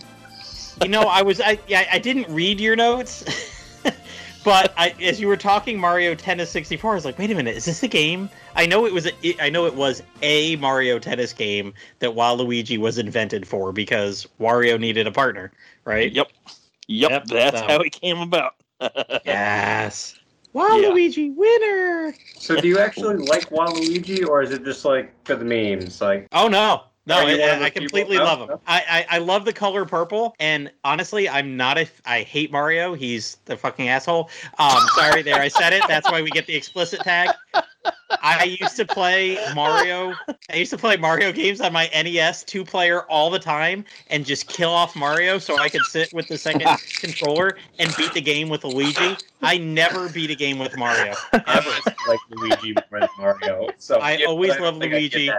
You 0.81 0.89
know, 0.89 1.03
I 1.03 1.21
was 1.21 1.39
I 1.41 1.59
yeah, 1.67 1.85
I 1.91 1.99
didn't 1.99 2.27
read 2.33 2.59
your 2.59 2.75
notes. 2.75 3.23
but 4.43 4.73
I, 4.77 4.93
as 5.01 5.19
you 5.19 5.27
were 5.27 5.37
talking 5.37 5.79
Mario 5.79 6.15
Tennis 6.15 6.49
64, 6.51 6.91
I 6.91 6.95
was 6.95 7.05
like, 7.05 7.17
wait 7.17 7.31
a 7.31 7.35
minute, 7.35 7.55
is 7.55 7.65
this 7.65 7.83
a 7.83 7.87
game? 7.87 8.29
I 8.55 8.65
know 8.65 8.85
it 8.85 8.93
was 8.93 9.07
a, 9.07 9.43
I 9.43 9.49
know 9.49 9.65
it 9.65 9.75
was 9.75 10.03
a 10.21 10.55
Mario 10.57 10.99
Tennis 10.99 11.33
game 11.33 11.73
that 11.99 12.11
Waluigi 12.11 12.77
was 12.77 12.97
invented 12.97 13.47
for 13.47 13.71
because 13.71 14.27
Wario 14.39 14.79
needed 14.79 15.07
a 15.07 15.11
partner, 15.11 15.51
right? 15.85 16.11
Yep. 16.11 16.27
Yep. 16.87 17.11
Yep, 17.11 17.25
That's 17.25 17.59
so- 17.59 17.67
how 17.67 17.77
it 17.77 17.91
came 17.91 18.19
about. 18.19 18.55
Yes. 19.25 20.15
Waluigi 20.53 21.33
winner. 21.35 22.13
So 22.37 22.59
do 22.59 22.67
you 22.67 22.77
actually 22.77 23.15
like 23.15 23.49
Waluigi, 23.49 24.27
or 24.27 24.41
is 24.43 24.51
it 24.51 24.63
just 24.63 24.85
like 24.85 25.11
for 25.25 25.35
the 25.35 25.45
memes? 25.45 25.99
Like, 26.01 26.27
Oh 26.31 26.47
no. 26.47 26.83
No, 27.05 27.15
Are 27.15 27.29
you 27.31 27.39
one 27.41 27.49
of 27.49 27.61
I, 27.61 27.65
I 27.65 27.69
completely 27.69 28.15
people? 28.15 28.25
love 28.25 28.47
No? 28.47 28.55
him. 28.55 28.59
I, 28.65 29.05
I 29.09 29.15
I 29.15 29.17
love 29.19 29.43
the 29.43 29.51
color 29.51 29.83
purple, 29.85 30.35
and 30.39 30.71
honestly, 30.85 31.27
I'm 31.27 31.57
not 31.57 31.77
a. 31.77 31.87
I 32.05 32.21
hate 32.21 32.49
Mario. 32.51 32.93
He's 32.93 33.37
the 33.45 33.57
fucking 33.57 33.89
asshole. 33.89 34.29
Um, 34.57 34.79
sorry, 34.95 35.21
there 35.21 35.39
I 35.41 35.49
said 35.49 35.73
it. 35.73 35.83
That's 35.87 36.09
why 36.09 36.21
we 36.21 36.29
get 36.31 36.47
the 36.47 36.55
explicit 36.55 37.01
tag. 37.01 37.31
I 38.21 38.55
used 38.61 38.77
to 38.77 38.85
play 38.85 39.37
Mario. 39.53 40.13
I 40.49 40.55
used 40.55 40.71
to 40.71 40.77
play 40.77 40.95
Mario 40.95 41.33
games 41.33 41.59
on 41.59 41.73
my 41.73 41.89
NES 41.93 42.43
two 42.45 42.63
player 42.63 43.01
all 43.03 43.29
the 43.29 43.39
time, 43.39 43.83
and 44.09 44.25
just 44.25 44.47
kill 44.47 44.69
off 44.71 44.95
Mario 44.95 45.39
so 45.39 45.57
I 45.57 45.67
could 45.67 45.83
sit 45.83 46.13
with 46.13 46.29
the 46.29 46.37
second 46.37 46.79
controller 47.01 47.57
and 47.79 47.93
beat 47.97 48.13
the 48.13 48.21
game 48.21 48.47
with 48.47 48.63
Luigi. 48.63 49.17
I 49.41 49.57
never 49.57 50.07
beat 50.07 50.31
a 50.31 50.35
game 50.35 50.57
with 50.57 50.77
Mario 50.77 51.15
ever. 51.33 51.69
like 52.07 52.19
Luigi 52.29 52.73
than 52.91 53.09
Mario. 53.19 53.71
So 53.77 53.99
I 53.99 54.17
yeah, 54.17 54.27
always 54.27 54.57
love 54.57 54.77
Luigi. 54.77 55.29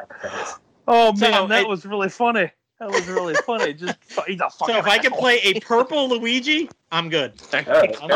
That 0.87 1.15
difference. 1.15 1.21
Oh 1.23 1.27
So, 1.27 1.31
man, 1.31 1.49
that 1.51 1.63
it- 1.63 1.69
was 1.69 1.85
really 1.87 2.09
funny. 2.09 2.51
That 2.81 2.91
was 2.91 3.07
really 3.07 3.35
funny. 3.47 3.73
Just 3.73 3.97
he's 4.27 4.41
a 4.41 4.51
fucking 4.51 4.75
So 4.75 4.79
if 4.79 4.87
I 4.87 4.99
can 4.99 5.13
play 5.13 5.39
a 5.45 5.61
purple 5.61 6.09
Luigi, 6.09 6.69
I'm 6.91 7.09
good. 7.09 7.41
Fair 7.41 7.63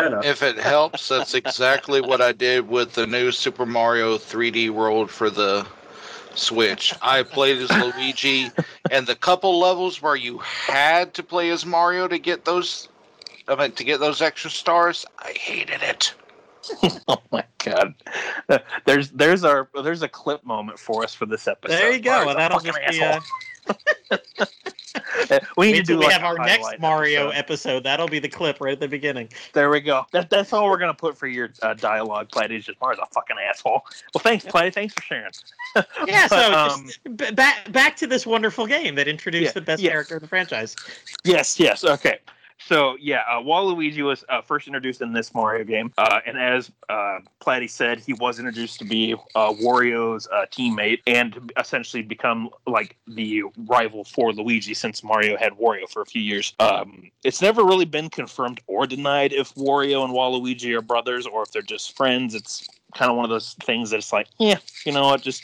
enough. 0.06 0.24
If 0.24 0.42
it 0.42 0.58
helps, 0.58 1.08
that's 1.08 1.34
exactly 1.34 2.00
what 2.00 2.20
I 2.20 2.32
did 2.32 2.68
with 2.68 2.92
the 2.92 3.06
new 3.06 3.30
Super 3.30 3.64
Mario 3.66 4.18
3D 4.18 4.70
World 4.70 5.10
for 5.10 5.30
the 5.30 5.64
Switch. 6.34 6.92
I 7.02 7.22
played 7.22 7.58
as 7.58 7.70
Luigi, 7.70 8.50
and 8.90 9.06
the 9.06 9.14
couple 9.14 9.58
levels 9.58 10.02
where 10.02 10.16
you 10.16 10.38
had 10.38 11.14
to 11.14 11.22
play 11.22 11.50
as 11.50 11.64
Mario 11.64 12.06
to 12.08 12.18
get 12.18 12.44
those, 12.44 12.88
I 13.46 13.54
mean, 13.54 13.72
to 13.72 13.84
get 13.84 14.00
those 14.00 14.20
extra 14.22 14.50
stars, 14.50 15.06
I 15.20 15.32
hated 15.32 15.82
it. 15.82 16.12
Oh 17.08 17.18
my 17.30 17.44
god. 17.58 17.94
There's 18.84 19.10
there's 19.10 19.44
our 19.44 19.68
there's 19.82 20.02
a 20.02 20.08
clip 20.08 20.44
moment 20.44 20.78
for 20.78 21.02
us 21.04 21.14
for 21.14 21.26
this 21.26 21.46
episode. 21.48 21.76
There 21.76 21.92
you 21.92 22.00
go. 22.00 22.28
A 22.28 22.34
that'll 22.34 22.60
just 22.60 22.78
be 22.90 23.02
uh, 23.02 23.20
asshole. 23.20 24.46
we 25.56 25.72
need 25.72 25.86
to 25.86 25.92
do 25.94 25.98
we 25.98 26.04
like 26.06 26.12
have 26.14 26.24
our 26.24 26.38
next 26.44 26.78
Mario 26.80 27.28
episode. 27.28 27.38
episode. 27.38 27.84
That'll 27.84 28.08
be 28.08 28.18
the 28.18 28.28
clip 28.28 28.60
right 28.60 28.72
at 28.72 28.80
the 28.80 28.88
beginning. 28.88 29.28
There 29.52 29.70
we 29.70 29.80
go. 29.80 30.06
That, 30.12 30.30
that's 30.30 30.52
all 30.52 30.66
we're 30.66 30.78
gonna 30.78 30.94
put 30.94 31.16
for 31.16 31.26
your 31.26 31.50
uh, 31.62 31.74
dialogue, 31.74 32.30
Platty. 32.30 32.58
Is 32.58 32.66
just 32.66 32.80
Mario's 32.80 33.00
a 33.02 33.06
fucking 33.12 33.36
asshole. 33.48 33.82
Well, 34.14 34.22
thanks, 34.22 34.44
Platty. 34.44 34.72
Thanks 34.72 34.94
for 34.94 35.02
sharing. 35.02 35.32
Yeah, 36.06 36.26
so 36.28 36.52
um, 36.54 36.86
just 36.86 37.04
b- 37.16 37.30
back 37.32 37.70
back 37.70 37.94
to 37.98 38.06
this 38.06 38.26
wonderful 38.26 38.66
game 38.66 38.94
that 38.94 39.06
introduced 39.06 39.44
Yeah, 39.44 39.52
the 39.52 39.60
best 39.60 39.82
yes. 39.82 39.92
character 39.92 40.16
in 40.16 40.22
the 40.22 40.28
franchise. 40.28 40.74
Yes, 41.24 41.60
yes. 41.60 41.84
Okay. 41.84 42.18
So 42.60 42.96
yeah, 43.00 43.22
uh, 43.30 43.36
Waluigi 43.36 44.02
was 44.02 44.24
uh, 44.28 44.42
first 44.42 44.66
introduced 44.66 45.00
in 45.00 45.12
this 45.12 45.32
Mario 45.32 45.64
game, 45.64 45.92
uh, 45.96 46.20
and 46.26 46.36
as 46.36 46.70
uh, 46.88 47.20
Platty 47.40 47.70
said, 47.70 48.00
he 48.00 48.12
was 48.14 48.38
introduced 48.38 48.78
to 48.80 48.84
be 48.84 49.14
uh, 49.34 49.52
Wario's 49.52 50.26
uh, 50.26 50.46
teammate 50.50 51.00
and 51.06 51.52
essentially 51.56 52.02
become 52.02 52.50
like 52.66 52.96
the 53.06 53.44
rival 53.68 54.04
for 54.04 54.32
Luigi, 54.32 54.74
since 54.74 55.04
Mario 55.04 55.36
had 55.36 55.52
Wario 55.52 55.88
for 55.88 56.02
a 56.02 56.06
few 56.06 56.20
years. 56.20 56.54
Um, 56.58 57.10
it's 57.24 57.40
never 57.40 57.64
really 57.64 57.84
been 57.84 58.10
confirmed 58.10 58.60
or 58.66 58.86
denied 58.86 59.32
if 59.32 59.54
Wario 59.54 60.04
and 60.04 60.12
Waluigi 60.12 60.76
are 60.76 60.82
brothers 60.82 61.26
or 61.26 61.42
if 61.42 61.52
they're 61.52 61.62
just 61.62 61.96
friends. 61.96 62.34
It's 62.34 62.68
kind 62.94 63.10
of 63.10 63.16
one 63.16 63.24
of 63.24 63.30
those 63.30 63.54
things 63.64 63.90
that 63.90 63.98
it's 63.98 64.12
like, 64.12 64.28
yeah, 64.38 64.58
you 64.84 64.92
know 64.92 65.04
what, 65.04 65.22
just 65.22 65.42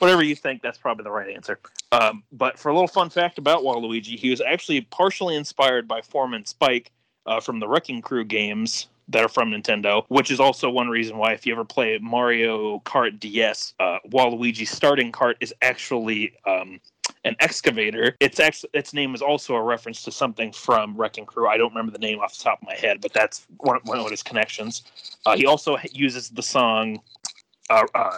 whatever 0.00 0.24
you 0.24 0.34
think, 0.34 0.62
that's 0.62 0.78
probably 0.78 1.04
the 1.04 1.10
right 1.10 1.34
answer. 1.34 1.60
Um, 1.92 2.24
but 2.32 2.58
for 2.58 2.70
a 2.70 2.74
little 2.74 2.88
fun 2.88 3.10
fact 3.10 3.38
about 3.38 3.62
Waluigi, 3.62 4.18
he 4.18 4.30
was 4.30 4.40
actually 4.40 4.80
partially 4.82 5.36
inspired 5.36 5.86
by 5.86 6.00
Foreman 6.00 6.44
Spike 6.46 6.90
uh, 7.26 7.38
from 7.40 7.60
the 7.60 7.68
Wrecking 7.68 8.02
Crew 8.02 8.24
games 8.24 8.88
that 9.08 9.22
are 9.22 9.28
from 9.28 9.50
Nintendo, 9.50 10.04
which 10.08 10.30
is 10.30 10.40
also 10.40 10.70
one 10.70 10.88
reason 10.88 11.16
why 11.18 11.32
if 11.32 11.44
you 11.44 11.52
ever 11.52 11.64
play 11.64 11.98
Mario 12.00 12.78
Kart 12.80 13.18
DS, 13.18 13.74
uh, 13.80 13.98
Waluigi's 14.08 14.70
starting 14.70 15.12
cart 15.12 15.36
is 15.40 15.52
actually 15.62 16.32
um, 16.46 16.80
an 17.24 17.36
excavator. 17.40 18.16
It's 18.20 18.40
actually 18.40 18.70
its 18.72 18.94
name 18.94 19.14
is 19.14 19.20
also 19.20 19.54
a 19.54 19.62
reference 19.62 20.02
to 20.04 20.12
something 20.12 20.52
from 20.52 20.96
Wrecking 20.96 21.26
Crew. 21.26 21.48
I 21.48 21.56
don't 21.56 21.70
remember 21.70 21.92
the 21.92 21.98
name 21.98 22.20
off 22.20 22.38
the 22.38 22.44
top 22.44 22.62
of 22.62 22.68
my 22.68 22.76
head, 22.76 23.00
but 23.00 23.12
that's 23.12 23.46
one, 23.58 23.80
one 23.84 23.98
of 23.98 24.10
his 24.10 24.22
connections. 24.22 24.84
Uh, 25.26 25.36
he 25.36 25.44
also 25.44 25.76
uses 25.92 26.30
the 26.30 26.42
song 26.42 27.00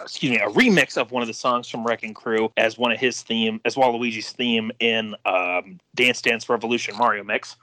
excuse 0.01 0.31
me, 0.31 0.37
a 0.37 0.49
remix 0.49 0.97
of 0.97 1.11
one 1.11 1.21
of 1.21 1.27
the 1.27 1.33
songs 1.33 1.69
from 1.69 1.85
Wrecking 1.85 2.13
Crew 2.13 2.51
as 2.57 2.77
one 2.77 2.91
of 2.91 2.99
his 2.99 3.21
theme, 3.21 3.61
as 3.65 3.75
Waluigi's 3.75 4.31
theme 4.31 4.71
in 4.79 5.15
um, 5.25 5.79
Dance 5.95 6.21
Dance 6.21 6.49
Revolution 6.49 6.97
Mario 6.97 7.23
Mix. 7.23 7.55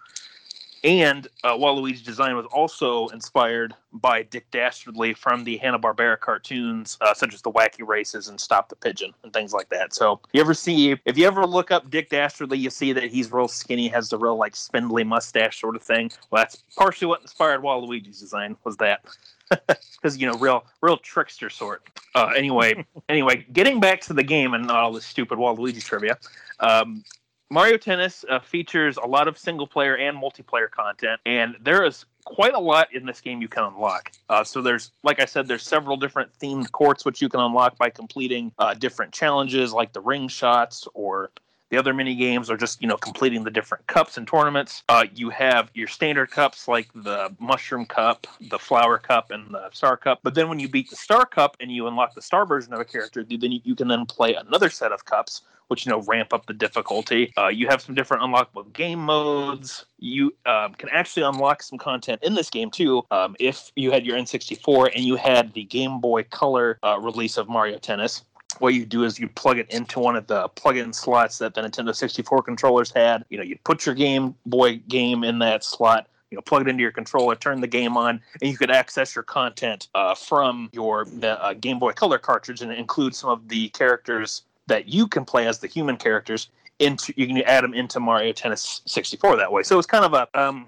And 0.83 1.28
uh, 1.45 1.53
Waluigi's 1.53 2.03
design 2.03 2.37
was 2.37 2.47
also 2.47 3.09
inspired 3.09 3.74
by 3.93 4.22
Dick 4.22 4.51
Dastardly 4.51 5.12
from 5.12 5.45
the 5.45 5.59
Hanna 5.59 5.78
Barbera 5.78 6.18
cartoons, 6.18 6.97
uh, 7.03 7.12
such 7.12 7.35
as 7.35 7.43
the 7.43 7.51
Wacky 7.51 7.87
Races 7.87 8.28
and 8.28 8.41
Stop 8.41 8.70
the 8.70 8.76
Pigeon 8.76 9.12
and 9.22 9.33
things 9.33 9.53
like 9.53 9.68
that. 9.68 9.93
So, 9.93 10.20
you 10.33 10.41
ever 10.41 10.55
see, 10.55 10.97
if 11.05 11.18
you 11.18 11.26
ever 11.26 11.47
look 11.47 11.70
up 11.70 11.91
Dick 11.91 12.09
Dastardly, 12.09 12.57
you 12.57 12.70
see 12.70 12.93
that 12.95 13.05
he's 13.05 13.31
real 13.31 13.49
skinny, 13.49 13.89
has 13.89 14.09
the 14.09 14.18
real 14.18 14.37
like 14.37 14.57
spindly 14.57 15.05
mustache 15.05 15.61
sort 15.61 15.76
of 15.76 15.83
thing. 15.83 16.11
Well, 16.31 16.43
that's 16.43 16.62
partially 16.76 17.09
what 17.09 17.20
inspired 17.20 17.61
Waluigi's 17.61 18.18
design 18.18 18.57
was 18.64 18.78
that 18.78 19.05
because 19.97 20.16
you 20.16 20.26
know 20.26 20.39
real 20.39 20.64
real 20.81 20.97
trickster 20.97 21.51
sort 21.51 21.83
uh 22.14 22.33
anyway 22.37 22.85
anyway 23.09 23.45
getting 23.53 23.81
back 23.81 24.01
to 24.01 24.12
the 24.12 24.22
game 24.22 24.55
and 24.55 24.66
not 24.66 24.76
all 24.76 24.93
this 24.93 25.05
stupid 25.05 25.39
waluigi 25.39 25.85
trivia 25.85 26.16
um 26.61 27.03
mario 27.51 27.77
tennis 27.77 28.25
uh, 28.29 28.39
features 28.39 28.97
a 28.97 29.07
lot 29.07 29.29
of 29.29 29.37
single 29.37 29.67
player 29.67 29.97
and 29.97 30.17
multiplayer 30.17 30.71
content 30.71 31.21
and 31.27 31.57
there 31.61 31.85
is 31.85 32.07
quite 32.25 32.55
a 32.55 32.59
lot 32.59 32.93
in 32.95 33.07
this 33.07 33.21
game 33.21 33.41
you 33.41 33.49
can 33.49 33.65
unlock. 33.65 34.13
Uh, 34.29 34.45
so 34.45 34.63
there's 34.63 34.93
like 35.03 35.21
i 35.21 35.25
said 35.25 35.47
there's 35.47 35.63
several 35.63 35.97
different 35.97 36.31
themed 36.39 36.71
courts 36.73 37.05
which 37.05 37.21
you 37.21 37.29
can 37.29 37.41
unlock 37.41 37.77
by 37.79 37.91
completing 37.91 38.53
uh, 38.59 38.75
different 38.75 39.13
challenges 39.13 39.73
like 39.73 39.93
the 39.93 40.01
ring 40.01 40.29
shots 40.29 40.87
or 40.95 41.31
the 41.71 41.79
other 41.79 41.95
mini 41.95 42.14
games 42.14 42.51
are 42.51 42.57
just 42.57 42.83
you 42.83 42.89
know 42.89 42.97
completing 42.97 43.45
the 43.45 43.51
different 43.51 43.87
cups 43.87 44.18
and 44.18 44.27
tournaments. 44.29 44.83
Uh, 44.89 45.07
you 45.14 45.31
have 45.31 45.71
your 45.75 45.89
standard 45.89 46.31
cups 46.31 46.68
like 46.68 46.89
the 46.95 47.35
Mushroom 47.39 47.87
Cup, 47.87 48.27
the 48.41 48.59
Flower 48.59 48.99
Cup, 48.99 49.31
and 49.31 49.53
the 49.55 49.71
Star 49.73 49.97
Cup. 49.97 50.21
But 50.23 50.35
then 50.35 50.49
when 50.49 50.59
you 50.59 50.68
beat 50.68 50.91
the 50.91 50.97
Star 50.97 51.25
Cup 51.25 51.57
and 51.61 51.73
you 51.73 51.87
unlock 51.87 52.14
the 52.14 52.23
Star 52.23 52.45
version 52.45 52.73
of 52.75 52.81
a 52.81 52.85
character, 52.85 53.25
then 53.25 53.53
you, 53.64 53.75
can 53.75 53.89
then 53.89 54.05
play 54.07 54.35
another 54.35 54.68
set 54.68 54.93
of 54.93 55.05
cups, 55.05 55.43
which 55.68 55.87
you 55.87 55.91
know 55.91 56.03
ramp 56.03 56.35
up 56.35 56.47
the 56.47 56.53
difficulty. 56.53 57.33
Uh, 57.39 57.49
you 57.49 57.68
have 57.68 57.81
some 57.81 57.95
different 57.95 58.23
unlockable 58.23 58.71
game 58.73 58.99
modes. 58.99 59.87
You 59.99 60.35
um, 60.47 60.75
can 60.75 60.89
actually 60.91 61.23
unlock 61.23 61.62
some 61.62 61.79
content 61.79 62.21
in 62.23 62.35
this 62.35 62.51
game 62.51 62.71
too. 62.71 63.05
Um, 63.11 63.37
if 63.39 63.71
you 63.77 63.93
had 63.93 64.05
your 64.05 64.16
N64 64.18 64.91
and 64.95 65.05
you 65.05 65.16
had 65.16 65.53
the 65.55 65.64
Game 65.64 66.01
Boy 66.01 66.25
Color 66.25 66.79
uh, 66.83 66.99
release 67.01 67.37
of 67.37 67.49
Mario 67.49 67.79
Tennis, 67.79 68.25
what 68.59 68.75
you 68.75 68.85
do 68.85 69.05
is 69.05 69.19
you 69.19 69.29
plug 69.29 69.59
it 69.59 69.71
into 69.71 70.01
one 70.01 70.17
of 70.17 70.27
the 70.27 70.49
plug-in 70.49 70.93
slots 70.93 71.39
that 71.39 71.55
the 71.55 71.63
Nintendo 71.63 71.95
64 71.95 72.43
controllers 72.43 72.91
had. 72.91 73.25
You 73.29 73.39
know, 73.39 73.45
you 73.45 73.59
put 73.65 73.87
your 73.87 73.95
Game 73.95 74.35
Boy 74.47 74.77
game 74.89 75.25
in 75.25 75.39
that 75.41 75.65
slot. 75.65 76.09
You 76.31 76.37
know, 76.37 76.43
plug 76.43 76.63
it 76.63 76.69
into 76.69 76.83
your 76.83 76.93
controller, 76.93 77.35
turn 77.35 77.61
the 77.61 77.67
game 77.67 77.97
on, 77.97 78.21
and 78.41 78.51
you 78.51 78.57
could 78.57 78.71
access 78.71 79.17
your 79.17 79.25
content 79.25 79.89
uh, 79.97 80.15
from 80.15 80.71
your 80.73 81.07
uh, 81.23 81.55
Game 81.55 81.81
Boy 81.81 81.93
Color 81.93 82.19
cartridge, 82.19 82.63
and 82.63 82.71
it 82.71 82.79
includes 82.79 83.19
some 83.19 83.31
of 83.31 83.49
the 83.49 83.69
characters 83.71 84.43
that 84.69 84.89
you 84.89 85.09
can 85.09 85.25
play 85.25 85.49
as 85.49 85.59
the 85.59 85.67
human 85.67 85.97
characters. 85.97 86.49
Into 86.79 87.13
you 87.17 87.27
can 87.27 87.37
add 87.43 87.63
them 87.63 87.75
into 87.75 88.01
Mario 88.01 88.33
Tennis 88.33 88.81
64 88.87 89.37
that 89.37 89.53
way. 89.53 89.63
So 89.65 89.77
it's 89.77 89.87
kind 89.87 90.05
of 90.05 90.15
a 90.15 90.29
um, 90.41 90.67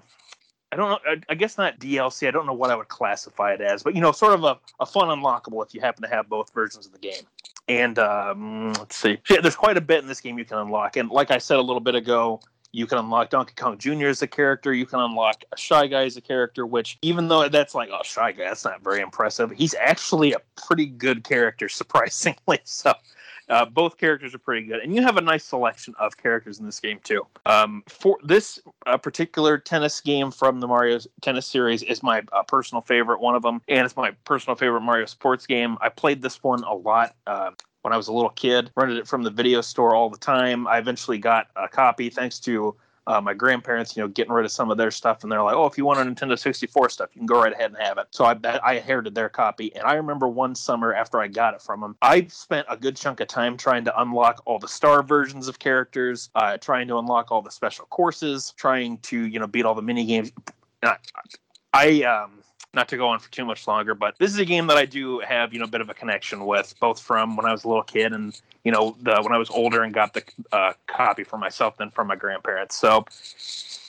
I 0.73 0.75
don't 0.75 0.89
know. 0.89 1.15
I 1.29 1.35
guess 1.35 1.57
not 1.59 1.79
DLC. 1.79 2.27
I 2.27 2.31
don't 2.31 2.47
know 2.47 2.53
what 2.53 2.71
I 2.71 2.75
would 2.75 2.87
classify 2.87 3.53
it 3.53 3.61
as, 3.61 3.83
but 3.83 3.93
you 3.93 4.01
know, 4.01 4.11
sort 4.11 4.33
of 4.33 4.43
a, 4.43 4.57
a 4.79 4.87
fun 4.87 5.07
unlockable 5.07 5.63
if 5.63 5.71
you 5.75 5.79
happen 5.79 6.01
to 6.01 6.09
have 6.09 6.27
both 6.27 6.51
versions 6.51 6.87
of 6.87 6.91
the 6.91 6.97
game. 6.97 7.21
And 7.67 7.97
um, 7.97 8.73
let's 8.73 8.95
see, 8.95 9.17
yeah, 9.29 9.39
there's 9.41 9.55
quite 9.55 9.77
a 9.77 9.81
bit 9.81 10.01
in 10.01 10.07
this 10.07 10.19
game 10.19 10.37
you 10.37 10.45
can 10.45 10.57
unlock. 10.57 10.97
And 10.97 11.09
like 11.09 11.31
I 11.31 11.37
said 11.37 11.57
a 11.57 11.61
little 11.61 11.79
bit 11.79 11.95
ago, 11.95 12.41
you 12.73 12.87
can 12.87 12.97
unlock 12.97 13.29
Donkey 13.29 13.53
Kong 13.55 13.77
Jr. 13.77 14.07
as 14.07 14.21
a 14.23 14.27
character. 14.27 14.73
You 14.73 14.87
can 14.87 14.99
unlock 14.99 15.43
a 15.51 15.57
Shy 15.57 15.85
Guy 15.87 16.05
as 16.05 16.17
a 16.17 16.21
character, 16.21 16.65
which 16.65 16.97
even 17.03 17.27
though 17.27 17.47
that's 17.47 17.75
like, 17.75 17.89
oh, 17.93 18.01
Shy 18.03 18.31
Guy, 18.31 18.45
that's 18.45 18.65
not 18.65 18.83
very 18.83 18.99
impressive. 18.99 19.51
He's 19.51 19.75
actually 19.75 20.33
a 20.33 20.39
pretty 20.67 20.87
good 20.87 21.23
character, 21.23 21.69
surprisingly. 21.69 22.59
So 22.63 22.93
uh, 23.49 23.65
both 23.65 23.97
characters 23.97 24.33
are 24.33 24.39
pretty 24.39 24.65
good, 24.67 24.79
and 24.79 24.95
you 24.95 25.01
have 25.01 25.17
a 25.17 25.21
nice 25.21 25.43
selection 25.43 25.93
of 25.99 26.17
characters 26.17 26.59
in 26.59 26.65
this 26.65 26.79
game 26.79 26.99
too. 27.03 27.25
Um, 27.45 27.83
for 27.87 28.17
this 28.23 28.59
uh, 28.85 28.97
particular 28.97 29.57
tennis 29.57 30.01
game 30.01 30.31
from 30.31 30.59
the 30.59 30.67
Mario 30.67 30.99
Tennis 31.21 31.45
series 31.45 31.83
is 31.83 32.03
my 32.03 32.23
uh, 32.31 32.43
personal 32.43 32.81
favorite, 32.81 33.19
one 33.19 33.35
of 33.35 33.41
them, 33.41 33.61
and 33.67 33.85
it's 33.85 33.95
my 33.97 34.11
personal 34.25 34.55
favorite 34.55 34.81
Mario 34.81 35.05
sports 35.05 35.45
game. 35.45 35.77
I 35.81 35.89
played 35.89 36.21
this 36.21 36.41
one 36.43 36.63
a 36.63 36.73
lot. 36.73 37.15
Uh, 37.27 37.51
when 37.83 37.93
I 37.93 37.97
was 37.97 38.07
a 38.07 38.13
little 38.13 38.29
kid, 38.29 38.71
rented 38.77 38.97
it 38.97 39.07
from 39.07 39.23
the 39.23 39.29
video 39.29 39.59
store 39.59 39.93
all 39.93 40.09
the 40.09 40.17
time. 40.17 40.67
I 40.67 40.77
eventually 40.77 41.17
got 41.17 41.47
a 41.57 41.67
copy 41.67 42.09
thanks 42.09 42.39
to 42.41 42.75
uh, 43.07 43.19
my 43.19 43.33
grandparents, 43.33 43.95
you 43.95 44.01
know, 44.01 44.07
getting 44.07 44.31
rid 44.31 44.45
of 44.45 44.51
some 44.51 44.71
of 44.71 44.77
their 44.77 44.91
stuff, 44.91 45.23
and 45.23 45.31
they're 45.31 45.43
like, 45.43 45.55
"Oh, 45.55 45.65
if 45.65 45.77
you 45.77 45.85
want 45.85 45.99
a 45.99 46.03
Nintendo 46.03 46.37
64 46.37 46.89
stuff, 46.89 47.09
you 47.13 47.19
can 47.19 47.25
go 47.25 47.41
right 47.41 47.53
ahead 47.53 47.71
and 47.71 47.77
have 47.79 47.97
it." 47.97 48.07
So 48.11 48.25
I 48.25 48.37
I 48.63 48.73
inherited 48.75 49.15
their 49.15 49.29
copy, 49.29 49.75
and 49.75 49.83
I 49.83 49.95
remember 49.95 50.27
one 50.27 50.55
summer 50.55 50.93
after 50.93 51.19
I 51.19 51.27
got 51.27 51.53
it 51.53 51.61
from 51.61 51.81
them, 51.81 51.95
I 52.01 52.25
spent 52.27 52.65
a 52.69 52.77
good 52.77 52.95
chunk 52.95 53.19
of 53.19 53.27
time 53.27 53.57
trying 53.57 53.83
to 53.85 54.01
unlock 54.01 54.41
all 54.45 54.59
the 54.59 54.67
star 54.67 55.03
versions 55.03 55.47
of 55.47 55.59
characters, 55.59 56.29
uh, 56.35 56.57
trying 56.57 56.87
to 56.87 56.97
unlock 56.97 57.31
all 57.31 57.41
the 57.41 57.51
special 57.51 57.85
courses, 57.87 58.53
trying 58.57 58.97
to 58.99 59.27
you 59.27 59.39
know 59.39 59.47
beat 59.47 59.65
all 59.65 59.75
the 59.75 59.81
mini 59.81 60.05
games. 60.05 60.31
I, 60.83 60.97
I 61.73 62.03
um 62.03 62.43
not 62.73 62.89
to 62.89 62.97
go 62.97 63.07
on 63.07 63.19
for 63.19 63.29
too 63.31 63.45
much 63.45 63.67
longer, 63.67 63.93
but 63.93 64.17
this 64.17 64.31
is 64.31 64.39
a 64.39 64.45
game 64.45 64.67
that 64.67 64.77
I 64.77 64.85
do 64.85 65.19
have, 65.19 65.53
you 65.53 65.59
know, 65.59 65.65
a 65.65 65.69
bit 65.69 65.81
of 65.81 65.89
a 65.89 65.93
connection 65.93 66.45
with, 66.45 66.73
both 66.79 66.99
from 66.99 67.35
when 67.35 67.45
I 67.45 67.51
was 67.51 67.63
a 67.63 67.67
little 67.67 67.83
kid 67.83 68.13
and, 68.13 68.39
you 68.63 68.71
know, 68.71 68.95
the 69.01 69.21
when 69.21 69.31
I 69.31 69.37
was 69.37 69.49
older 69.49 69.83
and 69.83 69.93
got 69.93 70.13
the 70.13 70.23
uh, 70.51 70.73
copy 70.87 71.23
for 71.23 71.37
myself 71.37 71.77
than 71.77 71.91
from 71.91 72.07
my 72.07 72.15
grandparents. 72.15 72.75
So 72.75 73.05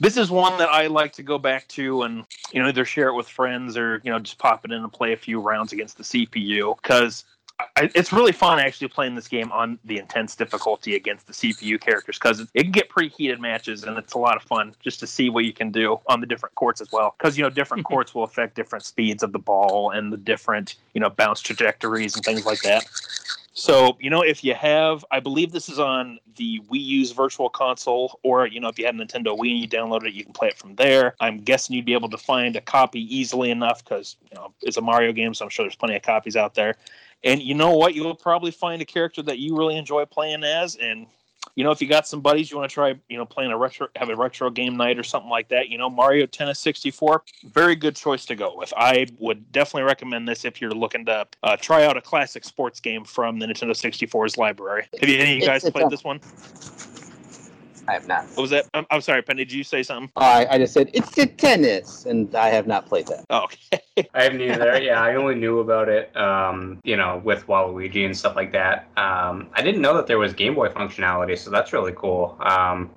this 0.01 0.16
is 0.16 0.30
one 0.30 0.59
that 0.59 0.68
I 0.68 0.89
like 0.89 1.12
to 1.14 1.22
go 1.22 1.39
back 1.39 1.66
to 1.68 2.03
and, 2.03 2.24
you 2.53 2.61
know, 2.61 2.68
either 2.68 2.85
share 2.85 3.09
it 3.09 3.14
with 3.14 3.28
friends 3.28 3.76
or, 3.76 4.03
you 4.05 4.12
know, 4.12 4.18
just 4.18 4.39
pop 4.39 4.64
it 4.64 4.72
in 4.72 4.82
and 4.82 4.93
play 4.93 5.12
a 5.12 5.16
few 5.16 5.41
rounds 5.41 5.72
against 5.72 5.97
the 5.97 6.05
CPU 6.05 6.76
because 6.82 7.24
I, 7.61 7.89
it's 7.95 8.13
really 8.13 8.33
fun 8.33 8.59
actually 8.59 8.89
playing 8.89 9.15
this 9.15 9.29
game 9.29 9.53
on 9.53 9.79
the 9.85 9.99
intense 9.99 10.35
difficulty 10.35 10.97
against 10.97 11.27
the 11.27 11.33
CPU 11.33 11.81
characters 11.81 12.19
because 12.19 12.41
it, 12.41 12.49
it 12.55 12.63
can 12.65 12.73
get 12.73 12.89
pretty 12.89 13.11
heated 13.11 13.41
matches 13.41 13.85
and 13.85 13.97
it's 13.97 14.15
a 14.15 14.19
lot 14.19 14.37
of 14.37 14.43
fun 14.43 14.75
just 14.81 14.99
to 15.01 15.07
see 15.07 15.31
what 15.31 15.45
you 15.45 15.53
can 15.53 15.71
do 15.71 16.01
on 16.09 16.21
the 16.21 16.27
different 16.27 16.55
courts 16.57 16.81
as 16.81 16.91
well. 16.91 17.15
Because 17.17 17.39
you 17.39 17.45
know 17.45 17.51
different 17.51 17.85
courts 17.87 18.15
will 18.15 18.25
affect 18.25 18.57
different 18.57 18.85
speeds 18.85 19.23
of 19.23 19.33
the 19.33 19.39
ball 19.39 19.91
and 19.91 20.13
the 20.13 20.17
different 20.17 20.77
you 20.95 21.01
know 21.01 21.11
bounce 21.11 21.41
trajectories 21.41 22.17
and 22.17 22.25
things 22.25 22.45
like 22.45 22.61
that. 22.63 22.85
So, 23.57 23.97
you 24.01 24.11
know, 24.11 24.21
if 24.21 24.43
you 24.43 24.53
have, 24.55 25.05
I 25.13 25.21
believe 25.21 25.53
this 25.53 25.69
is 25.69 25.79
on 25.79 26.19
the 26.35 26.61
Wii 26.69 26.83
U's 26.87 27.13
Virtual 27.13 27.49
Console, 27.49 28.19
or, 28.25 28.49
you 28.49 28.59
know, 28.59 28.67
if 28.67 28.81
you 28.81 28.87
have 28.87 28.97
Nintendo 28.97 29.39
Wii 29.39 29.53
and 29.53 29.61
you 29.61 29.69
download 29.69 30.05
it, 30.05 30.13
you 30.13 30.25
can 30.25 30.33
play 30.33 30.49
it 30.49 30.59
from 30.59 30.75
there. 30.75 31.15
I'm 31.21 31.39
guessing 31.39 31.77
you'd 31.77 31.85
be 31.85 31.93
able 31.93 32.09
to 32.09 32.19
find 32.19 32.57
a 32.57 32.61
copy 32.61 33.03
easily 33.17 33.53
enough 33.53 33.85
because, 33.85 34.17
you 34.29 34.35
know, 34.35 34.53
it's 34.63 34.77
a 34.77 34.81
Mario 34.81 35.13
game, 35.13 35.35
so 35.35 35.45
I'm 35.45 35.51
sure 35.51 35.65
there's 35.65 35.77
plenty 35.77 35.95
of 35.95 36.03
copies 36.03 36.35
out 36.35 36.57
there. 36.57 36.75
And 37.25 37.43
you 37.43 37.55
know 37.55 37.70
what? 37.77 37.95
You'll 37.95 38.14
probably 38.14 38.51
find 38.51 38.81
a 38.83 38.85
character 38.85 39.22
that 39.22 39.39
you 39.39 39.57
really 39.57 39.77
enjoy 39.77 40.05
playing 40.05 40.45
as. 40.45 40.77
And 40.77 41.07
you 41.57 41.62
know, 41.62 41.70
if 41.70 41.81
you 41.81 41.89
got 41.89 42.07
some 42.07 42.20
buddies 42.20 42.51
you 42.51 42.57
want 42.57 42.68
to 42.68 42.75
try, 42.75 42.95
you 43.09 43.16
know, 43.16 43.25
playing 43.25 43.53
a 43.53 43.57
retro, 43.57 43.87
have 43.97 44.09
a 44.09 44.16
retro 44.16 44.51
game 44.51 44.77
night 44.77 44.99
or 44.99 45.03
something 45.05 45.31
like 45.31 45.49
that, 45.49 45.68
you 45.68 45.79
know, 45.79 45.89
Mario 45.89 46.27
Tennis 46.27 46.59
64, 46.59 47.22
very 47.53 47.77
good 47.77 47.95
choice 47.95 48.25
to 48.27 48.35
go 48.35 48.57
with. 48.57 48.72
I 48.77 49.07
would 49.18 49.53
definitely 49.53 49.85
recommend 49.85 50.27
this 50.27 50.45
if 50.45 50.61
you're 50.61 50.72
looking 50.72 51.05
to 51.07 51.27
uh, 51.45 51.57
try 51.59 51.85
out 51.85 51.97
a 51.97 52.01
classic 52.01 52.45
sports 52.45 52.81
game 52.81 53.05
from 53.05 53.39
the 53.39 53.47
Nintendo 53.47 53.70
64's 53.70 54.37
library. 54.37 54.87
Have 55.01 55.09
you, 55.09 55.18
any 55.18 55.33
of 55.35 55.39
you 55.39 55.47
guys 55.47 55.64
It's- 55.64 55.72
played 55.72 55.87
a- 55.87 55.91
this 55.91 56.03
one? 56.03 56.20
I 57.89 57.93
have 57.93 58.09
not. 58.09 58.26
What 58.28 58.43
was 58.43 58.51
that? 58.51 58.66
I'm, 58.74 58.87
I'm 58.91 59.01
sorry, 59.01 59.22
Pendy. 59.22 59.39
Did 59.39 59.53
you 59.53 59.64
say 59.64 59.82
something? 59.82 60.11
I, 60.16 60.47
I 60.51 60.59
just 60.59 60.72
said 60.72 60.91
it's 60.95 61.16
a 61.18 61.26
tennis, 61.26 62.07
and 62.07 62.35
I 62.35 62.49
have 62.49 62.66
not 62.66 62.87
played 62.87 63.07
that. 63.09 63.24
Oh, 63.30 63.45
okay. 63.45 64.09
I 64.14 64.24
haven't 64.24 64.41
either. 64.41 64.80
Yeah, 64.80 65.01
I 65.01 65.14
only 65.16 65.35
knew 65.35 65.61
about 65.61 65.89
it, 65.89 66.14
um, 66.16 66.80
you 66.85 66.97
know, 66.97 67.20
with 67.24 67.47
Waluigi 67.47 68.05
and 68.07 68.16
stuff 68.16 68.37
like 68.37 68.53
that. 68.53 68.89
Um, 68.97 69.49
I 69.53 69.62
didn't 69.62 69.82
know 69.82 69.95
that 69.95 70.07
there 70.07 70.18
was 70.18 70.32
Game 70.32 70.55
Boy 70.55 70.68
functionality, 70.68 71.39
so 71.39 71.51
that's 71.51 71.72
really 71.72 71.93
cool. 71.93 72.37
Um, 72.41 72.91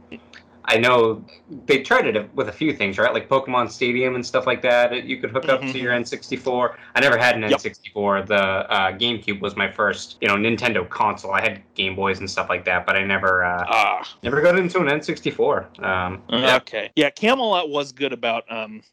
I 0.70 0.78
know 0.78 1.24
they 1.66 1.82
tried 1.82 2.08
it 2.08 2.34
with 2.36 2.50
a 2.50 2.52
few 2.52 2.74
things, 2.74 2.98
right? 2.98 3.14
Like 3.14 3.30
Pokemon 3.30 3.72
Stadium 3.72 4.16
and 4.16 4.26
stuff 4.26 4.46
like 4.46 4.62
that. 4.64 5.06
You 5.06 5.18
could 5.18 5.32
hook 5.32 5.48
up 5.48 5.62
Mhm. 5.62 5.72
to 5.72 5.80
your 5.80 5.94
N64. 5.94 6.76
I 6.94 7.00
never 7.00 7.18
had 7.18 7.36
an 7.36 7.42
Yep. 7.44 7.52
N64. 7.62 8.22
The 8.28 8.36
uh, 8.36 8.92
GameCube 8.92 9.40
was 9.40 9.56
my 9.56 9.72
first, 9.72 10.18
you 10.20 10.28
know, 10.28 10.36
Nintendo 10.36 10.88
console. 10.88 11.32
I 11.32 11.42
had 11.42 11.62
Game 11.76 11.96
Boys 11.96 12.20
and 12.20 12.30
stuff 12.30 12.50
like 12.50 12.66
that, 12.66 12.86
but 12.86 12.98
I 12.98 13.04
never, 13.06 13.46
uh, 13.46 13.66
Ah, 13.70 14.18
never 14.24 14.42
got 14.42 14.60
into 14.60 14.80
an 14.82 14.88
N64. 14.88 15.68
Um, 15.84 16.22
yeah. 16.30 16.58
Okay. 16.58 16.92
Yeah, 16.98 17.12
Camelot 17.12 17.70
was 17.70 17.94
good 17.94 18.12
about 18.12 18.44
um 18.52 18.84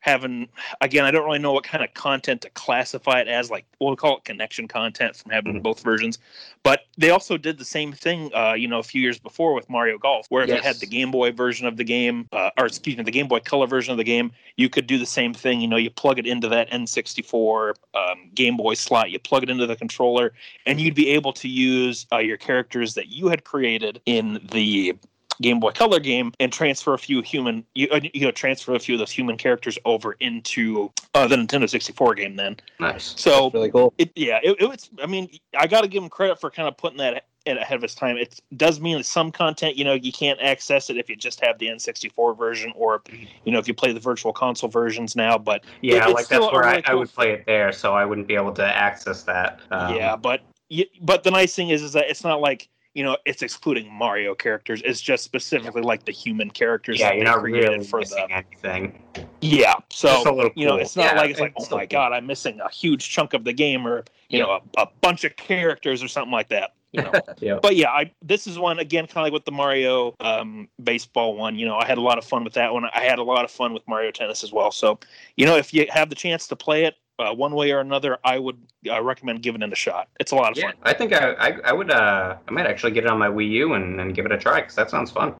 having 0.00 0.48
again, 0.80 1.04
I 1.04 1.10
don't 1.10 1.24
really 1.24 1.38
know 1.38 1.52
what 1.52 1.64
kind 1.64 1.82
of 1.82 1.92
content 1.94 2.40
to 2.42 2.50
classify 2.50 3.20
it 3.20 3.28
as, 3.28 3.50
like 3.50 3.64
we'll 3.80 3.96
call 3.96 4.18
it 4.18 4.24
connection 4.24 4.68
content 4.68 5.16
from 5.16 5.30
having 5.30 5.54
Mhm. 5.54 5.62
both 5.62 5.82
versions. 5.82 6.18
But 6.62 6.86
they 6.96 7.10
also 7.10 7.36
did 7.36 7.58
the 7.58 7.64
same 7.64 7.92
thing 7.92 8.30
uh, 8.34 8.52
you 8.54 8.68
know, 8.68 8.78
a 8.78 8.82
few 8.82 9.00
years 9.00 9.18
before 9.18 9.54
with 9.54 9.68
Mario 9.68 9.98
Golf, 9.98 10.26
where 10.28 10.44
if 10.44 10.50
you 10.50 10.60
had 10.60 10.76
the 10.76 10.86
Game 10.86 11.10
Boy 11.10 11.32
version 11.32 11.66
of 11.66 11.76
the 11.76 11.84
game, 11.84 12.28
uh, 12.32 12.50
or 12.58 12.66
excuse 12.66 12.96
me, 12.96 13.02
the 13.02 13.10
Game 13.10 13.28
Boy 13.28 13.40
Color 13.40 13.66
version 13.66 13.92
of 13.92 13.98
the 13.98 14.04
game, 14.04 14.30
you 14.56 14.68
could 14.68 14.86
do 14.86 14.98
the 14.98 15.06
same 15.06 15.34
thing. 15.34 15.60
You 15.60 15.68
know, 15.68 15.76
you 15.76 15.90
plug 15.90 16.18
it 16.18 16.26
into 16.26 16.48
that 16.48 16.70
N64 16.70 17.74
um, 17.94 18.30
Game 18.34 18.56
Boy 18.56 18.74
slot, 18.74 19.10
you 19.10 19.18
plug 19.18 19.42
it 19.42 19.50
into 19.50 19.66
the 19.66 19.76
controller, 19.76 20.32
and 20.66 20.80
you'd 20.80 20.94
be 20.94 21.08
able 21.10 21.32
to 21.34 21.48
use 21.48 22.06
uh, 22.12 22.18
your 22.18 22.36
characters 22.36 22.94
that 22.94 23.08
you 23.08 23.28
had 23.28 23.44
created 23.44 24.00
in 24.06 24.40
the 24.52 24.94
Game 25.40 25.60
Boy 25.60 25.70
Color 25.72 26.00
game 26.00 26.32
and 26.40 26.52
transfer 26.52 26.94
a 26.94 26.98
few 26.98 27.22
human, 27.22 27.64
you, 27.74 27.88
uh, 27.90 28.00
you 28.12 28.22
know, 28.22 28.30
transfer 28.30 28.74
a 28.74 28.78
few 28.78 28.94
of 28.94 28.98
those 28.98 29.10
human 29.10 29.36
characters 29.36 29.78
over 29.84 30.12
into 30.20 30.92
uh, 31.14 31.26
the 31.26 31.36
Nintendo 31.36 31.68
64 31.68 32.14
game. 32.14 32.36
Then, 32.36 32.56
Nice. 32.80 33.14
so 33.16 33.44
That's 33.44 33.54
really 33.54 33.70
cool. 33.70 33.94
it, 33.98 34.10
yeah, 34.16 34.40
it, 34.42 34.56
it 34.60 34.68
was. 34.68 34.90
I 35.02 35.06
mean, 35.06 35.28
I 35.56 35.66
got 35.66 35.82
to 35.82 35.88
give 35.88 36.02
him 36.02 36.08
credit 36.08 36.40
for 36.40 36.50
kind 36.50 36.68
of 36.68 36.76
putting 36.76 36.98
that 36.98 37.24
ahead 37.46 37.76
of 37.76 37.82
his 37.82 37.94
time. 37.94 38.16
It 38.16 38.40
does 38.56 38.80
mean 38.80 38.98
that 38.98 39.04
some 39.04 39.32
content, 39.32 39.76
you 39.76 39.84
know, 39.84 39.94
you 39.94 40.12
can't 40.12 40.38
access 40.40 40.90
it 40.90 40.98
if 40.98 41.08
you 41.08 41.16
just 41.16 41.40
have 41.44 41.58
the 41.58 41.68
N64 41.68 42.36
version, 42.36 42.72
or 42.74 43.02
you 43.44 43.52
know, 43.52 43.58
if 43.58 43.66
you 43.68 43.74
play 43.74 43.92
the 43.92 44.00
Virtual 44.00 44.32
Console 44.32 44.68
versions 44.68 45.16
now. 45.16 45.38
But 45.38 45.64
Yeah, 45.80 46.04
it's 46.04 46.14
like 46.14 46.28
that's 46.28 46.52
where 46.52 46.64
really 46.64 46.84
I, 46.84 46.92
I 46.92 46.94
would 46.94 47.12
play 47.12 47.32
it 47.32 47.44
there, 47.46 47.72
so 47.72 47.94
I 47.94 48.04
wouldn't 48.04 48.26
be 48.26 48.34
able 48.34 48.52
to 48.52 48.64
access 48.64 49.22
that. 49.22 49.60
Um, 49.70 49.94
yeah, 49.94 50.16
but 50.16 50.42
y- 50.70 50.86
but 51.00 51.22
the 51.22 51.30
nice 51.30 51.54
thing 51.54 51.70
is, 51.70 51.82
is 51.82 51.92
that 51.92 52.10
it's 52.10 52.24
not 52.24 52.40
like 52.40 52.68
you 52.94 53.04
know 53.04 53.16
it's 53.26 53.42
excluding 53.42 53.92
Mario 53.92 54.34
characters. 54.34 54.82
It's 54.84 55.00
just 55.00 55.24
specifically 55.24 55.82
like 55.82 56.04
the 56.04 56.12
human 56.12 56.50
characters. 56.50 56.98
yeah, 56.98 57.08
that 57.10 57.16
you're 57.16 57.24
they 57.24 57.30
not 57.30 57.40
created 57.40 57.68
really 57.70 57.84
for 57.84 58.00
missing 58.00 58.26
the 58.28 58.34
anything. 58.34 59.02
yeah. 59.40 59.74
So 59.90 60.08
Just 60.08 60.26
a 60.26 60.32
little 60.32 60.50
you 60.54 60.66
know, 60.66 60.76
it's 60.76 60.96
not 60.96 61.14
Yeah, 61.14 61.20
like 61.20 61.30
it's 61.30 61.40
like, 61.40 61.52
oh 61.56 61.64
my 61.70 61.86
cool. 61.86 61.86
god, 61.86 62.12
I'm 62.12 62.26
missing 62.26 62.60
a 62.60 62.70
huge 62.70 63.08
chunk 63.08 63.34
of 63.34 63.44
the 63.44 63.52
game, 63.52 63.86
or 63.86 64.04
you 64.28 64.40
know, 64.40 64.50
a, 64.76 64.80
a 64.82 64.88
bunch 65.00 65.24
of 65.24 65.36
characters 65.36 66.02
or 66.02 66.08
something 66.08 66.32
like 66.32 66.48
that. 66.48 66.74
You 66.92 67.02
know. 67.02 67.12
Yeah. 67.40 67.58
but 67.62 67.76
yeah, 67.76 67.90
I 67.90 68.10
this 68.22 68.46
is 68.46 68.58
one 68.58 68.78
again, 68.78 69.06
kind 69.06 69.18
of 69.18 69.22
like 69.24 69.32
with 69.32 69.44
the 69.44 69.52
Mario 69.52 70.14
um, 70.20 70.68
baseball 70.82 71.36
one. 71.36 71.56
You 71.56 71.66
know, 71.66 71.76
I 71.76 71.86
had 71.86 71.98
a 71.98 72.02
lot 72.02 72.18
of 72.18 72.24
fun 72.24 72.42
with 72.44 72.54
that 72.54 72.72
one. 72.72 72.84
I 72.86 73.00
had 73.02 73.18
a 73.18 73.22
lot 73.22 73.44
of 73.44 73.50
fun 73.50 73.72
with 73.74 73.86
Mario 73.86 74.10
Tennis 74.10 74.42
as 74.42 74.52
well. 74.52 74.70
So, 74.72 74.98
you 75.36 75.46
know, 75.46 75.56
if 75.56 75.72
you 75.74 75.86
have 75.90 76.08
the 76.08 76.16
chance 76.16 76.48
to 76.48 76.56
play 76.56 76.84
it 76.84 76.96
uh, 77.18 77.34
one 77.34 77.54
way 77.54 77.72
or 77.72 77.80
another, 77.80 78.18
I 78.24 78.38
would 78.38 78.58
uh, 78.90 79.02
recommend 79.02 79.42
giving 79.42 79.62
it 79.62 79.72
a 79.72 79.76
shot. 79.76 80.08
It's 80.20 80.32
a 80.32 80.36
lot 80.36 80.52
of 80.52 80.58
Yeah, 80.58 80.66
fun. 80.66 80.74
I 80.82 80.92
think 80.92 81.12
I, 81.12 81.32
I, 81.32 81.58
I 81.64 81.72
would 81.72 81.90
uh 81.90 82.36
I 82.46 82.50
might 82.50 82.66
actually 82.66 82.92
get 82.92 83.04
it 83.04 83.10
on 83.10 83.18
my 83.18 83.28
Wii 83.28 83.50
U 83.50 83.74
and, 83.74 84.00
and 84.00 84.14
give 84.14 84.26
it 84.26 84.32
a 84.32 84.38
try 84.38 84.60
because 84.60 84.74
that 84.76 84.90
sounds 84.90 85.10
fun. 85.10 85.34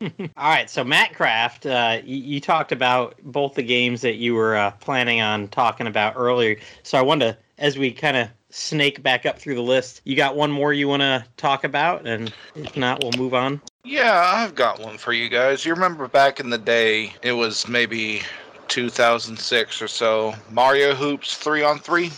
All 0.02 0.10
right, 0.36 0.68
so 0.68 0.84
Matt 0.84 1.14
Craft, 1.14 1.66
uh, 1.66 1.98
you, 2.04 2.16
you 2.16 2.40
talked 2.40 2.72
about 2.72 3.14
both 3.22 3.54
the 3.54 3.62
games 3.62 4.00
that 4.02 4.16
you 4.16 4.34
were 4.34 4.56
uh, 4.56 4.70
planning 4.72 5.20
on 5.20 5.48
talking 5.48 5.86
about 5.86 6.14
earlier. 6.16 6.56
So 6.82 6.98
I 6.98 7.02
wanted 7.02 7.32
to, 7.32 7.38
as 7.58 7.78
we 7.78 7.92
kind 7.92 8.16
of 8.16 8.28
snake 8.50 9.02
back 9.02 9.24
up 9.24 9.38
through 9.38 9.54
the 9.54 9.62
list, 9.62 10.02
you 10.04 10.14
got 10.16 10.36
one 10.36 10.50
more 10.50 10.72
you 10.72 10.88
want 10.88 11.02
to 11.02 11.24
talk 11.36 11.64
about, 11.64 12.06
and 12.06 12.34
if 12.54 12.76
not, 12.76 13.02
we'll 13.02 13.12
move 13.12 13.34
on. 13.34 13.62
Yeah, 13.84 14.32
I've 14.34 14.54
got 14.54 14.80
one 14.80 14.98
for 14.98 15.12
you 15.12 15.28
guys. 15.28 15.64
You 15.64 15.72
remember 15.74 16.08
back 16.08 16.40
in 16.40 16.50
the 16.50 16.58
day, 16.58 17.14
it 17.22 17.32
was 17.32 17.66
maybe 17.68 18.22
2006 18.68 19.82
or 19.82 19.88
so, 19.88 20.34
Mario 20.50 20.94
Hoops 20.94 21.36
3 21.36 21.62
on 21.62 21.78
3? 21.78 22.10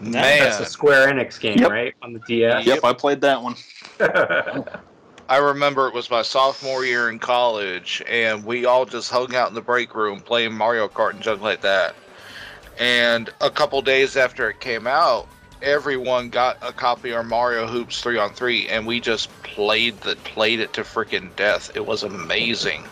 Man, 0.00 0.38
That's 0.38 0.60
a 0.60 0.66
Square 0.66 1.08
Enix 1.12 1.40
game, 1.40 1.58
Yep. 1.58 1.70
right? 1.70 1.94
On 2.02 2.12
the 2.12 2.20
DS. 2.20 2.66
Yep, 2.66 2.84
I 2.84 2.92
played 2.92 3.20
that 3.22 3.42
one. 3.42 3.56
I 5.28 5.36
remember 5.36 5.88
it 5.88 5.94
was 5.94 6.10
my 6.10 6.22
sophomore 6.22 6.84
year 6.84 7.10
in 7.10 7.18
college, 7.18 8.02
and 8.08 8.44
we 8.44 8.64
all 8.64 8.86
just 8.86 9.10
hung 9.10 9.34
out 9.34 9.48
in 9.48 9.54
the 9.54 9.60
break 9.60 9.94
room 9.94 10.20
playing 10.20 10.54
Mario 10.54 10.88
Kart 10.88 11.10
and 11.10 11.20
junk 11.20 11.42
like 11.42 11.60
that. 11.62 11.94
And 12.78 13.28
a 13.40 13.50
couple 13.50 13.82
days 13.82 14.16
after 14.16 14.48
it 14.48 14.60
came 14.60 14.86
out, 14.86 15.28
everyone 15.60 16.30
got 16.30 16.56
a 16.62 16.72
copy 16.72 17.10
of 17.10 17.26
Mario 17.26 17.66
Hoops 17.66 18.00
3 18.00 18.16
on 18.18 18.32
3, 18.32 18.68
and 18.68 18.86
we 18.86 19.00
just 19.00 19.28
played 19.42 20.00
the 20.00 20.16
played 20.16 20.60
it 20.60 20.72
to 20.74 20.82
freaking 20.82 21.34
death. 21.36 21.72
It 21.74 21.84
was 21.84 22.04
amazing. 22.04 22.84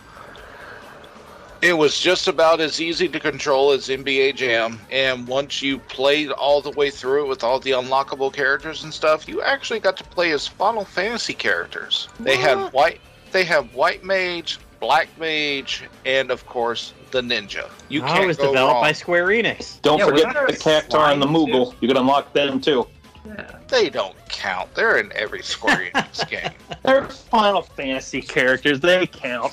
It 1.67 1.77
was 1.77 1.99
just 1.99 2.29
about 2.29 2.61
as 2.61 2.81
easy 2.81 3.09
to 3.09 3.19
control 3.19 3.73
as 3.73 3.89
NBA 3.89 4.37
Jam, 4.37 4.79
and 4.89 5.27
once 5.27 5.63
you 5.63 5.79
played 5.79 6.31
all 6.31 6.61
the 6.61 6.71
way 6.71 6.91
through 6.91 7.25
it 7.25 7.29
with 7.29 7.43
all 7.43 7.59
the 7.59 7.73
unlockable 7.73 8.33
characters 8.33 8.85
and 8.85 8.95
stuff, 8.95 9.29
you 9.29 9.43
actually 9.43 9.81
got 9.81 9.97
to 9.97 10.05
play 10.05 10.31
as 10.31 10.47
Final 10.47 10.85
Fantasy 10.85 11.33
characters. 11.35 12.09
They 12.21 12.37
had 12.37 12.73
white, 12.73 13.01
they 13.33 13.43
have 13.47 13.75
white 13.75 14.05
mage, 14.05 14.61
black 14.79 15.09
mage, 15.19 15.83
and 16.05 16.31
of 16.31 16.47
course 16.47 16.93
the 17.11 17.21
ninja. 17.21 17.69
You 17.89 18.01
oh, 18.05 18.07
can't 18.07 18.23
it 18.23 18.27
was 18.29 18.37
go 18.37 18.47
developed 18.53 18.75
wrong. 18.75 18.83
by 18.85 18.93
Square 18.93 19.27
Enix. 19.27 19.83
Don't 19.83 19.99
Yeah, 19.99 20.07
forget 20.07 20.35
the 20.35 20.45
a 20.45 20.53
Cactuar 20.53 21.13
and 21.13 21.21
the 21.21 21.27
slime, 21.27 21.47
too? 21.47 21.53
Moogle. 21.53 21.75
You 21.81 21.89
can 21.89 21.97
unlock 21.97 22.33
them 22.33 22.61
too. 22.61 22.87
Yeah. 23.27 23.59
They 23.67 23.91
don't 23.91 24.15
count. 24.29 24.73
They're 24.77 24.99
in 24.99 25.11
every 25.17 25.43
Square 25.43 25.91
Enix 25.93 26.29
game. 26.31 26.53
They're 26.85 27.09
Final 27.09 27.63
Fantasy 27.63 28.23
characters. 28.23 28.79
They 28.79 29.09
count. 29.09 29.53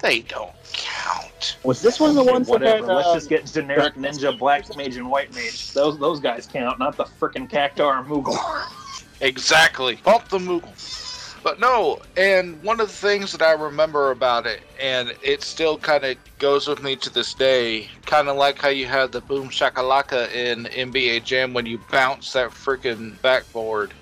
They 0.00 0.20
don't 0.20 0.50
count. 0.72 1.56
Was 1.64 1.82
this 1.82 2.00
one 2.00 2.10
of 2.10 2.16
the 2.16 2.24
ones 2.24 2.46
that 2.46 2.52
Whatever. 2.52 2.86
had, 2.86 2.94
Let's 2.94 3.08
uh, 3.08 3.14
just 3.14 3.28
get 3.28 3.46
generic 3.46 3.94
ninja, 3.94 4.36
black 4.38 4.76
mage, 4.76 4.96
and 4.96 5.10
white 5.10 5.34
mage. 5.34 5.72
Those 5.72 5.98
those 5.98 6.20
guys 6.20 6.46
count, 6.46 6.78
not 6.78 6.96
the 6.96 7.04
freaking 7.04 7.48
Cactuar 7.48 7.98
and 7.98 8.08
Moogle. 8.08 8.36
Exactly. 9.20 10.00
Bump 10.04 10.28
the 10.28 10.38
Moogle. 10.38 10.72
But 11.42 11.58
no, 11.58 12.00
and 12.16 12.62
one 12.62 12.80
of 12.80 12.86
the 12.86 12.92
things 12.92 13.32
that 13.32 13.42
I 13.42 13.52
remember 13.52 14.12
about 14.12 14.46
it, 14.46 14.62
and 14.80 15.12
it 15.22 15.42
still 15.42 15.76
kind 15.76 16.04
of 16.04 16.16
goes 16.38 16.68
with 16.68 16.82
me 16.82 16.94
to 16.96 17.10
this 17.10 17.34
day, 17.34 17.88
kind 18.06 18.28
of 18.28 18.36
like 18.36 18.58
how 18.58 18.68
you 18.68 18.86
had 18.86 19.10
the 19.10 19.20
boom 19.20 19.48
shakalaka 19.48 20.32
in 20.32 20.64
NBA 20.66 21.24
Jam 21.24 21.52
when 21.52 21.66
you 21.66 21.80
bounce 21.90 22.32
that 22.34 22.50
freaking 22.50 23.20
backboard. 23.22 23.92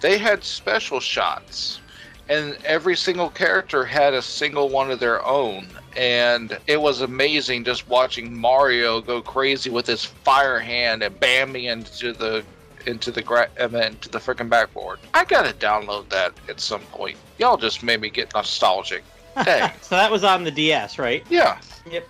They 0.00 0.16
had 0.16 0.42
special 0.42 1.00
shots, 1.00 1.80
and 2.28 2.56
every 2.64 2.96
single 2.96 3.30
character 3.30 3.84
had 3.84 4.14
a 4.14 4.22
single 4.22 4.68
one 4.68 4.90
of 4.90 5.00
their 5.00 5.24
own. 5.24 5.66
And 5.96 6.58
it 6.66 6.80
was 6.80 7.00
amazing 7.00 7.64
just 7.64 7.88
watching 7.88 8.36
Mario 8.36 9.00
go 9.00 9.22
crazy 9.22 9.70
with 9.70 9.86
his 9.86 10.04
fire 10.04 10.58
hand 10.58 11.02
and 11.02 11.18
bam 11.20 11.52
me 11.52 11.68
into 11.68 12.12
the 12.12 12.44
into 12.86 13.10
the 13.10 13.22
gra- 13.22 13.48
I 13.58 13.66
mean, 13.68 13.82
into 13.82 14.08
the 14.08 14.18
freaking 14.18 14.48
backboard. 14.48 14.98
I 15.14 15.24
gotta 15.24 15.54
download 15.54 16.08
that 16.10 16.34
at 16.48 16.60
some 16.60 16.82
point. 16.82 17.16
Y'all 17.38 17.56
just 17.56 17.82
made 17.82 18.00
me 18.00 18.10
get 18.10 18.34
nostalgic. 18.34 19.04
Dang. 19.44 19.72
so 19.80 19.96
that 19.96 20.10
was 20.10 20.22
on 20.22 20.44
the 20.44 20.50
DS, 20.50 20.98
right? 20.98 21.24
yeah. 21.30 21.58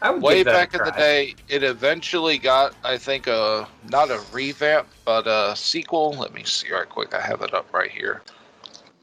I 0.02 0.10
would 0.10 0.22
Way 0.22 0.36
give 0.36 0.46
that 0.46 0.50
a 0.50 0.58
back 0.58 0.74
in 0.74 0.84
the 0.84 0.90
day, 0.92 1.34
it 1.48 1.62
eventually 1.62 2.38
got, 2.38 2.74
I 2.84 2.96
think, 2.96 3.26
a 3.26 3.66
not 3.88 4.10
a 4.10 4.20
revamp, 4.32 4.86
but 5.04 5.26
a 5.26 5.54
sequel. 5.56 6.12
Let 6.12 6.32
me 6.32 6.44
see 6.44 6.70
right 6.72 6.88
quick. 6.88 7.14
I 7.14 7.20
have 7.20 7.42
it 7.42 7.54
up 7.54 7.72
right 7.72 7.90
here. 7.90 8.22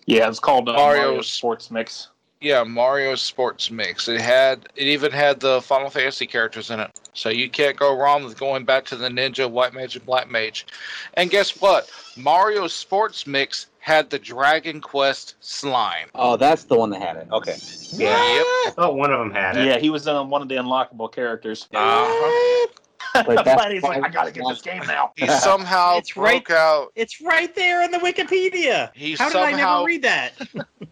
Yeah, 0.05 0.27
it's 0.27 0.39
called 0.39 0.69
uh, 0.69 0.73
Mario 0.73 1.03
Mario 1.03 1.21
Sports 1.21 1.71
Mix. 1.71 2.09
Yeah, 2.41 2.63
Mario 2.63 3.13
Sports 3.15 3.69
Mix. 3.69 4.07
It 4.07 4.19
had 4.19 4.67
it 4.75 4.87
even 4.87 5.11
had 5.11 5.39
the 5.39 5.61
Final 5.61 5.91
Fantasy 5.91 6.25
characters 6.25 6.71
in 6.71 6.79
it. 6.79 6.89
So 7.13 7.29
you 7.29 7.49
can't 7.49 7.77
go 7.77 7.95
wrong 7.95 8.23
with 8.23 8.39
going 8.39 8.65
back 8.65 8.85
to 8.85 8.95
the 8.95 9.09
Ninja, 9.09 9.49
White 9.49 9.73
Mage, 9.73 9.95
and 9.95 10.05
Black 10.05 10.29
Mage. 10.29 10.65
And 11.13 11.29
guess 11.29 11.61
what? 11.61 11.91
Mario 12.17 12.67
Sports 12.67 13.27
Mix 13.27 13.67
had 13.79 14.09
the 14.09 14.17
Dragon 14.17 14.81
Quest 14.81 15.35
slime. 15.39 16.07
Oh, 16.15 16.35
that's 16.37 16.63
the 16.63 16.75
one 16.75 16.89
that 16.91 17.01
had 17.01 17.17
it. 17.17 17.27
Okay. 17.31 17.57
Yep. 17.93 18.11
I 18.11 18.71
thought 18.75 18.95
one 18.95 19.11
of 19.11 19.19
them 19.19 19.31
had 19.31 19.57
it. 19.57 19.65
Yeah, 19.65 19.77
he 19.77 19.89
was 19.89 20.07
in 20.07 20.29
one 20.29 20.41
of 20.41 20.49
the 20.49 20.55
unlockable 20.55 21.11
characters. 21.11 21.67
Uh-huh. 21.73 22.67
But 23.13 23.27
that's 23.45 23.61
Buddy's 23.61 23.83
like, 23.83 24.03
I 24.03 24.09
gotta 24.09 24.31
get 24.31 24.43
this 24.47 24.61
game 24.61 24.83
now. 24.87 25.11
He 25.17 25.27
somehow 25.27 25.97
It's 25.97 26.15
right- 26.15 26.43
broke 26.45 26.57
out. 26.57 26.91
It's 26.95 27.21
right 27.21 27.53
there 27.55 27.83
in 27.83 27.91
the 27.91 27.97
Wikipedia. 27.99 28.91
He 28.93 29.13
How 29.15 29.29
did 29.29 29.37
I 29.37 29.51
never 29.51 29.85
read 29.85 30.01
that? 30.03 30.33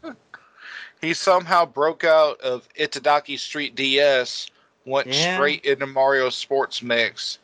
he 1.02 1.14
somehow 1.14 1.65
broke 1.65 2.03
out 2.03 2.40
of 2.41 2.68
Itadaki 2.80 3.38
Street 3.40 3.76
DS, 3.76 4.48
went 4.86 5.07
Yeah. 5.07 5.36
straight 5.36 5.64
into 5.65 5.88
Mario 5.88 6.30
Sports 6.30 6.81
Mix, 6.81 7.40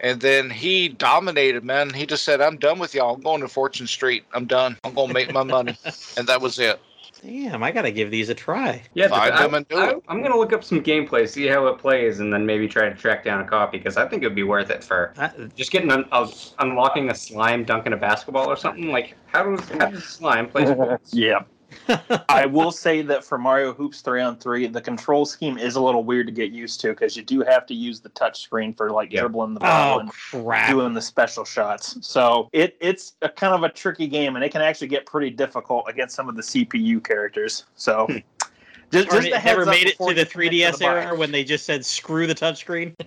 and 0.00 0.20
then 0.20 0.50
he 0.50 0.88
dominated. 0.88 1.64
Man, 1.64 1.90
he 1.92 2.06
just 2.06 2.24
said, 2.24 2.40
"I'm 2.40 2.56
done 2.58 2.78
with 2.78 2.94
y'all. 2.94 3.14
I'm 3.14 3.20
going 3.20 3.40
to 3.40 3.48
Fortune 3.48 3.86
Street. 3.86 4.24
I'm 4.34 4.46
done. 4.46 4.76
I'm 4.84 4.94
gonna 4.94 5.12
make 5.12 5.32
my 5.32 5.42
money," 5.44 5.76
and 6.16 6.26
that 6.26 6.40
was 6.40 6.58
it. 6.58 6.80
Damn, 7.24 7.62
I 7.62 7.70
gotta 7.70 7.92
give 7.92 8.10
these 8.10 8.28
a 8.30 8.34
try. 8.34 8.82
Yeah, 8.94 9.08
Find 9.08 9.32
I, 9.32 9.42
them 9.42 9.54
and 9.54 9.68
do 9.68 9.76
I, 9.76 9.90
it. 9.90 10.02
I'm 10.08 10.22
gonna 10.22 10.36
look 10.36 10.52
up 10.52 10.64
some 10.64 10.82
gameplay, 10.82 11.28
see 11.28 11.46
how 11.46 11.66
it 11.68 11.78
plays, 11.78 12.18
and 12.18 12.32
then 12.32 12.44
maybe 12.44 12.66
try 12.66 12.88
to 12.88 12.94
track 12.96 13.22
down 13.24 13.40
a 13.40 13.44
copy 13.46 13.78
because 13.78 13.96
I 13.96 14.08
think 14.08 14.24
it'd 14.24 14.34
be 14.34 14.42
worth 14.42 14.70
it 14.70 14.82
for 14.82 15.12
I, 15.16 15.30
just 15.54 15.70
getting 15.70 15.92
un- 15.92 16.08
uh, 16.10 16.28
unlocking 16.58 17.10
a 17.10 17.14
slime 17.14 17.64
dunking 17.64 17.92
a 17.92 17.96
basketball 17.96 18.48
or 18.50 18.56
something. 18.56 18.90
Like 18.90 19.14
how 19.26 19.44
does 19.44 19.68
how 19.68 19.86
does 19.86 20.04
slime 20.04 20.48
play 20.48 20.66
sports? 20.66 21.14
Yeah. 21.14 21.42
I 22.28 22.46
will 22.46 22.70
say 22.70 23.02
that 23.02 23.24
for 23.24 23.38
Mario 23.38 23.72
Hoops 23.72 24.00
3 24.00 24.22
on 24.22 24.36
3, 24.36 24.68
the 24.68 24.80
control 24.80 25.24
scheme 25.24 25.58
is 25.58 25.76
a 25.76 25.80
little 25.80 26.04
weird 26.04 26.26
to 26.26 26.32
get 26.32 26.50
used 26.50 26.80
to 26.80 26.88
because 26.88 27.16
you 27.16 27.22
do 27.22 27.42
have 27.42 27.66
to 27.66 27.74
use 27.74 28.00
the 28.00 28.08
touch 28.10 28.42
screen 28.42 28.74
for 28.74 28.90
like 28.90 29.12
Yep. 29.12 29.20
dribbling 29.20 29.54
the 29.54 29.60
oh, 29.60 29.66
ball 29.66 29.96
oh 29.96 30.00
and 30.00 30.10
crap! 30.10 30.70
doing 30.70 30.94
the 30.94 31.02
special 31.02 31.44
shots. 31.44 31.96
So 32.00 32.48
it 32.52 32.76
it's 32.80 33.14
a 33.22 33.28
kind 33.28 33.54
of 33.54 33.62
a 33.62 33.68
tricky 33.68 34.06
game 34.06 34.36
and 34.36 34.44
it 34.44 34.50
can 34.50 34.62
actually 34.62 34.88
get 34.88 35.06
pretty 35.06 35.30
difficult 35.30 35.84
against 35.88 36.14
some 36.14 36.28
of 36.28 36.36
the 36.36 36.42
CPU 36.42 37.02
characters. 37.02 37.64
So 37.76 38.06
hmm. 38.08 38.18
just, 38.90 39.08
Or 39.08 39.16
just 39.16 39.28
it 39.28 39.32
a 39.32 39.38
heads 39.38 39.58
never 39.58 39.62
up 39.62 39.68
made 39.68 39.86
it 39.86 39.98
to 39.98 40.14
the 40.14 40.26
3DS 40.26 40.78
the 40.78 40.86
era 40.86 41.14
when 41.16 41.32
they 41.32 41.44
just 41.44 41.64
said 41.66 41.84
screw 41.84 42.26
the 42.26 42.34
touchscreen. 42.34 42.94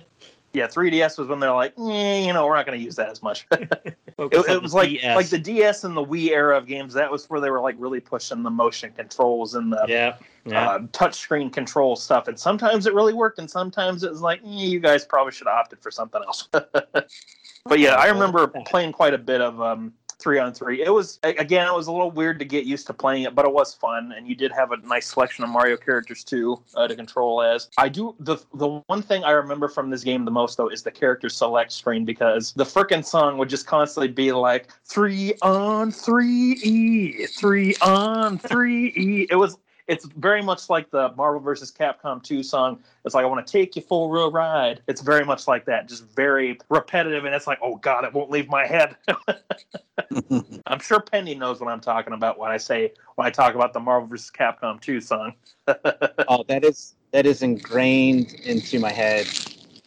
Yeah, 0.55 0.67
3DS 0.67 1.17
was 1.17 1.27
when 1.27 1.41
they're 1.41 1.51
like, 1.51 1.73
eh, 1.77 2.25
you 2.25 2.31
know, 2.31 2.45
we're 2.45 2.55
not 2.55 2.65
going 2.65 2.79
to 2.79 2.83
use 2.83 2.95
that 2.95 3.09
as 3.09 3.21
much. 3.21 3.45
it, 3.51 3.97
it 4.17 4.61
was 4.61 4.73
like 4.73 4.89
DS. 4.89 5.15
like 5.15 5.27
the 5.27 5.37
DS 5.37 5.83
and 5.83 5.97
the 5.97 6.05
Wii 6.05 6.29
era 6.29 6.57
of 6.57 6.65
games. 6.65 6.93
That 6.93 7.11
was 7.11 7.29
where 7.29 7.41
they 7.41 7.49
were 7.49 7.59
like 7.59 7.75
really 7.77 7.99
pushing 7.99 8.41
the 8.41 8.49
motion 8.49 8.93
controls 8.93 9.55
and 9.55 9.73
the 9.73 9.85
yeah, 9.87 10.15
yeah. 10.45 10.69
uh, 10.69 10.79
touchscreen 10.87 11.51
control 11.51 11.97
stuff. 11.97 12.29
And 12.29 12.39
sometimes 12.39 12.85
it 12.87 12.93
really 12.93 13.13
worked, 13.13 13.37
and 13.37 13.51
sometimes 13.51 14.03
it 14.03 14.09
was 14.09 14.21
like, 14.21 14.39
eh, 14.45 14.47
you 14.49 14.79
guys 14.79 15.03
probably 15.03 15.33
should 15.33 15.47
have 15.47 15.57
opted 15.57 15.81
for 15.81 15.91
something 15.91 16.21
else. 16.25 16.47
but 16.51 17.79
yeah, 17.79 17.95
I 17.95 18.07
remember 18.07 18.47
playing 18.47 18.93
quite 18.93 19.13
a 19.13 19.17
bit 19.19 19.41
of 19.41 19.61
um, 19.61 19.91
three 20.19 20.39
on 20.39 20.53
three. 20.53 20.83
It 20.83 20.89
was 20.89 21.19
again, 21.23 21.67
it 21.67 21.73
was 21.73 21.87
a 21.87 21.91
little 21.91 22.11
weird 22.11 22.39
to 22.39 22.45
get 22.45 22.65
used 22.65 22.87
to 22.87 22.93
playing 22.93 23.23
it, 23.23 23.35
but 23.35 23.45
it 23.45 23.53
was 23.53 23.73
fun, 23.73 24.13
and 24.15 24.27
you 24.27 24.35
did 24.35 24.51
have 24.51 24.71
a 24.71 24.77
nice 24.77 25.07
selection 25.07 25.43
of 25.43 25.49
Mario 25.49 25.77
characters 25.77 26.23
too 26.23 26.61
uh, 26.75 26.87
to 26.87 26.95
control 26.95 27.41
as. 27.41 27.69
I 27.77 27.89
do 27.89 28.15
the 28.19 28.37
the 28.53 28.81
one 28.87 29.01
thing 29.01 29.23
I 29.23 29.31
remember 29.31 29.67
from 29.67 29.89
this 29.89 30.03
game 30.03 30.25
the 30.25 30.31
most 30.31 30.57
though 30.57 30.69
is 30.69 30.83
the 30.83 30.91
character 30.91 31.29
select 31.29 31.71
screen 31.71 32.05
because 32.05 32.53
the 32.53 32.63
frickin' 32.63 33.05
song 33.05 33.37
would 33.37 33.49
just 33.49 33.67
constantly 33.67 34.07
be 34.07 34.31
like 34.31 34.69
three 34.85 35.33
on 35.41 35.91
three 35.91 36.59
E, 36.63 37.25
three 37.27 37.75
on 37.81 38.37
three 38.37 38.93
E. 38.95 39.27
It 39.29 39.35
was 39.35 39.57
it's 39.87 40.05
very 40.05 40.41
much 40.41 40.69
like 40.69 40.89
the 40.89 41.13
Marvel 41.15 41.39
vs. 41.39 41.71
Capcom 41.71 42.21
2 42.21 42.43
song. 42.43 42.79
It's 43.03 43.13
like 43.13 43.23
I 43.23 43.27
want 43.27 43.45
to 43.45 43.51
take 43.51 43.75
you 43.75 43.81
for 43.81 44.09
a 44.09 44.11
real 44.11 44.31
ride. 44.31 44.81
It's 44.87 45.01
very 45.01 45.25
much 45.25 45.47
like 45.47 45.65
that, 45.65 45.87
just 45.87 46.05
very 46.15 46.59
repetitive, 46.69 47.25
and 47.25 47.35
it's 47.35 47.47
like, 47.47 47.59
oh 47.61 47.75
god, 47.77 48.03
it 48.03 48.13
won't 48.13 48.31
leave 48.31 48.49
my 48.49 48.65
head. 48.65 48.95
I'm 50.65 50.79
sure 50.79 50.99
Pendy 50.99 51.37
knows 51.37 51.59
what 51.59 51.69
I'm 51.69 51.81
talking 51.81 52.13
about 52.13 52.39
when 52.39 52.51
I 52.51 52.57
say 52.57 52.93
when 53.15 53.27
I 53.27 53.29
talk 53.29 53.55
about 53.55 53.73
the 53.73 53.79
Marvel 53.79 54.07
vs. 54.07 54.31
Capcom 54.31 54.81
2 54.81 55.01
song. 55.01 55.33
oh, 55.67 56.43
that 56.47 56.63
is 56.63 56.95
that 57.11 57.25
is 57.25 57.41
ingrained 57.41 58.33
into 58.45 58.79
my 58.79 58.91
head 58.91 59.27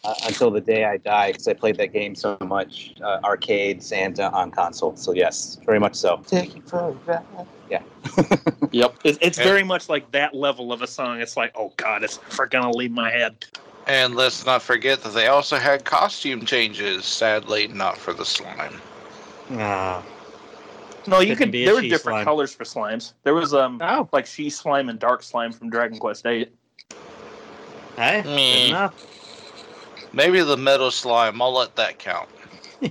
uh, 0.09 0.15
until 0.27 0.51
the 0.51 0.61
day 0.61 0.85
I 0.85 0.97
die 0.97 1.33
because 1.33 1.49
I 1.49 1.53
played 1.55 1.77
that 1.77 1.93
game 1.93 2.15
so 2.15 2.37
much, 2.43 2.95
uh, 3.03 3.21
arcades 3.25 3.93
and 3.93 4.19
uh, 4.19 4.31
on 4.33 4.51
console. 4.51 4.97
So 4.97 5.13
yes, 5.13 5.59
very 5.67 5.79
much 5.79 5.95
so. 5.95 6.23
Take 6.27 6.57
you 6.57 6.63
for 6.67 6.79
a 6.79 6.91
ride. 7.07 7.47
Yeah. 7.71 7.83
Yep, 8.71 8.97
it's, 9.05 9.19
it's 9.23 9.39
Yeah. 9.39 9.45
very 9.45 9.65
much 9.65 9.89
like 9.89 10.11
that 10.13 10.35
level 10.35 10.73
of 10.73 10.83
a 10.83 10.87
song. 10.87 11.21
It's 11.23 11.37
like, 11.39 11.53
oh 11.57 11.73
god, 11.79 12.05
it's 12.05 12.21
never 12.29 12.47
gonna 12.47 12.71
leave 12.71 12.91
my 12.91 13.11
head. 13.11 13.47
And 13.87 14.15
let's 14.15 14.45
not 14.45 14.61
forget 14.61 15.03
that 15.05 15.15
they 15.15 15.29
also 15.29 15.57
had 15.57 15.85
costume 15.87 16.45
changes. 16.45 17.07
Sadly, 17.07 17.69
not 17.69 17.97
for 17.97 18.13
the 18.13 18.27
slime. 18.27 18.75
Ah. 19.53 20.05
No, 21.07 21.21
you 21.21 21.29
Couldn't 21.29 21.39
could. 21.39 21.53
be 21.53 21.63
a 21.63 21.67
There 21.67 21.75
were 21.75 21.81
different 21.81 22.17
slime. 22.17 22.25
colors 22.27 22.53
for 22.55 22.65
slimes. 22.65 23.15
There 23.25 23.35
was 23.35 23.55
um 23.55 23.79
Oh, 23.83 24.07
like 24.13 24.27
she 24.27 24.51
slime 24.51 24.91
and 24.91 24.99
dark 24.99 25.23
slime 25.23 25.53
from 25.53 25.71
Dragon 25.71 25.99
Quest 25.99 26.27
Eight. 26.27 26.53
hey, 27.97 28.21
good 28.23 28.31
Mm. 28.31 28.69
enough. 28.69 29.18
Maybe 30.13 30.41
the 30.43 30.57
metal 30.57 30.91
slime. 30.91 31.41
I'll 31.41 31.55
let 31.55 31.77
that 31.77 31.99
count. 31.99 32.29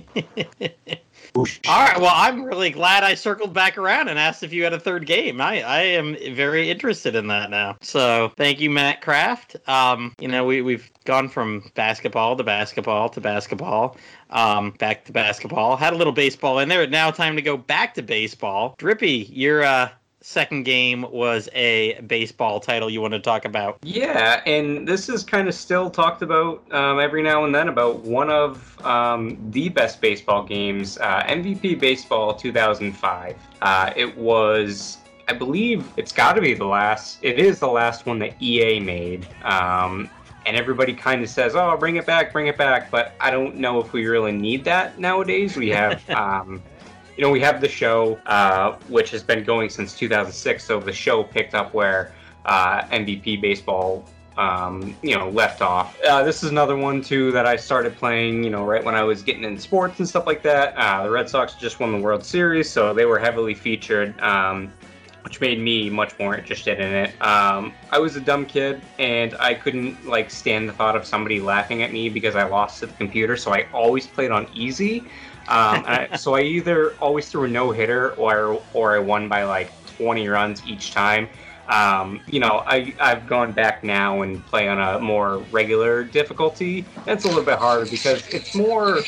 All 1.36 1.44
right. 1.68 2.00
Well, 2.00 2.12
I'm 2.12 2.42
really 2.42 2.70
glad 2.70 3.04
I 3.04 3.14
circled 3.14 3.52
back 3.52 3.78
around 3.78 4.08
and 4.08 4.18
asked 4.18 4.42
if 4.42 4.52
you 4.52 4.64
had 4.64 4.72
a 4.72 4.80
third 4.80 5.06
game. 5.06 5.40
I, 5.40 5.62
I 5.62 5.80
am 5.80 6.16
very 6.34 6.68
interested 6.70 7.14
in 7.14 7.28
that 7.28 7.50
now. 7.50 7.76
So 7.80 8.32
thank 8.36 8.60
you, 8.60 8.70
Matt 8.70 9.02
Craft. 9.02 9.56
Um, 9.68 10.14
you 10.18 10.26
know, 10.26 10.44
we, 10.44 10.62
we've 10.62 10.90
gone 11.04 11.28
from 11.28 11.70
basketball 11.74 12.36
to 12.36 12.44
basketball 12.44 13.08
to 13.10 13.20
basketball, 13.20 13.96
um, 14.30 14.72
back 14.72 15.04
to 15.04 15.12
basketball. 15.12 15.76
Had 15.76 15.92
a 15.92 15.96
little 15.96 16.12
baseball 16.12 16.58
in 16.58 16.68
there. 16.68 16.86
Now 16.86 17.10
time 17.10 17.36
to 17.36 17.42
go 17.42 17.56
back 17.56 17.94
to 17.94 18.02
baseball. 18.02 18.74
Drippy, 18.78 19.30
your 19.30 19.62
uh, 19.62 19.90
second 20.20 20.64
game 20.64 21.06
was 21.10 21.48
a 21.54 22.00
baseball 22.02 22.60
title 22.60 22.90
you 22.90 23.00
want 23.00 23.14
to 23.14 23.20
talk 23.20 23.44
about. 23.44 23.78
Yeah, 23.82 24.42
and 24.46 24.86
this 24.86 25.08
is 25.08 25.22
kind 25.22 25.48
of 25.48 25.54
still 25.54 25.90
talked 25.90 26.22
about 26.22 26.70
um, 26.72 26.98
every 26.98 27.22
now 27.22 27.44
and 27.44 27.54
then 27.54 27.68
about 27.68 28.00
one 28.00 28.30
of 28.30 28.84
um, 28.84 29.38
the 29.50 29.68
best 29.68 30.00
baseball 30.00 30.44
games, 30.44 30.98
uh, 30.98 31.22
MVP 31.24 31.78
Baseball 31.78 32.34
2005. 32.34 33.36
Uh, 33.62 33.92
it 33.96 34.16
was, 34.16 34.98
I 35.28 35.32
believe, 35.32 35.88
it's 35.96 36.12
got 36.12 36.34
to 36.34 36.40
be 36.40 36.54
the 36.54 36.66
last. 36.66 37.18
It 37.22 37.38
is 37.38 37.60
the 37.60 37.68
last 37.68 38.06
one 38.06 38.18
that 38.20 38.40
EA 38.42 38.80
made. 38.80 39.26
Um, 39.44 40.10
and 40.46 40.56
everybody 40.56 40.94
kind 40.94 41.22
of 41.22 41.28
says, 41.28 41.54
"Oh, 41.54 41.76
bring 41.76 41.96
it 41.96 42.06
back, 42.06 42.32
bring 42.32 42.46
it 42.46 42.56
back," 42.56 42.90
but 42.90 43.12
I 43.20 43.30
don't 43.30 43.56
know 43.56 43.80
if 43.80 43.92
we 43.92 44.06
really 44.06 44.32
need 44.32 44.64
that 44.64 44.98
nowadays. 44.98 45.56
We 45.56 45.68
have. 45.70 46.02
Um, 46.18 46.62
you 47.18 47.24
know, 47.24 47.30
we 47.30 47.40
have 47.40 47.60
the 47.60 47.68
show, 47.68 48.14
uh, 48.26 48.76
which 48.86 49.10
has 49.10 49.24
been 49.24 49.42
going 49.42 49.68
since 49.70 49.92
2006. 49.98 50.62
So 50.62 50.78
the 50.78 50.92
show 50.92 51.24
picked 51.24 51.52
up 51.52 51.74
where 51.74 52.12
uh, 52.44 52.82
MVP 52.82 53.40
baseball, 53.40 54.04
um, 54.36 54.96
you 55.02 55.18
know, 55.18 55.28
left 55.28 55.60
off. 55.60 56.00
Uh, 56.02 56.22
this 56.22 56.44
is 56.44 56.50
another 56.52 56.76
one 56.76 57.02
too 57.02 57.32
that 57.32 57.44
I 57.44 57.56
started 57.56 57.96
playing, 57.96 58.44
you 58.44 58.50
know, 58.50 58.64
right 58.64 58.84
when 58.84 58.94
I 58.94 59.02
was 59.02 59.22
getting 59.22 59.42
in 59.42 59.58
sports 59.58 59.98
and 59.98 60.08
stuff 60.08 60.28
like 60.28 60.44
that. 60.44 60.76
Uh, 60.76 61.02
the 61.02 61.10
Red 61.10 61.28
Sox 61.28 61.54
just 61.54 61.80
won 61.80 61.90
the 61.90 61.98
World 61.98 62.24
Series, 62.24 62.70
so 62.70 62.94
they 62.94 63.04
were 63.04 63.18
heavily 63.18 63.52
featured. 63.52 64.18
Um, 64.20 64.72
which 65.22 65.42
made 65.42 65.60
me 65.60 65.90
much 65.90 66.18
more 66.18 66.34
interested 66.36 66.80
in 66.80 66.90
it. 66.90 67.10
Um, 67.20 67.74
I 67.90 67.98
was 67.98 68.16
a 68.16 68.20
dumb 68.20 68.46
kid, 68.46 68.80
and 68.98 69.34
I 69.34 69.52
couldn't 69.52 70.06
like 70.06 70.30
stand 70.30 70.66
the 70.68 70.72
thought 70.72 70.96
of 70.96 71.04
somebody 71.04 71.38
laughing 71.38 71.82
at 71.82 71.92
me 71.92 72.08
because 72.08 72.34
I 72.34 72.44
lost 72.44 72.80
to 72.80 72.86
the 72.86 72.94
computer. 72.94 73.36
So 73.36 73.52
I 73.52 73.66
always 73.74 74.06
played 74.06 74.30
on 74.30 74.48
easy. 74.54 75.04
Um, 75.48 75.84
I, 75.86 76.16
so 76.16 76.34
I 76.34 76.42
either 76.42 76.92
always 77.00 77.28
threw 77.28 77.44
a 77.44 77.48
no 77.48 77.70
hitter 77.70 78.12
or 78.12 78.62
or 78.74 78.94
I 78.94 78.98
won 78.98 79.28
by 79.28 79.44
like 79.44 79.72
20 79.96 80.28
runs 80.28 80.62
each 80.66 80.92
time. 80.92 81.28
Um, 81.68 82.20
you 82.26 82.40
know, 82.40 82.62
I, 82.66 82.94
I've 82.98 83.26
gone 83.26 83.52
back 83.52 83.84
now 83.84 84.22
and 84.22 84.44
play 84.46 84.68
on 84.68 84.80
a 84.80 84.98
more 84.98 85.38
regular 85.50 86.02
difficulty. 86.04 86.84
That's 87.04 87.24
a 87.24 87.28
little 87.28 87.44
bit 87.44 87.58
harder 87.58 87.90
because 87.90 88.26
it's 88.28 88.54
more. 88.54 89.00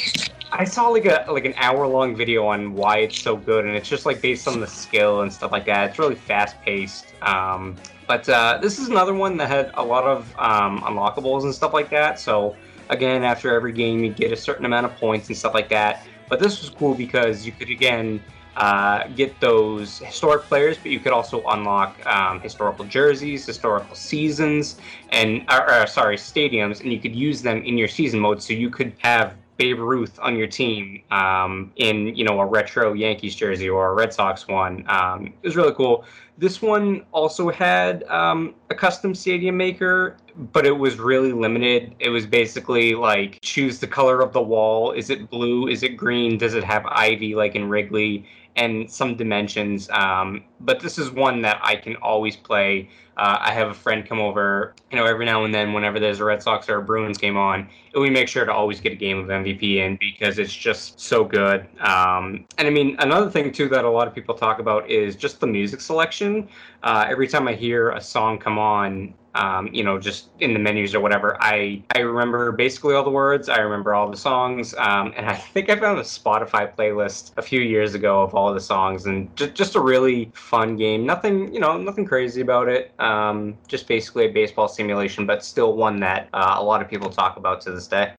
I 0.53 0.65
saw 0.65 0.89
like 0.89 1.05
a 1.05 1.27
like 1.31 1.45
an 1.45 1.55
hour 1.57 1.87
long 1.87 2.17
video 2.17 2.47
on 2.47 2.75
why 2.75 2.99
it's 2.99 3.21
so 3.21 3.37
good, 3.37 3.67
and 3.67 3.77
it's 3.77 3.89
just 3.89 4.07
like 4.07 4.21
based 4.21 4.49
on 4.49 4.61
the 4.61 4.67
skill 4.67 5.21
and 5.21 5.33
stuff 5.33 5.53
like 5.53 5.67
that. 5.67 5.91
It's 5.91 5.99
really 5.99 6.15
fast 6.15 6.61
paced. 6.63 7.07
Um, 7.23 7.77
but 8.07 8.29
uh, 8.29 8.59
this 8.61 8.79
is 8.79 8.89
another 8.89 9.15
one 9.15 9.37
that 9.37 9.49
had 9.49 9.71
a 9.75 9.85
lot 9.85 10.05
of 10.05 10.35
um, 10.39 10.81
unlockables 10.81 11.45
and 11.45 11.55
stuff 11.55 11.73
like 11.73 11.91
that. 11.91 12.19
So 12.19 12.57
again, 12.91 13.23
after 13.23 13.55
every 13.55 13.73
game, 13.73 14.05
you 14.05 14.13
get 14.13 14.33
a 14.33 14.37
certain 14.37 14.67
amount 14.67 14.85
of 14.85 14.97
points 14.97 15.29
and 15.29 15.37
stuff 15.37 15.55
like 15.55 15.69
that. 15.69 16.07
But 16.31 16.39
this 16.39 16.63
was 16.63 16.71
cool 16.71 16.95
because 16.95 17.45
you 17.45 17.53
could 17.53 17.69
again 17.69 18.23
uh, 18.57 19.09
get 19.09 19.39
those 19.41 19.99
historic 19.99 20.43
players, 20.45 20.79
but 20.79 20.91
you 20.91 21.01
could 21.01 21.13
also 21.13 21.43
unlock 21.49 22.05
um, 22.07 22.41
historical 22.41 22.85
jerseys, 22.85 23.45
historical 23.45 23.95
seasons, 23.95 24.81
and 25.11 25.45
or, 25.51 25.83
or, 25.83 25.87
sorry, 25.87 26.17
stadiums, 26.17 26.81
and 26.81 26.93
you 26.93 27.01
could 27.01 27.15
use 27.15 27.43
them 27.43 27.63
in 27.65 27.77
your 27.77 27.89
season 27.89 28.21
mode. 28.21 28.43
So 28.43 28.53
you 28.53 28.71
could 28.71 28.93
have 28.99 29.35
Babe 29.57 29.79
Ruth 29.79 30.19
on 30.23 30.37
your 30.37 30.47
team 30.47 31.03
um, 31.11 31.73
in 31.77 32.15
you 32.17 32.25
know 32.25 32.41
a 32.41 32.47
retro 32.47 32.93
Yankees 32.93 33.35
jersey 33.35 33.69
or 33.69 33.91
a 33.91 33.95
Red 33.95 34.15
Sox 34.15 34.49
one. 34.49 34.85
Um, 34.89 35.27
it 35.27 35.47
was 35.47 35.57
really 35.57 35.75
cool. 35.75 36.05
This 36.39 36.63
one 36.63 37.05
also 37.13 37.51
had 37.51 38.05
um, 38.05 38.55
a 38.71 38.75
custom 38.75 39.15
stadium 39.15 39.59
maker, 39.59 40.17
but 40.53 40.67
it 40.67 40.73
was 40.73 40.99
really 40.99 41.33
limited. 41.33 41.95
It 41.99 42.09
was 42.09 42.27
basically 42.27 42.95
like 42.95 43.39
choose 43.43 43.79
the 43.79 43.87
color 43.87 44.21
of 44.23 44.33
the 44.33 44.43
wall. 44.43 44.93
Is 44.93 45.11
it 45.11 45.31
blue? 45.31 45.69
Is 45.69 45.83
it 45.83 45.97
green? 45.97 46.39
Does 46.39 46.55
it 46.55 46.65
have 46.65 46.87
ivy 46.87 47.35
like 47.35 47.55
in 47.55 47.69
Wrigley? 47.69 48.27
and 48.57 48.91
some 48.91 49.17
dimensions. 49.17 49.89
Um, 49.91 50.45
but 50.61 50.81
this 50.81 50.99
is 50.99 51.11
one 51.11 51.43
that 51.43 51.61
I 51.63 51.77
can 51.77 51.97
always 51.97 52.37
play. 52.37 52.91
Uh, 53.17 53.39
I 53.41 53.53
have 53.53 53.69
a 53.69 53.75
friend 53.75 54.07
come 54.07 54.21
over, 54.21 54.75
you 54.91 54.99
know, 54.99 55.07
every 55.07 55.25
now 55.25 55.45
and 55.45 55.55
then 55.55 55.73
whenever 55.73 56.01
there's 56.01 56.21
a 56.21 56.25
Red 56.25 56.43
Sox 56.43 56.69
or 56.69 56.77
a 56.79 56.83
Bruins 56.83 57.19
game 57.19 57.37
on, 57.37 57.69
we 57.95 58.11
make 58.11 58.29
sure 58.29 58.45
to 58.45 58.53
always 58.53 58.81
get 58.81 58.93
a 58.93 58.97
game 58.97 59.19
of 59.19 59.27
MVP 59.27 59.77
in 59.77 59.97
because 59.97 60.39
it's 60.39 60.55
just 60.55 61.01
so 61.01 61.25
good. 61.25 61.67
Um, 61.81 62.45
and 62.59 62.67
I 62.69 62.71
mean, 62.71 62.97
another 63.01 63.31
thing 63.31 63.51
too 63.53 63.69
that 63.71 63.85
a 63.85 63.91
lot 63.91 64.07
of 64.07 64.15
people 64.15 64.35
talk 64.35 64.59
about 64.59 64.89
is 64.89 65.17
just 65.17 65.41
the 65.41 65.47
music 65.47 65.81
selection. 65.81 66.49
Uh, 66.83 67.07
every 67.09 67.27
time 67.27 67.49
I 67.49 67.55
hear 67.55 67.91
a 67.91 68.01
song 68.01 68.39
come 68.39 68.59
on, 68.59 69.15
um, 69.35 69.69
you 69.73 69.85
know, 69.85 69.99
just 69.99 70.29
in 70.41 70.53
the 70.53 70.59
menus 70.59 70.95
or 70.95 71.01
whatever. 71.01 71.37
I 71.41 71.83
I 71.95 72.01
remember 72.01 72.53
basically 72.53 72.95
all 72.95 73.05
the 73.05 73.11
words. 73.11 73.49
I 73.49 73.59
remember 73.59 73.95
all 73.95 74.11
the 74.11 74.17
songs, 74.17 74.75
um, 74.75 75.13
and 75.17 75.27
I 75.27 75.35
think 75.35 75.71
I 75.71 75.79
found 75.79 75.99
a 75.99 76.03
Spotify 76.03 76.75
playlist 76.75 77.33
a 77.37 77.43
few 77.43 77.61
years 77.61 77.95
ago 77.95 78.23
of 78.23 78.35
all 78.35 78.53
the 78.53 78.61
songs, 78.61 79.07
and 79.07 79.35
just 79.37 79.55
just 79.55 79.77
a 79.77 79.81
really 79.81 80.31
fun 80.35 80.77
game. 80.77 81.07
Nothing, 81.07 81.53
you 81.55 81.61
know, 81.61 81.77
nothing 81.79 82.05
crazy 82.05 82.41
about 82.41 82.69
it. 82.69 82.93
Um, 82.99 83.57
just 83.69 83.87
basically 83.87 84.27
a 84.27 84.33
baseball 84.33 84.69
simulation, 84.69 85.27
but 85.27 85.45
still 85.45 85.77
one 85.77 86.01
that 86.01 86.29
uh, 86.33 86.57
a 86.59 86.65
lot 86.65 86.83
of 86.83 86.89
people 86.89 87.09
talk 87.09 87.37
about 87.37 87.61
to 87.63 87.71
this 87.71 87.80
day. 87.89 88.13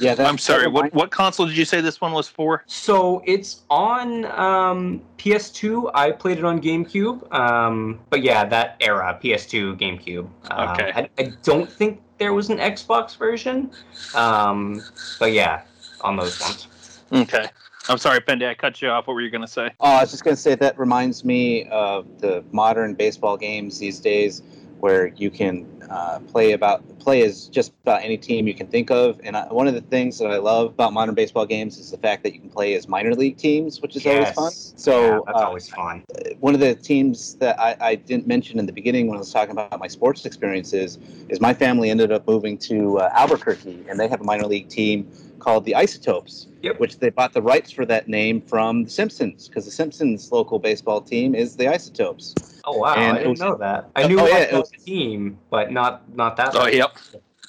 Yeah, 0.00 0.14
that, 0.14 0.26
I'm 0.26 0.38
sorry. 0.38 0.68
What 0.68 0.92
what 0.94 1.10
console 1.10 1.46
did 1.46 1.56
you 1.56 1.64
say 1.64 1.80
this 1.80 2.00
one 2.00 2.12
was 2.12 2.28
for? 2.28 2.64
So 2.66 3.22
it's 3.26 3.62
on 3.70 4.24
um, 4.24 5.02
PS2. 5.18 5.90
I 5.94 6.10
played 6.10 6.38
it 6.38 6.44
on 6.44 6.60
GameCube. 6.60 7.32
Um, 7.32 8.00
but 8.10 8.22
yeah, 8.22 8.44
that 8.44 8.76
era, 8.80 9.18
PS2, 9.22 9.78
GameCube. 9.78 10.28
Um, 10.50 10.68
Okay. 10.70 10.92
I, 10.94 11.08
I 11.18 11.32
don't 11.42 11.70
think 11.70 12.00
there 12.18 12.32
was 12.32 12.50
an 12.50 12.58
Xbox 12.58 13.16
version. 13.16 13.70
Um, 14.14 14.82
but 15.18 15.32
yeah, 15.32 15.62
on 16.00 16.16
those 16.16 16.40
ones. 16.40 16.68
Okay. 17.12 17.46
I'm 17.88 17.98
sorry, 17.98 18.20
Pendy. 18.20 18.48
I 18.48 18.54
cut 18.54 18.80
you 18.80 18.88
off. 18.88 19.06
What 19.06 19.14
were 19.14 19.20
you 19.20 19.30
going 19.30 19.42
to 19.42 19.48
say? 19.48 19.70
Oh, 19.80 19.90
I 19.90 20.00
was 20.02 20.12
just 20.12 20.24
going 20.24 20.36
to 20.36 20.40
say 20.40 20.54
that 20.54 20.78
reminds 20.78 21.24
me 21.24 21.66
of 21.66 22.06
the 22.20 22.44
modern 22.52 22.94
baseball 22.94 23.36
games 23.36 23.78
these 23.78 23.98
days, 23.98 24.42
where 24.82 25.06
you 25.06 25.30
can 25.30 25.64
uh, 25.88 26.18
play 26.26 26.52
about 26.52 26.82
play 26.98 27.22
as 27.22 27.46
just 27.46 27.72
about 27.84 28.02
any 28.02 28.16
team 28.16 28.48
you 28.48 28.54
can 28.54 28.66
think 28.66 28.90
of. 28.90 29.20
And 29.22 29.36
I, 29.36 29.46
one 29.52 29.68
of 29.68 29.74
the 29.74 29.80
things 29.80 30.18
that 30.18 30.28
I 30.28 30.38
love 30.38 30.70
about 30.70 30.92
modern 30.92 31.14
baseball 31.14 31.46
games 31.46 31.78
is 31.78 31.92
the 31.92 31.98
fact 31.98 32.24
that 32.24 32.34
you 32.34 32.40
can 32.40 32.50
play 32.50 32.74
as 32.74 32.88
minor 32.88 33.14
league 33.14 33.36
teams, 33.36 33.80
which 33.80 33.94
is 33.94 34.04
always 34.04 34.32
fun. 34.32 34.50
So 34.50 35.00
yeah, 35.00 35.20
that's 35.26 35.38
uh, 35.40 35.46
always 35.46 35.68
fun. 35.68 36.04
one 36.40 36.54
of 36.54 36.60
the 36.60 36.74
teams 36.74 37.36
that 37.36 37.60
I, 37.60 37.76
I 37.80 37.94
didn't 37.94 38.26
mention 38.26 38.58
in 38.58 38.66
the 38.66 38.72
beginning 38.72 39.06
when 39.06 39.16
I 39.16 39.20
was 39.20 39.32
talking 39.32 39.52
about 39.52 39.78
my 39.78 39.86
sports 39.86 40.26
experiences 40.26 40.98
is 41.28 41.40
my 41.40 41.54
family 41.54 41.88
ended 41.88 42.10
up 42.10 42.26
moving 42.26 42.58
to 42.58 42.98
uh, 42.98 43.10
Albuquerque, 43.12 43.86
and 43.88 44.00
they 44.00 44.08
have 44.08 44.20
a 44.20 44.24
minor 44.24 44.46
league 44.46 44.68
team 44.68 45.08
called 45.38 45.64
the 45.64 45.76
Isotopes, 45.76 46.48
Yep. 46.62 46.80
which 46.80 46.98
they 46.98 47.10
bought 47.10 47.32
the 47.32 47.42
rights 47.42 47.70
for 47.70 47.84
that 47.86 48.08
name 48.08 48.40
from 48.40 48.84
The 48.84 48.90
Simpsons, 48.90 49.48
because 49.48 49.64
The 49.64 49.70
Simpsons 49.70 50.32
local 50.32 50.58
baseball 50.58 51.00
team 51.00 51.36
is 51.36 51.54
the 51.54 51.68
Isotopes. 51.68 52.34
Oh 52.64 52.76
wow, 52.78 52.94
and 52.94 53.14
I 53.14 53.18
didn't 53.18 53.30
was- 53.30 53.40
know 53.40 53.56
that. 53.56 53.90
I 53.96 54.02
Oh, 54.04 54.08
knew 54.08 54.16
yeah, 54.18 54.26
about 54.26 54.40
it 54.42 54.52
was- 54.52 54.70
a 54.72 54.76
team, 54.78 55.38
but 55.50 55.72
not 55.72 56.02
not 56.16 56.36
that. 56.36 56.54
Oh, 56.54 56.66
yep. 56.66 56.96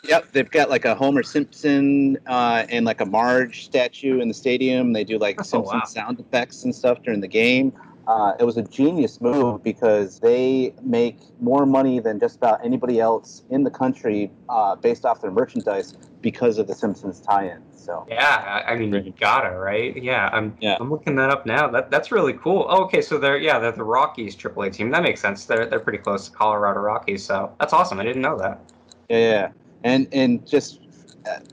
Yep, 0.05 0.33
they've 0.33 0.51
got 0.51 0.69
like 0.69 0.83
a 0.83 0.93
Homer 0.95 1.23
Simpson 1.23 2.17
uh, 2.27 2.65
and 2.67 2.85
like 2.85 2.99
a 2.99 3.05
Marge 3.05 3.63
statue 3.63 4.19
in 4.19 4.27
the 4.27 4.33
stadium. 4.33 4.91
They 4.91 5.05
do 5.05 5.17
like 5.17 5.39
Oh, 5.39 5.43
Simpson 5.43 5.79
wow. 5.79 5.85
sound 5.85 6.19
effects 6.19 6.65
and 6.65 6.75
stuff 6.75 7.01
during 7.03 7.21
the 7.21 7.27
game. 7.27 7.71
Uh, 8.07 8.33
it 8.39 8.43
was 8.43 8.57
a 8.57 8.63
genius 8.63 9.21
move 9.21 9.63
because 9.63 10.19
they 10.19 10.73
make 10.81 11.19
more 11.39 11.65
money 11.65 11.99
than 11.99 12.19
just 12.19 12.35
about 12.37 12.63
anybody 12.63 12.99
else 12.99 13.43
in 13.49 13.63
the 13.63 13.71
country 13.71 14.31
uh, 14.49 14.75
based 14.75 15.05
off 15.05 15.21
their 15.21 15.31
merchandise 15.31 15.93
because 16.21 16.57
of 16.57 16.67
the 16.67 16.75
Simpsons 16.75 17.21
tie-in. 17.21 17.61
So 17.75 18.05
Yeah, 18.09 18.63
I 18.65 18.71
I 18.71 18.77
mean 18.77 18.93
you 18.93 19.13
gotta 19.19 19.57
right. 19.57 19.95
Yeah, 20.01 20.29
I'm 20.31 20.55
Yeah. 20.61 20.77
I'm 20.79 20.89
looking 20.89 21.15
that 21.17 21.29
up 21.29 21.45
now. 21.45 21.67
That 21.67 21.91
that's 21.91 22.11
really 22.11 22.33
cool. 22.33 22.65
Oh, 22.69 22.83
okay, 22.85 23.01
so 23.01 23.17
they're 23.17 23.37
yeah 23.37 23.59
they're 23.59 23.73
the 23.73 23.83
Rockies 23.83 24.35
AAA 24.35 24.71
team. 24.71 24.89
That 24.91 25.03
makes 25.03 25.21
sense. 25.21 25.45
They're 25.45 25.65
they're 25.65 25.81
pretty 25.81 25.99
close 25.99 26.29
to 26.29 26.35
Colorado 26.35 26.79
Rockies, 26.79 27.25
so 27.25 27.53
that's 27.59 27.73
awesome. 27.73 27.99
I 27.99 28.03
didn't 28.03 28.21
know 28.21 28.37
that. 28.37 28.61
yeah, 29.09 29.17
yeah. 29.17 29.49
and 29.83 30.07
and 30.13 30.47
just 30.47 30.79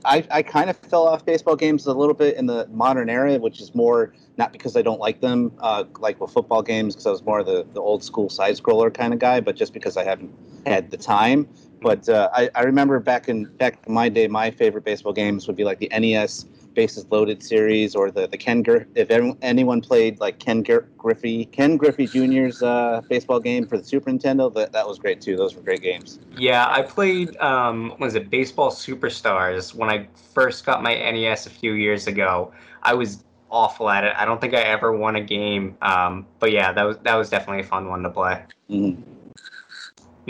I 0.05 0.25
I 0.31 0.41
kind 0.41 0.69
of 0.69 0.77
fell 0.77 1.07
off 1.07 1.25
baseball 1.25 1.55
games 1.55 1.85
a 1.85 1.93
little 1.93 2.13
bit 2.13 2.37
in 2.37 2.45
the 2.45 2.67
modern 2.71 3.09
era, 3.09 3.37
which 3.37 3.61
is 3.61 3.73
more 3.73 4.13
not 4.37 4.51
because 4.51 4.75
I 4.75 4.81
don't 4.81 4.99
like 4.99 5.21
them, 5.21 5.51
uh, 5.59 5.83
like 5.99 6.19
with 6.19 6.31
football 6.31 6.61
games, 6.61 6.95
because 6.95 7.05
I 7.07 7.11
was 7.11 7.23
more 7.23 7.43
the, 7.43 7.65
the 7.73 7.81
old 7.81 8.03
school 8.03 8.29
side 8.29 8.55
scroller 8.55 8.93
kind 8.93 9.13
of 9.13 9.19
guy, 9.19 9.39
but 9.39 9.55
just 9.55 9.73
because 9.73 9.97
I 9.97 10.03
haven't 10.03 10.33
had 10.65 10.91
the 10.91 10.97
time. 10.97 11.47
But 11.81 12.07
uh, 12.07 12.29
I, 12.33 12.49
I 12.55 12.61
remember 12.63 12.99
back 12.99 13.27
in 13.29 13.45
back 13.57 13.79
in 13.87 13.93
my 13.93 14.09
day, 14.09 14.27
my 14.27 14.51
favorite 14.51 14.83
baseball 14.83 15.13
games 15.13 15.47
would 15.47 15.55
be 15.55 15.63
like 15.63 15.79
the 15.79 15.89
NES 15.97 16.45
Bases 16.73 17.05
Loaded 17.09 17.43
series 17.43 17.95
or 17.95 18.11
the 18.11 18.27
the 18.27 18.37
Ken 18.37 18.61
Gr- 18.63 18.83
if 18.95 19.09
anyone 19.41 19.81
played 19.81 20.19
like 20.19 20.39
Ken 20.39 20.63
Gr- 20.63 20.85
Griffey 20.97 21.45
Ken 21.45 21.77
Griffey 21.77 22.07
Jr.'s 22.07 22.61
uh, 22.61 23.01
baseball 23.09 23.39
game 23.39 23.67
for 23.67 23.77
the 23.77 23.83
Super 23.83 24.11
Nintendo, 24.11 24.53
that 24.53 24.71
that 24.71 24.87
was 24.87 24.99
great 24.99 25.21
too. 25.21 25.35
Those 25.37 25.55
were 25.55 25.61
great 25.61 25.81
games. 25.81 26.19
Yeah, 26.37 26.65
I 26.69 26.81
played 26.81 27.35
um 27.37 27.95
was 27.99 28.15
it 28.15 28.29
Baseball 28.29 28.71
Superstars 28.71 29.73
when 29.73 29.89
I 29.89 30.07
first 30.33 30.65
got 30.65 30.81
my 30.83 30.93
NES 30.93 31.45
a 31.45 31.49
few 31.49 31.73
years 31.73 32.07
ago. 32.07 32.51
I 32.83 32.93
was 32.93 33.23
awful 33.49 33.89
at 33.89 34.03
it. 34.03 34.13
I 34.17 34.25
don't 34.25 34.39
think 34.39 34.53
I 34.53 34.61
ever 34.61 34.91
won 34.95 35.15
a 35.17 35.21
game. 35.21 35.77
Um, 35.81 36.25
but 36.39 36.51
yeah, 36.51 36.71
that 36.71 36.83
was 36.83 36.97
that 36.99 37.15
was 37.15 37.29
definitely 37.29 37.61
a 37.63 37.67
fun 37.67 37.87
one 37.89 38.01
to 38.03 38.09
play. 38.09 38.43
Mhm. 38.69 39.03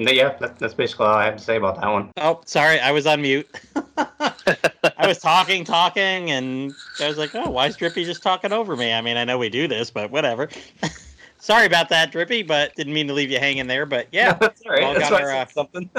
And 0.07 0.15
yeah, 0.15 0.35
that, 0.39 0.57
that's 0.57 0.73
basically 0.73 1.05
all 1.05 1.13
I 1.15 1.25
have 1.25 1.37
to 1.37 1.43
say 1.43 1.57
about 1.57 1.79
that 1.79 1.87
one. 1.87 2.11
Oh, 2.17 2.41
sorry, 2.45 2.79
I 2.79 2.91
was 2.91 3.05
on 3.05 3.21
mute. 3.21 3.47
I 3.97 5.05
was 5.07 5.19
talking, 5.19 5.63
talking, 5.63 6.31
and 6.31 6.73
I 6.99 7.07
was 7.07 7.17
like, 7.17 7.35
"Oh, 7.35 7.49
why 7.49 7.67
is 7.67 7.75
Drippy 7.77 8.03
just 8.05 8.23
talking 8.23 8.51
over 8.51 8.75
me?" 8.75 8.91
I 8.93 9.01
mean, 9.01 9.17
I 9.17 9.23
know 9.23 9.37
we 9.37 9.49
do 9.49 9.67
this, 9.67 9.91
but 9.91 10.09
whatever. 10.11 10.49
sorry 11.39 11.65
about 11.67 11.89
that, 11.89 12.11
Drippy, 12.11 12.41
but 12.43 12.75
didn't 12.75 12.93
mean 12.93 13.07
to 13.07 13.13
leave 13.13 13.29
you 13.31 13.39
hanging 13.39 13.67
there. 13.67 13.85
But 13.85 14.07
yeah, 14.11 14.33
that's 14.41 14.61
all 14.65 14.71
right. 14.71 14.83
all 14.83 14.93
That's 14.93 15.09
got 15.09 15.21
why 15.21 15.27
I 15.29 15.39
our, 15.39 15.47
said 15.47 15.53
something. 15.53 15.89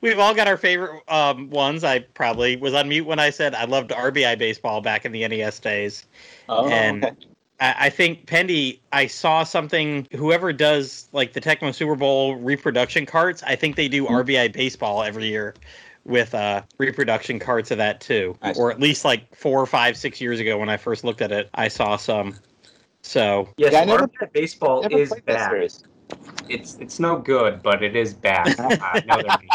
we've 0.00 0.18
all 0.18 0.34
got 0.34 0.48
our 0.48 0.56
favorite 0.56 1.02
um, 1.08 1.50
ones. 1.50 1.84
I 1.84 2.00
probably 2.00 2.56
was 2.56 2.74
on 2.74 2.88
mute 2.88 3.06
when 3.06 3.18
I 3.20 3.30
said 3.30 3.54
I 3.54 3.64
loved 3.64 3.90
RBI 3.90 4.38
baseball 4.38 4.80
back 4.80 5.04
in 5.04 5.12
the 5.12 5.26
NES 5.28 5.60
days. 5.60 6.06
Oh, 6.48 6.68
And- 6.68 7.04
okay. 7.04 7.16
I 7.60 7.74
I 7.86 7.90
think 7.90 8.26
Pendy, 8.26 8.80
I 8.92 9.06
saw 9.06 9.44
something. 9.44 10.06
Whoever 10.12 10.52
does 10.52 11.08
like 11.12 11.32
the 11.32 11.40
Tecmo 11.40 11.74
Super 11.74 11.94
Bowl 11.96 12.36
reproduction 12.36 13.06
carts, 13.06 13.42
I 13.42 13.56
think 13.56 13.76
they 13.76 13.88
do 13.88 14.04
Mhm. 14.04 14.10
RBI 14.24 14.52
baseball 14.52 15.02
every 15.02 15.26
year 15.26 15.54
with 16.04 16.34
uh, 16.34 16.62
reproduction 16.78 17.38
carts 17.38 17.70
of 17.70 17.78
that 17.78 18.00
too, 18.00 18.36
Nice. 18.42 18.58
or 18.58 18.70
at 18.70 18.78
least 18.78 19.04
like 19.04 19.34
four, 19.34 19.64
five, 19.66 19.96
six 19.96 20.20
years 20.20 20.38
ago 20.40 20.58
when 20.58 20.68
I 20.68 20.76
first 20.76 21.02
looked 21.04 21.22
at 21.22 21.32
it, 21.32 21.48
I 21.54 21.68
saw 21.68 21.96
some. 21.96 22.36
So 23.02 23.48
yes, 23.56 23.72
Yeah, 23.72 23.84
never- 23.84 24.06
RBI 24.06 24.32
baseball 24.32 24.86
is 24.86 25.08
played 25.10 25.22
that 25.26 25.26
back. 25.26 25.50
series. 25.50 25.84
It's 26.48 26.74
it's 26.80 27.00
no 27.00 27.16
good, 27.18 27.62
but 27.62 27.82
it 27.82 27.96
is 27.96 28.12
bad. 28.14 28.54
Uh, 28.58 29.00
now 29.06 29.16
they're 29.16 29.38
making- 29.40 29.48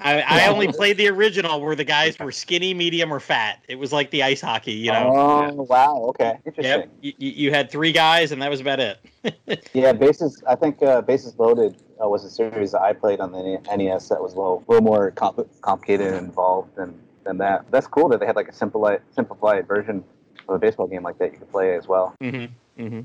I, 0.00 0.20
I 0.20 0.46
only 0.48 0.68
played 0.68 0.96
the 0.98 1.08
original 1.08 1.60
where 1.60 1.74
the 1.74 1.84
guys 1.84 2.18
were 2.18 2.32
skinny, 2.32 2.74
medium, 2.74 3.12
or 3.12 3.20
fat. 3.20 3.64
It 3.68 3.76
was 3.76 3.92
like 3.92 4.10
the 4.10 4.22
ice 4.22 4.40
hockey, 4.40 4.72
you 4.72 4.92
know. 4.92 5.12
Oh 5.16 5.62
wow. 5.62 5.96
Okay. 6.08 6.38
Interesting. 6.44 6.90
Yep, 7.02 7.14
you, 7.18 7.30
you 7.30 7.50
had 7.50 7.70
three 7.70 7.92
guys, 7.92 8.32
and 8.32 8.42
that 8.42 8.50
was 8.50 8.60
about 8.60 8.80
it. 8.80 8.98
Yeah, 9.72 9.92
bases. 9.92 10.42
I 10.46 10.54
think 10.54 10.82
uh, 10.82 11.02
Bases 11.02 11.36
Loaded 11.38 11.76
uh, 12.02 12.08
was 12.08 12.24
a 12.24 12.30
series 12.30 12.72
that 12.72 12.80
I 12.80 12.92
played 12.92 13.20
on 13.20 13.32
the 13.32 13.60
NES 13.76 14.08
that 14.08 14.22
was 14.22 14.34
a 14.34 14.36
little, 14.36 14.64
little 14.68 14.84
more 14.84 15.10
compl- 15.12 15.48
complicated 15.62 16.14
and 16.14 16.28
involved 16.28 16.76
than, 16.76 16.98
than 17.24 17.38
that. 17.38 17.70
That's 17.70 17.86
cool 17.86 18.08
that 18.10 18.20
they 18.20 18.26
had 18.26 18.36
like 18.36 18.48
a 18.48 18.52
simplified, 18.52 19.02
simplified 19.14 19.66
version 19.66 20.04
of 20.48 20.54
a 20.54 20.58
baseball 20.58 20.86
game 20.86 21.02
like 21.02 21.18
that 21.18 21.32
you 21.32 21.38
could 21.38 21.50
play 21.50 21.74
as 21.76 21.88
well. 21.88 22.14
Mm-hmm. 22.20 22.82
Mm-hmm. 22.82 23.00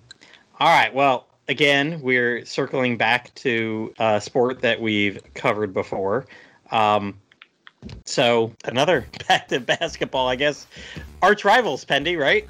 All 0.59 0.67
right. 0.67 0.93
Well, 0.93 1.27
again, 1.47 2.01
we're 2.01 2.45
circling 2.45 2.97
back 2.97 3.33
to 3.35 3.93
a 3.99 4.21
sport 4.21 4.61
that 4.61 4.79
we've 4.79 5.19
covered 5.33 5.73
before. 5.73 6.25
Um, 6.71 7.15
so 8.05 8.53
another 8.65 9.05
back 9.27 9.47
to 9.49 9.59
basketball, 9.59 10.27
I 10.27 10.35
guess. 10.35 10.67
Arch 11.21 11.45
rivals, 11.45 11.85
Pendy, 11.85 12.17
right? 12.17 12.47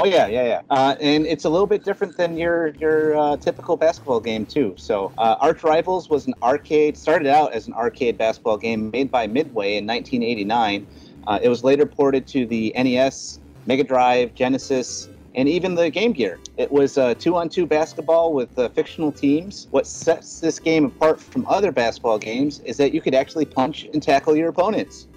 Oh 0.00 0.04
yeah, 0.04 0.26
yeah, 0.26 0.44
yeah. 0.44 0.60
Uh, 0.70 0.96
and 1.00 1.26
it's 1.26 1.44
a 1.44 1.48
little 1.48 1.66
bit 1.66 1.84
different 1.84 2.16
than 2.16 2.36
your 2.36 2.68
your 2.68 3.16
uh, 3.16 3.36
typical 3.36 3.76
basketball 3.76 4.20
game 4.20 4.44
too. 4.46 4.74
So, 4.76 5.12
uh, 5.18 5.36
Arch 5.40 5.62
Rivals 5.62 6.08
was 6.08 6.26
an 6.26 6.34
arcade. 6.42 6.96
Started 6.96 7.28
out 7.28 7.52
as 7.52 7.68
an 7.68 7.74
arcade 7.74 8.18
basketball 8.18 8.56
game 8.56 8.90
made 8.90 9.10
by 9.10 9.26
Midway 9.26 9.76
in 9.76 9.86
1989. 9.86 10.86
Uh, 11.26 11.38
it 11.42 11.48
was 11.48 11.64
later 11.64 11.86
ported 11.86 12.26
to 12.28 12.44
the 12.46 12.72
NES, 12.76 13.38
Mega 13.66 13.84
Drive, 13.84 14.34
Genesis, 14.34 15.08
and 15.34 15.48
even 15.48 15.74
the 15.74 15.90
Game 15.90 16.12
Gear. 16.12 16.38
It 16.56 16.70
was 16.70 16.98
uh, 16.98 17.14
two-on-two 17.14 17.66
basketball 17.66 18.32
with 18.32 18.56
uh, 18.58 18.68
fictional 18.68 19.12
teams. 19.12 19.66
What 19.70 19.86
sets 19.86 20.40
this 20.40 20.58
game 20.58 20.84
apart 20.84 21.20
from 21.20 21.46
other 21.46 21.72
basketball 21.72 22.18
games 22.18 22.60
is 22.60 22.76
that 22.76 22.92
you 22.92 23.00
could 23.00 23.14
actually 23.14 23.44
punch 23.44 23.84
and 23.92 24.02
tackle 24.02 24.36
your 24.36 24.48
opponents. 24.48 25.08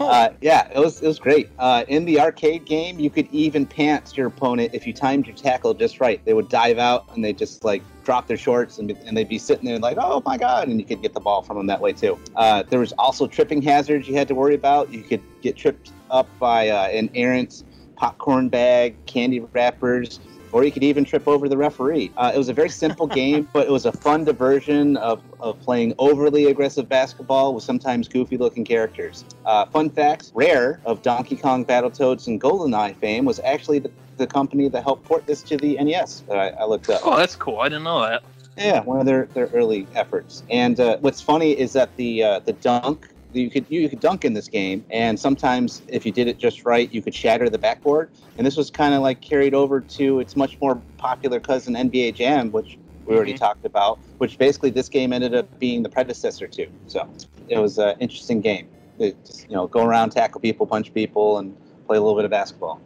Uh, 0.00 0.30
yeah, 0.40 0.66
it 0.74 0.78
was 0.78 1.02
it 1.02 1.06
was 1.06 1.18
great. 1.18 1.50
Uh, 1.58 1.84
in 1.88 2.06
the 2.06 2.18
arcade 2.18 2.64
game, 2.64 2.98
you 2.98 3.10
could 3.10 3.28
even 3.32 3.66
pants 3.66 4.16
your 4.16 4.28
opponent 4.28 4.70
if 4.72 4.86
you 4.86 4.94
timed 4.94 5.26
your 5.26 5.36
tackle 5.36 5.74
just 5.74 6.00
right. 6.00 6.24
They 6.24 6.32
would 6.32 6.48
dive 6.48 6.78
out 6.78 7.04
and 7.14 7.22
they 7.22 7.34
just 7.34 7.64
like 7.64 7.82
drop 8.02 8.26
their 8.26 8.38
shorts 8.38 8.78
and, 8.78 8.90
and 8.90 9.14
they'd 9.14 9.28
be 9.28 9.36
sitting 9.36 9.66
there 9.66 9.78
like, 9.78 9.98
oh 10.00 10.22
my 10.24 10.38
god, 10.38 10.68
and 10.68 10.80
you 10.80 10.86
could 10.86 11.02
get 11.02 11.12
the 11.12 11.20
ball 11.20 11.42
from 11.42 11.58
them 11.58 11.66
that 11.66 11.82
way 11.82 11.92
too. 11.92 12.18
Uh, 12.34 12.62
there 12.62 12.80
was 12.80 12.92
also 12.92 13.26
tripping 13.26 13.60
hazards 13.60 14.08
you 14.08 14.14
had 14.14 14.26
to 14.28 14.34
worry 14.34 14.54
about. 14.54 14.90
You 14.90 15.02
could 15.02 15.20
get 15.42 15.54
tripped 15.54 15.92
up 16.10 16.26
by 16.38 16.70
uh, 16.70 16.88
an 16.88 17.10
errant 17.14 17.64
popcorn 18.00 18.48
bag, 18.48 18.96
candy 19.04 19.40
wrappers, 19.52 20.20
or 20.52 20.64
you 20.64 20.72
could 20.72 20.82
even 20.82 21.04
trip 21.04 21.28
over 21.28 21.50
the 21.50 21.56
referee. 21.56 22.10
Uh, 22.16 22.32
it 22.34 22.38
was 22.38 22.48
a 22.48 22.54
very 22.54 22.70
simple 22.70 23.06
game, 23.20 23.46
but 23.52 23.66
it 23.66 23.70
was 23.70 23.84
a 23.84 23.92
fun 23.92 24.24
diversion 24.24 24.96
of, 24.96 25.22
of 25.38 25.60
playing 25.60 25.92
overly 25.98 26.46
aggressive 26.46 26.88
basketball 26.88 27.54
with 27.54 27.62
sometimes 27.62 28.08
goofy 28.08 28.38
looking 28.38 28.64
characters. 28.64 29.26
Uh, 29.44 29.66
fun 29.66 29.90
facts 29.90 30.32
Rare 30.34 30.80
of 30.86 31.02
Donkey 31.02 31.36
Kong, 31.36 31.62
Battletoads, 31.62 32.26
and 32.26 32.40
GoldenEye 32.40 32.96
fame 32.96 33.26
was 33.26 33.38
actually 33.40 33.80
the, 33.80 33.90
the 34.16 34.26
company 34.26 34.70
that 34.70 34.82
helped 34.82 35.04
port 35.04 35.26
this 35.26 35.42
to 35.42 35.58
the 35.58 35.76
NES 35.76 36.20
that 36.26 36.38
I, 36.38 36.48
I 36.48 36.64
looked 36.64 36.88
up. 36.88 37.02
Oh, 37.04 37.18
that's 37.18 37.36
cool. 37.36 37.60
I 37.60 37.68
didn't 37.68 37.84
know 37.84 38.00
that. 38.00 38.22
Yeah, 38.56 38.80
one 38.80 38.98
of 38.98 39.04
their, 39.04 39.26
their 39.34 39.48
early 39.48 39.86
efforts. 39.94 40.42
And 40.48 40.80
uh, 40.80 40.96
what's 41.00 41.20
funny 41.20 41.52
is 41.52 41.74
that 41.74 41.94
the 41.96 42.22
uh, 42.22 42.38
the 42.40 42.54
dunk 42.54 43.08
you 43.32 43.50
could 43.50 43.66
you 43.68 43.88
could 43.88 44.00
dunk 44.00 44.24
in 44.24 44.34
this 44.34 44.48
game, 44.48 44.84
and 44.90 45.18
sometimes 45.18 45.82
if 45.88 46.04
you 46.04 46.12
did 46.12 46.26
it 46.28 46.38
just 46.38 46.64
right, 46.64 46.92
you 46.92 47.00
could 47.02 47.14
shatter 47.14 47.48
the 47.48 47.58
backboard. 47.58 48.10
And 48.36 48.46
this 48.46 48.56
was 48.56 48.70
kind 48.70 48.94
of 48.94 49.02
like 49.02 49.20
carried 49.20 49.54
over 49.54 49.80
to 49.80 50.20
its 50.20 50.36
much 50.36 50.60
more 50.60 50.80
popular 50.98 51.40
cousin 51.40 51.74
NBA 51.74 52.14
Jam, 52.14 52.50
which 52.50 52.78
we 53.06 53.14
already 53.14 53.34
Mhm. 53.34 53.38
talked 53.38 53.64
about. 53.64 53.98
Which 54.18 54.38
basically 54.38 54.70
this 54.70 54.88
game 54.88 55.12
ended 55.12 55.34
up 55.34 55.46
being 55.58 55.82
the 55.82 55.88
predecessor 55.88 56.46
to. 56.48 56.66
So 56.86 57.08
it 57.48 57.58
was 57.58 57.78
an 57.78 57.94
interesting 58.00 58.40
game. 58.40 58.66
Just 58.98 59.48
you 59.48 59.54
know 59.56 59.66
go 59.66 59.84
around, 59.84 60.10
tackle 60.10 60.40
people, 60.40 60.66
punch 60.66 60.92
people, 60.92 61.38
and 61.38 61.56
play 61.86 61.96
a 61.96 62.00
little 62.00 62.16
bit 62.16 62.24
of 62.24 62.30
basketball. 62.30 62.80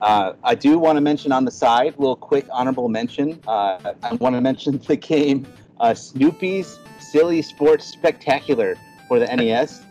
Uh, 0.00 0.34
I 0.44 0.54
do 0.54 0.78
want 0.78 0.96
to 0.96 1.00
mention 1.00 1.32
on 1.32 1.44
the 1.44 1.50
side, 1.50 1.94
a 1.96 2.00
little 2.00 2.14
quick 2.16 2.46
honorable 2.52 2.88
mention. 2.88 3.40
Uh, 3.48 3.94
I 4.02 4.14
want 4.14 4.34
to 4.36 4.40
mention 4.40 4.78
the 4.86 4.96
game 4.96 5.46
uh, 5.80 5.94
Snoopy's 5.94 6.78
Silly 7.00 7.42
Sports 7.42 7.84
Spectacular 7.86 8.76
for 9.08 9.18
the 9.18 9.26
NES. 9.36 9.82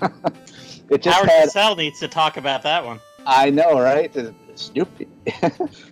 it 0.90 1.02
just 1.02 1.16
Howard 1.16 1.30
had, 1.52 1.76
needs 1.76 2.00
to 2.00 2.08
talk 2.08 2.36
about 2.36 2.62
that 2.62 2.84
one. 2.84 3.00
I 3.26 3.50
know, 3.50 3.80
right? 3.80 4.14
Snoopy. 4.54 5.08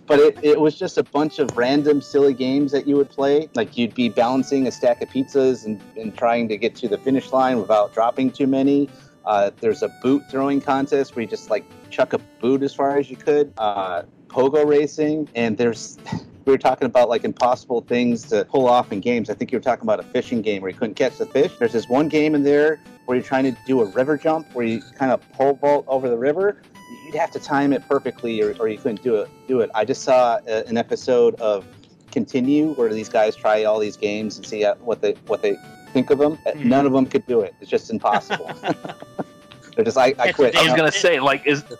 but 0.07 0.19
it, 0.19 0.37
it 0.43 0.59
was 0.59 0.77
just 0.77 0.97
a 0.97 1.03
bunch 1.03 1.39
of 1.39 1.55
random 1.57 2.01
silly 2.01 2.33
games 2.33 2.71
that 2.71 2.87
you 2.87 2.95
would 2.95 3.09
play. 3.09 3.49
Like 3.55 3.77
you'd 3.77 3.93
be 3.93 4.09
balancing 4.09 4.67
a 4.67 4.71
stack 4.71 5.01
of 5.01 5.09
pizzas 5.09 5.65
and, 5.65 5.81
and 5.97 6.15
trying 6.15 6.47
to 6.49 6.57
get 6.57 6.75
to 6.77 6.87
the 6.87 6.97
finish 6.97 7.31
line 7.31 7.59
without 7.59 7.93
dropping 7.93 8.31
too 8.31 8.47
many. 8.47 8.89
Uh, 9.25 9.51
there's 9.59 9.83
a 9.83 9.89
boot 10.01 10.23
throwing 10.29 10.61
contest 10.61 11.15
where 11.15 11.23
you 11.23 11.29
just 11.29 11.49
like 11.49 11.65
chuck 11.89 12.13
a 12.13 12.17
boot 12.39 12.61
as 12.63 12.73
far 12.73 12.97
as 12.97 13.09
you 13.09 13.15
could. 13.15 13.53
Uh, 13.57 14.03
pogo 14.27 14.65
racing, 14.65 15.29
and 15.35 15.57
there's 15.57 15.97
we 16.45 16.51
were 16.51 16.57
talking 16.57 16.85
about 16.85 17.09
like 17.09 17.23
impossible 17.23 17.81
things 17.81 18.23
to 18.29 18.45
pull 18.45 18.67
off 18.67 18.91
in 18.91 18.99
games. 18.99 19.29
I 19.29 19.33
think 19.33 19.51
you 19.51 19.57
were 19.57 19.63
talking 19.63 19.83
about 19.83 19.99
a 19.99 20.03
fishing 20.03 20.41
game 20.41 20.61
where 20.61 20.71
you 20.71 20.77
couldn't 20.77 20.95
catch 20.95 21.17
the 21.17 21.25
fish. 21.25 21.51
There's 21.57 21.73
this 21.73 21.87
one 21.87 22.09
game 22.09 22.35
in 22.35 22.43
there 22.43 22.79
where 23.05 23.17
you're 23.17 23.25
trying 23.25 23.45
to 23.45 23.57
do 23.65 23.81
a 23.81 23.85
river 23.85 24.17
jump 24.17 24.47
where 24.53 24.65
you 24.65 24.81
kind 24.97 25.11
of 25.11 25.21
pole 25.31 25.53
vault 25.53 25.85
over 25.87 26.09
the 26.09 26.17
river. 26.17 26.61
You'd 27.05 27.15
have 27.15 27.31
to 27.31 27.39
time 27.39 27.73
it 27.73 27.87
perfectly, 27.87 28.41
or, 28.41 28.55
or 28.59 28.67
you 28.67 28.77
couldn't 28.77 29.03
do 29.03 29.15
it. 29.15 29.29
Do 29.47 29.61
it. 29.61 29.69
I 29.73 29.85
just 29.85 30.03
saw 30.03 30.39
uh, 30.47 30.63
an 30.67 30.77
episode 30.77 31.35
of 31.35 31.65
Continue 32.11 32.75
where 32.75 32.93
these 32.93 33.09
guys 33.09 33.35
try 33.35 33.63
all 33.63 33.79
these 33.79 33.97
games 33.97 34.37
and 34.37 34.45
see 34.45 34.63
uh, 34.63 34.75
what 34.75 35.01
they 35.01 35.13
what 35.25 35.41
they 35.41 35.55
think 35.93 36.11
of 36.11 36.19
them. 36.19 36.37
Mhm. 36.45 36.65
None 36.65 36.85
of 36.85 36.91
them 36.91 37.07
could 37.07 37.25
do 37.25 37.41
it. 37.41 37.55
It's 37.59 37.71
just 37.71 37.89
impossible. 37.89 38.51
They're 39.75 39.83
just 39.83 39.97
I, 39.97 40.13
I 40.19 40.31
quit. 40.31 40.55
I 40.55 40.63
was 40.63 40.73
gonna 40.73 40.91
say, 40.91 41.19
like, 41.19 41.47
is. 41.47 41.63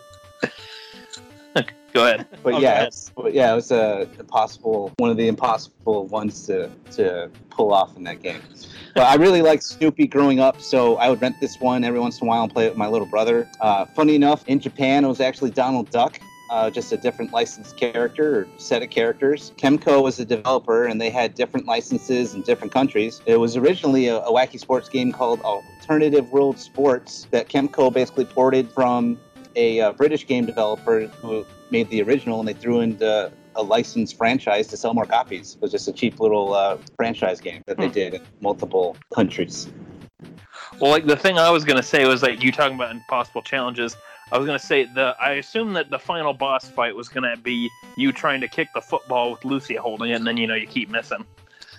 Go 1.94 2.04
ahead. 2.04 2.26
But 2.42 2.54
Oh, 2.54 2.58
yeah, 2.58 2.72
ahead. 2.72 2.94
but 3.16 3.32
yeah, 3.32 3.52
it 3.52 3.54
was 3.54 3.70
a 3.70 4.08
impossible 4.18 4.92
one 4.96 5.10
of 5.10 5.16
the 5.16 5.28
impossible 5.28 6.06
ones 6.06 6.44
to 6.46 6.68
to 6.92 7.30
pull 7.50 7.72
off 7.72 7.96
in 7.96 8.02
that 8.04 8.20
game. 8.20 8.42
But 8.94 9.04
I 9.04 9.14
really 9.14 9.42
liked 9.42 9.62
Snoopy 9.62 10.08
growing 10.08 10.40
up, 10.40 10.60
so 10.60 10.96
I 10.96 11.08
would 11.08 11.20
rent 11.22 11.36
this 11.40 11.60
one 11.60 11.84
every 11.84 12.00
once 12.00 12.20
in 12.20 12.26
a 12.26 12.28
while 12.28 12.42
and 12.42 12.52
play 12.52 12.66
it 12.66 12.70
with 12.70 12.78
my 12.78 12.88
little 12.88 13.06
brother. 13.06 13.48
Uh, 13.60 13.84
funny 13.86 14.16
enough, 14.16 14.46
in 14.48 14.58
Japan 14.60 15.04
it 15.04 15.08
was 15.08 15.20
actually 15.20 15.50
Donald 15.50 15.88
Duck. 15.90 16.18
Uh, 16.50 16.68
just 16.68 16.92
a 16.92 16.96
different 16.98 17.32
licensed 17.32 17.76
character 17.76 18.40
or 18.40 18.48
set 18.58 18.82
of 18.82 18.90
characters. 18.90 19.52
Kemco 19.56 20.02
was 20.02 20.20
a 20.20 20.24
developer, 20.26 20.84
and 20.84 21.00
they 21.00 21.08
had 21.10 21.34
different 21.34 21.66
licenses 21.66 22.34
in 22.34 22.42
different 22.42 22.72
countries. 22.72 23.22
It 23.24 23.36
was 23.40 23.56
originally 23.56 24.08
a, 24.08 24.18
a 24.18 24.30
wacky 24.30 24.60
sports 24.60 24.88
game 24.88 25.10
called 25.10 25.40
Alternative 25.40 26.30
World 26.30 26.58
Sports 26.58 27.26
that 27.30 27.48
Kemco 27.48 27.92
basically 27.92 28.26
ported 28.26 28.70
from 28.70 29.18
a 29.56 29.80
uh, 29.80 29.92
British 29.92 30.26
game 30.26 30.46
developer 30.46 31.06
who 31.22 31.44
made 31.70 31.88
the 31.90 32.02
original, 32.02 32.38
and 32.40 32.48
they 32.48 32.54
threw 32.54 32.80
in 32.80 32.96
the, 32.98 33.32
a 33.56 33.62
licensed 33.62 34.16
franchise 34.16 34.66
to 34.68 34.76
sell 34.76 34.94
more 34.94 35.06
copies. 35.06 35.54
It 35.54 35.62
was 35.62 35.70
just 35.70 35.88
a 35.88 35.92
cheap 35.92 36.20
little 36.20 36.54
uh, 36.54 36.78
franchise 36.96 37.40
game 37.40 37.62
that 37.66 37.76
they 37.78 37.86
Hmm. 37.86 37.92
did 37.92 38.14
in 38.14 38.22
multiple 38.40 38.96
countries. 39.14 39.68
Well, 40.80 40.90
like 40.90 41.06
the 41.06 41.16
thing 41.16 41.38
I 41.38 41.50
was 41.50 41.64
gonna 41.64 41.82
say 41.82 42.06
was 42.06 42.22
like 42.22 42.42
you 42.42 42.50
talking 42.50 42.74
about 42.74 42.90
impossible 42.90 43.42
challenges. 43.42 43.96
I 44.32 44.38
was 44.38 44.46
gonna 44.46 44.58
say 44.58 44.84
the 44.84 45.14
I 45.20 45.32
assume 45.34 45.72
that 45.74 45.90
the 45.90 45.98
final 45.98 46.32
boss 46.32 46.68
fight 46.68 46.94
was 46.96 47.08
gonna 47.08 47.36
be 47.36 47.70
you 47.96 48.12
trying 48.12 48.40
to 48.40 48.48
kick 48.48 48.68
the 48.74 48.80
football 48.80 49.32
with 49.32 49.44
Lucy 49.44 49.76
holding 49.76 50.10
it, 50.10 50.14
and 50.14 50.26
then 50.26 50.36
you 50.36 50.46
know 50.46 50.54
you 50.54 50.66
keep 50.66 50.90
missing. 50.90 51.24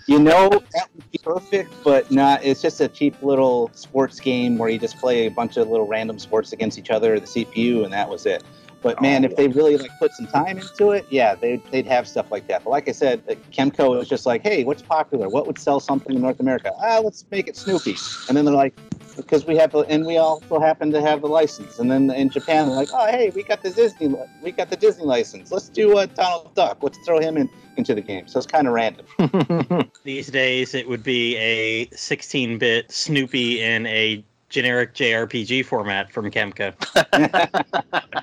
You 0.07 0.19
know, 0.19 0.49
that 0.49 0.87
would 0.93 1.11
be 1.11 1.17
perfect, 1.17 1.73
but 1.83 2.11
not. 2.11 2.43
It's 2.43 2.61
just 2.61 2.79
a 2.79 2.87
cheap 2.87 3.21
little 3.23 3.71
sports 3.73 4.19
game 4.19 4.57
where 4.57 4.69
you 4.69 4.77
just 4.77 4.97
play 4.99 5.25
a 5.25 5.31
bunch 5.31 5.57
of 5.57 5.67
little 5.67 5.87
random 5.87 6.19
sports 6.19 6.53
against 6.53 6.77
each 6.77 6.91
other, 6.91 7.19
the 7.19 7.25
CPU, 7.25 7.83
and 7.83 7.91
that 7.91 8.07
was 8.07 8.25
it. 8.27 8.43
But 8.83 9.01
man, 9.01 9.23
Oh. 9.25 9.29
if 9.29 9.35
they 9.35 9.47
really 9.47 9.77
like 9.77 9.89
put 9.97 10.11
some 10.11 10.27
time 10.27 10.59
into 10.59 10.91
it, 10.91 11.07
yeah, 11.09 11.33
they'd, 11.33 11.59
they'd 11.71 11.87
have 11.87 12.07
stuff 12.07 12.29
like 12.29 12.47
that. 12.49 12.63
But 12.63 12.69
like 12.69 12.87
I 12.87 12.91
said, 12.91 13.23
uh, 13.27 13.33
Kemco 13.51 13.97
was 13.97 14.07
just 14.07 14.27
like, 14.27 14.43
hey, 14.43 14.63
what's 14.63 14.83
popular? 14.83 15.27
What 15.27 15.47
would 15.47 15.57
sell 15.57 15.79
something 15.79 16.15
in 16.15 16.21
North 16.21 16.39
America? 16.39 16.71
Ah, 16.79 16.99
let's 17.03 17.25
make 17.31 17.47
it 17.47 17.57
Snoopy. 17.57 17.95
And 18.27 18.37
then 18.37 18.45
they're 18.45 18.53
like, 18.53 18.77
because 19.15 19.45
we 19.45 19.55
have, 19.57 19.71
the, 19.71 19.79
and 19.79 20.05
we 20.05 20.17
also 20.17 20.59
happen 20.59 20.91
to 20.91 21.01
have 21.01 21.21
the 21.21 21.27
license. 21.27 21.79
And 21.79 21.89
then 21.89 22.09
in 22.11 22.29
Japan, 22.29 22.67
they're 22.67 22.75
like, 22.75 22.89
oh, 22.93 23.07
hey, 23.07 23.31
we 23.35 23.43
got 23.43 23.63
the 23.63 23.71
Disney, 23.71 24.07
li- 24.07 24.25
we 24.41 24.51
got 24.51 24.69
the 24.69 24.75
Disney 24.75 25.05
license. 25.05 25.51
Let's 25.51 25.69
do 25.69 25.97
a 25.97 26.07
Donald 26.07 26.53
Duck. 26.55 26.79
Let's 26.81 26.97
throw 27.05 27.19
him 27.19 27.37
in 27.37 27.49
into 27.77 27.93
the 27.93 28.01
game. 28.01 28.27
So 28.27 28.37
it's 28.37 28.47
kind 28.47 28.67
of 28.67 28.73
random. 28.73 29.05
These 30.03 30.27
days, 30.27 30.73
it 30.73 30.87
would 30.87 31.03
be 31.03 31.35
a 31.37 31.87
16-bit 31.87 32.91
Snoopy 32.91 33.61
in 33.61 33.85
a 33.87 34.23
generic 34.49 34.93
JRPG 34.93 35.65
format 35.65 36.11
from 36.11 36.31
Kemco. 36.31 36.73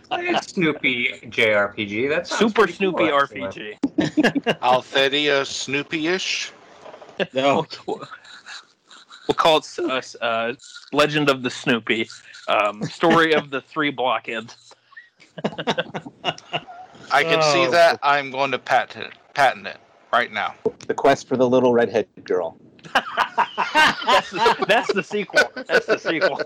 Played 0.08 0.44
Snoopy 0.44 1.20
JRPG. 1.24 2.08
That's 2.08 2.36
Super 2.36 2.66
Snoopy 2.66 3.04
RPG. 3.04 3.78
Althedia 4.62 5.44
Snoopy-ish. 5.46 6.52
No, 7.34 7.66
We'll 9.28 9.34
we'll 9.34 9.34
call 9.36 9.58
it 9.58 9.78
uh, 9.78 10.02
uh, 10.24 10.54
Legend 10.92 11.28
of 11.28 11.42
the 11.42 11.50
Snoopy. 11.50 12.08
Um, 12.48 12.82
story 12.84 13.34
of 13.34 13.50
the 13.50 13.60
three 13.60 13.90
blockheads. 13.90 14.56
I 15.44 17.22
can 17.22 17.42
see 17.42 17.66
Oh. 17.66 17.70
that. 17.70 17.98
I'm 18.02 18.30
going 18.30 18.50
to 18.50 18.58
patent 18.58 19.12
patent 19.34 19.66
it 19.66 19.78
right 20.12 20.32
now. 20.32 20.54
the 20.86 20.94
quest 20.94 21.28
for 21.28 21.36
the 21.36 21.48
little 21.48 21.72
redhead 21.72 22.06
girl. 22.24 22.56
That's 22.94 24.30
the, 24.30 24.64
that's 24.68 24.92
the 24.92 25.02
sequel. 25.02 25.50
That's 25.68 25.86
the 25.86 25.98
sequel. 25.98 26.40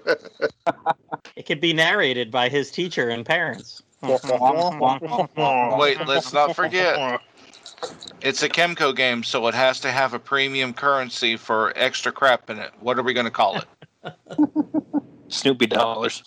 it 1.35 1.47
could 1.47 1.61
be 1.61 1.73
narrated 1.73 2.31
by 2.31 2.48
his 2.51 2.70
teacher 2.70 3.09
and 3.09 3.24
parents. 3.24 3.82
Wait, 4.03 4.20
let's 6.07 6.32
not 6.32 6.55
forget. 6.55 7.20
It's 8.20 8.42
a 8.42 8.48
Kemco 8.48 8.94
game, 8.94 9.22
so 9.22 9.46
it 9.46 9.54
has 9.54 9.80
to 9.80 9.92
have 9.92 10.14
a 10.14 10.18
premium 10.18 10.72
currency 10.72 11.36
for 11.36 11.72
extra 11.76 12.12
crap 12.12 12.50
in 12.50 12.58
it. 12.58 12.72
What 12.80 12.98
are 12.98 13.02
we 13.02 13.12
going 13.12 13.26
to 13.26 13.30
call 13.30 13.58
it? 13.58 14.14
Snoopy 15.28 15.66
dollars. 15.66 16.22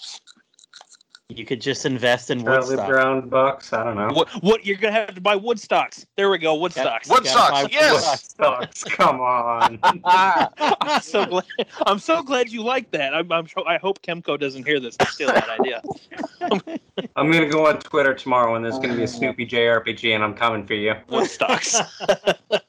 You 1.30 1.46
could 1.46 1.62
just 1.62 1.86
invest 1.86 2.32
in 2.32 2.44
Charlie 2.44 2.70
Woodstock. 2.70 2.88
Brown 2.88 3.30
Bucks. 3.30 3.72
I 3.72 3.84
don't 3.84 3.96
know. 3.96 4.08
What? 4.14 4.30
What? 4.42 4.66
You're 4.66 4.78
gonna 4.78 4.94
have 4.94 5.14
to 5.14 5.22
buy 5.22 5.36
Woodstocks. 5.36 6.08
There 6.16 6.32
we 6.32 6.40
go. 6.40 6.58
Woodstocks. 6.58 7.08
What? 7.08 7.24
Woodstocks, 7.24 7.72
yes. 7.72 8.34
Bucks, 8.34 8.84
come 8.84 9.22
on. 9.22 9.78
I'm 10.06 11.02
so 11.02 11.28
glad. 11.28 11.46
I'm 11.86 12.00
so 12.00 12.24
glad 12.24 12.50
you 12.50 12.64
like 12.64 12.90
that. 12.92 13.14
I'm. 13.14 13.32
I'm 13.32 13.46
sure, 13.46 13.64
I 13.68 13.78
hope 13.78 14.02
Kemco 14.02 14.40
doesn't 14.40 14.66
hear 14.66 14.80
this 14.80 14.96
and 15.00 15.08
steal 15.10 15.28
that 15.28 15.48
idea. 15.50 15.84
I'm 17.16 17.32
gonna 17.32 17.48
go 17.48 17.68
on 17.68 17.78
Twitter 17.78 18.16
tomorrow 18.16 18.56
and 18.56 18.66
there's 18.66 18.80
gonna 18.80 18.96
be 18.96 19.04
a 19.04 19.08
Snoopy 19.08 19.46
JRPG 19.46 20.16
and 20.16 20.24
I'm 20.24 20.34
coming 20.34 20.66
for 20.66 20.74
you. 20.74 20.96
Woodstocks. 21.10 21.80
And 22.50 22.60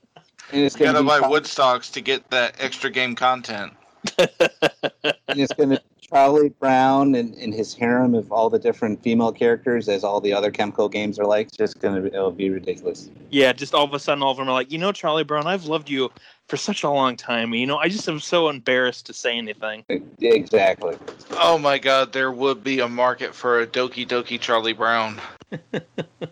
it's 0.52 0.74
You 0.78 0.84
gotta 0.84 0.98
gonna 0.98 1.08
buy 1.08 1.20
be 1.20 1.34
Woodstocks 1.34 1.90
to 1.94 2.02
get 2.02 2.28
that 2.28 2.56
extra 2.58 2.90
game 2.90 3.14
content. 3.14 3.72
and 4.18 5.40
it's 5.40 5.52
gonna 5.54 5.78
Charlie 6.10 6.48
Brown 6.48 7.14
and, 7.14 7.34
and 7.36 7.54
his 7.54 7.72
harem 7.72 8.14
of 8.14 8.32
all 8.32 8.50
the 8.50 8.58
different 8.58 9.00
female 9.02 9.30
characters, 9.30 9.88
as 9.88 10.02
all 10.02 10.20
the 10.20 10.32
other 10.32 10.50
Kemco 10.50 10.90
games 10.90 11.18
are 11.18 11.24
like. 11.24 11.46
It's 11.48 11.56
just 11.56 11.80
gonna 11.80 12.00
be, 12.00 12.08
it'll 12.08 12.32
be 12.32 12.50
ridiculous. 12.50 13.10
yeah. 13.30 13.52
Just 13.52 13.74
all 13.74 13.84
of 13.84 13.94
a 13.94 13.98
sudden, 13.98 14.22
all 14.22 14.32
of 14.32 14.36
them 14.36 14.48
are 14.48 14.52
like, 14.52 14.72
you 14.72 14.78
know, 14.78 14.92
Charlie 14.92 15.24
Brown, 15.24 15.46
I've 15.46 15.66
loved 15.66 15.88
you 15.88 16.10
for 16.48 16.56
such 16.56 16.82
a 16.82 16.90
long 16.90 17.16
time. 17.16 17.54
You 17.54 17.66
know, 17.66 17.78
I 17.78 17.88
just 17.88 18.08
am 18.08 18.18
so 18.18 18.48
embarrassed 18.48 19.06
to 19.06 19.12
say 19.12 19.38
anything. 19.38 19.84
Exactly. 20.20 20.96
Oh 21.32 21.58
my 21.58 21.78
god, 21.78 22.12
there 22.12 22.32
would 22.32 22.64
be 22.64 22.80
a 22.80 22.88
market 22.88 23.34
for 23.34 23.60
a 23.60 23.66
Doki 23.66 24.06
Doki 24.06 24.38
Charlie 24.38 24.72
Brown. 24.72 25.20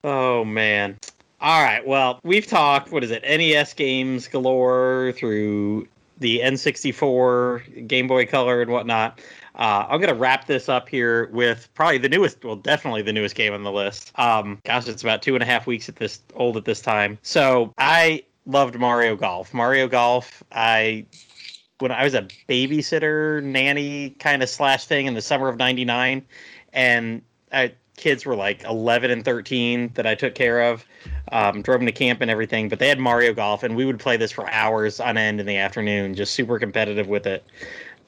Oh 0.05 0.45
man. 0.45 0.97
All 1.41 1.63
right. 1.63 1.85
Well, 1.87 2.21
we've 2.23 2.47
talked. 2.47 2.93
What 2.93 3.03
is 3.03 3.11
it? 3.11 3.23
NES 3.23 3.75
games 3.75 4.29
galore 4.29 5.13
through 5.17 5.89
the 6.19 6.41
N64, 6.41 7.87
Game 7.87 8.07
Boy 8.07 8.27
Color, 8.27 8.63
and 8.63 8.71
whatnot. 8.71 9.21
Uh, 9.55 9.87
I'm 9.89 10.01
gonna 10.01 10.15
wrap 10.15 10.47
this 10.47 10.69
up 10.69 10.89
here 10.89 11.29
with 11.33 11.69
probably 11.75 11.99
the 11.99 12.09
newest, 12.09 12.45
well, 12.45 12.57
definitely 12.57 13.03
the 13.03 13.13
newest 13.13 13.35
game 13.35 13.53
on 13.53 13.65
the 13.65 13.73
list. 13.73 14.13
Um, 14.19 14.61
gosh, 14.65 14.87
it's 14.87 15.03
about 15.03 15.21
two 15.23 15.35
and 15.35 15.43
a 15.43 15.47
half 15.47 15.67
weeks 15.67 15.89
at 15.89 15.97
this 15.97 16.21
old 16.35 16.57
at 16.57 16.65
this 16.65 16.81
time. 16.81 17.19
So 17.23 17.73
I 17.77 18.23
loved 18.47 18.79
Mario 18.79 19.17
Golf. 19.17 19.53
Mario 19.53 19.89
Golf. 19.89 20.43
I 20.53 21.07
when 21.81 21.93
I 21.93 22.05
was 22.05 22.15
a 22.15 22.23
babysitter, 22.49 23.43
nanny 23.43 24.11
kind 24.19 24.43
of 24.43 24.49
slash 24.49 24.87
thing 24.87 25.07
in 25.07 25.15
the 25.15 25.23
summer 25.23 25.49
of 25.49 25.57
'99, 25.57 26.25
and 26.73 27.23
I, 27.53 27.73
kids 27.99 28.25
were 28.25 28.37
like 28.37 28.65
11 28.65 29.11
and 29.11 29.25
13 29.25 29.91
that 29.95 30.07
I 30.07 30.15
took 30.15 30.35
care 30.35 30.63
of, 30.63 30.87
um, 31.33 31.63
drove 31.63 31.81
them 31.81 31.87
to 31.87 31.93
camp 31.93 32.21
and 32.21 32.31
everything. 32.31 32.69
But 32.69 32.79
they 32.79 32.89
had 32.89 32.99
Mario 32.99 33.35
Golf, 33.35 33.63
and 33.63 33.77
we 33.77 33.85
would 33.85 33.99
play 33.99 34.17
this 34.17 34.33
for 34.33 34.49
hours 34.51 35.01
on 35.01 35.19
end 35.19 35.41
in 35.41 35.47
the 35.47 35.57
afternoon, 35.57 36.15
just 36.15 36.33
super 36.33 36.59
competitive 36.59 37.09
with 37.09 37.27
it 37.27 37.45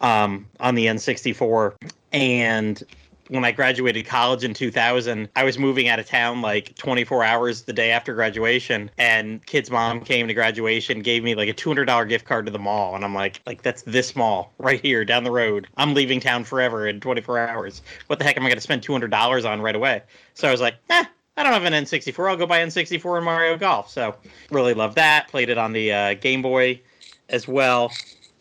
um, 0.01 0.47
on 0.61 0.75
the 0.75 0.87
N64. 0.87 1.75
And 2.13 2.83
when 3.31 3.45
I 3.45 3.53
graduated 3.53 4.07
college 4.07 4.43
in 4.43 4.55
2000, 4.55 5.29
I 5.37 5.45
was 5.45 5.57
moving 5.57 5.87
out 5.87 6.01
of 6.01 6.07
town 6.07 6.43
like 6.43 6.75
24 6.77 7.23
hours 7.23 7.63
the 7.63 7.73
day 7.73 7.93
after 7.93 8.13
graduation, 8.13 8.91
and 8.99 9.45
kid's 9.47 9.71
mom 9.71 10.01
came 10.01 10.27
to 10.27 10.35
graduation, 10.35 11.01
gave 11.01 11.23
me 11.23 11.37
like 11.37 11.49
a 11.49 11.55
$200 11.55 12.09
gift 12.09 12.25
card 12.25 12.47
to 12.47 12.53
the 12.53 12.59
mall, 12.59 12.97
and 12.97 13.05
I'm 13.05 13.15
like, 13.15 13.41
like 13.47 13.63
that's 13.63 13.83
this 13.83 14.17
mall 14.17 14.53
right 14.59 14.81
here 14.81 15.05
down 15.05 15.23
the 15.23 15.31
road. 15.31 15.69
I'm 15.77 15.95
leaving 15.95 16.19
town 16.19 16.43
forever 16.43 16.89
in 16.89 17.01
24 17.01 17.39
hours. 17.39 17.83
What 18.09 18.19
the 18.19 18.25
heck 18.25 18.37
am 18.37 18.43
I 18.43 18.49
going 18.49 18.57
to 18.57 18.63
spend 18.63 18.83
$200 18.83 19.49
on 19.49 19.61
right 19.63 19.77
away? 19.77 20.03
So 20.35 20.49
I 20.49 20.51
was 20.51 20.61
like, 20.61 20.75
eh. 20.91 21.05
I 21.37 21.43
don't 21.43 21.53
have 21.53 21.65
an 21.65 21.73
N64. 21.73 22.29
I'll 22.29 22.37
go 22.37 22.47
buy 22.47 22.59
N64 22.59 23.17
and 23.17 23.25
Mario 23.25 23.57
Golf. 23.57 23.89
So 23.89 24.15
really 24.51 24.75
love 24.75 24.95
that. 24.97 25.29
Played 25.29 25.49
it 25.49 25.57
on 25.57 25.73
the 25.73 25.91
uh, 25.91 26.15
Game 26.15 26.43
Boy 26.43 26.83
as 27.31 27.49
well. 27.49 27.93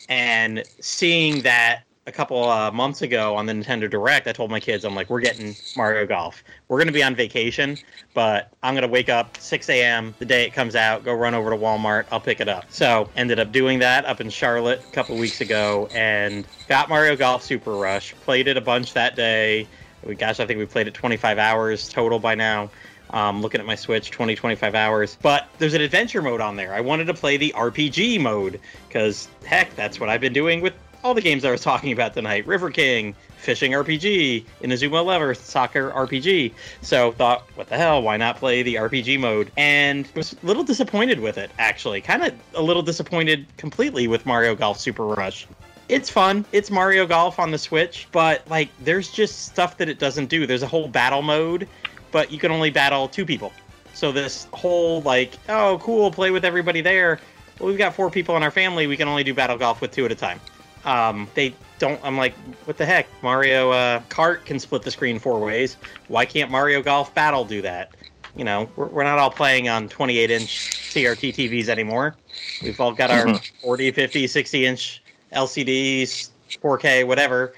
And 0.09 0.63
seeing 0.81 1.43
that 1.43 1.83
a 2.09 2.11
couple 2.11 2.43
uh, 2.43 2.71
months 2.71 3.03
ago 3.03 3.35
on 3.35 3.45
the 3.45 3.53
Nintendo 3.53 3.89
Direct, 3.89 4.27
I 4.27 4.31
told 4.31 4.49
my 4.49 4.59
kids, 4.59 4.83
I'm 4.83 4.95
like, 4.95 5.09
we're 5.11 5.21
getting 5.21 5.55
Mario 5.77 6.07
Golf. 6.07 6.43
We're 6.67 6.77
going 6.77 6.87
to 6.87 6.93
be 6.93 7.03
on 7.03 7.15
vacation, 7.15 7.77
but 8.15 8.51
I'm 8.63 8.73
going 8.73 8.81
to 8.81 8.91
wake 8.91 9.09
up 9.09 9.37
6 9.37 9.69
a.m. 9.69 10.15
the 10.17 10.25
day 10.25 10.43
it 10.45 10.53
comes 10.53 10.75
out, 10.75 11.05
go 11.05 11.13
run 11.13 11.35
over 11.35 11.51
to 11.51 11.55
Walmart, 11.55 12.05
I'll 12.11 12.19
pick 12.19 12.41
it 12.41 12.49
up. 12.49 12.65
So 12.69 13.09
ended 13.15 13.39
up 13.39 13.51
doing 13.51 13.79
that 13.79 14.05
up 14.05 14.19
in 14.19 14.29
Charlotte 14.31 14.81
a 14.85 14.91
couple 14.91 15.17
weeks 15.17 15.39
ago 15.39 15.87
and 15.93 16.45
got 16.67 16.89
Mario 16.89 17.15
Golf 17.15 17.43
Super 17.43 17.73
Rush. 17.73 18.15
Played 18.25 18.47
it 18.47 18.57
a 18.57 18.61
bunch 18.61 18.93
that 18.93 19.15
day. 19.15 19.67
We, 20.03 20.15
gosh, 20.15 20.39
I 20.39 20.47
think 20.47 20.57
we 20.57 20.65
played 20.65 20.87
it 20.87 20.95
25 20.95 21.37
hours 21.37 21.87
total 21.89 22.17
by 22.17 22.33
now. 22.33 22.71
Um, 23.11 23.41
looking 23.41 23.59
at 23.59 23.65
my 23.65 23.73
Switch, 23.73 24.11
20, 24.11 24.35
25 24.35 24.75
hours. 24.75 25.17
But 25.21 25.47
there's 25.57 25.73
an 25.73 25.81
adventure 25.81 26.21
mode 26.21 26.41
on 26.41 26.55
there. 26.55 26.73
I 26.75 26.81
wanted 26.81 27.05
to 27.05 27.13
play 27.15 27.37
the 27.37 27.51
RPG 27.55 28.21
mode 28.21 28.59
because, 28.87 29.27
heck, 29.45 29.75
that's 29.75 29.99
what 29.99 30.09
I've 30.09 30.21
been 30.21 30.33
doing 30.33 30.61
with 30.61 30.73
all 31.03 31.13
the 31.13 31.21
games 31.21 31.45
I 31.45 31.51
was 31.51 31.61
talking 31.61 31.91
about 31.91 32.13
tonight 32.13 32.45
River 32.45 32.69
King, 32.69 33.15
Fishing 33.37 33.71
RPG, 33.71 34.45
Inazuma 34.61 34.99
Eleven, 34.99 35.35
Soccer 35.35 35.91
RPG. 35.91 36.53
So 36.81 37.11
thought, 37.13 37.43
what 37.55 37.69
the 37.69 37.77
hell? 37.77 38.01
Why 38.01 38.17
not 38.17 38.37
play 38.37 38.63
the 38.63 38.75
RPG 38.75 39.19
mode? 39.19 39.51
And 39.57 40.07
was 40.15 40.35
a 40.41 40.45
little 40.45 40.63
disappointed 40.63 41.19
with 41.19 41.37
it, 41.37 41.51
actually. 41.57 42.01
Kind 42.01 42.23
of 42.23 42.33
a 42.53 42.61
little 42.61 42.83
disappointed 42.83 43.45
completely 43.57 44.07
with 44.07 44.25
Mario 44.25 44.55
Golf 44.55 44.79
Super 44.79 45.05
Rush 45.05 45.47
it's 45.89 46.09
fun. 46.09 46.45
It's 46.51 46.69
Mario 46.69 47.05
Golf 47.07 47.39
on 47.39 47.51
the 47.51 47.57
Switch, 47.57 48.07
but 48.11 48.47
like 48.47 48.69
there's 48.79 49.11
just 49.11 49.47
stuff 49.47 49.77
that 49.77 49.89
it 49.89 49.99
doesn't 49.99 50.27
do. 50.27 50.45
There's 50.45 50.61
a 50.61 50.67
whole 50.67 50.87
battle 50.87 51.23
mode, 51.23 51.67
but 52.11 52.31
you 52.31 52.37
can 52.37 52.51
only 52.51 52.69
battle 52.69 53.07
two 53.07 53.25
people. 53.25 53.51
So 53.93 54.11
this 54.11 54.47
whole 54.53 55.01
like, 55.01 55.33
oh 55.49 55.79
cool, 55.81 56.11
play 56.11 56.31
with 56.31 56.45
everybody 56.45 56.81
there. 56.81 57.19
Well, 57.59 57.67
we've 57.67 57.77
got 57.77 57.95
four 57.95 58.09
people 58.09 58.37
in 58.37 58.43
our 58.43 58.51
family. 58.51 58.87
We 58.87 58.95
can 58.95 59.07
only 59.07 59.23
do 59.23 59.33
battle 59.33 59.57
golf 59.57 59.81
with 59.81 59.91
two 59.91 60.05
at 60.05 60.11
a 60.11 60.15
time. 60.15 60.39
Um, 60.89 61.27
they 61.35 61.53
don't. 61.77 61.99
I'm 62.03 62.17
like, 62.17 62.33
what 62.65 62.77
the 62.77 62.85
heck? 62.85 63.07
Mario 63.21 63.69
uh, 63.71 63.99
Kart 64.09 64.43
can 64.45 64.57
split 64.59 64.81
the 64.81 64.89
screen 64.91 65.19
four 65.19 65.39
ways. 65.39 65.77
Why 66.07 66.25
can't 66.25 66.49
Mario 66.49 66.81
Golf 66.81 67.13
Battle 67.13 67.45
do 67.45 67.61
that? 67.61 67.91
You 68.35 68.43
know, 68.43 68.67
we're, 68.75 68.87
we're 68.87 69.03
not 69.03 69.19
all 69.19 69.29
playing 69.29 69.69
on 69.69 69.87
28 69.87 70.31
inch 70.31 70.71
CRT 70.91 71.33
TVs 71.35 71.67
anymore. 71.67 72.15
We've 72.63 72.79
all 72.79 72.91
got 72.91 73.11
our 73.11 73.39
40, 73.61 73.91
50, 73.91 74.27
60 74.27 74.65
inch 74.65 75.03
LCDs, 75.33 76.29
4K, 76.61 77.05
whatever. 77.05 77.53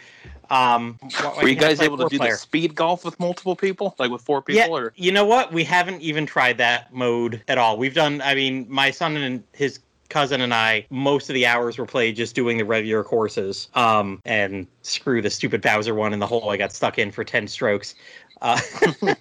Um, 0.50 0.98
why- 1.02 1.10
why 1.22 1.44
Were 1.44 1.50
you 1.50 1.56
guys 1.56 1.80
able 1.82 1.98
to 1.98 2.04
do 2.10 2.18
four-player? 2.18 2.34
the 2.34 2.38
speed 2.38 2.76
golf 2.76 3.06
with 3.06 3.18
multiple 3.20 3.56
people, 3.56 3.96
like 3.98 4.12
with 4.12 4.22
four 4.22 4.44
Yeah, 4.50 4.64
people, 4.64 4.78
or 4.78 4.94
you 4.98 5.14
know 5.14 5.26
what? 5.26 5.54
We 5.54 5.64
haven't 5.64 6.02
even 6.02 6.26
tried 6.26 6.58
that 6.58 6.94
mode 6.94 7.42
at 7.48 7.58
all. 7.58 7.78
We've 7.78 7.94
done. 7.94 8.22
I 8.22 8.36
mean, 8.36 8.66
my 8.68 8.92
son 8.92 9.16
and 9.16 9.44
his 9.54 9.80
cousin 10.12 10.42
and 10.42 10.54
I, 10.54 10.86
most 10.90 11.30
of 11.30 11.34
the 11.34 11.46
hours 11.48 11.78
were 11.78 11.86
played 11.86 12.16
just 12.16 12.36
doing 12.36 12.58
the 12.58 12.66
regular 12.66 13.04
courses. 13.04 13.70
Um, 13.74 14.22
and 14.26 14.68
screw 14.84 15.22
the 15.22 15.30
stupid 15.30 15.62
Bowser 15.62 15.96
one 15.96 16.14
in 16.14 16.20
the 16.20 16.28
hole 16.28 16.50
I 16.50 16.58
got 16.58 16.72
stuck 16.72 17.00
in 17.00 17.12
for 17.12 17.24
ten 17.24 17.48
strokes. 17.48 17.96
Uh, 18.42 18.60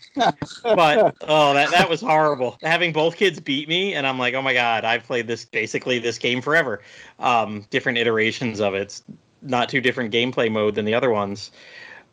but 0.63 1.17
oh, 1.23 1.55
that 1.55 1.71
that 1.71 1.89
was 1.89 2.01
horrible. 2.01 2.59
Having 2.63 2.93
both 2.93 3.17
kids 3.17 3.39
beat 3.39 3.69
me, 3.69 3.95
and 3.95 4.07
I'm 4.07 4.19
like, 4.19 4.35
oh 4.35 4.43
my 4.43 4.55
god, 4.55 4.85
I've 4.85 5.05
played 5.05 5.27
this 5.27 5.45
basically 5.45 5.99
this 5.99 6.19
game 6.19 6.41
forever. 6.41 6.83
Um, 7.19 7.67
different 7.71 7.99
iterations 7.99 8.61
of 8.61 8.75
it. 8.75 8.83
It's 8.83 9.03
not 9.43 9.69
too 9.69 9.81
different 9.81 10.13
gameplay 10.13 10.51
mode 10.51 10.75
than 10.75 10.85
the 10.85 10.95
other 10.95 11.11
ones. 11.11 11.51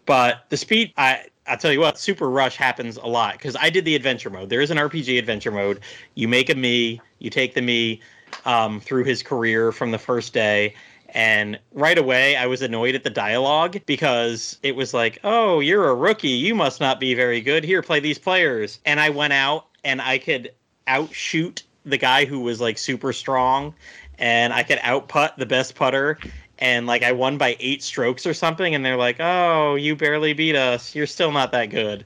But 0.05 0.45
the 0.49 0.57
speed, 0.57 0.93
I 0.97 1.25
I 1.47 1.55
tell 1.55 1.71
you 1.71 1.79
what, 1.79 1.97
Super 1.97 2.29
Rush 2.29 2.57
happens 2.57 2.97
a 2.97 3.05
lot 3.05 3.33
because 3.33 3.55
I 3.55 3.69
did 3.69 3.85
the 3.85 3.95
adventure 3.95 4.29
mode. 4.29 4.49
There 4.49 4.61
is 4.61 4.71
an 4.71 4.77
RPG 4.77 5.17
adventure 5.17 5.51
mode. 5.51 5.79
You 6.15 6.27
make 6.27 6.49
a 6.49 6.55
me, 6.55 7.01
you 7.19 7.29
take 7.29 7.53
the 7.53 7.61
me 7.61 8.01
um, 8.47 8.79
through 8.79 9.03
his 9.03 9.21
career 9.21 9.71
from 9.71 9.91
the 9.91 9.99
first 9.99 10.33
day. 10.33 10.73
And 11.09 11.59
right 11.73 11.97
away, 11.97 12.35
I 12.35 12.47
was 12.47 12.61
annoyed 12.61 12.95
at 12.95 13.03
the 13.03 13.09
dialogue 13.09 13.77
because 13.85 14.57
it 14.63 14.75
was 14.75 14.93
like, 14.93 15.19
oh, 15.23 15.59
you're 15.59 15.89
a 15.89 15.95
rookie. 15.95 16.29
You 16.29 16.55
must 16.55 16.79
not 16.79 16.99
be 16.99 17.13
very 17.13 17.41
good. 17.41 17.63
Here, 17.63 17.81
play 17.81 17.99
these 17.99 18.17
players. 18.17 18.79
And 18.85 18.99
I 18.99 19.09
went 19.09 19.33
out 19.33 19.67
and 19.83 20.01
I 20.01 20.17
could 20.17 20.51
outshoot 20.87 21.63
the 21.85 21.97
guy 21.97 22.25
who 22.25 22.39
was 22.39 22.59
like 22.59 22.77
super 22.77 23.13
strong 23.13 23.73
and 24.17 24.53
I 24.53 24.63
could 24.63 24.79
outputt 24.79 25.37
the 25.37 25.45
best 25.45 25.75
putter. 25.75 26.17
And 26.59 26.87
like 26.87 27.03
I 27.03 27.11
won 27.11 27.37
by 27.37 27.55
eight 27.59 27.83
strokes 27.83 28.25
or 28.25 28.33
something. 28.33 28.75
And 28.75 28.83
they're 28.83 28.97
like, 28.97 29.17
oh, 29.19 29.75
you 29.75 29.95
barely 29.95 30.33
beat 30.33 30.55
us. 30.55 30.95
You're 30.95 31.07
still 31.07 31.31
not 31.31 31.51
that 31.51 31.67
good. 31.67 32.05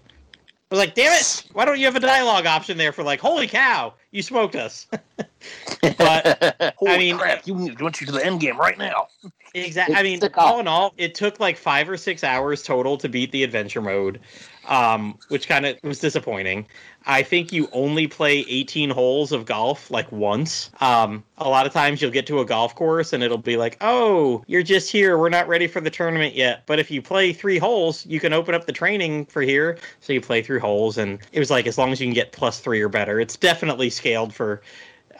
I 0.71 0.75
was 0.75 0.79
like, 0.79 0.95
damn 0.95 1.11
it! 1.11 1.43
Why 1.51 1.65
don't 1.65 1.77
you 1.79 1.85
have 1.85 1.97
a 1.97 1.99
dialogue 1.99 2.45
option 2.45 2.77
there 2.77 2.93
for 2.93 3.03
like, 3.03 3.19
holy 3.19 3.45
cow, 3.45 3.93
you 4.11 4.21
smoked 4.21 4.55
us? 4.55 4.87
but 5.97 6.73
Holy 6.77 6.91
I 6.91 6.97
mean- 6.97 7.17
crap! 7.17 7.45
You 7.45 7.55
need 7.55 7.77
to 7.77 7.83
want 7.83 7.99
you 7.99 8.07
to 8.07 8.13
the 8.13 8.25
end 8.25 8.39
game 8.39 8.57
right 8.57 8.77
now. 8.77 9.07
Exactly. 9.53 9.97
I 9.97 10.03
mean, 10.03 10.21
all 10.35 10.61
in 10.61 10.69
all, 10.69 10.93
it 10.97 11.13
took 11.13 11.41
like 11.41 11.57
five 11.57 11.89
or 11.89 11.97
six 11.97 12.23
hours 12.23 12.63
total 12.63 12.97
to 12.99 13.09
beat 13.09 13.33
the 13.33 13.43
adventure 13.43 13.81
mode, 13.81 14.21
um, 14.67 15.17
which 15.29 15.47
kind 15.47 15.65
of 15.65 15.77
was 15.83 15.99
disappointing. 15.99 16.65
I 17.05 17.23
think 17.23 17.51
you 17.51 17.67
only 17.71 18.07
play 18.07 18.45
18 18.47 18.91
holes 18.91 19.31
of 19.31 19.45
golf 19.45 19.89
like 19.89 20.11
once. 20.11 20.69
Um, 20.81 21.23
a 21.39 21.49
lot 21.49 21.65
of 21.65 21.73
times 21.73 22.01
you'll 22.01 22.11
get 22.11 22.27
to 22.27 22.41
a 22.41 22.45
golf 22.45 22.75
course 22.75 23.11
and 23.11 23.23
it'll 23.23 23.39
be 23.39 23.57
like, 23.57 23.77
oh, 23.81 24.43
you're 24.45 24.61
just 24.61 24.91
here. 24.91 25.17
We're 25.17 25.29
not 25.29 25.47
ready 25.47 25.65
for 25.65 25.81
the 25.81 25.89
tournament 25.89 26.35
yet. 26.35 26.63
But 26.67 26.79
if 26.79 26.91
you 26.91 27.01
play 27.01 27.33
three 27.33 27.57
holes, 27.57 28.05
you 28.05 28.19
can 28.19 28.33
open 28.33 28.53
up 28.53 28.65
the 28.65 28.71
training 28.71 29.25
for 29.25 29.41
here. 29.41 29.79
So 29.99 30.13
you 30.13 30.21
play 30.21 30.43
three 30.43 30.59
holes. 30.59 30.97
And 30.97 31.19
it 31.31 31.39
was 31.39 31.49
like, 31.49 31.65
as 31.65 31.77
long 31.77 31.91
as 31.91 31.99
you 31.99 32.05
can 32.05 32.13
get 32.13 32.31
plus 32.31 32.59
three 32.59 32.81
or 32.81 32.89
better, 32.89 33.19
it's 33.19 33.35
definitely 33.35 33.89
scaled 33.89 34.33
for 34.33 34.61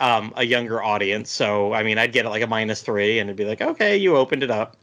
um, 0.02 0.34
a 0.36 0.44
younger 0.44 0.84
audience. 0.84 1.32
So 1.32 1.74
I 1.74 1.84
mean, 1.84 1.98
I'd 1.98 2.12
get 2.12 2.26
it 2.26 2.30
like 2.30 2.42
a 2.42 2.48
minus 2.48 2.82
three, 2.82 3.20
and 3.20 3.30
it'd 3.30 3.38
be 3.38 3.46
like, 3.46 3.62
okay, 3.62 3.96
you 3.96 4.18
opened 4.18 4.44
it 4.44 4.52
up. 4.52 4.76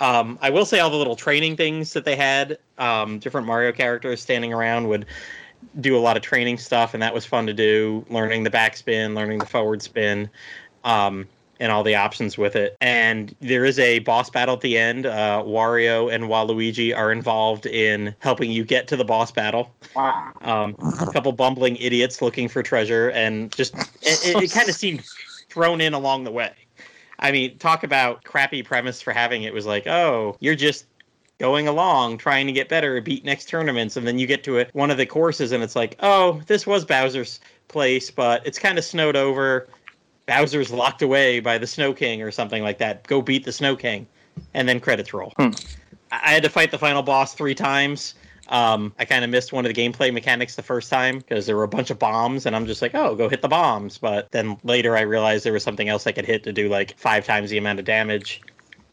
Um, 0.00 0.38
I 0.40 0.50
will 0.50 0.64
say 0.64 0.78
all 0.80 0.90
the 0.90 0.96
little 0.96 1.16
training 1.16 1.56
things 1.56 1.92
that 1.92 2.04
they 2.04 2.16
had, 2.16 2.58
um, 2.78 3.18
different 3.18 3.46
Mario 3.46 3.72
characters 3.72 4.22
standing 4.22 4.52
around 4.52 4.88
would 4.88 5.06
do 5.80 5.96
a 5.96 5.98
lot 5.98 6.16
of 6.16 6.22
training 6.22 6.58
stuff, 6.58 6.94
and 6.94 7.02
that 7.02 7.12
was 7.12 7.24
fun 7.24 7.46
to 7.46 7.52
do. 7.52 8.04
Learning 8.08 8.44
the 8.44 8.50
backspin, 8.50 9.14
learning 9.14 9.38
the 9.38 9.46
forward 9.46 9.82
spin, 9.82 10.30
um, 10.84 11.26
and 11.60 11.72
all 11.72 11.82
the 11.82 11.96
options 11.96 12.38
with 12.38 12.54
it. 12.54 12.76
And 12.80 13.34
there 13.40 13.64
is 13.64 13.80
a 13.80 13.98
boss 14.00 14.30
battle 14.30 14.54
at 14.54 14.60
the 14.60 14.78
end. 14.78 15.06
Uh, 15.06 15.42
Wario 15.44 16.12
and 16.12 16.24
Waluigi 16.24 16.96
are 16.96 17.10
involved 17.10 17.66
in 17.66 18.14
helping 18.20 18.52
you 18.52 18.64
get 18.64 18.86
to 18.88 18.96
the 18.96 19.04
boss 19.04 19.32
battle. 19.32 19.74
Um, 20.42 20.76
a 21.00 21.12
couple 21.12 21.32
bumbling 21.32 21.76
idiots 21.76 22.22
looking 22.22 22.48
for 22.48 22.62
treasure, 22.62 23.10
and 23.10 23.50
just 23.50 23.74
it, 23.74 24.36
it, 24.36 24.42
it 24.44 24.52
kind 24.52 24.68
of 24.68 24.76
seemed 24.76 25.04
thrown 25.48 25.80
in 25.80 25.94
along 25.94 26.22
the 26.22 26.30
way. 26.30 26.52
I 27.18 27.32
mean, 27.32 27.58
talk 27.58 27.82
about 27.82 28.24
crappy 28.24 28.62
premise 28.62 29.02
for 29.02 29.12
having 29.12 29.42
it 29.42 29.52
was 29.52 29.66
like, 29.66 29.86
oh, 29.86 30.36
you're 30.40 30.54
just 30.54 30.86
going 31.38 31.68
along 31.68 32.18
trying 32.18 32.46
to 32.46 32.52
get 32.52 32.68
better, 32.68 33.00
beat 33.00 33.24
next 33.24 33.48
tournaments, 33.48 33.96
and 33.96 34.06
then 34.06 34.18
you 34.18 34.26
get 34.26 34.44
to 34.44 34.58
it 34.58 34.70
one 34.72 34.90
of 34.90 34.96
the 34.96 35.06
courses 35.06 35.52
and 35.52 35.62
it's 35.62 35.76
like, 35.76 35.96
oh, 36.00 36.40
this 36.46 36.66
was 36.66 36.84
Bowser's 36.84 37.40
place, 37.68 38.10
but 38.10 38.44
it's 38.46 38.58
kind 38.58 38.78
of 38.78 38.84
snowed 38.84 39.16
over. 39.16 39.68
Bowser's 40.26 40.70
locked 40.70 41.02
away 41.02 41.40
by 41.40 41.58
the 41.58 41.66
Snow 41.66 41.92
King 41.92 42.22
or 42.22 42.30
something 42.30 42.62
like 42.62 42.78
that. 42.78 43.06
Go 43.06 43.22
beat 43.22 43.44
the 43.44 43.52
Snow 43.52 43.76
King, 43.76 44.06
and 44.54 44.68
then 44.68 44.78
credits 44.78 45.14
roll. 45.14 45.32
Hmm. 45.38 45.50
I 46.12 46.20
I 46.22 46.30
had 46.30 46.42
to 46.42 46.50
fight 46.50 46.70
the 46.70 46.78
final 46.78 47.02
boss 47.02 47.34
three 47.34 47.54
times. 47.54 48.14
Um, 48.48 48.94
I 48.98 49.04
kind 49.04 49.24
of 49.24 49.30
missed 49.30 49.52
one 49.52 49.66
of 49.66 49.74
the 49.74 49.80
gameplay 49.80 50.12
mechanics 50.12 50.54
the 50.54 50.62
first 50.62 50.90
time 50.90 51.18
because 51.18 51.46
there 51.46 51.56
were 51.56 51.64
a 51.64 51.68
bunch 51.68 51.90
of 51.90 51.98
bombs, 51.98 52.46
and 52.46 52.56
I'm 52.56 52.66
just 52.66 52.80
like, 52.80 52.94
oh, 52.94 53.14
go 53.14 53.28
hit 53.28 53.42
the 53.42 53.48
bombs. 53.48 53.98
But 53.98 54.30
then 54.30 54.56
later 54.64 54.96
I 54.96 55.02
realized 55.02 55.44
there 55.44 55.52
was 55.52 55.62
something 55.62 55.88
else 55.88 56.06
I 56.06 56.12
could 56.12 56.24
hit 56.24 56.44
to 56.44 56.52
do 56.52 56.68
like 56.68 56.98
five 56.98 57.26
times 57.26 57.50
the 57.50 57.58
amount 57.58 57.78
of 57.78 57.84
damage. 57.84 58.40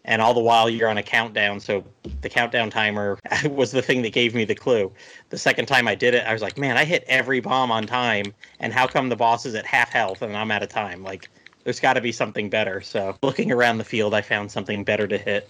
And 0.08 0.22
all 0.22 0.36
the 0.36 0.40
while 0.40 0.70
you're 0.70 0.90
on 0.90 1.00
a 1.00 1.04
countdown, 1.04 1.60
so 1.60 1.84
the 2.22 2.30
countdown 2.30 2.70
timer 2.70 3.18
was 3.50 3.72
the 3.72 3.82
thing 3.82 4.04
that 4.04 4.14
gave 4.14 4.36
me 4.36 4.46
the 4.46 4.54
clue. 4.54 4.92
The 5.30 5.38
second 5.38 5.66
time 5.66 5.88
I 5.88 5.96
did 5.96 6.14
it, 6.14 6.28
I 6.28 6.34
was 6.34 6.44
like, 6.44 6.60
man, 6.60 6.78
I 6.78 6.86
hit 6.86 7.04
every 7.08 7.40
bomb 7.40 7.72
on 7.72 7.88
time, 7.88 8.26
and 8.60 8.72
how 8.72 8.86
come 8.86 9.10
the 9.10 9.16
boss 9.16 9.48
is 9.48 9.56
at 9.56 9.66
half 9.66 9.90
health 9.90 10.22
and 10.22 10.38
I'm 10.38 10.52
out 10.52 10.62
of 10.62 10.70
time? 10.70 11.02
Like, 11.02 11.28
there's 11.64 11.80
got 11.80 11.94
to 11.94 12.02
be 12.02 12.12
something 12.12 12.50
better. 12.50 12.82
So 12.82 13.18
looking 13.24 13.52
around 13.52 13.80
the 13.80 13.84
field, 13.84 14.14
I 14.14 14.22
found 14.22 14.52
something 14.52 14.84
better 14.84 15.08
to 15.08 15.18
hit. 15.18 15.50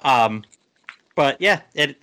Um, 0.00 0.42
but 1.14 1.40
yeah, 1.40 1.60
it 1.74 1.96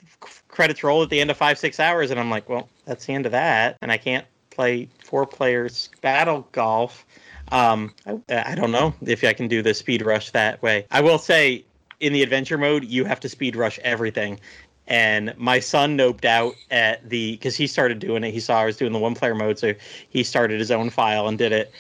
credits 0.60 0.84
roll 0.84 1.02
at 1.02 1.10
the 1.10 1.22
end 1.22 1.32
of 1.32 1.38
five 1.38 1.58
six 1.58 1.80
hours, 1.80 2.12
and 2.12 2.20
I'm 2.20 2.30
like, 2.30 2.50
well, 2.50 2.68
that's 2.84 3.06
the 3.06 3.14
end 3.14 3.26
of 3.26 3.32
that, 3.32 3.78
and 3.82 3.94
I 3.94 3.98
can't 3.98 4.26
play 4.50 4.90
four 5.02 5.26
players 5.26 5.88
battle 6.02 6.46
golf. 6.52 7.06
Um, 7.54 7.94
I, 8.06 8.20
I 8.30 8.56
don't 8.56 8.72
know 8.74 8.94
if 9.02 9.24
I 9.24 9.32
can 9.32 9.48
do 9.48 9.62
the 9.62 9.74
speed 9.74 10.02
rush 10.02 10.32
that 10.32 10.62
way. 10.62 10.86
I 10.92 11.00
will 11.00 11.18
say, 11.18 11.64
in 12.02 12.12
the 12.12 12.24
adventure 12.24 12.58
mode, 12.58 12.84
you 12.84 13.06
have 13.06 13.22
to 13.22 13.30
speed 13.30 13.56
rush 13.56 13.80
everything. 13.86 14.38
And 14.86 15.34
my 15.38 15.62
son 15.62 15.98
noped 15.98 16.26
out 16.26 16.56
at 16.72 17.10
the 17.10 17.32
because 17.32 17.56
he 17.56 17.66
started 17.66 18.00
doing 18.00 18.26
it. 18.26 18.32
He 18.32 18.42
saw 18.42 18.60
I 18.60 18.66
was 18.66 18.76
doing 18.76 18.92
the 18.92 19.00
one 19.00 19.16
player 19.16 19.36
mode, 19.36 19.58
so 19.60 19.74
he 20.10 20.24
started 20.24 20.60
his 20.60 20.72
own 20.72 20.90
file 20.90 21.30
and 21.30 21.38
did 21.38 21.54
it. 21.54 21.72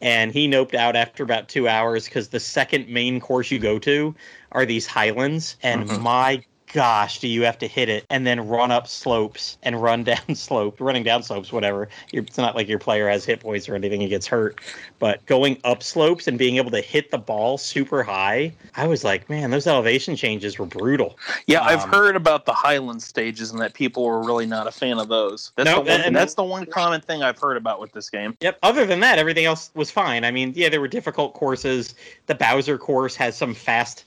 And 0.00 0.30
he 0.30 0.46
noped 0.46 0.74
out 0.76 0.94
after 0.94 1.24
about 1.24 1.48
two 1.48 1.66
hours 1.66 2.04
because 2.04 2.28
the 2.28 2.38
second 2.38 2.88
main 2.88 3.18
course 3.18 3.50
you 3.50 3.58
go 3.58 3.80
to 3.80 4.14
are 4.52 4.64
these 4.64 4.86
highlands, 4.86 5.56
and 5.60 5.88
Mhm. 5.88 6.00
my 6.02 6.42
gosh, 6.72 7.20
do 7.20 7.28
you 7.28 7.42
have 7.42 7.58
to 7.58 7.66
hit 7.66 7.88
it 7.88 8.04
and 8.10 8.26
then 8.26 8.46
run 8.48 8.70
up 8.70 8.86
slopes 8.86 9.56
and 9.62 9.80
run 9.82 10.04
down 10.04 10.34
slopes, 10.34 10.80
running 10.80 11.02
down 11.02 11.22
slopes, 11.22 11.52
whatever. 11.52 11.88
It's 12.12 12.36
not 12.38 12.54
like 12.54 12.68
your 12.68 12.78
player 12.78 13.08
has 13.08 13.24
hit 13.24 13.40
points 13.40 13.68
or 13.68 13.74
anything; 13.74 14.00
he 14.00 14.08
gets 14.08 14.26
hurt. 14.26 14.60
But 14.98 15.24
going 15.26 15.58
up 15.64 15.82
slopes 15.82 16.26
and 16.28 16.38
being 16.38 16.56
able 16.56 16.70
to 16.72 16.80
hit 16.80 17.10
the 17.10 17.18
ball 17.18 17.58
super 17.58 18.02
high, 18.02 18.52
I 18.76 18.86
was 18.86 19.04
like, 19.04 19.28
man, 19.30 19.50
those 19.50 19.66
elevation 19.66 20.16
changes 20.16 20.58
were 20.58 20.66
brutal. 20.66 21.18
Yeah, 21.46 21.62
I've 21.62 21.84
Um, 21.84 21.90
heard 21.90 22.16
about 22.16 22.44
the 22.46 22.52
Highland 22.52 23.02
stages 23.02 23.50
and 23.50 23.60
that 23.60 23.74
people 23.74 24.04
were 24.04 24.22
really 24.22 24.46
not 24.46 24.66
a 24.66 24.70
fan 24.72 24.98
of 24.98 25.08
those. 25.08 25.52
That's, 25.56 25.66
No, 25.68 25.82
the, 25.82 25.90
one, 25.92 26.00
and- 26.02 26.16
that's 26.16 26.34
the 26.34 26.44
one 26.44 26.66
common 26.66 27.00
thing 27.00 27.22
I've 27.22 27.38
heard 27.38 27.56
about 27.56 27.80
with 27.80 27.92
this 27.92 28.10
game. 28.10 28.36
Yep. 28.40 28.58
Other 28.62 28.86
than 28.86 29.00
that, 29.00 29.18
everything 29.18 29.44
else 29.44 29.70
was 29.74 29.90
fine. 29.90 30.24
I 30.24 30.30
mean, 30.30 30.52
yeah, 30.56 30.68
there 30.68 30.80
were 30.80 30.88
difficult 30.88 31.34
courses. 31.34 31.94
The 32.26 32.34
Bowser 32.34 32.76
course 32.78 33.14
has 33.16 33.36
some 33.36 33.54
fast 33.54 34.04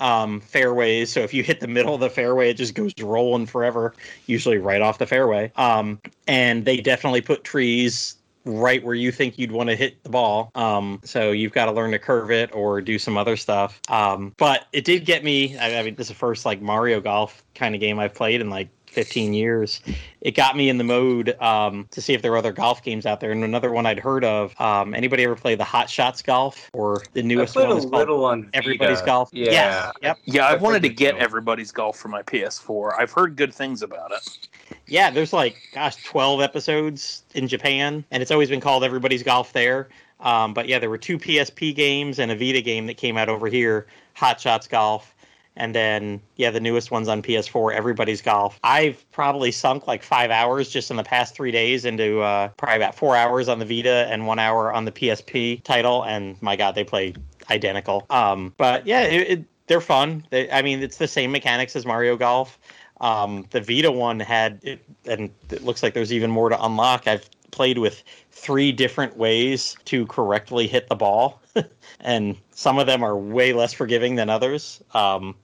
um, 0.00 0.40
fairways, 0.40 1.12
so 1.12 1.20
if 1.20 1.32
you 1.34 1.42
hit 1.42 1.60
the 1.60 1.68
middle 1.68 1.94
of 1.94 2.00
the 2.00 2.10
fairway, 2.10 2.50
it 2.50 2.54
just 2.54 2.74
goes 2.74 2.92
rolling 3.00 3.46
forever. 3.46 3.94
Usually 4.26 4.58
right 4.58 4.82
off 4.82 4.98
the 4.98 5.06
fairway. 5.06 5.52
Um, 5.56 6.00
and 6.26 6.64
they 6.64 6.78
definitely 6.78 7.20
put 7.20 7.44
trees 7.44 8.16
right 8.46 8.82
where 8.84 8.94
you 8.94 9.10
think 9.12 9.38
you'd 9.38 9.52
want 9.52 9.68
to 9.68 9.76
hit 9.76 10.02
the 10.04 10.08
ball. 10.08 10.50
Um, 10.54 11.00
so 11.04 11.32
you've 11.32 11.52
got 11.52 11.66
to 11.66 11.72
learn 11.72 11.90
to 11.90 11.98
curve 11.98 12.30
it 12.30 12.54
or 12.54 12.80
do 12.80 12.98
some 12.98 13.18
other 13.18 13.36
stuff. 13.36 13.80
Um, 13.88 14.32
but 14.38 14.66
it 14.72 14.84
did 14.84 15.04
get 15.04 15.24
me. 15.24 15.58
I, 15.58 15.78
I 15.78 15.82
mean, 15.82 15.96
this 15.96 16.06
is 16.06 16.08
the 16.08 16.14
first 16.14 16.46
like 16.46 16.62
Mario 16.62 17.00
Golf 17.00 17.42
kind 17.54 17.74
of 17.74 17.80
game 17.80 17.98
I've 17.98 18.14
played 18.14 18.40
in 18.40 18.48
like 18.48 18.68
15 18.96 19.34
years. 19.34 19.82
It 20.22 20.30
got 20.30 20.56
me 20.56 20.70
in 20.70 20.78
the 20.78 20.84
mode 20.84 21.38
um, 21.42 21.86
to 21.90 22.00
see 22.00 22.14
if 22.14 22.22
there 22.22 22.30
were 22.30 22.38
other 22.38 22.50
golf 22.50 22.82
games 22.82 23.04
out 23.04 23.20
there. 23.20 23.30
And 23.30 23.44
another 23.44 23.70
one 23.70 23.84
I'd 23.84 23.98
heard 23.98 24.24
of. 24.24 24.58
Um, 24.58 24.94
anybody 24.94 25.22
ever 25.24 25.36
play 25.36 25.54
the 25.54 25.64
Hot 25.64 25.90
Shots 25.90 26.22
Golf 26.22 26.70
or 26.72 27.02
the 27.12 27.22
newest 27.22 27.52
played 27.52 27.66
a 27.66 27.68
one? 27.68 27.76
is 27.76 27.84
called 27.84 27.98
little 27.98 28.24
on 28.24 28.48
Everybody's 28.54 29.00
Vita. 29.00 29.06
Golf. 29.06 29.28
Yeah. 29.34 29.50
Yes. 29.50 29.92
Yep. 30.00 30.18
Yeah, 30.24 30.46
I've 30.46 30.54
I've 30.54 30.62
wanted 30.62 30.80
to 30.82 30.88
get 30.88 31.14
good 31.14 31.22
everybody's 31.22 31.70
golf 31.70 31.98
for 31.98 32.08
my 32.08 32.22
PS4. 32.22 32.98
I've 32.98 33.12
heard 33.12 33.36
good 33.36 33.52
things 33.52 33.82
about 33.82 34.12
it. 34.12 34.48
Yeah, 34.86 35.10
there's 35.10 35.34
like, 35.34 35.56
gosh, 35.74 36.02
12 36.04 36.40
episodes 36.40 37.22
in 37.34 37.48
Japan, 37.48 38.02
and 38.10 38.22
it's 38.22 38.30
always 38.30 38.48
been 38.48 38.60
called 38.60 38.82
Everybody's 38.82 39.22
Golf 39.22 39.52
there. 39.52 39.88
Um, 40.20 40.54
but 40.54 40.68
yeah, 40.68 40.78
there 40.78 40.88
were 40.88 40.96
two 40.96 41.18
PSP 41.18 41.74
games 41.74 42.18
and 42.18 42.30
a 42.30 42.36
Vita 42.36 42.62
game 42.62 42.86
that 42.86 42.96
came 42.96 43.18
out 43.18 43.28
over 43.28 43.48
here 43.48 43.86
Hot 44.14 44.40
Shots 44.40 44.66
Golf. 44.66 45.14
And 45.56 45.74
then, 45.74 46.20
yeah, 46.36 46.50
the 46.50 46.60
newest 46.60 46.90
one's 46.90 47.08
on 47.08 47.22
PS4, 47.22 47.72
Everybody's 47.72 48.20
Golf. 48.20 48.60
I've 48.62 49.10
probably 49.12 49.50
sunk 49.50 49.86
like 49.86 50.02
five 50.02 50.30
hours 50.30 50.68
just 50.68 50.90
in 50.90 50.96
the 50.96 51.02
past 51.02 51.34
three 51.34 51.50
days 51.50 51.84
into 51.84 52.20
uh, 52.20 52.48
probably 52.56 52.76
about 52.76 52.94
four 52.94 53.16
hours 53.16 53.48
on 53.48 53.58
the 53.58 53.64
Vita 53.64 54.06
and 54.10 54.26
one 54.26 54.38
hour 54.38 54.72
on 54.72 54.84
the 54.84 54.92
PSP 54.92 55.62
title. 55.62 56.04
And 56.04 56.40
my 56.42 56.56
God, 56.56 56.74
they 56.74 56.84
play 56.84 57.14
identical. 57.50 58.06
Um, 58.10 58.54
but 58.58 58.86
yeah, 58.86 59.02
it, 59.02 59.30
it, 59.30 59.44
they're 59.66 59.80
fun. 59.80 60.26
They, 60.30 60.50
I 60.50 60.62
mean, 60.62 60.82
it's 60.82 60.98
the 60.98 61.08
same 61.08 61.32
mechanics 61.32 61.74
as 61.74 61.86
Mario 61.86 62.16
Golf. 62.16 62.58
Um, 63.00 63.46
the 63.50 63.60
Vita 63.60 63.92
one 63.92 64.20
had, 64.20 64.60
it, 64.62 64.82
and 65.04 65.30
it 65.50 65.62
looks 65.62 65.82
like 65.82 65.94
there's 65.94 66.12
even 66.12 66.30
more 66.30 66.48
to 66.48 66.64
unlock. 66.64 67.06
I've 67.06 67.28
played 67.50 67.78
with 67.78 68.02
three 68.30 68.72
different 68.72 69.16
ways 69.16 69.76
to 69.86 70.06
correctly 70.06 70.66
hit 70.66 70.88
the 70.88 70.94
ball, 70.94 71.40
and 72.00 72.36
some 72.50 72.78
of 72.78 72.86
them 72.86 73.02
are 73.02 73.16
way 73.16 73.52
less 73.52 73.72
forgiving 73.72 74.14
than 74.16 74.30
others. 74.30 74.82
Um, 74.94 75.34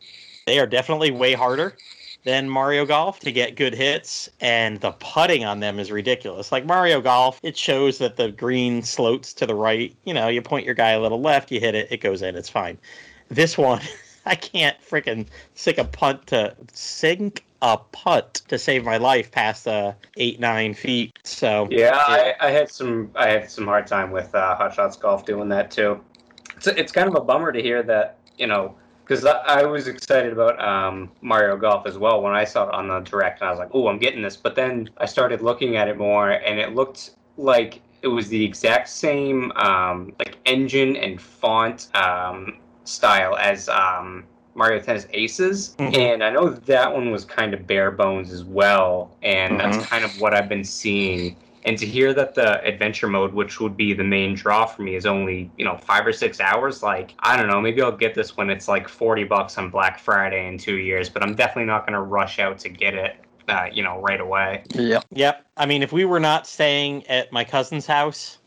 they 0.46 0.58
are 0.58 0.66
definitely 0.66 1.10
way 1.10 1.34
harder 1.34 1.76
than 2.24 2.48
Mario 2.48 2.86
Golf 2.86 3.20
to 3.20 3.32
get 3.32 3.56
good 3.56 3.74
hits, 3.74 4.28
and 4.40 4.80
the 4.80 4.92
putting 4.92 5.44
on 5.44 5.60
them 5.60 5.78
is 5.78 5.90
ridiculous. 5.90 6.52
Like 6.52 6.64
Mario 6.64 7.00
Golf, 7.00 7.40
it 7.42 7.56
shows 7.56 7.98
that 7.98 8.16
the 8.16 8.30
green 8.30 8.82
slopes 8.82 9.32
to 9.34 9.46
the 9.46 9.54
right. 9.54 9.94
You 10.04 10.14
know, 10.14 10.28
you 10.28 10.42
point 10.42 10.64
your 10.66 10.74
guy 10.74 10.90
a 10.90 11.00
little 11.00 11.20
left, 11.20 11.50
you 11.50 11.60
hit 11.60 11.74
it, 11.74 11.88
it 11.90 12.00
goes 12.00 12.22
in, 12.22 12.36
it's 12.36 12.48
fine. 12.48 12.78
This 13.28 13.58
one, 13.58 13.82
I 14.26 14.34
can't 14.34 14.76
freaking 14.80 15.26
sink 15.54 15.78
a 15.78 15.84
punt 15.84 16.26
to 16.28 16.54
sink 16.72 17.44
a 17.60 17.76
putt 17.76 18.42
to 18.48 18.58
save 18.58 18.84
my 18.84 18.96
life 18.96 19.30
past 19.30 19.68
uh, 19.68 19.92
eight 20.16 20.40
nine 20.40 20.74
feet. 20.74 21.18
So 21.24 21.68
Yeah, 21.70 21.96
I, 21.96 22.34
I 22.40 22.50
had 22.50 22.70
some 22.70 23.10
I 23.14 23.28
had 23.28 23.50
some 23.50 23.66
hard 23.66 23.86
time 23.86 24.10
with 24.10 24.34
uh, 24.34 24.54
Hot 24.56 24.74
Shots 24.74 24.96
Golf 24.96 25.24
doing 25.24 25.48
that 25.50 25.70
too. 25.70 26.00
It's 26.56 26.66
it's 26.66 26.92
kind 26.92 27.08
of 27.08 27.14
a 27.14 27.20
bummer 27.20 27.52
to 27.52 27.62
hear 27.62 27.82
that 27.84 28.18
you 28.36 28.46
know 28.46 28.76
because 29.04 29.24
I, 29.24 29.38
I 29.60 29.64
was 29.64 29.88
excited 29.88 30.32
about 30.32 30.60
um, 30.60 31.10
Mario 31.20 31.56
Golf 31.56 31.86
as 31.86 31.98
well 31.98 32.22
when 32.22 32.32
I 32.32 32.44
saw 32.44 32.68
it 32.68 32.74
on 32.74 32.88
the 32.88 33.00
direct 33.00 33.40
and 33.40 33.48
I 33.48 33.50
was 33.50 33.58
like, 33.58 33.70
oh, 33.72 33.88
I'm 33.88 33.98
getting 33.98 34.22
this. 34.22 34.36
But 34.36 34.54
then 34.54 34.88
I 34.98 35.06
started 35.06 35.42
looking 35.42 35.76
at 35.76 35.88
it 35.88 35.98
more 35.98 36.30
and 36.30 36.58
it 36.58 36.74
looked 36.74 37.16
like 37.36 37.80
it 38.02 38.08
was 38.08 38.28
the 38.28 38.44
exact 38.44 38.88
same 38.88 39.52
um, 39.52 40.12
like 40.18 40.38
engine 40.46 40.96
and 40.96 41.20
font 41.20 41.88
um, 41.96 42.58
style 42.84 43.36
as 43.36 43.68
um, 43.68 44.24
Mario 44.54 44.80
Tennis 44.80 45.06
Aces, 45.12 45.76
Mhm. 45.78 45.96
and 45.96 46.24
I 46.24 46.30
know 46.30 46.50
that 46.50 46.92
one 46.92 47.10
was 47.10 47.24
kind 47.24 47.54
of 47.54 47.66
bare 47.66 47.90
bones 47.90 48.32
as 48.32 48.44
well, 48.44 49.16
and 49.22 49.54
Mhm. 49.54 49.58
that's 49.58 49.86
kind 49.86 50.04
of 50.04 50.20
what 50.20 50.34
I've 50.34 50.48
been 50.48 50.64
seeing. 50.64 51.36
And 51.64 51.78
to 51.78 51.86
hear 51.86 52.12
that 52.14 52.34
the 52.34 52.60
adventure 52.64 53.06
mode, 53.06 53.32
which 53.32 53.60
would 53.60 53.76
be 53.76 53.94
the 53.94 54.02
main 54.02 54.34
draw 54.34 54.66
for 54.66 54.82
me, 54.82 54.96
is 54.96 55.06
only 55.06 55.48
you 55.56 55.64
know 55.64 55.76
five 55.78 56.04
or 56.06 56.12
six 56.12 56.40
hours, 56.40 56.82
like 56.82 57.14
I 57.20 57.36
don't 57.36 57.46
know, 57.48 57.60
maybe 57.60 57.80
I'll 57.80 57.92
get 57.96 58.14
this 58.14 58.36
when 58.36 58.50
it's 58.50 58.66
like 58.68 58.88
forty 58.88 59.24
bucks 59.24 59.56
on 59.58 59.70
Black 59.70 59.98
Friday 60.00 60.48
in 60.48 60.58
two 60.58 60.76
years, 60.76 61.08
but 61.08 61.22
I'm 61.22 61.34
definitely 61.34 61.66
not 61.66 61.86
going 61.86 61.94
to 61.94 62.02
rush 62.02 62.40
out 62.40 62.58
to 62.58 62.68
get 62.68 62.94
it, 62.94 63.16
uh, 63.48 63.66
you 63.72 63.82
know, 63.84 64.00
right 64.00 64.20
away. 64.20 64.64
Yeah. 64.74 65.00
Yep. 65.12 65.46
I 65.56 65.66
mean, 65.66 65.82
if 65.84 65.92
we 65.92 66.04
were 66.04 66.20
not 66.20 66.46
staying 66.48 67.06
at 67.06 67.32
my 67.32 67.44
cousin's 67.44 67.86
house, 67.86 68.38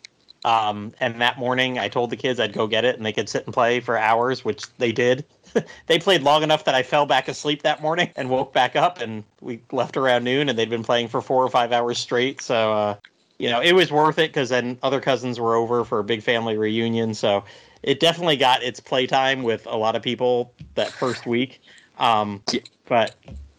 um, 0.46 0.94
and 1.00 1.20
that 1.22 1.40
morning 1.40 1.80
I 1.80 1.88
told 1.88 2.12
the 2.12 2.16
kids 2.16 2.40
I'd 2.40 2.54
go 2.54 2.68
get 2.68 2.86
it 2.86 2.96
and 2.98 3.04
they 3.04 3.12
could 3.12 3.28
sit 3.28 3.46
and 3.46 3.54
play 3.54 3.80
for 3.80 3.98
hours, 3.98 4.46
which 4.46 4.64
they 4.78 4.92
did. 4.92 5.26
they 5.88 5.98
played 5.98 6.22
long 6.22 6.44
enough 6.44 6.66
that 6.66 6.76
I 6.76 6.84
fell 6.84 7.08
back 7.08 7.28
asleep 7.28 7.64
that 7.64 7.82
morning 7.82 8.12
and 8.16 8.30
woke 8.30 8.54
back 8.54 8.76
up, 8.76 9.02
and 9.02 9.24
we 9.42 9.60
left 9.72 9.98
around 9.98 10.24
noon, 10.24 10.48
and 10.48 10.58
they'd 10.58 10.70
been 10.70 10.84
playing 10.84 11.08
for 11.08 11.20
four 11.20 11.44
or 11.44 11.50
five 11.50 11.72
hours 11.72 11.98
straight. 11.98 12.42
So, 12.42 12.74
uh, 12.74 12.96
you 13.40 13.50
know, 13.50 13.60
it 13.60 13.74
was 13.74 13.92
worth 13.92 14.20
it 14.20 14.30
because 14.30 14.50
then 14.50 14.78
other 14.84 15.02
cousins 15.02 15.40
were 15.40 15.56
over 15.56 15.84
for 15.84 15.98
a 15.98 16.04
big 16.04 16.22
family 16.22 16.60
reunion. 16.60 17.16
So 17.16 17.44
it 17.82 18.00
definitely 18.00 18.38
got 18.38 18.62
its 18.62 18.80
playtime 18.80 19.42
with 19.42 19.66
a 19.66 19.76
lot 19.76 19.96
of 19.96 20.04
people 20.04 20.54
that 20.76 20.92
first 20.92 21.26
week. 21.26 21.60
Um, 21.98 22.44
but 22.88 23.16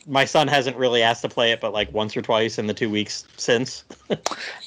my 0.07 0.25
son 0.25 0.49
hasn't 0.49 0.77
really 0.77 1.03
asked 1.03 1.23
to 1.23 1.29
play 1.29 1.53
it, 1.53 1.61
but 1.61 1.73
like 1.73 1.93
once 1.93 2.17
or 2.17 2.23
twice 2.23 2.59
in 2.59 2.67
the 2.67 2.75
two 2.75 2.91
weeks 2.91 3.25
since. 3.37 3.85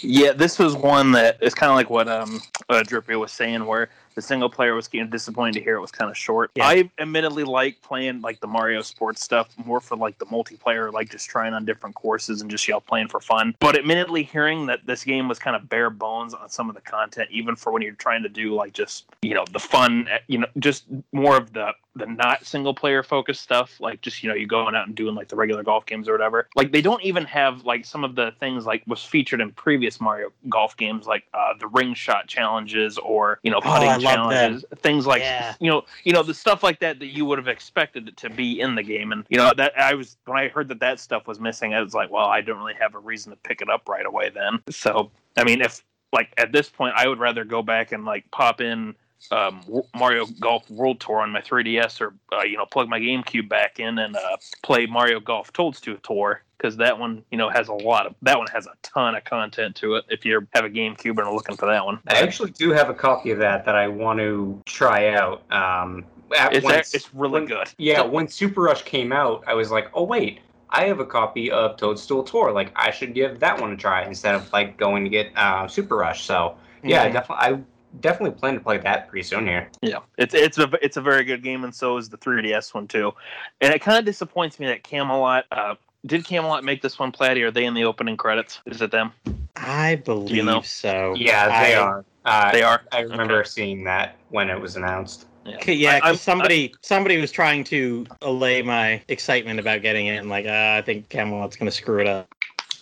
Yeah, 0.02 0.32
this 0.32 0.58
was 0.58 0.76
one 0.76 1.12
that 1.14 1.38
is 1.42 1.54
kind 1.54 1.70
of 1.70 1.76
like 1.76 1.90
what 1.90 2.08
um 2.08 2.42
uh, 2.70 2.84
Drippy 2.84 3.16
was 3.16 3.32
saying, 3.32 3.66
where 3.66 3.90
the 4.16 4.22
single 4.22 4.50
player 4.50 4.76
was 4.76 4.88
getting 4.88 5.10
disappointed 5.10 5.54
to 5.54 5.62
hear 5.62 5.76
it 5.76 5.82
was 5.82 5.92
kind 5.92 6.10
of 6.10 6.18
short. 6.18 6.52
Yeah. 6.56 6.68
I 6.68 6.92
admittedly 7.00 7.44
like 7.44 7.82
playing 7.82 8.22
like 8.22 8.40
the 8.42 8.48
Mario 8.48 8.82
sports 8.82 9.24
stuff 9.24 9.50
more 9.64 9.80
for 9.80 9.96
like 9.96 10.18
the 10.18 10.26
multiplayer, 10.26 10.92
like 10.92 11.10
just 11.10 11.30
trying 11.30 11.54
on 11.54 11.66
different 11.66 11.96
courses 11.96 12.42
and 12.42 12.52
just 12.52 12.68
y'all 12.68 12.82
playing 12.82 13.08
for 13.08 13.20
fun. 13.20 13.56
But 13.60 13.78
admittedly, 13.78 14.24
hearing 14.24 14.66
that 14.66 14.86
this 14.86 15.04
game 15.04 15.28
was 15.28 15.40
kind 15.40 15.56
of 15.56 15.70
bare 15.70 15.90
bones 15.90 16.34
on 16.34 16.50
some 16.50 16.70
of 16.70 16.76
the 16.76 16.82
content, 16.82 17.30
even 17.32 17.56
for 17.56 17.72
when 17.72 17.82
you're 17.82 17.94
trying 17.94 18.24
to 18.24 18.30
do 18.30 18.54
like 18.54 18.74
just 18.74 19.06
you 19.22 19.34
know 19.34 19.46
the 19.52 19.60
fun, 19.60 20.08
eh, 20.10 20.20
you 20.28 20.40
know, 20.40 20.48
just 20.60 20.86
more 21.14 21.38
of 21.38 21.54
the 21.54 21.72
the 22.00 22.06
not 22.06 22.46
single 22.46 22.74
player 22.74 23.04
focused 23.04 23.42
stuff, 23.42 23.80
like 23.80 24.02
just 24.02 24.24
you 24.24 24.30
know 24.30 24.36
you 24.36 24.48
going 24.48 24.76
out 24.76 24.88
and 24.88 24.96
doing 24.96 25.16
like 25.16 25.28
the 25.28 25.36
regular 25.36 25.64
golf 25.64 25.86
games 25.86 26.08
or 26.10 26.12
whatever. 26.14 26.48
Like 26.56 26.72
they 26.72 26.82
don't 26.82 27.04
even 27.04 27.26
have 27.26 27.66
like 27.66 27.86
some 27.86 28.04
of 28.04 28.16
the 28.16 28.32
things 28.40 28.66
like 28.66 28.84
was 28.88 29.04
featured 29.04 29.42
in 29.42 29.52
previous 29.52 30.00
Mario 30.02 30.30
golf 30.50 30.76
games, 30.78 31.06
like 31.06 31.26
uh, 31.34 31.54
the 31.60 31.68
ring 31.68 31.94
shot 31.94 32.28
challenges 32.28 32.98
or 32.98 33.40
you 33.44 33.52
know 33.52 33.60
Oh, 33.64 33.74
putting 33.74 33.90
love 33.90 34.02
challenges, 34.02 34.66
things 34.78 35.06
like 35.06 35.22
Yeah. 35.22 35.56
you 35.60 35.70
know 35.70 35.84
you 36.04 36.14
know 36.14 36.24
the 36.24 36.34
stuff 36.34 36.64
like 36.64 36.80
that 36.80 37.00
that 37.00 37.08
you 37.08 37.26
would 37.26 37.38
have 37.38 37.48
expected 37.48 38.08
it 38.08 38.18
to 38.18 38.30
be 38.30 38.60
in 38.60 38.76
the 38.76 38.84
game. 38.84 39.12
And 39.12 39.26
you 39.30 39.38
know 39.38 39.52
that 39.58 39.78
I 39.78 39.94
was 39.94 40.18
when 40.26 40.38
I 40.38 40.48
heard 40.48 40.68
that 40.70 40.80
that 40.80 41.00
stuff 41.00 41.28
was 41.28 41.40
missing, 41.40 41.74
I 41.74 41.82
was 41.82 41.94
like, 41.94 42.10
well, 42.10 42.26
I 42.28 42.42
don't 42.42 42.58
really 42.58 42.76
have 42.80 42.96
a 42.96 43.00
reason 43.00 43.32
to 43.32 43.36
pick 43.38 43.62
it 43.62 43.70
up 43.70 43.88
right 43.90 44.06
away. 44.06 44.30
Then, 44.30 44.62
so 44.70 45.12
I 45.38 45.44
mean, 45.44 45.62
if 45.62 45.84
like 46.14 46.34
at 46.38 46.52
this 46.52 46.70
point, 46.70 46.94
I 46.96 47.08
would 47.08 47.20
rather 47.20 47.44
go 47.44 47.62
back 47.62 47.92
and 47.92 48.06
like 48.06 48.30
pop 48.32 48.62
in 48.62 48.96
um, 49.32 49.62
Mario 49.96 50.26
Golf 50.40 50.70
World 50.70 51.00
Tour 51.00 51.22
on 51.22 51.32
my 51.32 51.42
3DS, 51.42 52.02
or 52.02 52.14
uh, 52.32 52.44
you 52.44 52.58
know, 52.58 52.66
plug 52.66 52.90
my 52.90 53.00
GameCube 53.00 53.50
back 53.50 53.80
in 53.80 54.00
and 54.00 54.16
uh, 54.16 54.38
play 54.64 54.86
Mario 54.86 55.20
Golf 55.20 55.52
Toadstool 55.54 55.98
Tour 56.04 56.42
because 56.58 56.76
that 56.78 56.98
one, 57.00 57.24
you 57.32 57.38
know, 57.38 57.50
has 57.50 57.68
a 57.70 57.74
lot 57.74 58.06
of 58.06 58.16
that 58.22 58.38
one 58.38 58.48
has 58.54 58.66
a 58.68 58.74
ton 58.84 59.16
of 59.16 59.24
content 59.24 59.76
to 59.78 59.96
it. 59.96 60.06
If 60.10 60.26
you 60.26 60.46
have 60.54 60.66
a 60.66 60.70
GameCube 60.70 61.12
and 61.12 61.20
are 61.22 61.34
looking 61.34 61.56
for 61.56 61.66
that 61.68 61.86
one, 61.86 62.00
I 62.08 62.20
actually 62.22 62.52
do 62.52 62.72
have 62.72 62.90
a 62.90 62.94
copy 62.94 63.32
of 63.32 63.40
that 63.40 63.66
that 63.66 63.76
I 63.76 63.88
want 63.88 64.20
to 64.20 64.62
try 64.66 65.10
out. 65.14 65.44
Um, 65.52 66.06
at 66.38 66.54
it's 66.54 66.64
once- 66.64 66.94
it's 66.94 67.14
really 67.14 67.34
when- 67.42 67.46
good. 67.46 67.68
Yeah, 67.78 68.02
when 68.02 68.28
Super 68.28 68.62
Rush 68.62 68.84
came 68.84 69.12
out, 69.12 69.44
I 69.48 69.54
was 69.54 69.72
like, 69.72 69.90
oh 69.94 70.04
wait, 70.04 70.40
I 70.70 70.86
have 70.86 71.00
a 71.00 71.06
copy 71.06 71.50
of 71.50 71.76
Toadstool 71.78 72.24
Tour. 72.24 72.52
Like 72.52 72.72
I 72.76 72.92
should 72.92 73.14
give 73.14 73.40
that 73.40 73.60
one 73.60 73.72
a 73.72 73.78
try 73.78 74.04
instead 74.06 74.36
of 74.36 74.52
like 74.54 74.78
going 74.78 75.04
to 75.04 75.10
get 75.10 75.32
uh, 75.36 75.68
Super 75.68 75.96
Rush. 75.98 76.24
So 76.26 76.56
yeah, 76.84 77.06
Mm-hmm. 77.06 77.10
Mhm. 77.10 77.14
definitely, 77.14 77.46
I 77.58 77.60
definitely 78.02 78.38
plan 78.40 78.54
to 78.56 78.60
play 78.60 78.78
that 78.78 79.08
pretty 79.08 79.24
soon 79.28 79.46
here. 79.48 79.70
Yeah, 79.82 80.00
it's 80.18 80.34
it's 80.34 80.58
a 80.58 80.70
it's 80.82 80.98
a 80.98 81.02
very 81.02 81.24
good 81.24 81.44
game, 81.44 81.64
and 81.64 81.74
so 81.74 81.98
is 81.98 82.10
the 82.10 82.18
3DS 82.18 82.74
one 82.74 82.88
too. 82.88 83.14
And 83.62 83.74
it 83.74 83.80
kind 83.82 83.98
of 83.98 84.06
disappoints 84.06 84.60
me 84.60 84.68
that 84.68 84.84
Camelot. 84.84 85.46
Uh, 85.52 85.76
did 86.06 86.26
Camelot 86.26 86.64
make 86.64 86.82
this 86.82 86.98
one, 86.98 87.12
Platty? 87.12 87.42
Are 87.44 87.52
they 87.52 87.66
in 87.66 87.74
the 87.74 87.84
opening 87.84 88.16
credits? 88.18 88.62
Is 88.66 88.82
it 88.82 88.92
them? 88.92 89.12
I 89.58 89.96
believe 89.96 90.46
know? 90.46 90.62
so. 90.62 91.14
Yeah, 91.18 91.48
they 91.64 91.76
I- 91.76 91.80
are. 91.82 92.06
Uh, 92.26 92.52
They 92.52 92.64
are. 92.64 92.82
I 92.92 93.02
remember 93.02 93.44
seeing 93.44 93.84
that 93.86 94.16
when 94.30 94.50
it 94.50 94.60
was 94.60 94.76
announced. 94.76 95.26
Okay, 95.48 95.74
Yeah, 95.74 95.96
I- 95.96 96.00
'cause 96.00 96.08
I'm- 96.08 96.16
somebody 96.18 96.74
somebody 96.82 97.18
was 97.20 97.32
trying 97.32 97.64
to 97.66 98.06
allay 98.22 98.62
my 98.62 99.02
excitement 99.08 99.60
about 99.60 99.82
getting 99.82 100.08
it, 100.08 100.18
and 100.18 100.30
like, 100.30 100.46
uh, 100.46 100.76
I 100.78 100.82
think 100.86 101.10
Camelot's 101.10 101.56
gonna 101.56 101.72
screw 101.72 102.00
it 102.00 102.08
up. 102.08 102.28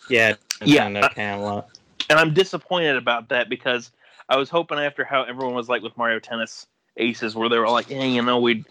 Yeah, 0.09 0.33
Yeah, 0.63 0.87
Nintendo 0.87 1.03
uh, 1.03 1.09
Camelot. 1.09 1.67
and 2.09 2.19
I'm 2.19 2.33
disappointed 2.33 2.97
about 2.97 3.29
that 3.29 3.47
because 3.49 3.91
I 4.29 4.37
was 4.37 4.49
hoping 4.49 4.77
after 4.77 5.03
how 5.03 5.23
everyone 5.23 5.55
was 5.55 5.69
like 5.69 5.81
with 5.81 5.97
Mario 5.97 6.19
Tennis 6.19 6.67
Aces, 6.97 7.35
where 7.35 7.49
they 7.49 7.57
were 7.57 7.69
like, 7.69 7.87
hey, 7.87 8.09
you 8.09 8.21
know, 8.21 8.39
we, 8.39 8.65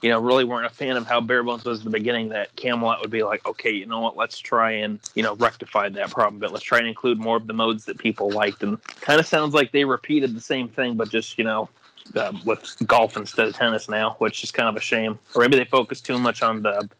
you 0.00 0.08
know, 0.08 0.20
really 0.20 0.44
weren't 0.44 0.66
a 0.66 0.70
fan 0.70 0.96
of 0.96 1.06
how 1.06 1.20
Bare 1.20 1.42
Bones 1.42 1.64
was 1.64 1.80
at 1.80 1.84
the 1.84 1.90
beginning. 1.90 2.30
That 2.30 2.54
Camelot 2.56 3.00
would 3.00 3.10
be 3.10 3.22
like, 3.22 3.46
okay, 3.46 3.72
you 3.72 3.86
know 3.86 4.00
what, 4.00 4.16
let's 4.16 4.38
try 4.38 4.72
and 4.72 5.00
you 5.14 5.22
know 5.22 5.34
rectify 5.36 5.88
that 5.90 6.10
problem, 6.10 6.38
but 6.40 6.52
let's 6.52 6.64
try 6.64 6.78
and 6.78 6.86
include 6.86 7.18
more 7.18 7.36
of 7.36 7.46
the 7.46 7.52
modes 7.52 7.84
that 7.86 7.98
people 7.98 8.30
liked. 8.30 8.62
And 8.62 8.82
kind 9.00 9.20
of 9.20 9.26
sounds 9.26 9.54
like 9.54 9.72
they 9.72 9.84
repeated 9.84 10.34
the 10.34 10.40
same 10.40 10.68
thing, 10.68 10.96
but 10.96 11.10
just 11.10 11.38
you 11.38 11.44
know. 11.44 11.68
Uh, 12.16 12.32
with 12.44 12.76
golf 12.84 13.16
instead 13.16 13.46
of 13.46 13.54
tennis 13.54 13.88
now, 13.88 14.16
which 14.18 14.42
is 14.42 14.50
kind 14.50 14.68
of 14.68 14.74
a 14.74 14.80
shame. 14.80 15.16
Or 15.36 15.42
maybe 15.42 15.56
they 15.56 15.64
focus 15.64 16.00
too 16.00 16.18
much 16.18 16.42
on 16.42 16.60
the 16.60 16.90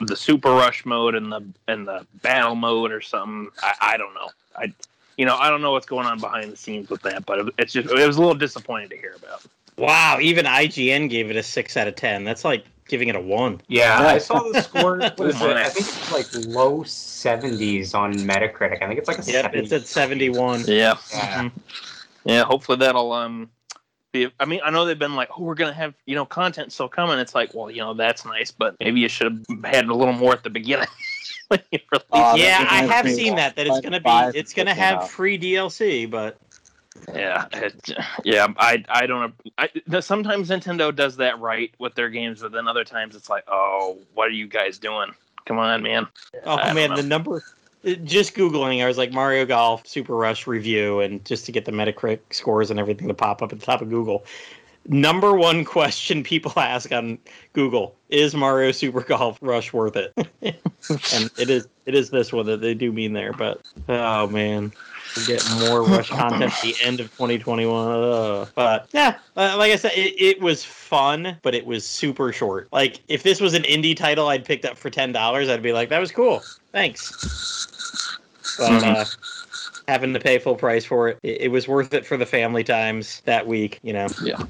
the 0.00 0.16
super 0.16 0.50
rush 0.50 0.84
mode 0.84 1.14
and 1.14 1.30
the 1.30 1.44
and 1.68 1.86
the 1.86 2.06
battle 2.22 2.56
mode 2.56 2.90
or 2.90 3.00
something. 3.00 3.52
I, 3.62 3.74
I 3.80 3.96
don't 3.96 4.14
know. 4.14 4.28
I 4.56 4.72
you 5.16 5.24
know 5.26 5.36
I 5.36 5.50
don't 5.50 5.62
know 5.62 5.72
what's 5.72 5.86
going 5.86 6.06
on 6.06 6.18
behind 6.18 6.52
the 6.52 6.56
scenes 6.56 6.88
with 6.90 7.02
that, 7.02 7.26
but 7.26 7.52
it's 7.58 7.72
just 7.72 7.90
it 7.90 8.06
was 8.06 8.16
a 8.16 8.20
little 8.20 8.34
disappointing 8.34 8.88
to 8.90 8.96
hear 8.96 9.14
about. 9.16 9.42
Wow, 9.78 10.18
even 10.20 10.46
IGN 10.46 11.10
gave 11.10 11.30
it 11.30 11.36
a 11.36 11.42
six 11.42 11.76
out 11.76 11.86
of 11.88 11.94
ten. 11.96 12.24
That's 12.24 12.44
like 12.44 12.64
giving 12.88 13.08
it 13.08 13.16
a 13.16 13.20
one. 13.20 13.60
Yeah, 13.68 14.00
Yeah. 14.00 14.06
I 14.08 14.18
saw 14.18 14.40
the 14.50 14.62
score. 14.62 14.98
What 15.16 15.20
is 15.28 15.40
it? 15.42 15.56
I 15.56 15.68
think 15.68 15.86
it's 15.88 16.12
like 16.12 16.46
low 16.46 16.82
70s 16.84 17.94
on 17.94 18.14
Metacritic. 18.14 18.80
I 18.82 18.86
think 18.86 18.98
it's 19.00 19.08
like 19.08 19.18
a 19.18 19.22
Yep, 19.30 19.42
70. 19.52 19.58
it's 19.58 19.72
at 19.72 19.86
seventy 19.86 20.30
one. 20.30 20.62
Yeah, 20.66 20.96
Yeah. 21.12 21.50
yeah. 22.24 22.44
Hopefully 22.44 22.78
that'll 22.78 23.12
um. 23.12 23.50
Be, 24.12 24.30
I 24.40 24.44
mean, 24.46 24.60
I 24.64 24.70
know 24.70 24.84
they've 24.86 24.98
been 24.98 25.16
like, 25.16 25.28
"Oh, 25.36 25.42
we're 25.42 25.56
gonna 25.56 25.74
have 25.74 25.92
you 26.06 26.14
know 26.14 26.24
content 26.24 26.72
still 26.72 26.88
coming." 26.88 27.18
It's 27.18 27.34
like, 27.34 27.52
well, 27.54 27.70
you 27.70 27.78
know, 27.80 27.92
that's 27.92 28.24
nice, 28.24 28.50
but 28.50 28.76
maybe 28.80 29.00
you 29.00 29.08
should 29.08 29.44
have 29.50 29.64
had 29.64 29.86
a 29.86 29.94
little 29.94 30.14
more 30.14 30.32
at 30.32 30.42
the 30.44 30.48
beginning. 30.50 30.88
when 31.48 31.60
you 31.70 31.78
released 31.92 32.06
Oh, 32.12 32.34
it. 32.34 32.40
yeah, 32.40 32.66
I 32.68 32.84
have 32.86 33.08
seen 33.10 33.34
of 33.34 33.36
that. 33.36 33.56
That 33.56 33.66
it's 33.66 33.80
gonna 33.80 34.00
be 34.00 34.38
it's 34.38 34.52
gonna 34.52 34.74
have 34.74 34.98
out. 34.98 35.10
free 35.10 35.38
DLC, 35.38 36.10
but 36.10 36.38
Yeah, 37.14 37.46
it, 37.52 37.74
yeah. 38.24 38.46
I 38.58 38.84
I 38.88 39.06
don't. 39.06 39.34
I, 39.58 39.68
sometimes 40.00 40.48
Nintendo 40.50 40.94
does 40.94 41.16
that 41.16 41.38
right 41.40 41.72
with 41.78 41.94
their 41.94 42.10
games, 42.10 42.40
but 42.42 42.52
then 42.52 42.66
other 42.68 42.84
times 42.84 43.14
it's 43.14 43.28
like, 43.30 43.44
oh, 43.48 43.98
what 44.14 44.28
are 44.28 44.32
you 44.32 44.46
guys 44.48 44.78
doing? 44.78 45.12
Come 45.44 45.58
on, 45.58 45.82
man. 45.82 46.06
oh 46.44 46.56
I 46.56 46.72
man, 46.72 46.94
the 46.94 47.02
number. 47.02 47.42
Uh, 47.86 47.92
just 48.04 48.34
googling, 48.34 48.82
I 48.82 48.86
was 48.88 48.98
like 48.98 49.12
Mario 49.12 49.46
Golf 49.46 49.86
Super 49.86 50.16
Rush 50.16 50.46
review, 50.46 51.00
and 51.00 51.24
just 51.24 51.46
to 51.46 51.52
get 51.52 51.64
the 51.66 51.72
Metacritic 51.72 52.20
scores 52.30 52.70
and 52.70 52.80
everything 52.80 53.06
to 53.08 53.14
pop 53.14 53.42
up 53.42 53.52
at 53.52 53.60
the 53.60 53.64
top 53.66 53.80
of 53.82 53.88
Google. 53.90 54.24
Number 54.88 55.34
one 55.34 55.64
question 55.64 56.22
people 56.22 56.52
ask 56.56 56.92
on 56.92 57.18
Google 57.52 57.94
is 58.08 58.34
Mario 58.34 58.72
Super 58.72 59.00
Golf 59.00 59.38
Rush 59.40 59.72
worth 59.72 59.96
it? 59.96 60.12
and 61.12 61.30
it 61.38 61.50
is. 61.50 61.68
It 61.86 61.94
is 61.94 62.10
this 62.10 62.32
one 62.32 62.46
that 62.46 62.60
they 62.60 62.74
do 62.74 62.92
mean 62.92 63.12
there, 63.12 63.32
but 63.32 63.60
oh 63.88 64.26
man, 64.28 64.72
we 65.16 65.24
get 65.26 65.44
more 65.60 65.82
Rush 65.84 66.08
content 66.10 66.52
at 66.52 66.60
the 66.62 66.74
end 66.82 66.98
of 67.00 67.06
2021. 67.12 67.92
Ugh. 67.92 68.48
But 68.54 68.88
yeah, 68.92 69.18
uh, 69.36 69.54
like 69.56 69.72
I 69.72 69.76
said, 69.76 69.92
it, 69.94 70.20
it 70.20 70.40
was 70.40 70.64
fun, 70.64 71.36
but 71.42 71.54
it 71.54 71.64
was 71.64 71.86
super 71.86 72.32
short. 72.32 72.68
Like 72.72 73.00
if 73.08 73.22
this 73.22 73.40
was 73.40 73.54
an 73.54 73.62
indie 73.62 73.96
title 73.96 74.28
I'd 74.28 74.44
picked 74.44 74.64
up 74.64 74.76
for 74.76 74.90
ten 74.90 75.12
dollars, 75.12 75.48
I'd 75.48 75.62
be 75.62 75.72
like, 75.72 75.88
that 75.90 76.00
was 76.00 76.10
cool, 76.10 76.42
thanks. 76.72 77.10
But 78.58 78.70
Mhm. 78.82 78.96
uh, 78.96 79.04
having 79.88 80.12
to 80.14 80.20
pay 80.20 80.38
full 80.38 80.56
price 80.56 80.84
for 80.84 81.08
it, 81.08 81.18
it, 81.22 81.42
it 81.42 81.48
was 81.48 81.68
worth 81.68 81.94
it 81.94 82.04
for 82.06 82.16
the 82.16 82.26
family 82.26 82.64
times 82.64 83.20
that 83.26 83.46
week. 83.46 83.78
You 83.82 83.92
know. 83.92 84.08
Yeah, 84.22 84.42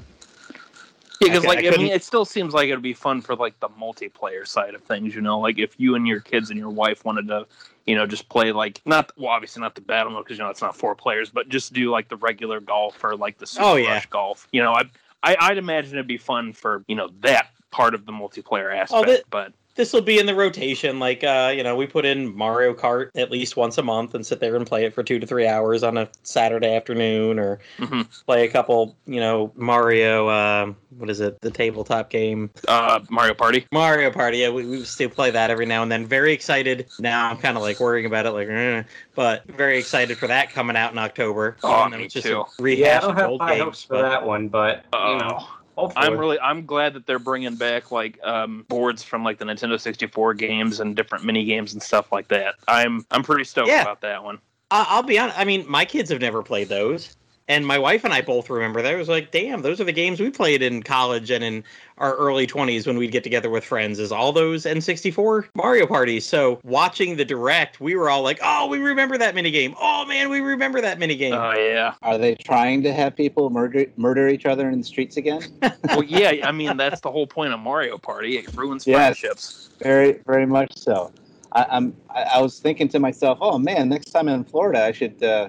because 1.19 1.45
I- 1.45 1.47
like 1.47 1.65
I 1.65 1.69
I, 1.69 1.77
mean, 1.77 1.87
it 1.91 2.03
still 2.03 2.25
seems 2.25 2.53
like 2.53 2.69
it'd 2.69 2.81
be 2.81 2.93
fun 2.93 3.21
for 3.21 3.35
like 3.35 3.59
the 3.59 3.69
multiplayer 3.69 4.45
side 4.47 4.73
of 4.75 4.83
things. 4.83 5.15
You 5.15 5.21
know, 5.21 5.39
like 5.39 5.57
if 5.59 5.79
you 5.79 5.95
and 5.95 6.07
your 6.07 6.19
kids 6.19 6.49
and 6.49 6.59
your 6.59 6.69
wife 6.69 7.05
wanted 7.05 7.27
to, 7.29 7.45
you 7.85 7.95
know, 7.95 8.05
just 8.05 8.29
play 8.29 8.51
like 8.51 8.81
not 8.85 9.11
well, 9.17 9.29
obviously 9.31 9.61
not 9.61 9.75
the 9.75 9.81
battle 9.81 10.11
mode 10.11 10.25
because 10.25 10.37
you 10.37 10.43
know 10.43 10.49
it's 10.49 10.61
not 10.61 10.75
four 10.75 10.95
players, 10.95 11.29
but 11.29 11.49
just 11.49 11.73
do 11.73 11.89
like 11.91 12.09
the 12.09 12.17
regular 12.17 12.59
golf 12.59 13.03
or 13.03 13.15
like 13.15 13.37
the 13.37 13.47
super 13.47 13.65
Oh, 13.65 13.75
yeah. 13.75 13.93
rush 13.93 14.05
golf. 14.07 14.47
You 14.51 14.61
know, 14.63 14.73
I, 14.73 14.83
I 15.23 15.35
I'd 15.39 15.57
imagine 15.57 15.93
it'd 15.93 16.07
be 16.07 16.17
fun 16.17 16.53
for 16.53 16.83
you 16.87 16.95
know 16.95 17.09
that 17.21 17.47
part 17.71 17.93
of 17.93 18.05
the 18.05 18.11
multiplayer 18.11 18.71
Oh, 18.73 18.77
aspect. 18.77 19.07
that- 19.07 19.23
but 19.29 19.53
this 19.77 19.93
will 19.93 20.01
be 20.01 20.19
in 20.19 20.25
the 20.25 20.35
rotation. 20.35 20.99
Like, 20.99 21.23
uh, 21.23 21.53
you 21.55 21.63
know, 21.63 21.75
we 21.75 21.85
put 21.87 22.03
in 22.05 22.35
Mario 22.35 22.73
Kart 22.73 23.09
at 23.15 23.31
least 23.31 23.55
once 23.55 23.77
a 23.77 23.83
month 23.83 24.13
and 24.15 24.25
sit 24.25 24.39
there 24.39 24.55
and 24.55 24.65
play 24.65 24.83
it 24.83 24.93
for 24.93 25.03
two 25.03 25.19
to 25.19 25.27
three 25.27 25.47
hours 25.47 25.83
on 25.83 25.97
a 25.97 26.09
Saturday 26.23 26.75
afternoon, 26.75 27.39
or 27.39 27.59
Mhm. 27.77 28.07
play 28.25 28.43
a 28.45 28.49
couple, 28.49 28.95
you 29.05 29.19
know, 29.19 29.51
Mario. 29.55 30.29
Um, 30.29 30.75
what 30.97 31.09
is 31.09 31.19
it? 31.19 31.39
The 31.41 31.51
tabletop 31.51 32.09
game, 32.09 32.49
uh, 32.67 32.99
Mario 33.09 33.35
Party. 33.35 33.65
Mario 33.71 34.11
Party. 34.11 34.39
Yeah, 34.39 34.49
we, 34.49 34.65
we 34.65 34.83
still 34.83 35.09
play 35.09 35.29
that 35.31 35.51
every 35.51 35.67
now 35.67 35.83
and 35.83 35.91
then. 35.91 36.05
Very 36.07 36.33
excited. 36.33 36.87
Now 36.99 37.29
I'm 37.29 37.37
kind 37.37 37.55
of 37.55 37.61
like 37.63 37.79
worrying 37.79 38.07
about 38.07 38.25
it, 38.25 38.31
like, 38.31 38.47
eh, 38.49 38.83
but 39.15 39.45
very 39.45 39.77
excited 39.77 40.17
for 40.17 40.27
that 40.27 40.51
coming 40.51 40.75
out 40.75 40.91
in 40.91 40.97
October. 40.97 41.55
Oh, 41.63 41.85
Even 41.87 41.99
me 42.01 42.07
just 42.07 42.25
too. 42.25 42.41
a 42.41 42.45
rehash 42.61 42.79
Yeah, 42.87 42.97
I 42.97 43.01
don't 43.01 43.15
have 43.17 43.29
old 43.29 43.41
high 43.41 43.49
games, 43.55 43.63
hopes 43.63 43.83
for 43.83 43.93
but- 43.95 44.01
that 44.09 44.25
one, 44.25 44.47
but 44.47 44.83
you 44.93 45.17
know. 45.19 45.45
Hopefully. 45.77 46.05
I'm 46.05 46.17
really 46.17 46.39
I'm 46.39 46.65
glad 46.65 46.93
that 46.93 47.05
they're 47.05 47.19
bringing 47.19 47.55
back 47.55 47.91
like 47.91 48.19
um, 48.23 48.65
boards 48.67 49.03
from 49.03 49.23
like 49.23 49.37
the 49.37 49.45
Nintendo 49.45 49.79
64 49.79 50.33
games 50.33 50.79
and 50.79 50.95
different 50.95 51.23
mini 51.25 51.45
games 51.45 51.73
and 51.73 51.81
stuff 51.81 52.11
like 52.11 52.27
that. 52.29 52.55
I'm 52.67 53.05
I'm 53.11 53.23
pretty 53.23 53.43
stoked 53.43 53.69
Yeah. 53.69 53.81
about 53.83 54.01
that 54.01 54.23
one. 54.23 54.39
I- 54.71 54.85
I'll 54.89 55.03
be 55.03 55.17
honest. 55.17 55.39
I 55.39 55.45
mean, 55.45 55.65
my 55.69 55.85
kids 55.85 56.09
have 56.11 56.19
never 56.21 56.43
played 56.43 56.67
those. 56.69 57.15
And 57.49 57.65
my 57.65 57.79
wife 57.79 58.03
and 58.03 58.13
I 58.13 58.21
both 58.21 58.49
remember 58.49 58.81
that. 58.81 58.93
It 58.93 58.97
was 58.97 59.07
like, 59.07 59.31
damn, 59.31 59.61
those 59.61 59.79
are 59.79 59.85
the 59.85 59.93
games 59.93 60.19
we 60.19 60.29
played 60.29 60.61
in 60.61 60.83
college 60.83 61.31
and 61.31 61.41
in 61.43 61.63
our 61.97 62.13
early 62.15 62.45
20s 62.45 62.85
when 62.85 62.97
we'd 62.97 63.11
get 63.13 63.23
together 63.23 63.49
with 63.49 63.63
friends, 63.63 63.99
is 63.99 64.11
all 64.11 64.33
those 64.33 64.65
N64 64.65 65.47
Mario 65.55 65.87
parties. 65.87 66.25
So 66.25 66.59
watching 66.63 67.15
the 67.15 67.23
direct, 67.23 67.79
we 67.79 67.95
were 67.95 68.09
all 68.09 68.21
like, 68.21 68.39
oh, 68.43 68.67
we 68.67 68.79
remember 68.79 69.17
that 69.17 69.33
minigame. 69.33 69.73
Oh, 69.79 70.05
man, 70.05 70.29
we 70.29 70.41
remember 70.41 70.81
that 70.81 70.99
minigame. 70.99 71.31
Oh 71.37 71.57
yeah. 71.57 71.93
Are 72.01 72.17
they 72.17 72.35
trying 72.35 72.83
to 72.83 72.91
have 72.93 73.15
people 73.15 73.49
murder 73.49 73.85
murder 73.95 74.27
each 74.27 74.45
other 74.45 74.69
in 74.69 74.79
the 74.79 74.85
streets 74.85 75.15
again? 75.17 75.41
Well, 75.87 76.03
yeah. 76.03 76.45
I 76.45 76.51
mean, 76.51 76.75
that's 76.75 76.99
the 76.99 77.11
whole 77.11 77.27
point 77.27 77.53
of 77.53 77.59
Mario 77.61 77.97
Party. 77.97 78.37
It 78.37 78.53
ruins 78.55 78.85
Yes. 78.85 79.19
friendships. 79.19 79.69
very, 79.79 80.19
very 80.27 80.45
much 80.45 80.75
so. 80.75 81.11
I, 81.53 81.65
I'm. 81.69 81.95
I, 82.13 82.23
I 82.23 82.41
was 82.41 82.59
thinking 82.59 82.89
to 82.89 82.99
myself, 82.99 83.37
oh 83.41 83.57
man, 83.57 83.87
next 83.87 84.11
time 84.11 84.27
I'm 84.27 84.35
in 84.35 84.43
Florida, 84.43 84.83
I 84.83 84.91
should. 84.91 85.23
Uh, 85.23 85.47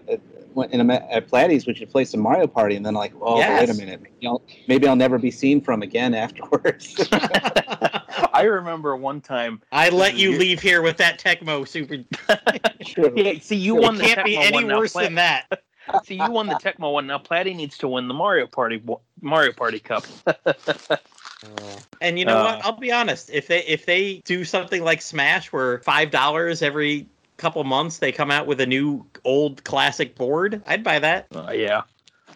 at- 0.63 0.71
when- 0.71 0.81
in 0.81 0.91
a, 0.91 0.95
at 1.13 1.29
Platty's, 1.29 1.67
we 1.67 1.75
should 1.75 1.91
play 1.91 2.05
some 2.05 2.21
Mario 2.21 2.47
Party, 2.47 2.77
and 2.77 2.85
then 2.85 2.95
like, 2.95 3.13
oh, 3.21 3.39
wait 3.39 3.69
a 3.71 3.75
minute, 3.75 4.01
maybe 4.03 4.27
I'll, 4.27 4.43
maybe 4.67 4.87
I'll 4.89 4.97
never 4.97 5.19
be 5.19 5.31
seen 5.31 5.61
from 5.61 5.83
again 5.83 6.15
afterwards. 6.15 6.95
I 7.13 8.43
remember 8.43 8.97
one 8.97 9.21
time. 9.21 9.61
I 9.73 9.89
let 9.91 10.15
you 10.17 10.31
You're- 10.31 10.41
leave 10.41 10.61
here 10.61 10.83
with 10.83 10.97
that 10.99 11.19
Tecmo 11.19 11.67
Super. 11.67 11.97
Yeah, 13.17 13.35
see, 13.41 13.57
you 13.57 13.77
It 13.79 13.83
won 13.83 13.97
the 13.99 14.05
can't 14.05 14.25
be 14.25 14.37
Tecmo 14.37 14.43
any 14.45 14.55
one. 14.57 14.67
Now, 14.69 14.79
worse 14.79 14.93
than 14.93 15.15
that. 15.17 15.63
See, 16.05 16.17
you 16.17 16.31
won 16.31 16.47
the 16.49 16.55
Tecmo 16.57 16.93
one. 16.93 17.07
Now, 17.07 17.17
Platty 17.17 17.57
needs 17.57 17.79
to 17.79 17.89
win 17.89 18.09
the 18.09 18.15
Mario 18.15 18.47
Party 18.47 18.83
Mario 19.23 19.53
Party 19.53 19.79
Cup. 19.81 20.05
And 22.01 22.19
you 22.19 22.25
know 22.25 22.39
Uh, 22.39 22.45
what? 22.57 22.65
I'll 22.65 22.73
be 22.79 22.91
honest. 22.91 23.31
If 23.33 23.47
they 23.47 23.61
if 23.65 23.87
they 23.87 24.17
do 24.25 24.45
something 24.45 24.83
like 24.83 25.01
Smash, 25.01 25.53
where 25.53 25.79
five 25.81 26.11
dollars 26.11 26.63
every 26.63 27.07
couple 27.39 27.65
months 27.65 27.99
they 27.99 28.13
come 28.13 28.31
out 28.31 28.47
with 28.47 28.61
a 28.61 28.67
new 28.67 29.07
old 29.25 29.65
classic 29.65 30.15
board, 30.15 30.63
I'd 30.67 30.85
buy 30.85 30.99
that. 30.99 31.27
Uh, 31.35 31.51
yeah, 31.53 31.83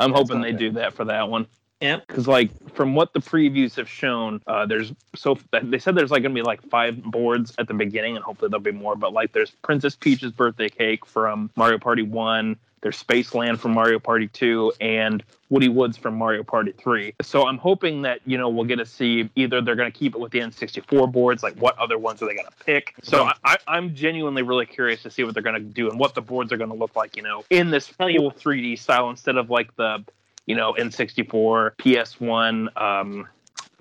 I'm 0.01 0.13
That's 0.13 0.21
hoping 0.23 0.41
they 0.41 0.53
bad. 0.53 0.59
do 0.59 0.71
that 0.73 0.95
for 0.95 1.05
that 1.05 1.29
one. 1.29 1.47
Yep. 1.81 2.07
Because 2.07 2.29
like 2.29 2.51
from 2.75 2.95
what 2.95 3.13
the 3.13 3.19
previews 3.19 3.75
have 3.75 3.89
shown, 3.89 4.41
uh, 4.47 4.67
there's 4.67 4.93
so 5.17 5.37
they 5.63 5.81
said 5.81 5.97
there's 5.97 6.13
like 6.13 6.23
gonna 6.23 6.35
be 6.35 6.43
like 6.43 6.63
five 6.71 7.03
boards 7.03 7.53
at 7.59 7.67
the 7.67 7.75
beginning, 7.75 8.15
and 8.15 8.25
hopefully 8.25 8.49
there'll 8.51 8.63
be 8.63 8.71
more. 8.71 8.95
But 8.95 9.13
like 9.13 9.33
there's 9.33 9.51
Princess 9.63 9.97
Peach's 9.97 10.31
birthday 10.31 10.69
cake 10.69 11.05
from 11.05 11.51
Mario 11.57 11.79
Party 11.79 12.03
One, 12.03 12.57
there's 12.83 13.03
Spaceland 13.03 13.59
from 13.59 13.73
Mario 13.73 13.99
Party 13.99 14.29
Two, 14.29 14.73
and 14.81 15.23
Woody 15.49 15.69
Woods 15.69 15.97
from 15.97 16.17
Mario 16.17 16.43
Party 16.43 16.73
Three. 16.73 17.15
So 17.23 17.47
I'm 17.47 17.59
hoping 17.59 18.03
that 18.03 18.21
you 18.27 18.37
know 18.37 18.49
we'll 18.49 18.65
get 18.65 18.77
to 18.77 18.87
see 18.87 19.31
either 19.37 19.61
they're 19.61 19.77
gonna 19.77 19.91
keep 19.91 20.15
it 20.15 20.19
with 20.19 20.33
the 20.33 20.41
N64 20.41 21.11
boards, 21.11 21.43
like 21.43 21.57
what 21.57 21.79
other 21.79 21.99
ones 21.99 22.23
are 22.23 22.27
they 22.27 22.35
gonna 22.35 22.51
pick. 22.65 22.95
So 23.03 23.25
I, 23.25 23.35
I, 23.45 23.57
I'm 23.67 23.95
genuinely 23.95 24.43
really 24.43 24.67
curious 24.67 25.03
to 25.03 25.11
see 25.11 25.25
what 25.25 25.35
they're 25.35 25.43
gonna 25.43 25.61
do 25.61 25.89
and 25.89 25.99
what 25.99 26.15
the 26.15 26.23
boards 26.23 26.53
are 26.53 26.57
gonna 26.57 26.75
look 26.75 26.95
like, 26.97 27.17
you 27.17 27.23
know, 27.23 27.45
in 27.51 27.71
this 27.71 27.89
full 27.89 28.33
3D 28.33 28.79
style 28.79 29.11
instead 29.11 29.37
of 29.37 29.49
like 29.49 29.75
the 29.77 30.05
you 30.47 30.57
know, 30.57 30.75
N64, 30.75 31.77
PS1. 31.77 32.81
Um, 32.81 33.29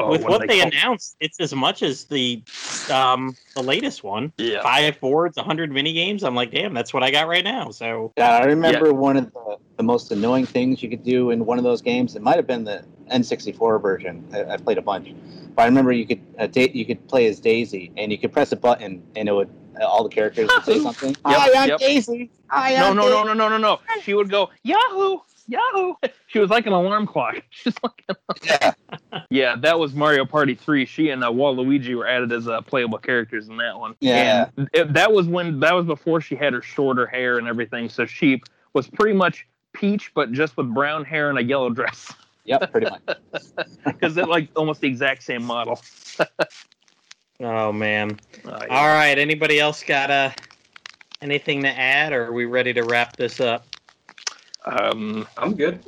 oh, 0.03 0.09
With 0.11 0.23
what 0.23 0.47
they, 0.47 0.59
call- 0.59 0.67
announced, 0.67 1.15
it's 1.19 1.39
as 1.39 1.53
much 1.53 1.83
as 1.83 2.05
the 2.05 2.43
um 2.91 3.35
the 3.55 3.63
latest 3.63 4.03
one. 4.03 4.31
Yeah. 4.37 4.61
Five 4.63 4.99
boards, 4.99 5.37
hundred 5.37 5.71
mini 5.71 5.93
games. 5.93 6.23
I'm 6.23 6.35
like, 6.35 6.51
damn, 6.51 6.73
that's 6.73 6.93
what 6.93 7.03
I 7.03 7.11
got 7.11 7.27
right 7.27 7.43
now. 7.43 7.71
So 7.71 8.13
Yeah, 8.17 8.31
I 8.37 8.45
remember 8.45 8.93
one 8.93 9.17
of 9.17 9.31
the, 9.33 9.57
the 9.77 9.83
most 9.83 10.11
annoying 10.11 10.45
things 10.45 10.81
you 10.83 10.89
could 10.89 11.03
do 11.03 11.31
in 11.31 11.45
one 11.45 11.57
of 11.57 11.63
those 11.63 11.81
games. 11.81 12.15
It 12.15 12.21
might 12.21 12.35
have 12.37 12.47
been 12.47 12.63
the 12.63 12.83
N64 13.11 13.81
version. 13.81 14.27
I, 14.33 14.45
I 14.53 14.57
played 14.57 14.77
a 14.77 14.81
bunch, 14.81 15.13
but 15.55 15.63
I 15.63 15.65
remember 15.65 15.91
you 15.91 16.05
could 16.05 16.21
uh, 16.39 16.47
da- 16.47 16.71
you 16.73 16.85
could 16.85 17.07
play 17.07 17.27
as 17.27 17.39
Daisy, 17.39 17.91
and 17.97 18.11
you 18.11 18.17
could 18.17 18.31
press 18.31 18.51
a 18.51 18.55
button, 18.55 19.03
and 19.15 19.27
it 19.29 19.33
would 19.33 19.49
all 19.81 20.03
the 20.03 20.09
characters 20.09 20.49
would 20.53 20.63
say 20.65 20.79
something. 20.79 21.15
Hi, 21.25 21.49
I'm 21.63 21.69
yep. 21.69 21.79
Daisy. 21.79 22.29
Hi, 22.47 22.75
No, 22.75 22.89
I'm 22.89 22.95
no, 22.97 23.01
Daisy. 23.03 23.13
no, 23.15 23.23
no, 23.23 23.33
no, 23.33 23.49
no, 23.49 23.57
no. 23.57 23.79
She 24.03 24.13
would 24.13 24.29
go, 24.29 24.49
Yahoo! 24.63 25.19
Yahoo! 25.51 25.95
She 26.27 26.39
was 26.39 26.49
like 26.49 26.65
an 26.65 26.71
alarm 26.71 27.05
clock. 27.05 27.41
She's 27.49 27.75
like, 27.83 28.05
Yeah. 28.43 28.73
yeah, 29.29 29.55
that 29.57 29.77
was 29.77 29.93
Mario 29.93 30.25
Party 30.25 30.55
3. 30.55 30.85
She 30.85 31.09
and 31.09 31.23
uh, 31.23 31.29
Waluigi 31.29 31.93
were 31.93 32.07
added 32.07 32.31
as 32.31 32.47
uh, 32.47 32.61
playable 32.61 32.97
characters 32.97 33.49
in 33.49 33.57
that 33.57 33.77
one. 33.77 33.95
Yeah. 33.99 34.47
And 34.55 34.69
it, 34.71 34.93
that 34.93 35.11
was 35.11 35.27
when, 35.27 35.59
that 35.59 35.73
was 35.73 35.85
before 35.85 36.21
she 36.21 36.35
had 36.35 36.53
her 36.53 36.61
shorter 36.61 37.05
hair 37.05 37.37
and 37.37 37.49
everything. 37.49 37.89
So 37.89 38.05
she 38.05 38.41
was 38.73 38.87
pretty 38.87 39.13
much 39.13 39.45
Peach, 39.73 40.13
but 40.13 40.31
just 40.31 40.55
with 40.55 40.73
brown 40.73 41.03
hair 41.03 41.29
and 41.29 41.37
a 41.37 41.43
yellow 41.43 41.69
dress. 41.69 42.11
Yep, 42.43 42.71
pretty 42.71 42.87
much. 42.89 43.17
Because 43.85 44.15
they're 44.15 44.25
like 44.25 44.49
almost 44.55 44.81
the 44.81 44.87
exact 44.87 45.21
same 45.21 45.43
model. 45.43 45.79
Oh 47.39 47.71
man. 47.71 48.19
Uh, 48.43 48.65
yeah. 48.67 48.75
All 48.75 48.87
right. 48.87 49.15
Anybody 49.15 49.59
else 49.59 49.83
got 49.83 50.09
uh 50.09 50.31
anything 51.21 51.61
to 51.61 51.69
add, 51.69 52.13
or 52.13 52.25
are 52.25 52.33
we 52.33 52.45
ready 52.45 52.73
to 52.73 52.81
wrap 52.81 53.15
this 53.15 53.39
up? 53.39 53.67
Um, 54.65 55.27
I'm 55.37 55.55
good. 55.55 55.83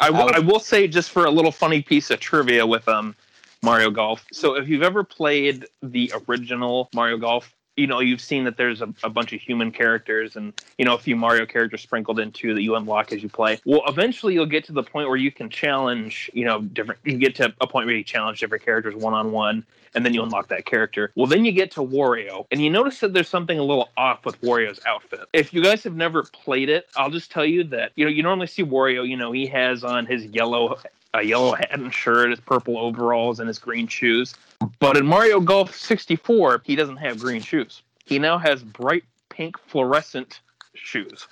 I, 0.00 0.10
w- 0.10 0.30
I 0.34 0.38
will 0.38 0.60
say 0.60 0.88
just 0.88 1.10
for 1.10 1.24
a 1.24 1.30
little 1.30 1.52
funny 1.52 1.82
piece 1.82 2.10
of 2.10 2.20
trivia 2.20 2.66
with 2.66 2.88
um 2.88 3.14
Mario 3.62 3.90
Golf. 3.90 4.24
So 4.32 4.56
if 4.56 4.68
you've 4.68 4.82
ever 4.82 5.02
played 5.02 5.66
the 5.82 6.12
original 6.28 6.88
Mario 6.94 7.16
Golf, 7.16 7.52
you 7.76 7.86
know 7.86 8.00
you've 8.00 8.20
seen 8.20 8.44
that 8.44 8.56
there's 8.56 8.82
a, 8.82 8.92
a 9.02 9.10
bunch 9.10 9.32
of 9.32 9.40
human 9.40 9.70
characters 9.70 10.36
and 10.36 10.52
you 10.78 10.84
know 10.84 10.94
a 10.94 10.98
few 10.98 11.16
Mario 11.16 11.46
characters 11.46 11.82
sprinkled 11.82 12.18
into 12.18 12.54
that 12.54 12.62
you 12.62 12.74
unlock 12.74 13.12
as 13.12 13.22
you 13.22 13.28
play. 13.28 13.58
Well, 13.64 13.82
eventually 13.86 14.34
you'll 14.34 14.46
get 14.46 14.64
to 14.64 14.72
the 14.72 14.82
point 14.82 15.08
where 15.08 15.16
you 15.16 15.30
can 15.30 15.48
challenge, 15.50 16.30
you 16.34 16.44
know, 16.44 16.62
different. 16.62 17.00
You 17.04 17.18
get 17.18 17.34
to 17.36 17.54
a 17.60 17.66
point 17.66 17.86
where 17.86 17.94
you 17.94 18.04
challenge 18.04 18.40
different 18.40 18.64
characters 18.64 18.94
one 18.94 19.14
on 19.14 19.32
one, 19.32 19.64
and 19.94 20.04
then 20.04 20.14
you 20.14 20.22
unlock 20.22 20.48
that 20.48 20.64
character. 20.66 21.12
Well, 21.14 21.26
then 21.26 21.44
you 21.44 21.52
get 21.52 21.70
to 21.72 21.80
Wario, 21.80 22.46
and 22.50 22.60
you 22.60 22.70
notice 22.70 23.00
that 23.00 23.12
there's 23.12 23.28
something 23.28 23.58
a 23.58 23.62
little 23.62 23.90
off 23.96 24.24
with 24.24 24.40
Wario's 24.40 24.80
outfit. 24.86 25.20
If 25.32 25.52
you 25.52 25.62
guys 25.62 25.82
have 25.84 25.96
never 25.96 26.24
played 26.24 26.68
it, 26.68 26.86
I'll 26.96 27.10
just 27.10 27.30
tell 27.30 27.46
you 27.46 27.64
that 27.64 27.92
you 27.96 28.04
know 28.04 28.10
you 28.10 28.22
normally 28.22 28.46
see 28.46 28.64
Wario. 28.64 29.06
You 29.08 29.16
know 29.16 29.32
he 29.32 29.46
has 29.46 29.84
on 29.84 30.06
his 30.06 30.24
yellow 30.26 30.78
a 31.14 31.22
yellow 31.22 31.54
hat 31.54 31.70
and 31.72 31.92
shirt, 31.92 32.30
his 32.30 32.40
purple 32.40 32.78
overalls, 32.78 33.40
and 33.40 33.48
his 33.48 33.58
green 33.58 33.86
shoes. 33.86 34.34
But 34.78 34.96
in 34.96 35.06
Mario 35.06 35.40
Golf 35.40 35.74
64, 35.74 36.62
he 36.64 36.76
doesn't 36.76 36.96
have 36.96 37.18
green 37.18 37.40
shoes. 37.40 37.82
He 38.04 38.18
now 38.18 38.38
has 38.38 38.62
bright 38.62 39.04
pink 39.28 39.56
fluorescent 39.66 40.40
shoes 40.74 41.26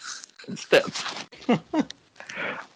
instead. 0.49 0.85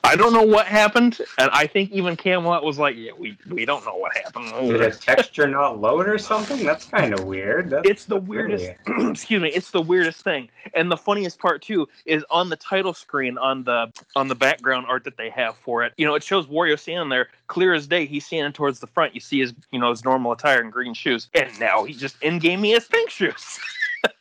I 0.04 0.16
don't 0.16 0.32
know 0.32 0.42
what 0.42 0.66
happened, 0.66 1.18
and 1.38 1.50
I 1.52 1.66
think 1.66 1.90
even 1.90 2.16
Camelot 2.16 2.64
was 2.64 2.78
like, 2.78 2.96
"Yeah, 2.96 3.12
we 3.18 3.36
we 3.50 3.64
don't 3.66 3.84
know 3.84 3.94
what 3.96 4.16
happened." 4.16 4.50
Did 4.52 4.80
a 4.80 4.90
texture 4.90 5.46
not 5.46 5.80
load 5.80 6.08
or 6.08 6.16
something? 6.16 6.64
That's 6.64 6.86
kind 6.86 7.12
of 7.12 7.24
weird. 7.24 7.68
That's, 7.70 7.88
It's 7.88 8.04
the 8.06 8.16
weirdest. 8.16 8.70
really- 8.86 9.10
excuse 9.10 9.42
me. 9.42 9.50
It's 9.50 9.70
the 9.70 9.82
weirdest 9.82 10.22
thing, 10.22 10.48
and 10.74 10.90
the 10.90 10.96
funniest 10.96 11.38
part 11.38 11.60
too 11.60 11.88
is 12.06 12.24
on 12.30 12.48
the 12.48 12.56
title 12.56 12.94
screen 12.94 13.36
on 13.36 13.64
the 13.64 13.92
on 14.16 14.28
the 14.28 14.34
background 14.34 14.86
art 14.88 15.04
that 15.04 15.16
they 15.18 15.28
have 15.30 15.56
for 15.58 15.84
it. 15.84 15.92
You 15.98 16.06
know, 16.06 16.14
it 16.14 16.22
shows 16.22 16.46
Wario 16.46 16.78
standing 16.78 17.10
there, 17.10 17.28
clear 17.48 17.74
as 17.74 17.86
day. 17.86 18.06
He's 18.06 18.24
standing 18.24 18.52
towards 18.52 18.80
the 18.80 18.86
front. 18.86 19.14
You 19.14 19.20
see 19.20 19.40
his 19.40 19.52
you 19.72 19.78
know 19.78 19.90
his 19.90 20.04
normal 20.04 20.32
attire 20.32 20.60
and 20.62 20.72
green 20.72 20.94
shoes, 20.94 21.28
and 21.34 21.50
now 21.60 21.84
he 21.84 21.92
just 21.92 22.22
in 22.22 22.38
game 22.38 22.62
he 22.62 22.70
has 22.70 22.86
pink 22.86 23.10
shoes. 23.10 23.58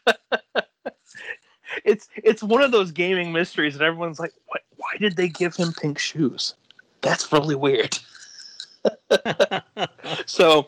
it's 1.83 2.09
it's 2.15 2.41
one 2.43 2.61
of 2.61 2.71
those 2.71 2.91
gaming 2.91 3.31
mysteries 3.31 3.77
that 3.77 3.83
everyone's 3.85 4.19
like, 4.19 4.33
what? 4.47 4.61
Why 4.77 4.89
did 4.99 5.15
they 5.17 5.27
give 5.27 5.55
him 5.55 5.73
pink 5.73 5.99
shoes? 5.99 6.53
That's 7.01 7.31
really 7.31 7.55
weird. 7.55 7.97
So 10.25 10.67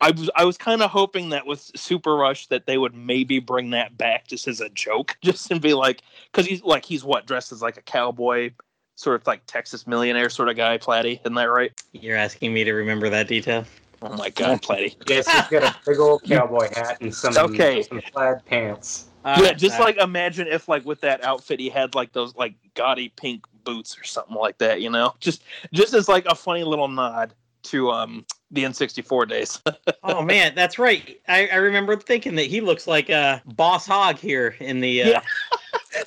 I 0.00 0.10
was 0.10 0.30
I 0.36 0.44
was 0.44 0.58
kind 0.58 0.82
of 0.82 0.90
hoping 0.90 1.30
that 1.30 1.46
with 1.46 1.70
Super 1.74 2.14
Rush 2.14 2.46
that 2.48 2.66
they 2.66 2.76
would 2.78 2.94
maybe 2.94 3.38
bring 3.38 3.70
that 3.70 3.96
back 3.96 4.26
just 4.26 4.46
as 4.48 4.60
a 4.60 4.68
joke, 4.70 5.16
just 5.22 5.50
and 5.50 5.60
be 5.60 5.74
like, 5.74 6.02
because 6.30 6.46
he's 6.46 6.62
like 6.62 6.84
he's 6.84 7.04
what 7.04 7.26
dressed 7.26 7.52
as 7.52 7.62
like 7.62 7.76
a 7.76 7.82
cowboy, 7.82 8.50
sort 8.94 9.20
of 9.20 9.26
like 9.26 9.42
Texas 9.46 9.86
millionaire 9.86 10.28
sort 10.28 10.48
of 10.48 10.56
guy, 10.56 10.78
Platty, 10.78 11.20
isn't 11.20 11.34
that 11.34 11.44
right? 11.44 11.72
You're 11.92 12.16
asking 12.16 12.52
me 12.52 12.64
to 12.64 12.72
remember 12.72 13.08
that 13.10 13.28
detail. 13.28 13.64
Oh 14.02 14.14
my 14.16 14.28
God, 14.30 14.60
Platty. 14.60 14.94
Yes, 15.08 15.26
he's 15.26 15.48
got 15.48 15.62
a 15.62 15.76
big 15.86 15.98
old 15.98 16.22
cowboy 16.24 16.68
hat 16.74 16.98
and 17.00 17.14
some, 17.14 17.36
Okay. 17.36 17.82
some 17.82 18.02
plaid 18.12 18.44
pants. 18.44 19.06
Yeah, 19.26 19.52
just 19.52 19.80
like 19.80 19.96
imagine 19.96 20.46
if 20.46 20.68
like 20.68 20.84
with 20.84 21.00
that 21.00 21.24
outfit 21.24 21.58
he 21.60 21.68
had 21.68 21.94
like 21.94 22.12
those 22.12 22.34
like 22.36 22.54
gaudy 22.74 23.08
pink 23.10 23.44
boots 23.64 23.98
or 23.98 24.04
something 24.04 24.36
like 24.36 24.58
that, 24.58 24.80
you 24.80 24.90
know? 24.90 25.14
Just 25.20 25.42
just 25.72 25.94
as 25.94 26.08
like 26.08 26.26
a 26.26 26.34
funny 26.34 26.64
little 26.64 26.88
nod 26.88 27.34
to 27.64 27.90
um 27.90 28.24
the 28.50 28.62
N64 28.64 29.28
days. 29.28 29.60
oh 30.04 30.22
man, 30.22 30.54
that's 30.54 30.78
right. 30.78 31.20
I, 31.28 31.48
I 31.48 31.56
remember 31.56 31.96
thinking 31.96 32.36
that 32.36 32.46
he 32.46 32.60
looks 32.60 32.86
like 32.86 33.10
uh, 33.10 33.40
Boss 33.44 33.86
Hog 33.86 34.16
here 34.18 34.54
in 34.60 34.80
the. 34.80 35.02
Uh, 35.02 35.08
Yeah. 35.08 35.20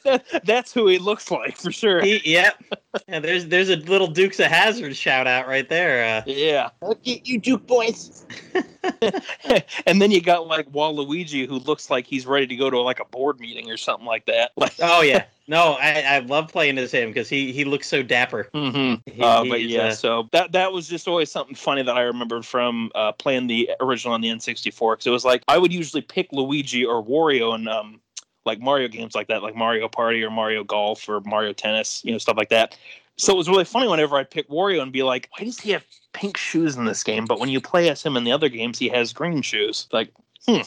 That, 0.03 0.25
that's 0.45 0.73
who 0.73 0.87
he 0.87 0.97
looks 0.99 1.31
like 1.31 1.57
for 1.57 1.71
sure. 1.71 2.01
he, 2.01 2.21
yep. 2.25 2.61
Yeah, 3.07 3.19
there's 3.19 3.47
there's 3.47 3.69
a 3.69 3.75
little 3.77 4.07
Dukes 4.07 4.39
of 4.39 4.47
Hazzard 4.47 4.95
shout 4.95 5.27
out 5.27 5.47
right 5.47 5.67
there. 5.67 6.17
Uh, 6.17 6.23
Yeah. 6.25 6.69
Look 6.81 7.07
at 7.07 7.27
you, 7.27 7.39
Duke 7.39 7.65
boys. 7.67 8.25
and 9.85 10.01
then 10.01 10.11
you 10.11 10.21
got 10.21 10.47
like 10.47 10.71
Waluigi 10.71 11.47
who 11.47 11.59
looks 11.59 11.89
like 11.89 12.07
he's 12.07 12.25
ready 12.25 12.47
to 12.47 12.55
go 12.55 12.69
to 12.69 12.79
like 12.79 12.99
a 12.99 13.05
board 13.05 13.39
meeting 13.39 13.69
or 13.69 13.77
something 13.77 14.05
like 14.05 14.25
that. 14.25 14.51
Like, 14.57 14.73
oh 14.79 15.01
yeah, 15.01 15.25
no, 15.47 15.77
I, 15.79 16.01
I 16.01 16.19
love 16.19 16.49
playing 16.51 16.77
as 16.77 16.91
him 16.91 17.09
because 17.09 17.29
he 17.29 17.51
he 17.51 17.65
looks 17.65 17.87
so 17.87 18.01
dapper. 18.03 18.49
mm-hmm. 18.53 19.09
He- 19.11 19.21
uh, 19.21 19.43
but 19.45 19.61
yeah, 19.63 19.87
uh, 19.87 19.91
so 19.93 20.29
that 20.31 20.51
that 20.53 20.71
was 20.71 20.87
just 20.87 21.07
always 21.07 21.31
something 21.31 21.55
funny 21.55 21.83
that 21.83 21.95
I 21.95 22.01
remembered 22.01 22.45
from 22.45 22.91
uh, 22.95 23.11
playing 23.13 23.47
the 23.47 23.69
original 23.79 24.13
on 24.13 24.21
the 24.21 24.29
N64 24.29 24.93
because 24.93 25.07
it 25.07 25.11
was 25.11 25.25
like 25.25 25.43
I 25.47 25.57
would 25.57 25.73
usually 25.73 26.01
pick 26.01 26.31
Luigi 26.31 26.85
or 26.85 27.03
Wario 27.03 27.53
and 27.55 27.67
um 27.69 27.99
like 28.45 28.59
Mario 28.59 28.87
games 28.87 29.15
like 29.15 29.27
that, 29.27 29.43
like 29.43 29.55
Mario 29.55 29.87
Party 29.87 30.23
or 30.23 30.29
Mario 30.29 30.63
Golf 30.63 31.07
or 31.07 31.21
Mario 31.21 31.53
Tennis, 31.53 32.03
you 32.03 32.11
know, 32.11 32.17
stuff 32.17 32.37
like 32.37 32.49
that. 32.49 32.77
So 33.17 33.33
it 33.33 33.37
was 33.37 33.49
really 33.49 33.65
funny 33.65 33.87
whenever 33.87 34.17
I'd 34.17 34.31
pick 34.31 34.47
Wario 34.49 34.81
and 34.81 34.93
be 34.93 35.03
like, 35.03 35.29
why 35.37 35.43
does 35.43 35.59
he 35.59 35.71
have 35.71 35.83
pink 36.13 36.37
shoes 36.37 36.77
in 36.77 36.85
this 36.85 37.03
game? 37.03 37.25
But 37.25 37.39
when 37.39 37.49
you 37.49 37.59
play 37.59 37.89
as 37.89 38.01
him 38.01 38.15
in 38.15 38.23
the 38.23 38.31
other 38.31 38.47
games, 38.47 38.79
he 38.79 38.87
has 38.89 39.11
green 39.11 39.41
shoes. 39.41 39.87
Like, 39.91 40.13
hmm. 40.47 40.61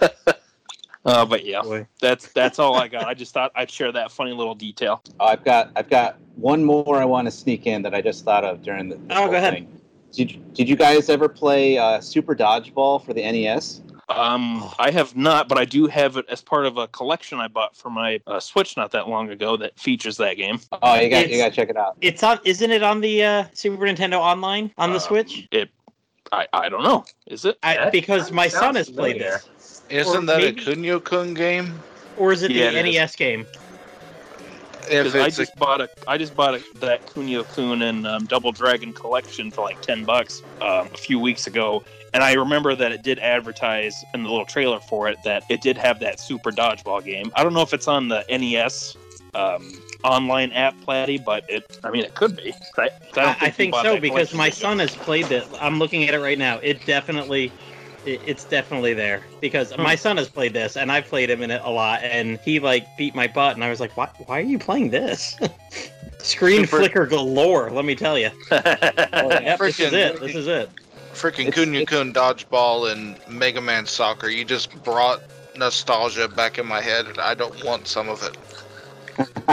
uh, 1.06 1.24
but 1.24 1.46
yeah, 1.46 1.62
Boy. 1.62 1.86
that's 2.00 2.30
that's 2.32 2.58
all 2.58 2.76
I 2.76 2.88
got. 2.88 3.06
I 3.06 3.14
just 3.14 3.32
thought 3.32 3.50
I'd 3.54 3.70
share 3.70 3.92
that 3.92 4.12
funny 4.12 4.32
little 4.32 4.54
detail. 4.54 5.02
Oh, 5.18 5.26
I've 5.26 5.44
got 5.44 5.70
I've 5.74 5.88
got 5.88 6.18
one 6.36 6.64
more 6.64 6.98
I 6.98 7.06
want 7.06 7.26
to 7.26 7.30
sneak 7.30 7.66
in 7.66 7.80
that 7.82 7.94
I 7.94 8.02
just 8.02 8.24
thought 8.24 8.44
of 8.44 8.62
during 8.62 8.90
the. 8.90 8.96
this 8.96 9.04
Oh, 9.10 9.28
go 9.28 9.36
ahead. 9.36 9.54
Thing. 9.54 9.80
Did 10.12 10.54
Did 10.54 10.68
you 10.68 10.76
guys 10.76 11.08
ever 11.08 11.28
play 11.28 11.78
uh, 11.78 12.00
Super 12.00 12.34
Dodgeball 12.34 13.04
for 13.04 13.14
the 13.14 13.22
NES? 13.22 13.80
Um, 14.10 14.68
I 14.78 14.90
have 14.90 15.16
not, 15.16 15.48
but 15.48 15.56
I 15.56 15.64
do 15.64 15.86
have 15.86 16.16
it 16.16 16.26
as 16.28 16.40
part 16.42 16.66
of 16.66 16.76
a 16.78 16.88
collection 16.88 17.38
I 17.38 17.46
bought 17.48 17.76
for 17.76 17.90
my 17.90 18.20
uh, 18.26 18.40
Switch 18.40 18.76
not 18.76 18.90
that 18.92 19.08
long 19.08 19.30
ago 19.30 19.56
that 19.58 19.78
features 19.78 20.16
that 20.16 20.36
game. 20.36 20.58
Oh, 20.82 20.94
you 20.98 21.08
got 21.08 21.30
you 21.30 21.38
got 21.38 21.50
to 21.50 21.54
check 21.56 21.70
it 21.70 21.76
out. 21.76 21.96
It's 22.00 22.22
on. 22.22 22.40
Isn't 22.44 22.70
it 22.72 22.82
on 22.82 23.00
the 23.00 23.22
uh, 23.22 23.44
Super 23.52 23.84
Nintendo 23.84 24.18
Online 24.18 24.72
on 24.78 24.90
the 24.90 24.96
Uh, 24.96 25.00
Switch? 25.00 25.46
It, 25.52 25.70
I, 26.32 26.46
I 26.52 26.68
don't 26.68 26.82
know. 26.82 27.04
Is 27.26 27.44
it? 27.44 27.56
I, 27.62 27.76
that 27.76 27.92
because 27.92 28.32
my 28.32 28.48
son 28.48 28.74
has 28.74 28.90
played 28.90 29.16
familiar. 29.18 29.40
this, 29.56 29.82
Isn't 29.90 30.16
Or 30.24 30.26
that 30.26 30.38
maybe- 30.38 30.60
a 30.60 30.64
Kunio 30.64 31.02
Kun 31.04 31.34
game? 31.34 31.78
or 32.16 32.32
is 32.32 32.42
it 32.42 32.50
Yeah, 32.50 32.70
the 32.72 32.78
it 32.80 32.86
is. 32.86 32.94
NES 32.96 33.16
game? 33.16 33.46
If 34.90 35.04
Because 35.04 35.14
I 35.14 35.26
it's 35.26 35.38
a, 35.38 35.42
just 35.42 35.56
bought 35.56 35.80
a, 35.80 35.88
I 36.08 36.18
just 36.18 36.34
bought 36.34 36.54
a, 36.56 36.62
that 36.80 37.06
Kunio 37.06 37.44
Kun 37.54 37.82
and 37.82 38.06
um, 38.06 38.24
Double 38.26 38.50
Dragon 38.50 38.92
collection 38.92 39.50
for 39.50 39.60
like 39.62 39.80
ten 39.82 40.04
bucks 40.04 40.42
um, 40.60 40.88
a 40.92 40.96
few 40.96 41.18
weeks 41.20 41.46
ago, 41.46 41.84
and 42.12 42.22
I 42.22 42.32
remember 42.34 42.74
that 42.74 42.92
it 42.92 43.02
did 43.02 43.18
advertise 43.18 44.04
in 44.14 44.22
the 44.22 44.28
little 44.28 44.44
trailer 44.46 44.80
for 44.80 45.08
it 45.08 45.18
that 45.24 45.44
it 45.48 45.60
did 45.60 45.76
have 45.78 46.00
that 46.00 46.18
Super 46.20 46.50
Dodgeball 46.50 47.04
game. 47.04 47.30
I 47.34 47.42
don't 47.42 47.54
know 47.54 47.62
if 47.62 47.72
it's 47.74 47.88
on 47.88 48.08
the 48.08 48.24
NES 48.28 48.96
um, 49.34 49.72
online 50.02 50.50
app, 50.52 50.74
Platty, 50.80 51.22
but 51.24 51.44
it. 51.48 51.78
I 51.84 51.90
mean, 51.90 52.04
it 52.04 52.14
could 52.14 52.36
be. 52.36 52.52
I, 52.76 52.82
I, 52.82 52.88
don't 53.12 53.42
I, 53.42 53.46
I 53.46 53.50
think 53.50 53.74
so 53.76 54.00
because 54.00 54.34
my 54.34 54.50
son 54.50 54.78
has 54.80 54.94
played 54.96 55.30
it. 55.30 55.46
I'm 55.60 55.78
looking 55.78 56.04
at 56.08 56.14
it 56.14 56.20
right 56.20 56.38
now. 56.38 56.58
It 56.58 56.84
definitely, 56.86 57.52
it's 58.06 58.44
definitely 58.44 58.94
there 58.94 59.22
because 59.40 59.72
Hmm. 59.72 59.82
my 59.82 59.94
son 59.94 60.16
has 60.16 60.28
played 60.28 60.52
this 60.52 60.76
and 60.76 60.90
I've 60.90 61.06
played 61.06 61.30
him 61.30 61.42
in 61.42 61.50
it 61.50 61.60
a 61.64 61.70
lot. 61.70 62.02
And 62.02 62.40
he 62.40 62.58
like 62.58 62.86
beat 62.96 63.14
my 63.14 63.28
butt, 63.28 63.54
and 63.54 63.62
I 63.62 63.70
was 63.70 63.78
like, 63.78 63.96
"Why? 63.96 64.08
Why 64.26 64.38
are 64.38 64.42
you 64.42 64.58
playing 64.58 64.90
this?" 64.90 65.36
Screen 66.18 66.66
Super- 66.66 66.78
flicker 66.78 67.06
galore. 67.06 67.70
Let 67.70 67.84
me 67.84 67.94
tell 67.94 68.18
you. 68.18 68.30
Yep, 68.50 69.58
this 69.58 69.80
is 69.80 69.92
it. 69.92 70.20
This 70.20 70.34
is 70.34 70.46
it. 70.46 70.70
Freaking 71.20 71.48
It's- 71.48 71.54
Kunio 71.54 71.86
Kun 71.86 72.12
Dodgeball 72.12 72.90
and 72.90 73.16
Mega 73.28 73.60
Man 73.60 73.84
Soccer, 73.86 74.28
you 74.28 74.44
just 74.44 74.82
brought 74.82 75.20
nostalgia 75.56 76.28
back 76.28 76.58
in 76.58 76.66
my 76.66 76.80
head, 76.80 77.06
and 77.06 77.18
I 77.18 77.34
don't 77.34 77.62
want 77.64 77.86
some 77.86 78.08
of 78.08 78.22
it. 78.22 78.36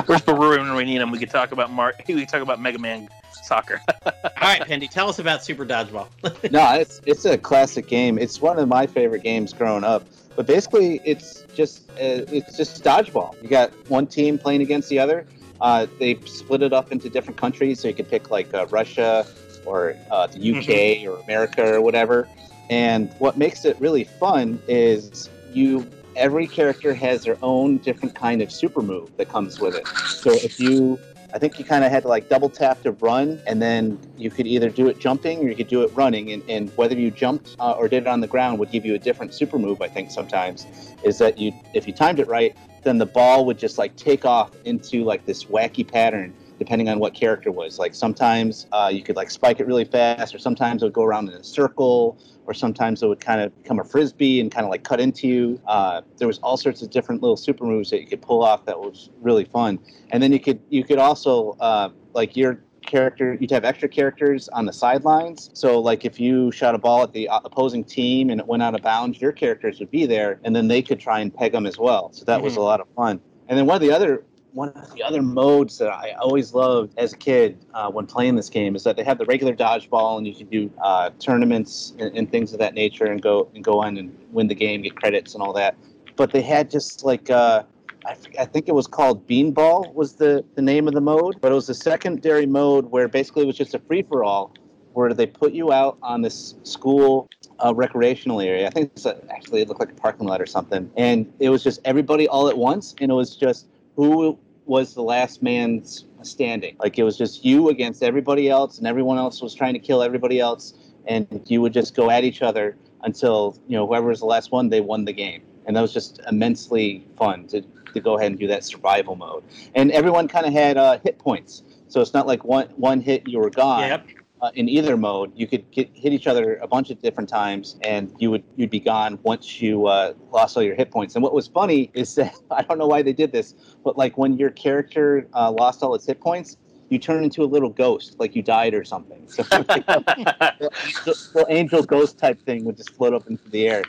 Where's 0.05 0.21
Baru 0.21 0.57
when 0.57 0.75
we 0.75 0.85
need 0.85 1.01
him? 1.01 1.11
We 1.11 1.19
could 1.19 1.29
talk 1.29 1.51
about 1.51 1.71
Mar. 1.71 1.93
We 2.07 2.15
could 2.15 2.29
talk 2.29 2.41
about 2.41 2.61
Mega 2.61 2.79
Man 2.79 3.09
Soccer. 3.43 3.81
All 4.05 4.11
right, 4.41 4.61
Pendy, 4.61 4.89
tell 4.89 5.09
us 5.09 5.19
about 5.19 5.43
Super 5.43 5.65
Dodgeball. 5.65 6.07
no, 6.51 6.73
it's 6.75 7.01
it's 7.05 7.25
a 7.25 7.37
classic 7.37 7.87
game. 7.87 8.17
It's 8.17 8.41
one 8.41 8.59
of 8.59 8.67
my 8.69 8.87
favorite 8.87 9.23
games 9.23 9.51
growing 9.51 9.83
up. 9.83 10.05
But 10.37 10.45
basically, 10.45 11.01
it's 11.03 11.43
just 11.53 11.89
uh, 11.91 12.23
it's 12.31 12.55
just 12.55 12.81
dodgeball. 12.83 13.41
You 13.41 13.49
got 13.49 13.71
one 13.89 14.07
team 14.07 14.37
playing 14.37 14.61
against 14.61 14.87
the 14.87 14.99
other. 14.99 15.25
Uh, 15.59 15.87
they 15.99 16.19
split 16.25 16.61
it 16.61 16.71
up 16.71 16.91
into 16.91 17.09
different 17.09 17.37
countries, 17.37 17.79
so 17.79 17.87
you 17.87 17.93
could 17.93 18.07
pick 18.07 18.29
like 18.29 18.53
uh, 18.53 18.67
Russia 18.67 19.25
or 19.67 19.95
uh, 20.09 20.27
the 20.27 20.39
UK 20.57 21.07
or 21.07 21.21
America 21.23 21.75
or 21.75 21.81
whatever. 21.81 22.27
And 22.69 23.11
what 23.19 23.37
makes 23.37 23.65
it 23.65 23.79
really 23.79 24.03
fun 24.03 24.61
is 24.67 25.29
you 25.53 25.87
every 26.15 26.47
character 26.47 26.93
has 26.93 27.23
their 27.23 27.37
own 27.43 27.77
different 27.77 28.15
kind 28.15 28.41
of 28.41 28.51
super 28.51 28.81
move 28.81 29.15
that 29.17 29.29
comes 29.29 29.59
with 29.59 29.75
it. 29.75 29.87
So 29.87 30.31
if 30.31 30.59
you 30.59 30.99
I 31.33 31.39
think 31.39 31.59
you 31.59 31.65
kind 31.65 31.83
of 31.83 31.91
had 31.91 32.03
to 32.03 32.09
like 32.09 32.29
double 32.29 32.49
tap 32.49 32.81
to 32.83 32.93
run, 32.93 33.39
and 33.45 33.61
then 33.61 33.99
you 34.17 34.31
could 34.31 34.47
either 34.47 34.69
do 34.69 34.87
it 34.87 34.97
jumping 34.97 35.39
or 35.39 35.49
you 35.49 35.55
could 35.55 35.67
do 35.67 35.83
it 35.83 35.91
running. 35.93 36.31
And, 36.31 36.41
and 36.49 36.71
whether 36.77 36.95
you 36.95 37.11
jumped 37.11 37.55
uh, 37.59 37.73
or 37.73 37.87
did 37.89 38.03
it 38.03 38.07
on 38.07 38.21
the 38.21 38.27
ground 38.27 38.59
would 38.59 38.71
give 38.71 38.85
you 38.85 38.95
a 38.95 38.99
different 38.99 39.33
super 39.33 39.59
move. 39.59 39.81
I 39.81 39.89
think 39.89 40.09
sometimes 40.09 40.65
is 41.03 41.17
that 41.19 41.37
you 41.37 41.51
if 41.73 41.85
you 41.85 41.93
timed 41.93 42.19
it 42.19 42.27
right, 42.27 42.55
then 42.83 42.97
the 42.97 43.05
ball 43.05 43.45
would 43.45 43.59
just 43.59 43.77
like 43.77 43.95
take 43.97 44.25
off 44.25 44.51
into 44.65 45.03
like 45.03 45.25
this 45.25 45.43
wacky 45.45 45.85
pattern 45.85 46.33
depending 46.57 46.89
on 46.89 46.99
what 46.99 47.13
character 47.13 47.51
was. 47.51 47.79
Like 47.79 47.93
sometimes 47.93 48.67
uh, 48.71 48.89
you 48.91 49.03
could 49.03 49.15
like 49.15 49.29
spike 49.29 49.59
it 49.59 49.67
really 49.67 49.85
fast, 49.85 50.33
or 50.33 50.39
sometimes 50.39 50.81
it 50.81 50.85
would 50.85 50.93
go 50.93 51.03
around 51.03 51.29
in 51.29 51.35
a 51.35 51.43
circle, 51.43 52.17
or 52.45 52.53
sometimes 52.53 53.03
it 53.03 53.07
would 53.07 53.19
kind 53.19 53.41
of 53.41 53.55
become 53.61 53.79
a 53.79 53.83
frisbee 53.83 54.39
and 54.39 54.51
kind 54.51 54.65
of 54.65 54.69
like 54.69 54.83
cut 54.83 54.99
into 54.99 55.27
you. 55.27 55.61
Uh, 55.67 56.01
there 56.17 56.27
was 56.27 56.39
all 56.39 56.57
sorts 56.57 56.81
of 56.81 56.89
different 56.89 57.21
little 57.21 57.37
super 57.37 57.65
moves 57.65 57.89
that 57.89 58.01
you 58.01 58.07
could 58.07 58.21
pull 58.21 58.43
off 58.43 58.65
that 58.65 58.79
was 58.79 59.09
really 59.21 59.45
fun. 59.45 59.79
And 60.11 60.21
then 60.23 60.31
you 60.31 60.39
could 60.39 60.59
you 60.69 60.83
could 60.83 60.99
also 60.99 61.57
uh, 61.59 61.89
like 62.13 62.35
your 62.35 62.59
character 62.87 63.37
you'd 63.39 63.51
have 63.51 63.65
extra 63.65 63.87
characters 63.87 64.47
on 64.49 64.65
the 64.65 64.71
sidelines 64.71 65.51
so 65.53 65.77
like 65.79 66.05
if 66.05 66.21
you 66.21 66.49
shot 66.51 66.73
a 66.73 66.77
ball 66.77 67.03
at 67.03 67.11
the 67.11 67.27
uh, 67.27 67.39
opposing 67.43 67.83
team 67.83 68.29
and 68.29 68.39
it 68.39 68.47
went 68.47 68.63
out 68.63 68.73
of 68.73 68.81
bounds 68.81 69.19
your 69.19 69.33
characters 69.33 69.79
would 69.79 69.91
be 69.91 70.05
there 70.05 70.39
and 70.45 70.55
then 70.55 70.69
they 70.69 70.81
could 70.81 70.99
try 70.99 71.19
and 71.19 71.35
peg 71.35 71.51
them 71.51 71.65
as 71.65 71.77
well 71.77 72.09
so 72.13 72.23
that 72.23 72.41
was 72.41 72.55
a 72.55 72.61
lot 72.61 72.79
of 72.79 72.87
fun 72.95 73.19
and 73.49 73.59
then 73.59 73.65
one 73.65 73.75
of 73.75 73.81
the 73.81 73.91
other 73.91 74.23
one 74.53 74.69
of 74.69 74.93
the 74.93 75.03
other 75.03 75.21
modes 75.21 75.77
that 75.77 75.89
I 75.89 76.11
always 76.19 76.53
loved 76.53 76.97
as 76.97 77.13
a 77.13 77.17
kid 77.17 77.57
uh, 77.73 77.91
when 77.91 78.05
playing 78.05 78.35
this 78.35 78.49
game 78.49 78.75
is 78.75 78.83
that 78.83 78.95
they 78.95 79.03
have 79.03 79.17
the 79.17 79.25
regular 79.25 79.55
dodgeball, 79.55 80.17
and 80.17 80.25
you 80.25 80.33
can 80.33 80.47
do 80.47 80.71
uh, 80.81 81.11
tournaments 81.19 81.93
and, 81.99 82.17
and 82.17 82.31
things 82.31 82.53
of 82.53 82.59
that 82.59 82.73
nature, 82.73 83.05
and 83.05 83.21
go 83.21 83.49
and 83.53 83.63
go 83.63 83.81
on 83.81 83.97
and 83.97 84.17
win 84.31 84.47
the 84.47 84.55
game, 84.55 84.81
get 84.81 84.95
credits 84.95 85.33
and 85.33 85.43
all 85.43 85.53
that. 85.53 85.75
But 86.15 86.31
they 86.31 86.41
had 86.41 86.71
just 86.71 87.05
like 87.05 87.29
uh, 87.29 87.63
I, 88.05 88.45
think 88.45 88.67
it 88.67 88.73
was 88.73 88.87
called 88.87 89.27
Beanball 89.27 89.93
was 89.93 90.13
the 90.13 90.43
the 90.55 90.61
name 90.61 90.87
of 90.87 90.93
the 90.93 91.01
mode, 91.01 91.39
but 91.41 91.51
it 91.51 91.55
was 91.55 91.69
a 91.69 91.73
secondary 91.73 92.45
mode 92.45 92.85
where 92.85 93.07
basically 93.07 93.43
it 93.43 93.47
was 93.47 93.57
just 93.57 93.73
a 93.73 93.79
free 93.79 94.01
for 94.01 94.23
all, 94.23 94.53
where 94.93 95.13
they 95.13 95.27
put 95.27 95.53
you 95.53 95.73
out 95.73 95.97
on 96.01 96.21
this 96.21 96.55
school 96.63 97.29
uh, 97.63 97.73
recreational 97.75 98.39
area. 98.39 98.67
I 98.67 98.69
think 98.69 98.91
it's 98.95 99.05
a, 99.05 99.21
actually 99.29 99.61
it 99.61 99.67
looked 99.67 99.79
like 99.79 99.91
a 99.91 99.95
parking 99.95 100.27
lot 100.27 100.41
or 100.41 100.45
something, 100.45 100.89
and 100.95 101.31
it 101.39 101.49
was 101.49 101.63
just 101.63 101.81
everybody 101.85 102.27
all 102.27 102.47
at 102.47 102.57
once, 102.57 102.95
and 103.01 103.11
it 103.11 103.15
was 103.15 103.35
just 103.35 103.67
who 103.97 104.39
was 104.65 104.93
the 104.93 105.01
last 105.01 105.43
man 105.43 105.83
standing. 106.21 106.75
Like 106.79 106.97
it 106.97 107.03
was 107.03 107.17
just 107.17 107.43
you 107.43 107.69
against 107.69 108.03
everybody 108.03 108.49
else, 108.49 108.77
and 108.77 108.87
everyone 108.87 109.17
else 109.17 109.41
was 109.41 109.53
trying 109.53 109.73
to 109.73 109.79
kill 109.79 110.01
everybody 110.01 110.39
else, 110.39 110.75
and 111.07 111.41
you 111.47 111.61
would 111.61 111.73
just 111.73 111.95
go 111.95 112.09
at 112.09 112.23
each 112.23 112.41
other 112.41 112.77
until 113.01 113.57
you 113.67 113.75
know 113.75 113.85
whoever 113.85 114.07
was 114.07 114.19
the 114.19 114.25
last 114.25 114.51
one, 114.51 114.69
they 114.69 114.81
won 114.81 115.03
the 115.03 115.13
game, 115.13 115.41
and 115.65 115.75
that 115.75 115.81
was 115.81 115.93
just 115.93 116.21
immensely 116.29 117.03
fun 117.17 117.47
to 117.47 117.61
to 117.93 117.99
go 117.99 118.17
ahead 118.17 118.31
and 118.31 118.39
do 118.39 118.47
that 118.47 118.63
survival 118.63 119.15
mode. 119.15 119.43
And 119.73 119.91
everyone 119.91 120.27
kind 120.27 120.45
of 120.45 120.53
had 120.53 120.77
uh, 120.77 120.99
hit 120.99 121.17
points, 121.17 121.63
so 121.87 121.99
it's 121.99 122.13
not 122.13 122.27
like 122.27 122.45
one 122.45 122.67
one 122.75 123.01
hit 123.01 123.27
you 123.27 123.39
were 123.39 123.49
gone 123.49 123.81
Yep. 123.89 124.07
Uh, 124.41 124.51
in 124.53 124.69
either 124.69 124.97
mode, 124.97 125.31
you 125.35 125.47
could 125.47 125.69
get, 125.71 125.89
hit 125.93 126.13
each 126.13 126.27
other 126.27 126.55
a 126.57 126.67
bunch 126.67 126.89
of 126.89 127.01
different 127.01 127.29
times, 127.29 127.77
and 127.83 128.13
you 128.19 128.29
would 128.31 128.43
you'd 128.55 128.69
be 128.69 128.79
gone 128.79 129.19
once 129.23 129.61
you 129.61 129.87
uh, 129.87 130.13
lost 130.31 130.55
all 130.55 130.63
your 130.63 130.75
hit 130.75 130.91
points. 130.91 131.15
And 131.15 131.23
what 131.23 131.33
was 131.33 131.47
funny 131.47 131.89
is 131.93 132.13
that 132.15 132.35
I 132.51 132.61
don't 132.61 132.77
know 132.77 132.87
why 132.87 133.01
they 133.01 133.13
did 133.13 133.31
this, 133.31 133.53
but 133.83 133.97
like 133.97 134.17
when 134.17 134.37
your 134.37 134.51
character 134.51 135.27
uh, 135.33 135.51
lost 135.51 135.81
all 135.83 135.95
its 135.95 136.05
hit 136.05 136.19
points, 136.19 136.57
you 136.89 136.99
turn 136.99 137.23
into 137.23 137.43
a 137.43 137.45
little 137.45 137.69
ghost, 137.69 138.15
like 138.19 138.35
you 138.35 138.41
died 138.41 138.73
or 138.73 138.83
something. 138.83 139.27
So 139.27 139.43
the 139.43 141.29
little 141.33 141.45
angel 141.49 141.83
ghost 141.83 142.17
type 142.17 142.41
thing 142.45 142.63
would 142.65 142.77
just 142.77 142.91
float 142.91 143.13
up 143.13 143.27
into 143.27 143.49
the 143.49 143.67
air 143.67 143.83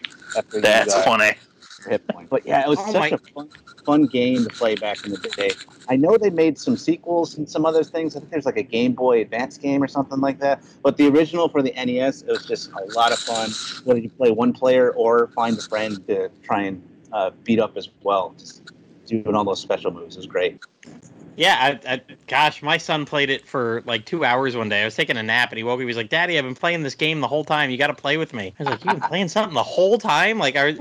That's 0.89 1.05
funny. 1.05 1.33
Hit 1.87 2.07
point. 2.09 2.29
But 2.31 2.47
yeah, 2.47 2.63
it 2.65 2.69
was 2.69 2.79
Oh 2.79 2.93
such 2.93 3.01
my- 3.01 3.09
a 3.11 3.19
fun, 3.35 3.49
fun 3.85 4.07
game 4.07 4.45
to 4.45 4.51
play 4.51 4.75
back 4.75 5.05
in 5.05 5.13
the 5.13 5.19
day. 5.37 5.51
I 5.89 5.97
know 5.97 6.19
they 6.19 6.31
made 6.31 6.59
some 6.59 6.77
sequels 6.77 7.39
and 7.39 7.49
some 7.49 7.65
other 7.65 7.83
things. 7.83 8.15
I 8.15 8.19
think 8.21 8.31
there's 8.31 8.47
like 8.47 8.59
a 8.59 8.63
Game 8.63 8.93
Boy 8.93 9.23
Advance 9.23 9.57
game 9.57 9.83
or 9.83 9.89
something 9.89 10.21
like 10.21 10.39
that. 10.41 10.63
But 10.83 10.97
the 10.97 11.09
original 11.09 11.49
for 11.49 11.63
the 11.63 11.73
NES, 11.75 12.23
it 12.23 12.29
was 12.29 12.45
just 12.47 12.71
a 12.73 12.85
lot 12.93 13.13
of 13.13 13.19
fun. 13.19 13.51
Whether 13.85 14.01
you 14.01 14.11
play 14.11 14.31
one 14.31 14.53
player 14.53 14.91
or 14.93 15.29
find 15.29 15.57
a 15.59 15.63
friend 15.63 16.07
to 16.09 16.31
try 16.43 16.63
and 16.63 16.83
uh, 17.13 17.31
beat 17.45 17.59
up 17.61 17.77
as 17.77 17.89
well, 18.03 18.35
just 18.39 18.71
doing 19.07 19.35
all 19.35 19.45
those 19.45 19.61
special 19.61 19.91
moves 19.91 20.17
was 20.17 20.27
great. 20.27 20.59
Yeah, 21.39 21.79
I, 21.87 21.95
I, 21.95 22.01
gosh, 22.27 22.63
my 22.63 22.79
son 22.79 23.07
played 23.07 23.31
it 23.31 23.47
for 23.47 23.85
like 23.87 24.05
two 24.05 24.25
hours 24.25 24.57
one 24.57 24.69
day. 24.69 24.83
I 24.83 24.85
was 24.85 24.97
taking 24.97 25.17
a 25.17 25.23
nap 25.23 25.51
and 25.51 25.57
he 25.57 25.63
woke 25.63 25.75
up. 25.75 25.81
He 25.81 25.87
was 25.87 25.97
like, 25.97 26.09
"Daddy, 26.09 26.37
I've 26.37 26.45
been 26.45 26.57
playing 26.57 26.83
this 26.83 26.97
game 26.97 27.21
the 27.21 27.29
whole 27.29 27.45
time. 27.45 27.71
You 27.71 27.79
got 27.79 27.87
to 27.87 27.95
play 27.95 28.17
with 28.17 28.35
me." 28.35 28.53
I 28.59 28.63
was 28.65 28.71
like, 28.73 28.85
"You've 28.85 29.01
been 29.01 29.09
playing 29.09 29.29
something 29.29 29.55
the 29.55 29.63
whole 29.63 29.99
time?" 29.99 30.39
Like, 30.39 30.57
I, 30.57 30.73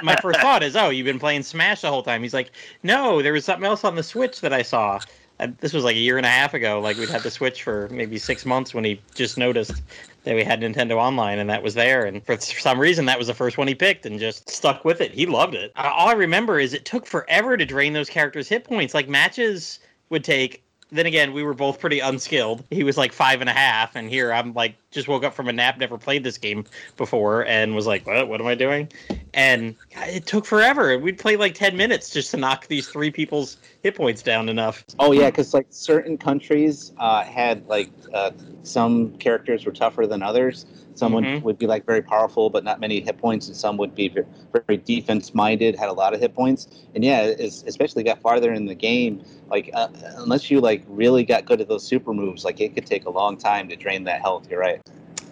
my 0.04 0.14
first 0.22 0.38
thought 0.38 0.62
is, 0.62 0.76
"Oh, 0.76 0.90
you've 0.90 1.04
been 1.04 1.18
playing 1.18 1.42
Smash 1.42 1.80
the 1.80 1.90
whole 1.90 2.04
time." 2.04 2.22
He's 2.22 2.32
like, 2.32 2.52
"No, 2.84 3.22
there 3.22 3.32
was 3.32 3.44
something 3.44 3.66
else 3.66 3.82
on 3.82 3.96
the 3.96 4.04
Switch 4.04 4.40
that 4.40 4.52
I 4.52 4.62
saw." 4.62 5.00
And 5.40 5.56
this 5.58 5.72
was 5.72 5.82
like 5.82 5.96
a 5.96 6.00
year 6.00 6.16
and 6.16 6.26
a 6.26 6.30
half 6.30 6.54
ago. 6.54 6.80
Like 6.80 6.96
we'd 6.96 7.08
had 7.08 7.22
the 7.22 7.30
Switch 7.30 7.64
for 7.64 7.88
maybe 7.90 8.18
six 8.18 8.46
months 8.46 8.74
when 8.74 8.84
he 8.84 9.00
just 9.14 9.36
noticed 9.36 9.82
that 10.24 10.34
we 10.34 10.44
had 10.44 10.60
Nintendo 10.60 10.96
Online 10.96 11.38
and 11.38 11.48
that 11.50 11.62
was 11.62 11.74
there. 11.74 12.04
And 12.04 12.24
for 12.24 12.36
some 12.38 12.78
reason, 12.78 13.04
that 13.06 13.18
was 13.18 13.28
the 13.28 13.34
first 13.34 13.56
one 13.56 13.68
he 13.68 13.74
picked 13.74 14.04
and 14.04 14.18
just 14.18 14.50
stuck 14.50 14.84
with 14.84 15.00
it. 15.00 15.12
He 15.12 15.26
loved 15.26 15.54
it. 15.54 15.72
Uh, 15.76 15.90
All 15.94 16.08
I 16.08 16.12
remember 16.12 16.58
is 16.58 16.74
it 16.74 16.84
took 16.84 17.06
forever 17.06 17.56
to 17.56 17.64
drain 17.64 17.92
those 17.92 18.10
characters' 18.10 18.48
hit 18.48 18.64
points. 18.64 18.94
Like 18.94 19.08
matches 19.08 19.78
would 20.10 20.24
take. 20.24 20.62
Then 20.90 21.06
again, 21.06 21.32
we 21.34 21.42
were 21.42 21.54
both 21.54 21.80
pretty 21.80 22.00
unskilled. 22.00 22.64
He 22.70 22.82
was 22.82 22.96
like 22.96 23.12
five 23.12 23.40
and 23.40 23.50
a 23.50 23.52
half, 23.52 23.94
and 23.94 24.08
here 24.08 24.32
I'm 24.32 24.54
like 24.54 24.74
just 24.90 25.08
woke 25.08 25.24
up 25.24 25.34
from 25.34 25.48
a 25.48 25.52
nap, 25.52 25.78
never 25.78 25.98
played 25.98 26.24
this 26.24 26.38
game 26.38 26.64
before, 26.96 27.44
and 27.46 27.74
was 27.74 27.86
like, 27.86 28.06
"What? 28.06 28.28
What 28.28 28.40
am 28.40 28.46
I 28.46 28.54
doing?" 28.54 28.88
And 29.34 29.76
it 30.06 30.26
took 30.26 30.46
forever. 30.46 30.96
We'd 30.98 31.18
play 31.18 31.36
like 31.36 31.54
ten 31.54 31.76
minutes 31.76 32.10
just 32.10 32.30
to 32.30 32.36
knock 32.38 32.66
these 32.68 32.88
three 32.88 33.10
people's 33.10 33.58
hit 33.82 33.94
points 33.94 34.22
down 34.22 34.48
enough. 34.48 34.84
Oh 34.98 35.12
yeah, 35.12 35.26
because 35.26 35.52
like 35.52 35.66
certain 35.70 36.16
countries 36.16 36.92
uh, 36.96 37.24
had 37.24 37.66
like 37.66 37.90
uh, 38.14 38.30
some 38.62 39.12
characters 39.18 39.66
were 39.66 39.72
tougher 39.72 40.06
than 40.06 40.22
others. 40.22 40.66
Someone 40.94 41.24
would, 41.24 41.32
Mhm. 41.40 41.42
would 41.44 41.58
be 41.58 41.66
like 41.68 41.86
very 41.86 42.02
powerful 42.02 42.50
but 42.50 42.64
not 42.64 42.80
many 42.80 42.98
hit 43.00 43.18
points, 43.18 43.46
and 43.46 43.56
some 43.56 43.76
would 43.76 43.94
be 43.94 44.08
very, 44.08 44.26
very 44.66 44.78
defense 44.78 45.32
minded, 45.32 45.76
had 45.76 45.88
a 45.88 45.92
lot 45.92 46.12
of 46.12 46.18
hit 46.20 46.34
points. 46.34 46.66
And 46.94 47.04
yeah, 47.04 47.20
especially 47.38 48.02
got 48.02 48.20
farther 48.20 48.52
in 48.52 48.66
the 48.66 48.74
game, 48.74 49.22
like 49.48 49.70
uh, 49.74 49.88
unless 50.16 50.50
you 50.50 50.60
like 50.60 50.82
really 50.88 51.22
got 51.22 51.44
good 51.44 51.60
at 51.60 51.68
those 51.68 51.84
super 51.84 52.12
moves, 52.12 52.44
like 52.44 52.60
it 52.60 52.74
could 52.74 52.86
take 52.86 53.04
a 53.04 53.10
long 53.10 53.36
time 53.36 53.68
to 53.68 53.76
drain 53.76 54.02
that 54.04 54.22
health. 54.22 54.48
You're 54.50 54.58
right. 54.58 54.80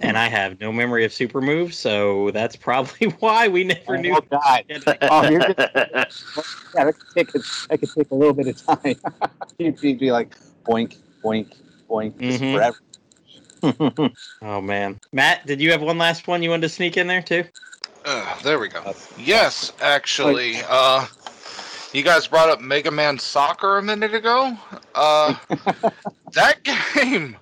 And 0.01 0.19
I 0.19 0.29
have 0.29 0.61
no 0.61 0.73
memory 0.73 1.05
of 1.05 1.13
super 1.13 1.41
moves, 1.41 1.79
so 1.79 2.31
that's 2.33 2.55
probably 2.57 3.09
why 3.21 3.49
we 3.49 3.65
never 3.65 3.97
knew. 3.99 4.15
Oh 4.15 4.21
God! 4.31 4.65
Oh, 5.03 5.29
you're 5.29 5.41
just, 5.41 5.59
yeah, 6.75 6.85
that 6.85 6.95
could 6.99 7.15
take 7.15 7.35
a, 7.35 7.39
that 7.69 7.79
could 7.79 7.91
take 7.91 8.11
a 8.11 8.15
little 8.15 8.35
bit 8.35 8.49
of 8.49 8.83
time. 8.83 8.97
You'd 9.59 9.81
be 9.81 9.95
be 9.95 10.13
like 10.13 10.37
boink, 10.67 10.97
boink, 11.25 11.55
boink, 11.89 12.19
just 12.21 12.43
Mhm. 12.43 12.53
forever. 12.53 14.13
oh 14.43 14.61
man, 14.61 15.01
Matt, 15.13 15.47
did 15.47 15.61
you 15.61 15.73
have 15.73 15.81
one 15.81 15.97
last 15.99 16.29
one 16.29 16.43
you 16.43 16.51
wanted 16.51 16.63
to 16.63 16.69
sneak 16.69 16.97
in 16.97 17.07
there 17.07 17.23
too? 17.23 17.45
Uh, 18.05 18.39
there 18.43 18.59
we 18.59 18.69
go. 18.69 18.95
Yes, 19.19 19.73
actually. 19.81 20.57
Uh, 20.69 21.07
you 21.93 22.03
guys 22.03 22.27
brought 22.27 22.51
up 22.51 22.61
Mega 22.61 22.91
Man 22.91 23.19
Soccer 23.19 23.79
a 23.79 23.83
minute 23.83 24.15
ago. 24.15 24.57
Uh, 24.95 25.35
that 26.33 26.63
game 26.63 27.37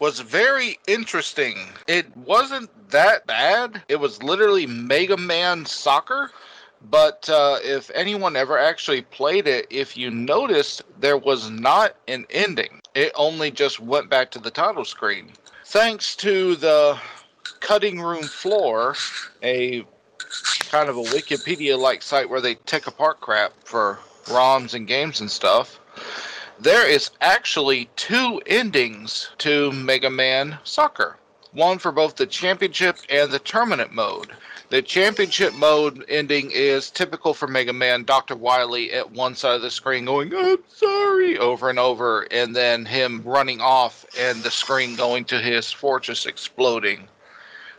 was 0.00 0.20
very 0.20 0.78
interesting. 0.86 1.56
It 1.86 2.16
wasn't 2.16 2.70
that 2.90 3.26
bad. 3.26 3.82
It 3.88 3.96
was 3.96 4.22
literally 4.22 4.66
Mega 4.66 5.16
Man 5.16 5.66
Soccer. 5.66 6.30
But 6.90 7.28
uh, 7.28 7.58
if 7.62 7.90
anyone 7.92 8.36
ever 8.36 8.56
actually 8.56 9.02
played 9.02 9.48
it, 9.48 9.66
if 9.68 9.96
you 9.96 10.10
noticed, 10.10 10.82
there 11.00 11.18
was 11.18 11.50
not 11.50 11.96
an 12.06 12.26
ending. 12.30 12.80
It 12.94 13.12
only 13.16 13.50
just 13.50 13.80
went 13.80 14.08
back 14.08 14.30
to 14.32 14.38
the 14.38 14.50
title 14.50 14.84
screen. 14.84 15.32
Thanks 15.64 16.14
to 16.16 16.54
the 16.56 16.98
cutting 17.60 18.00
room 18.00 18.22
floor, 18.22 18.94
a 19.42 19.84
kind 20.70 20.88
of 20.88 20.96
a 20.96 21.02
Wikipedia 21.02 21.78
like 21.78 22.02
site 22.02 22.30
where 22.30 22.40
they 22.40 22.54
take 22.54 22.86
apart 22.86 23.20
crap 23.20 23.52
for 23.64 23.98
ROMs 24.26 24.74
and 24.74 24.86
games 24.86 25.20
and 25.20 25.30
stuff. 25.30 25.80
There 26.60 26.88
is 26.88 27.12
actually 27.20 27.88
two 27.94 28.42
endings 28.44 29.30
to 29.38 29.70
Mega 29.70 30.10
Man 30.10 30.58
Soccer. 30.64 31.16
One 31.52 31.78
for 31.78 31.92
both 31.92 32.16
the 32.16 32.26
championship 32.26 32.98
and 33.08 33.30
the 33.30 33.38
tournament 33.38 33.92
mode. 33.92 34.32
The 34.68 34.82
championship 34.82 35.54
mode 35.54 36.04
ending 36.08 36.50
is 36.50 36.90
typical 36.90 37.32
for 37.32 37.46
Mega 37.46 37.72
Man, 37.72 38.02
Dr. 38.02 38.34
Wily 38.34 38.92
at 38.92 39.12
one 39.12 39.36
side 39.36 39.54
of 39.54 39.62
the 39.62 39.70
screen 39.70 40.04
going, 40.04 40.34
I'm 40.34 40.58
sorry, 40.66 41.38
over 41.38 41.70
and 41.70 41.78
over, 41.78 42.22
and 42.32 42.56
then 42.56 42.84
him 42.84 43.22
running 43.24 43.60
off 43.60 44.04
and 44.18 44.42
the 44.42 44.50
screen 44.50 44.96
going 44.96 45.26
to 45.26 45.40
his 45.40 45.70
fortress 45.70 46.26
exploding. 46.26 47.06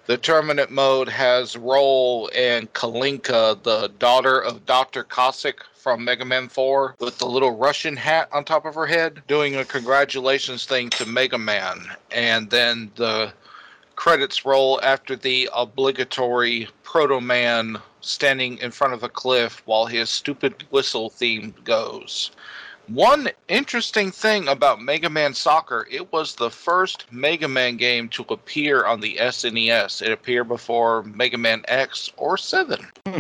The 0.05 0.17
tournament 0.17 0.71
mode 0.71 1.09
has 1.09 1.57
Roll 1.57 2.31
and 2.33 2.71
Kalinka, 2.73 3.61
the 3.61 3.91
daughter 3.99 4.39
of 4.39 4.65
Dr. 4.65 5.03
Cossack 5.03 5.65
from 5.79 6.03
Mega 6.03 6.25
Man 6.25 6.49
4, 6.49 6.95
with 6.99 7.17
the 7.17 7.25
little 7.25 7.55
Russian 7.55 7.95
hat 7.95 8.27
on 8.33 8.43
top 8.43 8.65
of 8.65 8.75
her 8.75 8.85
head, 8.85 9.23
doing 9.27 9.55
a 9.55 9.63
congratulations 9.63 10.65
thing 10.65 10.89
to 10.91 11.05
Mega 11.05 11.37
Man. 11.37 11.89
And 12.11 12.49
then 12.49 12.91
the 12.95 13.31
credits 13.95 14.45
roll 14.45 14.81
after 14.83 15.15
the 15.15 15.49
obligatory 15.55 16.67
Proto 16.83 17.21
Man 17.21 17.79
standing 18.01 18.57
in 18.57 18.71
front 18.71 18.93
of 18.93 19.03
a 19.03 19.09
cliff 19.09 19.61
while 19.65 19.85
his 19.85 20.09
stupid 20.09 20.65
whistle 20.69 21.09
theme 21.09 21.53
goes. 21.63 22.31
One 22.87 23.29
interesting 23.47 24.11
thing 24.11 24.47
about 24.47 24.81
Mega 24.81 25.09
Man 25.09 25.33
Soccer, 25.33 25.87
it 25.91 26.11
was 26.11 26.35
the 26.35 26.49
first 26.49 27.05
Mega 27.11 27.47
Man 27.47 27.77
game 27.77 28.09
to 28.09 28.25
appear 28.29 28.85
on 28.85 28.99
the 28.99 29.17
SNES. 29.17 30.01
It 30.01 30.11
appeared 30.11 30.47
before 30.47 31.03
Mega 31.03 31.37
Man 31.37 31.63
X 31.67 32.11
or 32.17 32.35
7. 32.35 32.85
Hmm. 33.05 33.19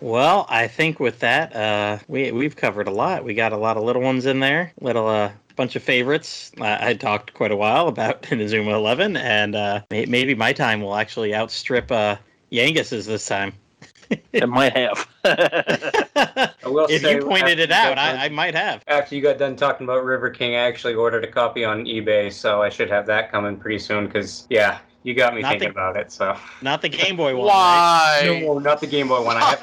Well, 0.00 0.46
I 0.48 0.68
think 0.68 1.00
with 1.00 1.18
that, 1.20 1.54
uh, 1.54 1.98
we 2.06 2.30
we've 2.32 2.54
covered 2.54 2.86
a 2.88 2.92
lot. 2.92 3.24
We 3.24 3.34
got 3.34 3.52
a 3.52 3.56
lot 3.56 3.76
of 3.76 3.82
little 3.82 4.02
ones 4.02 4.26
in 4.26 4.40
there, 4.40 4.72
little 4.80 5.08
uh, 5.08 5.32
bunch 5.56 5.74
of 5.76 5.82
favorites. 5.82 6.52
Uh, 6.60 6.78
I 6.80 6.94
talked 6.94 7.34
quite 7.34 7.50
a 7.50 7.56
while 7.56 7.88
about 7.88 8.22
Inazuma 8.30 8.72
Eleven, 8.72 9.16
and 9.16 9.56
uh, 9.56 9.80
may, 9.90 10.06
maybe 10.06 10.34
my 10.34 10.52
time 10.52 10.80
will 10.80 10.94
actually 10.94 11.34
outstrip 11.34 11.90
uh, 11.90 12.16
Yangus's 12.52 13.06
this 13.06 13.26
time. 13.26 13.52
it 14.32 14.48
might 14.48 14.74
have. 14.74 15.08
I 15.24 16.50
will 16.64 16.86
if 16.86 17.02
say, 17.02 17.16
you 17.16 17.22
pointed 17.22 17.58
it 17.58 17.70
out, 17.70 17.96
done- 17.96 18.16
I, 18.16 18.26
I 18.26 18.28
might 18.28 18.54
have. 18.54 18.82
After 18.86 19.14
you 19.14 19.20
got 19.20 19.38
done 19.38 19.56
talking 19.56 19.84
about 19.84 20.04
River 20.04 20.30
King, 20.30 20.54
I 20.54 20.60
actually 20.60 20.94
ordered 20.94 21.24
a 21.24 21.30
copy 21.30 21.64
on 21.64 21.84
eBay, 21.84 22.32
so 22.32 22.62
I 22.62 22.68
should 22.68 22.88
have 22.88 23.06
that 23.06 23.30
coming 23.30 23.56
pretty 23.56 23.78
soon. 23.78 24.06
Because 24.06 24.46
yeah, 24.48 24.78
you 25.08 25.14
got 25.14 25.34
me 25.34 25.40
Not 25.40 25.52
thinking 25.52 25.68
the- 25.68 25.72
about 25.72 25.96
it. 25.96 26.12
So 26.12 26.36
Not 26.60 26.82
the 26.82 26.88
Game 26.90 27.16
Boy 27.16 27.34
one. 27.36 27.46
right? 27.48 28.20
Why? 28.28 28.40
no, 28.42 28.58
not 28.58 28.80
the 28.80 28.86
Game 28.86 29.08
Boy 29.08 29.24
one. 29.24 29.36
I 29.38 29.40
have 29.50 29.60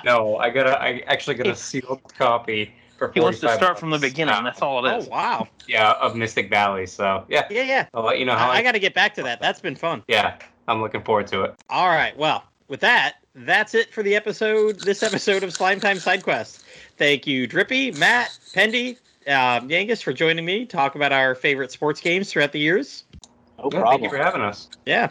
no, 0.04 0.36
I 0.38 0.50
got 0.50 0.66
a, 0.66 0.80
I 0.82 1.02
actually 1.06 1.34
got 1.36 1.46
a 1.46 1.54
sealed 1.54 2.00
copy 2.16 2.72
for. 2.96 3.12
he 3.12 3.20
wants 3.20 3.40
to 3.40 3.46
45 3.48 3.62
start 3.64 3.78
from 3.78 3.90
the 3.90 3.98
beginning. 3.98 4.34
Uh, 4.34 4.42
That's 4.42 4.62
all 4.62 4.84
it 4.86 4.96
is. 4.98 5.06
oh 5.06 5.10
wow! 5.10 5.48
yeah, 5.66 5.92
of 6.00 6.16
Mystic 6.16 6.48
Valley. 6.48 6.86
So 6.86 7.24
yeah, 7.28 7.46
Yeah, 7.50 7.62
yeah. 7.62 7.86
I'll 7.94 8.02
let 8.04 8.18
you 8.18 8.24
know 8.24 8.34
how. 8.34 8.48
I, 8.50 8.54
I, 8.54 8.58
I 8.58 8.62
got 8.62 8.72
to 8.72 8.78
get 8.80 8.94
back 8.94 9.14
to 9.16 9.22
that. 9.24 9.40
That's 9.40 9.60
been 9.60 9.76
fun. 9.76 10.02
yeah, 10.08 10.38
I'm 10.66 10.80
looking 10.80 11.02
forward 11.02 11.26
to 11.28 11.42
it. 11.42 11.54
All 11.68 11.88
right. 11.88 12.16
Well, 12.16 12.44
with 12.68 12.80
that, 12.80 13.16
that's 13.34 13.74
it 13.74 13.92
for 13.92 14.02
the 14.02 14.16
episode. 14.16 14.80
This 14.80 15.02
episode 15.02 15.42
of 15.42 15.52
Slime 15.52 15.80
Time 15.80 15.98
Side 15.98 16.22
Quest. 16.22 16.64
Thank 16.96 17.26
you, 17.26 17.46
Drippy, 17.46 17.92
Matt, 17.92 18.36
Pendy, 18.54 18.96
um, 19.28 19.68
Yangus, 19.68 20.02
for 20.02 20.12
joining 20.12 20.44
me. 20.44 20.66
Talk 20.66 20.96
about 20.96 21.12
our 21.12 21.34
favorite 21.36 21.70
sports 21.70 22.00
games 22.00 22.32
throughout 22.32 22.50
the 22.52 22.58
years. 22.58 23.04
No 23.58 23.70
Yeah, 23.72 23.84
thank 23.84 24.02
you 24.02 24.10
for 24.10 24.18
having 24.18 24.42
us. 24.42 24.68
Yeah. 24.86 25.10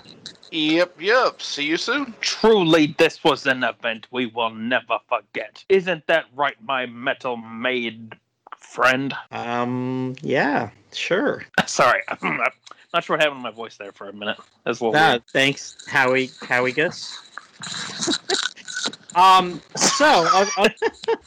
Yep, 0.52 1.02
yep. 1.02 1.42
See 1.42 1.64
you 1.66 1.78
soon. 1.78 2.14
Truly, 2.22 2.96
this 2.98 3.24
was 3.24 3.46
an 3.46 3.64
event 3.64 4.08
we 4.12 4.28
will 4.28 4.50
never 4.52 4.98
forget. 5.10 5.64
Isn't 5.68 6.08
that 6.08 6.26
right, 6.36 6.56
my 6.64 6.86
metal 6.86 7.36
maid 7.38 8.16
friend? 8.58 9.14
Um. 9.32 10.16
Yeah. 10.22 10.70
Sure. 10.94 11.44
Sorry, 11.66 12.02
I'm 12.08 12.38
not, 12.38 12.54
not 12.94 13.04
sure 13.04 13.16
what 13.18 13.22
happened 13.24 13.40
to 13.42 13.44
my 13.44 13.52
voice 13.52 13.76
there 13.78 13.92
for 13.92 14.08
a 14.10 14.14
minute. 14.14 14.38
That's 14.64 14.80
a 14.80 14.86
little 14.86 15.00
Uh, 15.00 15.12
weird. 15.12 15.28
thanks, 15.34 15.76
Howie. 15.90 16.30
Howie 16.48 16.72
Gus. 16.72 17.20
um. 19.18 19.62
So, 19.76 20.28
o- 20.58 20.70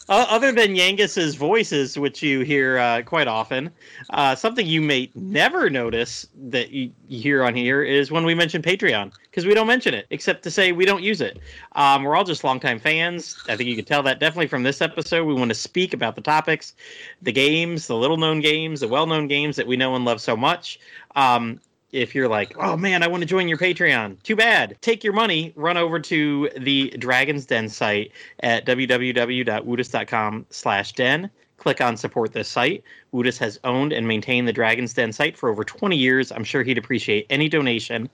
other 0.08 0.52
than 0.52 0.74
Yangus's 0.74 1.34
voices, 1.34 1.98
which 1.98 2.22
you 2.22 2.40
hear 2.40 2.78
uh, 2.78 3.02
quite 3.02 3.26
often, 3.26 3.70
uh, 4.10 4.34
something 4.34 4.66
you 4.66 4.80
may 4.80 5.10
never 5.14 5.68
notice 5.68 6.26
that 6.50 6.70
you, 6.70 6.92
you 7.08 7.20
hear 7.20 7.44
on 7.44 7.54
here 7.54 7.82
is 7.82 8.10
when 8.10 8.24
we 8.24 8.34
mention 8.34 8.62
Patreon, 8.62 9.12
because 9.24 9.44
we 9.44 9.54
don't 9.54 9.66
mention 9.66 9.94
it, 9.94 10.06
except 10.10 10.42
to 10.44 10.50
say 10.50 10.72
we 10.72 10.84
don't 10.84 11.02
use 11.02 11.20
it. 11.20 11.38
Um, 11.72 12.04
we're 12.04 12.16
all 12.16 12.24
just 12.24 12.44
longtime 12.44 12.78
fans. 12.78 13.36
I 13.48 13.56
think 13.56 13.68
you 13.68 13.76
can 13.76 13.84
tell 13.84 14.02
that 14.04 14.20
definitely 14.20 14.48
from 14.48 14.62
this 14.62 14.80
episode. 14.80 15.24
We 15.24 15.34
want 15.34 15.50
to 15.50 15.54
speak 15.54 15.92
about 15.92 16.14
the 16.14 16.22
topics, 16.22 16.74
the 17.22 17.32
games, 17.32 17.86
the 17.88 17.96
little 17.96 18.16
known 18.16 18.40
games, 18.40 18.80
the 18.80 18.88
well 18.88 19.06
known 19.06 19.26
games 19.26 19.56
that 19.56 19.66
we 19.66 19.76
know 19.76 19.94
and 19.96 20.04
love 20.04 20.20
so 20.20 20.36
much. 20.36 20.78
Um, 21.16 21.60
if 21.92 22.14
you're 22.14 22.28
like, 22.28 22.54
oh 22.58 22.76
man, 22.76 23.02
I 23.02 23.08
want 23.08 23.22
to 23.22 23.26
join 23.26 23.48
your 23.48 23.58
Patreon, 23.58 24.22
too 24.22 24.36
bad. 24.36 24.76
Take 24.80 25.02
your 25.02 25.12
money, 25.12 25.52
run 25.56 25.76
over 25.76 25.98
to 26.00 26.50
the 26.56 26.90
Dragon's 26.98 27.46
Den 27.46 27.68
site 27.68 28.12
at 28.40 28.66
www.woodus.com 28.66 30.46
slash 30.50 30.92
den. 30.92 31.30
Click 31.56 31.80
on 31.82 31.96
support 31.96 32.32
this 32.32 32.48
site. 32.48 32.82
Woodus 33.12 33.36
has 33.38 33.60
owned 33.64 33.92
and 33.92 34.08
maintained 34.08 34.48
the 34.48 34.52
Dragon's 34.52 34.94
Den 34.94 35.12
site 35.12 35.36
for 35.36 35.50
over 35.50 35.62
20 35.62 35.94
years. 35.94 36.32
I'm 36.32 36.44
sure 36.44 36.62
he'd 36.62 36.78
appreciate 36.78 37.26
any 37.28 37.50
donation. 37.50 38.08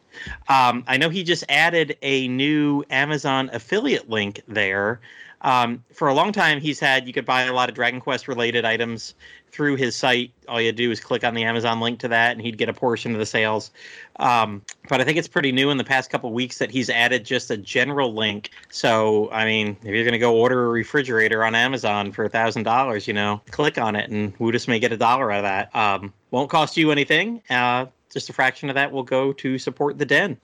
Um, 0.49 0.83
I 0.89 0.97
know 0.97 1.09
he 1.11 1.23
just 1.23 1.45
added 1.49 1.97
a 2.03 2.27
new 2.27 2.83
Amazon 2.91 3.49
affiliate 3.53 4.11
link 4.11 4.43
there. 4.49 5.01
Um, 5.43 5.85
for 5.93 6.09
a 6.09 6.15
long 6.15 6.33
time, 6.33 6.61
he's 6.61 6.81
had 6.81 7.07
you 7.07 7.13
could 7.13 7.25
buy 7.25 7.43
a 7.43 7.53
lot 7.53 7.69
of 7.69 7.75
Dragon 7.75 8.01
Quest 8.01 8.27
related 8.27 8.65
items 8.65 9.15
through 9.57 9.77
his 9.77 9.97
site. 9.97 10.31
All 10.49 10.61
you 10.61 10.71
do 10.71 10.91
is 10.91 11.01
click 11.01 11.25
on 11.25 11.33
the 11.33 11.43
Amazon 11.45 11.81
link 11.81 11.99
to 12.01 12.09
that, 12.09 12.33
and 12.33 12.43
he'd 12.43 12.59
get 12.59 12.69
a 12.69 12.75
portion 12.75 13.13
of 13.13 13.19
the 13.19 13.25
sales. 13.25 13.71
Um, 14.17 14.61
but 14.91 15.01
I 15.01 15.05
think 15.05 15.17
it's 15.17 15.29
pretty 15.29 15.51
new 15.51 15.71
in 15.71 15.79
the 15.79 15.85
past 15.85 16.11
couple 16.11 16.31
weeks 16.31 16.59
that 16.59 16.71
he's 16.71 16.91
added 16.91 17.25
just 17.25 17.51
a 17.51 17.57
general 17.57 18.13
link. 18.13 18.51
So, 18.69 19.31
I 19.33 19.47
mean, 19.47 19.79
if 19.81 19.87
you're 19.87 20.05
going 20.05 20.13
to 20.13 20.19
go 20.19 20.37
order 20.37 20.67
a 20.67 20.69
refrigerator 20.69 21.43
on 21.43 21.55
Amazon 21.55 22.13
for 22.13 22.25
a 22.25 22.29
thousand 22.29 22.65
dollars, 22.65 23.09
you 23.09 23.15
know, 23.15 23.41
click 23.51 23.79
on 23.79 23.97
it, 23.97 24.11
and 24.11 24.35
Woodus 24.39 24.69
may 24.69 24.79
get 24.79 24.93
a 24.93 24.97
dollar 24.99 25.33
out 25.33 25.39
of 25.39 25.45
that. 25.45 25.75
Um, 25.75 26.13
won't 26.31 26.51
cost 26.51 26.77
you 26.77 26.91
anything. 26.91 27.43
Uh, 27.49 27.87
just 28.13 28.29
a 28.29 28.35
fraction 28.35 28.69
of 28.69 28.75
that 28.75 28.93
will 28.93 29.03
go 29.03 29.33
to 29.33 29.59
support 29.59 29.97
the 29.97 30.05
den. 30.05 30.37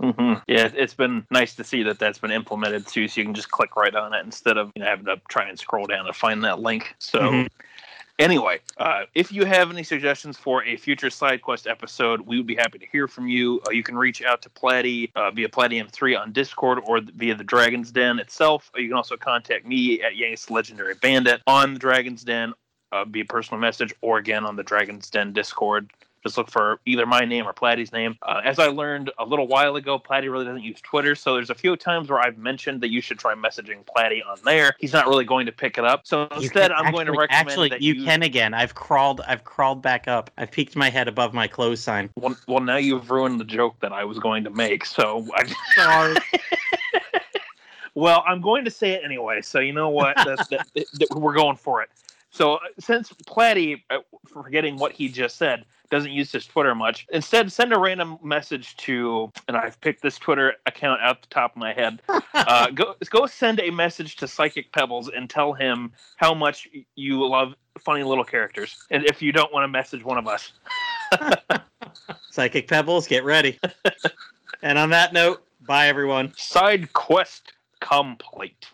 hmm 0.00 0.34
Yeah, 0.48 0.70
it's 0.74 0.94
been 0.94 1.24
nice 1.30 1.54
to 1.54 1.64
see 1.64 1.84
that 1.84 1.98
that's 2.00 2.18
been 2.18 2.30
implemented 2.32 2.86
too, 2.86 3.06
so 3.06 3.20
you 3.20 3.24
can 3.24 3.34
just 3.34 3.50
click 3.50 3.76
right 3.76 3.94
on 3.94 4.12
it 4.12 4.24
instead 4.24 4.56
of 4.56 4.72
you 4.74 4.82
know, 4.82 4.88
having 4.88 5.06
to 5.06 5.20
try 5.28 5.48
and 5.48 5.58
scroll 5.58 5.86
down 5.86 6.04
to 6.06 6.12
find 6.12 6.42
that 6.44 6.60
link. 6.60 6.94
So, 6.98 7.20
Mhm. 7.20 7.48
Anyway, 8.18 8.58
uh, 8.78 9.02
if 9.14 9.30
you 9.30 9.44
have 9.44 9.70
any 9.70 9.84
suggestions 9.84 10.36
for 10.36 10.64
a 10.64 10.76
future 10.76 11.08
side 11.08 11.40
quest 11.40 11.68
episode, 11.68 12.20
we 12.22 12.36
would 12.36 12.48
be 12.48 12.56
happy 12.56 12.76
to 12.76 12.86
hear 12.90 13.06
from 13.06 13.28
you. 13.28 13.60
Uh, 13.68 13.70
you 13.70 13.84
can 13.84 13.96
reach 13.96 14.22
out 14.24 14.42
to 14.42 14.50
Platty 14.50 15.12
uh, 15.14 15.30
via 15.30 15.48
Platinum3 15.48 16.18
on 16.20 16.32
Discord 16.32 16.80
or 16.84 16.98
th- 17.00 17.12
via 17.14 17.36
the 17.36 17.44
Dragon's 17.44 17.92
Den 17.92 18.18
itself. 18.18 18.72
Uh, 18.76 18.80
You 18.80 18.88
can 18.88 18.96
also 18.96 19.16
contact 19.16 19.64
me 19.66 20.02
at 20.02 20.16
Yanks 20.16 20.50
Legendary 20.50 20.94
Bandit 20.94 21.42
on 21.46 21.74
the 21.74 21.78
Dragon's 21.78 22.24
Den 22.24 22.54
uh, 22.90 23.04
via 23.04 23.24
personal 23.24 23.60
message 23.60 23.94
or 24.00 24.18
again 24.18 24.44
on 24.44 24.56
the 24.56 24.64
Dragon's 24.64 25.08
Den 25.10 25.32
Discord. 25.32 25.88
Just 26.28 26.36
look 26.36 26.50
for 26.50 26.78
either 26.84 27.06
my 27.06 27.24
name 27.24 27.48
or 27.48 27.54
Platty's 27.54 27.90
name. 27.90 28.18
Uh, 28.20 28.42
as 28.44 28.58
I 28.58 28.66
learned 28.66 29.10
a 29.18 29.24
little 29.24 29.48
while 29.48 29.76
ago, 29.76 29.98
Platty 29.98 30.30
really 30.30 30.44
doesn't 30.44 30.62
use 30.62 30.78
Twitter, 30.82 31.14
so 31.14 31.32
there's 31.32 31.48
a 31.48 31.54
few 31.54 31.74
times 31.74 32.10
where 32.10 32.20
I've 32.20 32.36
mentioned 32.36 32.82
that 32.82 32.90
you 32.90 33.00
should 33.00 33.18
try 33.18 33.34
messaging 33.34 33.82
Platty 33.86 34.20
on 34.28 34.36
there. 34.44 34.74
He's 34.78 34.92
not 34.92 35.06
really 35.06 35.24
going 35.24 35.46
to 35.46 35.52
pick 35.52 35.78
it 35.78 35.86
up, 35.86 36.06
so 36.06 36.28
instead, 36.36 36.70
I'm 36.70 36.92
going 36.92 37.06
to 37.06 37.12
recommend 37.12 37.48
Actually, 37.48 37.70
that 37.70 37.80
you, 37.80 38.04
can 38.04 38.22
again. 38.22 38.52
I've 38.52 38.74
crawled. 38.74 39.22
I've 39.26 39.44
crawled 39.44 39.80
back 39.80 40.06
up. 40.06 40.30
I've 40.36 40.50
peeked 40.50 40.76
my 40.76 40.90
head 40.90 41.08
above 41.08 41.32
my 41.32 41.48
clothes 41.48 41.80
sign. 41.80 42.10
Well, 42.14 42.36
well, 42.46 42.60
now 42.60 42.76
you've 42.76 43.10
ruined 43.10 43.40
the 43.40 43.46
joke 43.46 43.80
that 43.80 43.94
I 43.94 44.04
was 44.04 44.18
going 44.18 44.44
to 44.44 44.50
make. 44.50 44.84
So, 44.84 45.26
I'm 45.34 45.48
Sorry. 45.74 46.16
well, 47.94 48.22
I'm 48.28 48.42
going 48.42 48.66
to 48.66 48.70
say 48.70 48.90
it 48.90 49.00
anyway. 49.02 49.40
So 49.40 49.60
you 49.60 49.72
know 49.72 49.88
what? 49.88 50.14
That's, 50.16 50.46
that, 50.48 50.66
that, 50.74 51.08
we're 51.16 51.32
going 51.32 51.56
for 51.56 51.80
it. 51.80 51.88
So 52.30 52.54
uh, 52.54 52.58
since 52.78 53.12
Platty, 53.26 53.82
uh, 53.90 53.98
forgetting 54.26 54.76
what 54.76 54.92
he 54.92 55.08
just 55.08 55.36
said, 55.36 55.64
doesn't 55.90 56.12
use 56.12 56.30
his 56.30 56.46
Twitter 56.46 56.74
much, 56.74 57.06
instead 57.12 57.50
send 57.50 57.72
a 57.72 57.78
random 57.78 58.18
message 58.22 58.76
to, 58.78 59.32
and 59.48 59.56
I've 59.56 59.80
picked 59.80 60.02
this 60.02 60.18
Twitter 60.18 60.54
account 60.66 61.00
out 61.00 61.22
the 61.22 61.28
top 61.28 61.52
of 61.52 61.56
my 61.56 61.72
head. 61.72 62.02
Uh, 62.34 62.70
go 62.70 62.94
go 63.10 63.26
send 63.26 63.60
a 63.60 63.70
message 63.70 64.16
to 64.16 64.28
Psychic 64.28 64.72
Pebbles 64.72 65.08
and 65.08 65.28
tell 65.28 65.52
him 65.52 65.92
how 66.16 66.32
much 66.32 66.68
you 66.94 67.26
love 67.26 67.52
funny 67.80 68.02
little 68.04 68.24
characters, 68.24 68.76
and 68.90 69.04
if 69.06 69.20
you 69.20 69.32
don't 69.32 69.52
want 69.52 69.64
to 69.64 69.68
message 69.68 70.04
one 70.04 70.18
of 70.18 70.28
us. 70.28 70.52
Psychic 72.30 72.68
Pebbles, 72.68 73.06
get 73.08 73.24
ready. 73.24 73.58
and 74.62 74.78
on 74.78 74.90
that 74.90 75.12
note, 75.12 75.42
bye 75.66 75.88
everyone. 75.88 76.32
Side 76.36 76.92
quest 76.92 77.52
complete. 77.80 78.66